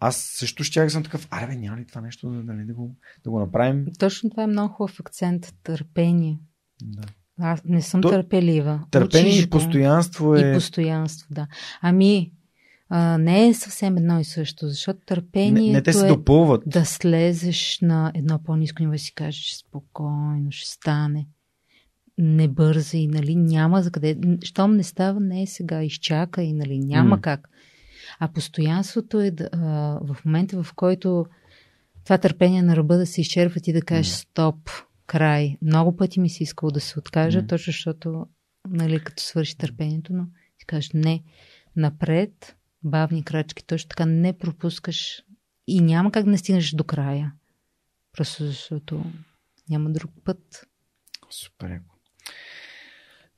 Аз 0.00 0.16
също 0.16 0.64
ще 0.64 0.90
съм 0.90 1.02
такъв, 1.02 1.28
аре 1.30 1.46
бе, 1.46 1.56
няма 1.56 1.76
ли 1.76 1.86
това 1.86 2.00
нещо 2.00 2.30
да, 2.30 2.42
да, 2.42 2.64
да, 2.64 2.74
го, 2.74 2.96
да 3.24 3.30
го 3.30 3.38
направим? 3.38 3.86
Точно 3.98 4.30
това 4.30 4.42
е 4.42 4.46
много 4.46 4.74
хубав 4.74 5.00
акцент. 5.00 5.54
Търпение. 5.62 6.38
Да. 6.82 7.02
Аз 7.38 7.64
не 7.64 7.82
съм 7.82 8.00
То- 8.00 8.10
търпелива. 8.10 8.86
Търпение 8.90 9.30
Учиш 9.30 9.44
и 9.44 9.50
постоянство 9.50 10.36
И 10.36 10.40
е... 10.40 10.54
постоянство, 10.54 11.26
да. 11.30 11.46
Ами, 11.80 12.32
а, 12.94 13.18
не 13.18 13.48
е 13.48 13.54
съвсем 13.54 13.96
едно 13.96 14.20
и 14.20 14.24
също, 14.24 14.68
защото 14.68 15.00
търпението 15.06 15.66
Не, 15.66 15.72
не 15.72 15.82
те 15.82 15.92
се 15.92 16.06
е 16.06 16.08
допълват. 16.08 16.62
да 16.66 16.84
слезеш 16.84 17.78
на 17.82 18.12
едно 18.14 18.38
по-низко 18.44 18.82
ниво 18.82 18.94
и 18.94 18.98
си 18.98 19.14
кажеш 19.14 19.54
спокойно, 19.54 20.46
ще 20.50 20.70
стане. 20.70 21.26
Не 22.18 22.48
бързай, 22.48 23.06
нали, 23.06 23.36
няма 23.36 23.82
за 23.82 23.90
къде. 23.90 24.18
Щом 24.44 24.76
не 24.76 24.82
става, 24.82 25.20
не 25.20 25.42
е 25.42 25.46
сега, 25.46 25.82
изчакай, 25.82 26.52
нали, 26.52 26.78
няма 26.78 27.08
М. 27.08 27.20
как. 27.20 27.48
А 28.18 28.28
постоянството 28.28 29.20
е 29.20 29.30
да, 29.30 29.48
а, 29.52 29.58
в 30.02 30.16
момента, 30.24 30.62
в 30.62 30.72
който 30.74 31.26
това 32.04 32.18
търпение 32.18 32.62
на 32.62 32.76
ръба 32.76 32.96
да 32.96 33.06
се 33.06 33.20
изчерпва 33.20 33.60
ти 33.60 33.72
да 33.72 33.82
кажеш 33.82 34.12
М. 34.12 34.16
стоп, 34.16 34.70
край. 35.06 35.56
Много 35.62 35.96
пъти 35.96 36.20
ми 36.20 36.30
се 36.30 36.42
искало 36.42 36.70
да 36.70 36.80
се 36.80 36.98
откажа, 36.98 37.40
М. 37.40 37.46
точно 37.46 37.70
защото, 37.70 38.26
нали, 38.68 39.00
като 39.00 39.22
свърши 39.22 39.56
търпението, 39.58 40.12
но 40.12 40.24
си 40.58 40.66
кажеш 40.66 40.90
не, 40.94 41.22
напред, 41.76 42.56
бавни 42.84 43.24
крачки, 43.24 43.66
точно 43.66 43.88
така 43.88 44.06
не 44.06 44.38
пропускаш 44.38 45.22
и 45.66 45.80
няма 45.80 46.12
как 46.12 46.24
да 46.24 46.30
не 46.30 46.38
стигнеш 46.38 46.70
до 46.70 46.84
края. 46.84 47.32
Просто 48.12 48.44
защото 48.44 49.04
няма 49.70 49.90
друг 49.90 50.10
път. 50.24 50.68
Супер. 51.30 51.80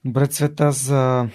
Добре, 0.04 0.26
Цвета, 0.26 0.72
за, 0.72 1.28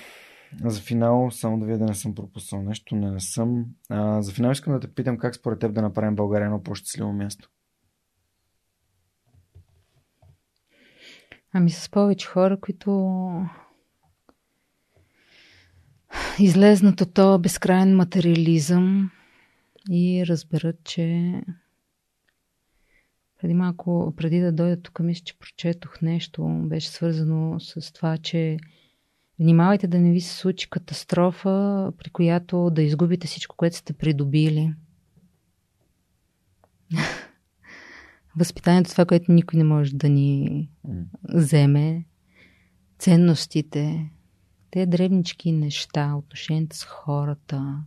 за 0.66 0.82
финал, 0.82 1.32
само 1.32 1.60
да 1.60 1.66
видя 1.66 1.78
да 1.78 1.86
не 1.86 1.96
съм 1.96 2.16
пропуснал 2.16 2.62
нещо, 2.62 2.96
не, 2.96 3.12
не 3.12 3.20
съм. 3.20 3.66
А, 3.90 4.22
за 4.22 4.32
финал 4.32 4.52
искам 4.52 4.74
да 4.74 4.80
те 4.80 4.94
питам 4.94 5.18
как 5.18 5.36
според 5.36 5.60
теб 5.60 5.74
да 5.74 5.82
направим 5.82 6.16
България 6.16 6.46
едно 6.46 6.64
по-щастливо 6.64 7.14
място. 7.14 7.50
Ами 11.54 11.70
с 11.70 11.90
повече 11.90 12.28
хора, 12.28 12.60
които 12.60 12.92
излезнат 16.40 17.02
от 17.02 17.14
този 17.14 17.42
безкрайен 17.42 17.96
материализъм 17.96 19.12
и 19.90 20.24
разберат, 20.28 20.84
че 20.84 21.34
преди 23.42 23.54
малко, 23.54 24.14
преди 24.18 24.40
да 24.40 24.52
дойда 24.52 24.82
тук, 24.82 25.00
мисля, 25.00 25.24
че 25.24 25.40
прочетох 25.40 26.02
нещо, 26.02 26.62
беше 26.66 26.90
свързано 26.90 27.60
с 27.60 27.94
това, 27.94 28.18
че 28.18 28.58
внимавайте 29.40 29.88
да 29.88 30.00
не 30.00 30.12
ви 30.12 30.22
се 30.22 30.36
случи 30.36 30.70
катастрофа, 30.70 31.92
при 31.98 32.10
която 32.10 32.70
да 32.70 32.82
изгубите 32.82 33.28
всичко, 33.28 33.56
което 33.56 33.78
сте 33.78 33.94
придобили. 33.94 34.74
възпитанието, 38.36 38.92
това, 38.92 39.06
което 39.06 39.32
никой 39.32 39.58
не 39.58 39.64
може 39.64 39.96
да 39.96 40.10
ни 40.10 40.70
вземе, 41.24 42.06
ценностите, 43.00 44.10
те 44.72 44.86
древнички 44.86 45.52
неща, 45.52 46.16
отношенията 46.16 46.76
с 46.76 46.84
хората. 46.84 47.84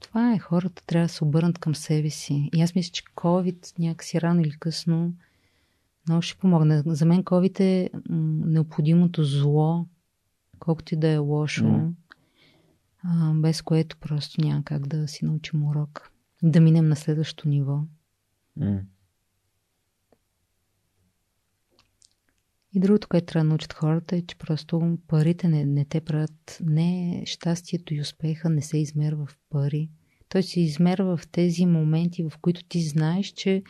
Това 0.00 0.34
е, 0.34 0.38
хората 0.38 0.82
трябва 0.86 1.04
да 1.04 1.12
се 1.12 1.24
обърнат 1.24 1.58
към 1.58 1.74
себе 1.74 2.10
си. 2.10 2.50
И 2.54 2.62
аз 2.62 2.74
мисля, 2.74 2.90
че 2.92 3.04
COVID 3.04 3.78
някакси 3.78 4.20
рано 4.20 4.40
или 4.40 4.50
късно 4.50 5.14
много 6.08 6.22
ще 6.22 6.38
помогне. 6.38 6.82
За 6.86 7.06
мен 7.06 7.24
COVID 7.24 7.60
е 7.60 7.90
необходимото 8.08 9.24
зло, 9.24 9.86
колкото 10.58 10.94
и 10.94 10.96
да 10.96 11.08
е 11.08 11.18
лошо, 11.18 11.64
mm. 11.64 11.92
а, 13.02 13.32
без 13.34 13.62
което 13.62 13.96
просто 13.96 14.40
няма 14.40 14.64
как 14.64 14.86
да 14.86 15.08
си 15.08 15.24
научим 15.24 15.64
урок. 15.64 16.10
Да 16.42 16.60
минем 16.60 16.88
на 16.88 16.96
следващото 16.96 17.48
ниво. 17.48 17.80
Mm. 18.58 18.80
И 22.74 22.80
другото, 22.80 23.08
което 23.08 23.26
трябва 23.26 23.44
да 23.44 23.48
научат 23.48 23.72
хората 23.72 24.16
е, 24.16 24.22
че 24.22 24.36
просто 24.36 24.98
парите 25.08 25.48
не, 25.48 25.64
не 25.64 25.84
те 25.84 26.00
правят. 26.00 26.58
Не 26.64 27.22
щастието 27.26 27.94
и 27.94 28.00
успеха 28.00 28.50
не 28.50 28.62
се 28.62 28.78
измерва 28.78 29.26
в 29.26 29.38
пари. 29.50 29.90
Той 30.28 30.42
се 30.42 30.60
измерва 30.60 31.16
в 31.16 31.28
тези 31.28 31.66
моменти, 31.66 32.22
в 32.22 32.32
които 32.40 32.64
ти 32.64 32.80
знаеш, 32.80 33.26
че 33.26 33.62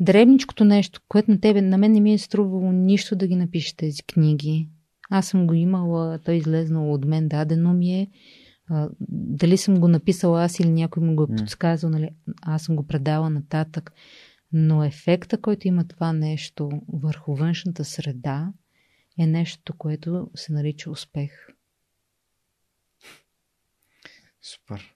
дребничкото 0.00 0.64
нещо, 0.64 1.00
което 1.08 1.30
на 1.30 1.40
тебе, 1.40 1.62
на 1.62 1.78
мен 1.78 1.92
не 1.92 2.00
ми 2.00 2.12
е 2.12 2.18
струвало 2.18 2.72
нищо 2.72 3.16
да 3.16 3.26
ги 3.26 3.36
напиша 3.36 3.76
тези 3.76 4.02
книги. 4.02 4.68
Аз 5.10 5.26
съм 5.26 5.46
го 5.46 5.54
имала, 5.54 6.18
той 6.18 6.34
е 6.34 6.38
излезнал 6.38 6.92
от 6.92 7.04
мен, 7.04 7.28
дадено 7.28 7.74
ми 7.74 8.00
е. 8.00 8.08
А, 8.70 8.88
дали 9.08 9.56
съм 9.56 9.80
го 9.80 9.88
написала 9.88 10.44
аз 10.44 10.60
или 10.60 10.70
някой 10.70 11.02
му 11.02 11.14
го 11.14 11.22
е 11.22 11.36
подсказал, 11.36 11.90
нали, 11.90 12.08
аз 12.42 12.62
съм 12.62 12.76
го 12.76 12.86
предала 12.86 13.30
нататък. 13.30 13.92
Но 14.52 14.84
ефекта, 14.84 15.40
който 15.40 15.68
има 15.68 15.88
това 15.88 16.12
нещо 16.12 16.70
върху 16.92 17.34
външната 17.34 17.84
среда, 17.84 18.52
е 19.18 19.26
нещо, 19.26 19.74
което 19.78 20.30
се 20.34 20.52
нарича 20.52 20.90
успех. 20.90 21.32
Супер. 24.42 24.94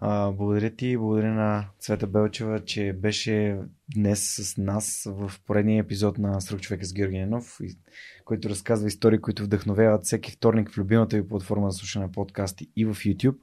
А, 0.00 0.30
благодаря 0.30 0.70
ти 0.70 0.86
и 0.86 0.96
благодаря 0.96 1.34
на 1.34 1.68
Цвета 1.78 2.06
Белчева, 2.06 2.64
че 2.64 2.92
беше 2.92 3.58
днес 3.94 4.34
с 4.34 4.56
нас 4.56 5.02
в 5.06 5.32
поредния 5.46 5.82
епизод 5.82 6.18
на 6.18 6.40
Срък 6.40 6.60
човека 6.60 6.84
с 6.84 6.92
Георги 6.92 7.18
Ненов, 7.18 7.58
който 8.24 8.48
разказва 8.48 8.88
истории, 8.88 9.20
които 9.20 9.44
вдъхновяват 9.44 10.04
всеки 10.04 10.32
вторник 10.32 10.70
в 10.70 10.78
любимата 10.78 11.16
ви 11.16 11.28
платформа 11.28 11.70
за 11.70 11.78
слушане 11.78 12.04
на 12.04 12.12
подкасти 12.12 12.70
и 12.76 12.84
в 12.84 12.94
YouTube. 12.94 13.36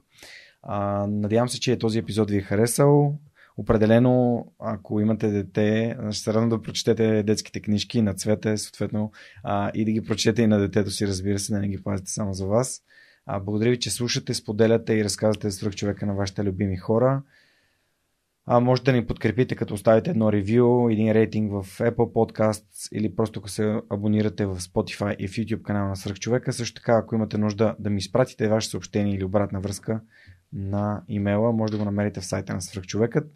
А, 0.62 1.06
надявам 1.06 1.48
се, 1.48 1.60
че 1.60 1.78
този 1.78 1.98
епизод 1.98 2.30
ви 2.30 2.36
е 2.36 2.42
харесал. 2.42 3.18
Определено, 3.56 4.46
ако 4.58 5.00
имате 5.00 5.30
дете, 5.30 5.96
ще 6.10 6.22
се 6.22 6.34
радвам 6.34 6.48
да 6.48 6.62
прочетете 6.62 7.22
детските 7.22 7.60
книжки 7.60 8.02
на 8.02 8.14
цвете, 8.14 8.56
съответно, 8.56 9.12
а, 9.42 9.70
и 9.74 9.84
да 9.84 9.92
ги 9.92 10.04
прочетете 10.04 10.42
и 10.42 10.46
на 10.46 10.58
детето 10.58 10.90
си, 10.90 11.06
разбира 11.06 11.38
се, 11.38 11.52
да 11.52 11.60
не 11.60 11.68
ги 11.68 11.82
пазите 11.82 12.10
само 12.10 12.32
за 12.32 12.46
вас. 12.46 12.82
А, 13.26 13.40
благодаря 13.40 13.70
ви, 13.70 13.78
че 13.78 13.90
слушате, 13.90 14.34
споделяте 14.34 14.94
и 14.94 15.04
разказвате 15.04 15.50
за 15.50 15.56
свръх 15.56 15.74
човека 15.74 16.06
на 16.06 16.14
вашите 16.14 16.44
любими 16.44 16.76
хора. 16.76 17.22
А, 18.46 18.60
може 18.60 18.82
да 18.82 18.92
ни 18.92 19.06
подкрепите, 19.06 19.56
като 19.56 19.74
оставите 19.74 20.10
едно 20.10 20.32
ревю, 20.32 20.88
един 20.88 21.12
рейтинг 21.12 21.52
в 21.52 21.78
Apple 21.78 21.94
Podcasts 21.96 22.88
или 22.92 23.16
просто 23.16 23.40
ако 23.40 23.48
се 23.48 23.80
абонирате 23.90 24.46
в 24.46 24.60
Spotify 24.60 25.16
и 25.16 25.28
в 25.28 25.30
YouTube 25.30 25.62
канала 25.62 25.88
на 25.88 25.96
Свръх 25.96 26.18
човека. 26.18 26.52
Също 26.52 26.80
така, 26.80 26.96
ако 26.96 27.14
имате 27.14 27.38
нужда 27.38 27.76
да 27.78 27.90
ми 27.90 27.98
изпратите 27.98 28.48
ваше 28.48 28.68
съобщение 28.68 29.14
или 29.14 29.24
обратна 29.24 29.60
връзка 29.60 30.00
на 30.54 31.02
имейла, 31.08 31.52
може 31.52 31.72
да 31.72 31.78
го 31.78 31.84
намерите 31.84 32.20
в 32.20 32.26
сайта 32.26 32.54
на 32.54 32.62
Свръх 32.62 32.86
човекът. 32.86 33.32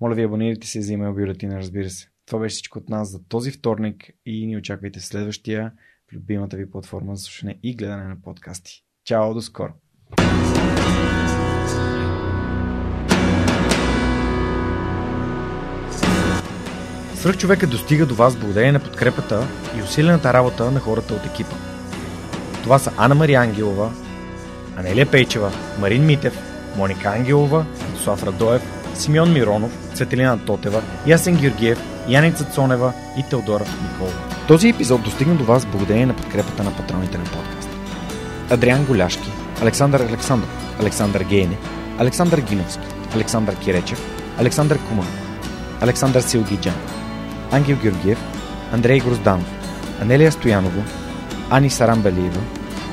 Моля 0.00 0.14
ви, 0.14 0.22
абонирайте 0.22 0.66
се 0.66 0.82
за 0.82 0.92
имейл 0.92 1.14
бюлетина, 1.14 1.56
разбира 1.56 1.90
се. 1.90 2.08
Това 2.26 2.38
беше 2.38 2.54
всичко 2.54 2.78
от 2.78 2.88
нас 2.88 3.10
за 3.10 3.24
този 3.24 3.50
вторник 3.50 4.10
и 4.26 4.46
ни 4.46 4.56
очаквайте 4.56 5.00
следващия 5.00 5.72
в 6.10 6.12
любимата 6.12 6.56
ви 6.56 6.70
платформа 6.70 7.16
за 7.16 7.22
слушане 7.22 7.58
и 7.62 7.76
гледане 7.76 8.04
на 8.04 8.22
подкасти. 8.22 8.84
Чао, 9.04 9.34
до 9.34 9.40
скоро! 9.40 9.72
Свръх 17.14 17.38
човека 17.38 17.66
достига 17.66 18.06
до 18.06 18.14
вас 18.14 18.36
благодарение 18.36 18.72
на 18.72 18.80
подкрепата 18.80 19.48
и 19.78 19.82
усилената 19.82 20.32
работа 20.32 20.70
на 20.70 20.80
хората 20.80 21.14
от 21.14 21.26
екипа. 21.26 21.56
Това 22.62 22.78
са 22.78 22.92
Анна 22.96 23.14
Мария 23.14 23.40
Ангелова, 23.40 23.92
Анелия 24.76 25.10
Пейчева, 25.10 25.52
Марин 25.80 26.06
Митев, 26.06 26.47
Моника 26.78 27.08
Ангелова, 27.08 27.66
Слав 28.04 28.22
Радоев, 28.22 28.62
Симеон 28.94 29.32
Миронов, 29.32 29.72
Цветелина 29.94 30.38
Тотева, 30.38 30.82
Ясен 31.06 31.36
Георгиев, 31.36 31.78
Яница 32.08 32.44
Цонева 32.44 32.92
и 33.18 33.22
Теодора 33.30 33.64
Николова. 33.82 34.18
Този 34.48 34.68
епизод 34.68 35.02
достигна 35.02 35.34
до 35.34 35.44
вас 35.44 35.66
благодарение 35.66 36.06
на 36.06 36.16
подкрепата 36.16 36.62
на 36.64 36.76
патроните 36.76 37.18
на 37.18 37.24
подкаста. 37.24 37.76
Адриан 38.50 38.84
Голяшки, 38.84 39.30
Александър 39.62 40.00
Александров, 40.00 40.76
Александър 40.80 41.24
Гейне, 41.24 41.58
Александър 41.98 42.40
Гиновски, 42.40 42.86
Александър 43.14 43.56
Киречев, 43.56 44.02
Александър 44.38 44.78
Куман, 44.88 45.08
Александър 45.80 46.20
Силгиджан, 46.20 46.74
Ангел 47.52 47.76
Георгиев, 47.76 48.18
Андрей 48.72 49.00
Грозданов, 49.00 49.46
Анелия 50.02 50.32
Стоянова, 50.32 50.82
Ани 51.50 51.70
Сарамбелиева, 51.70 52.40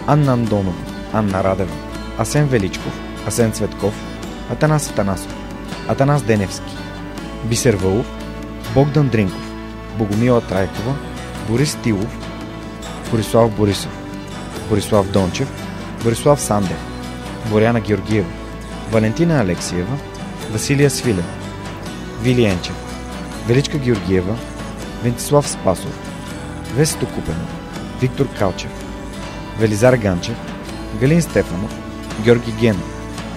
Анна 0.07 0.33
Андонова, 0.33 0.83
Анна 1.13 1.43
Радева, 1.43 1.73
Асен 2.17 2.47
Величков, 2.47 3.04
Асен 3.27 3.51
Цветков, 3.51 3.93
Атанас 4.51 4.89
Атанасов, 4.89 5.35
Атанас 5.87 6.23
Деневски, 6.23 6.77
Бисер 7.45 7.75
Вълов, 7.75 8.05
Богдан 8.73 9.09
Дринков, 9.09 9.51
Богомила 9.97 10.41
Трайкова, 10.41 10.95
Борис 11.47 11.77
Тилов, 11.83 12.17
Борислав 13.11 13.51
Борисов, 13.51 13.91
Борислав 14.69 15.11
Дончев, 15.11 15.47
Борислав 16.03 16.41
Сандев, 16.41 16.77
Боряна 17.49 17.81
Георгиева, 17.81 18.29
Валентина 18.91 19.41
Алексиева, 19.41 19.97
Василия 20.51 20.89
Свилев, 20.89 21.25
Вили 22.21 22.45
Енчев, 22.45 22.75
Величка 23.47 23.77
Георгиева, 23.77 24.35
Вентислав 25.03 25.47
Спасов, 25.47 25.99
Весето 26.75 27.05
Купенов, 27.05 27.49
Виктор 28.01 28.27
Калчев, 28.39 28.71
Велизар 29.59 29.97
Ганчев, 29.97 30.35
Галин 30.99 31.21
Стефанов, 31.21 31.71
Георги 32.23 32.51
Генов, 32.51 32.94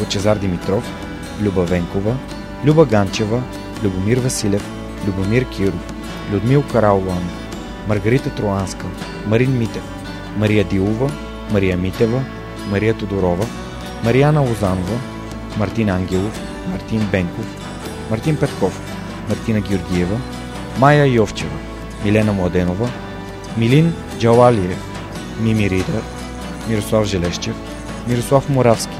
Лъчезар 0.00 0.36
Димитров, 0.36 0.84
Люба 1.42 1.64
Венкова, 1.64 2.16
Люба 2.66 2.84
Ганчева, 2.86 3.42
Любомир 3.84 4.18
Василев, 4.18 4.64
Любомир 5.06 5.44
Киров, 5.44 5.92
Людмил 6.32 6.62
Караулан, 6.72 7.30
Маргарита 7.88 8.30
Троанска, 8.30 8.86
Марин 9.26 9.58
Митев, 9.58 9.82
Мария 10.36 10.64
Дилова, 10.64 11.10
Мария 11.52 11.76
Митева, 11.76 12.22
Мария 12.70 12.94
Тодорова, 12.94 13.46
Марияна 14.04 14.40
Лозанова, 14.40 14.98
Мартин 15.58 15.90
Ангелов, 15.90 16.40
Мартин 16.70 17.08
Бенков, 17.12 17.46
Мартин 18.10 18.36
Петков, 18.36 18.80
Мартина 19.28 19.60
Георгиева, 19.60 20.20
Майя 20.78 21.06
Йовчева, 21.06 21.58
Милена 22.04 22.32
Младенова, 22.32 22.88
Милин 23.56 23.94
Джалалиев, 24.18 24.78
Мими 25.40 25.70
Ридър, 25.70 26.02
Мирослав 26.68 27.04
Желещев, 27.04 27.54
Мирослав 28.08 28.48
Моравски, 28.48 28.99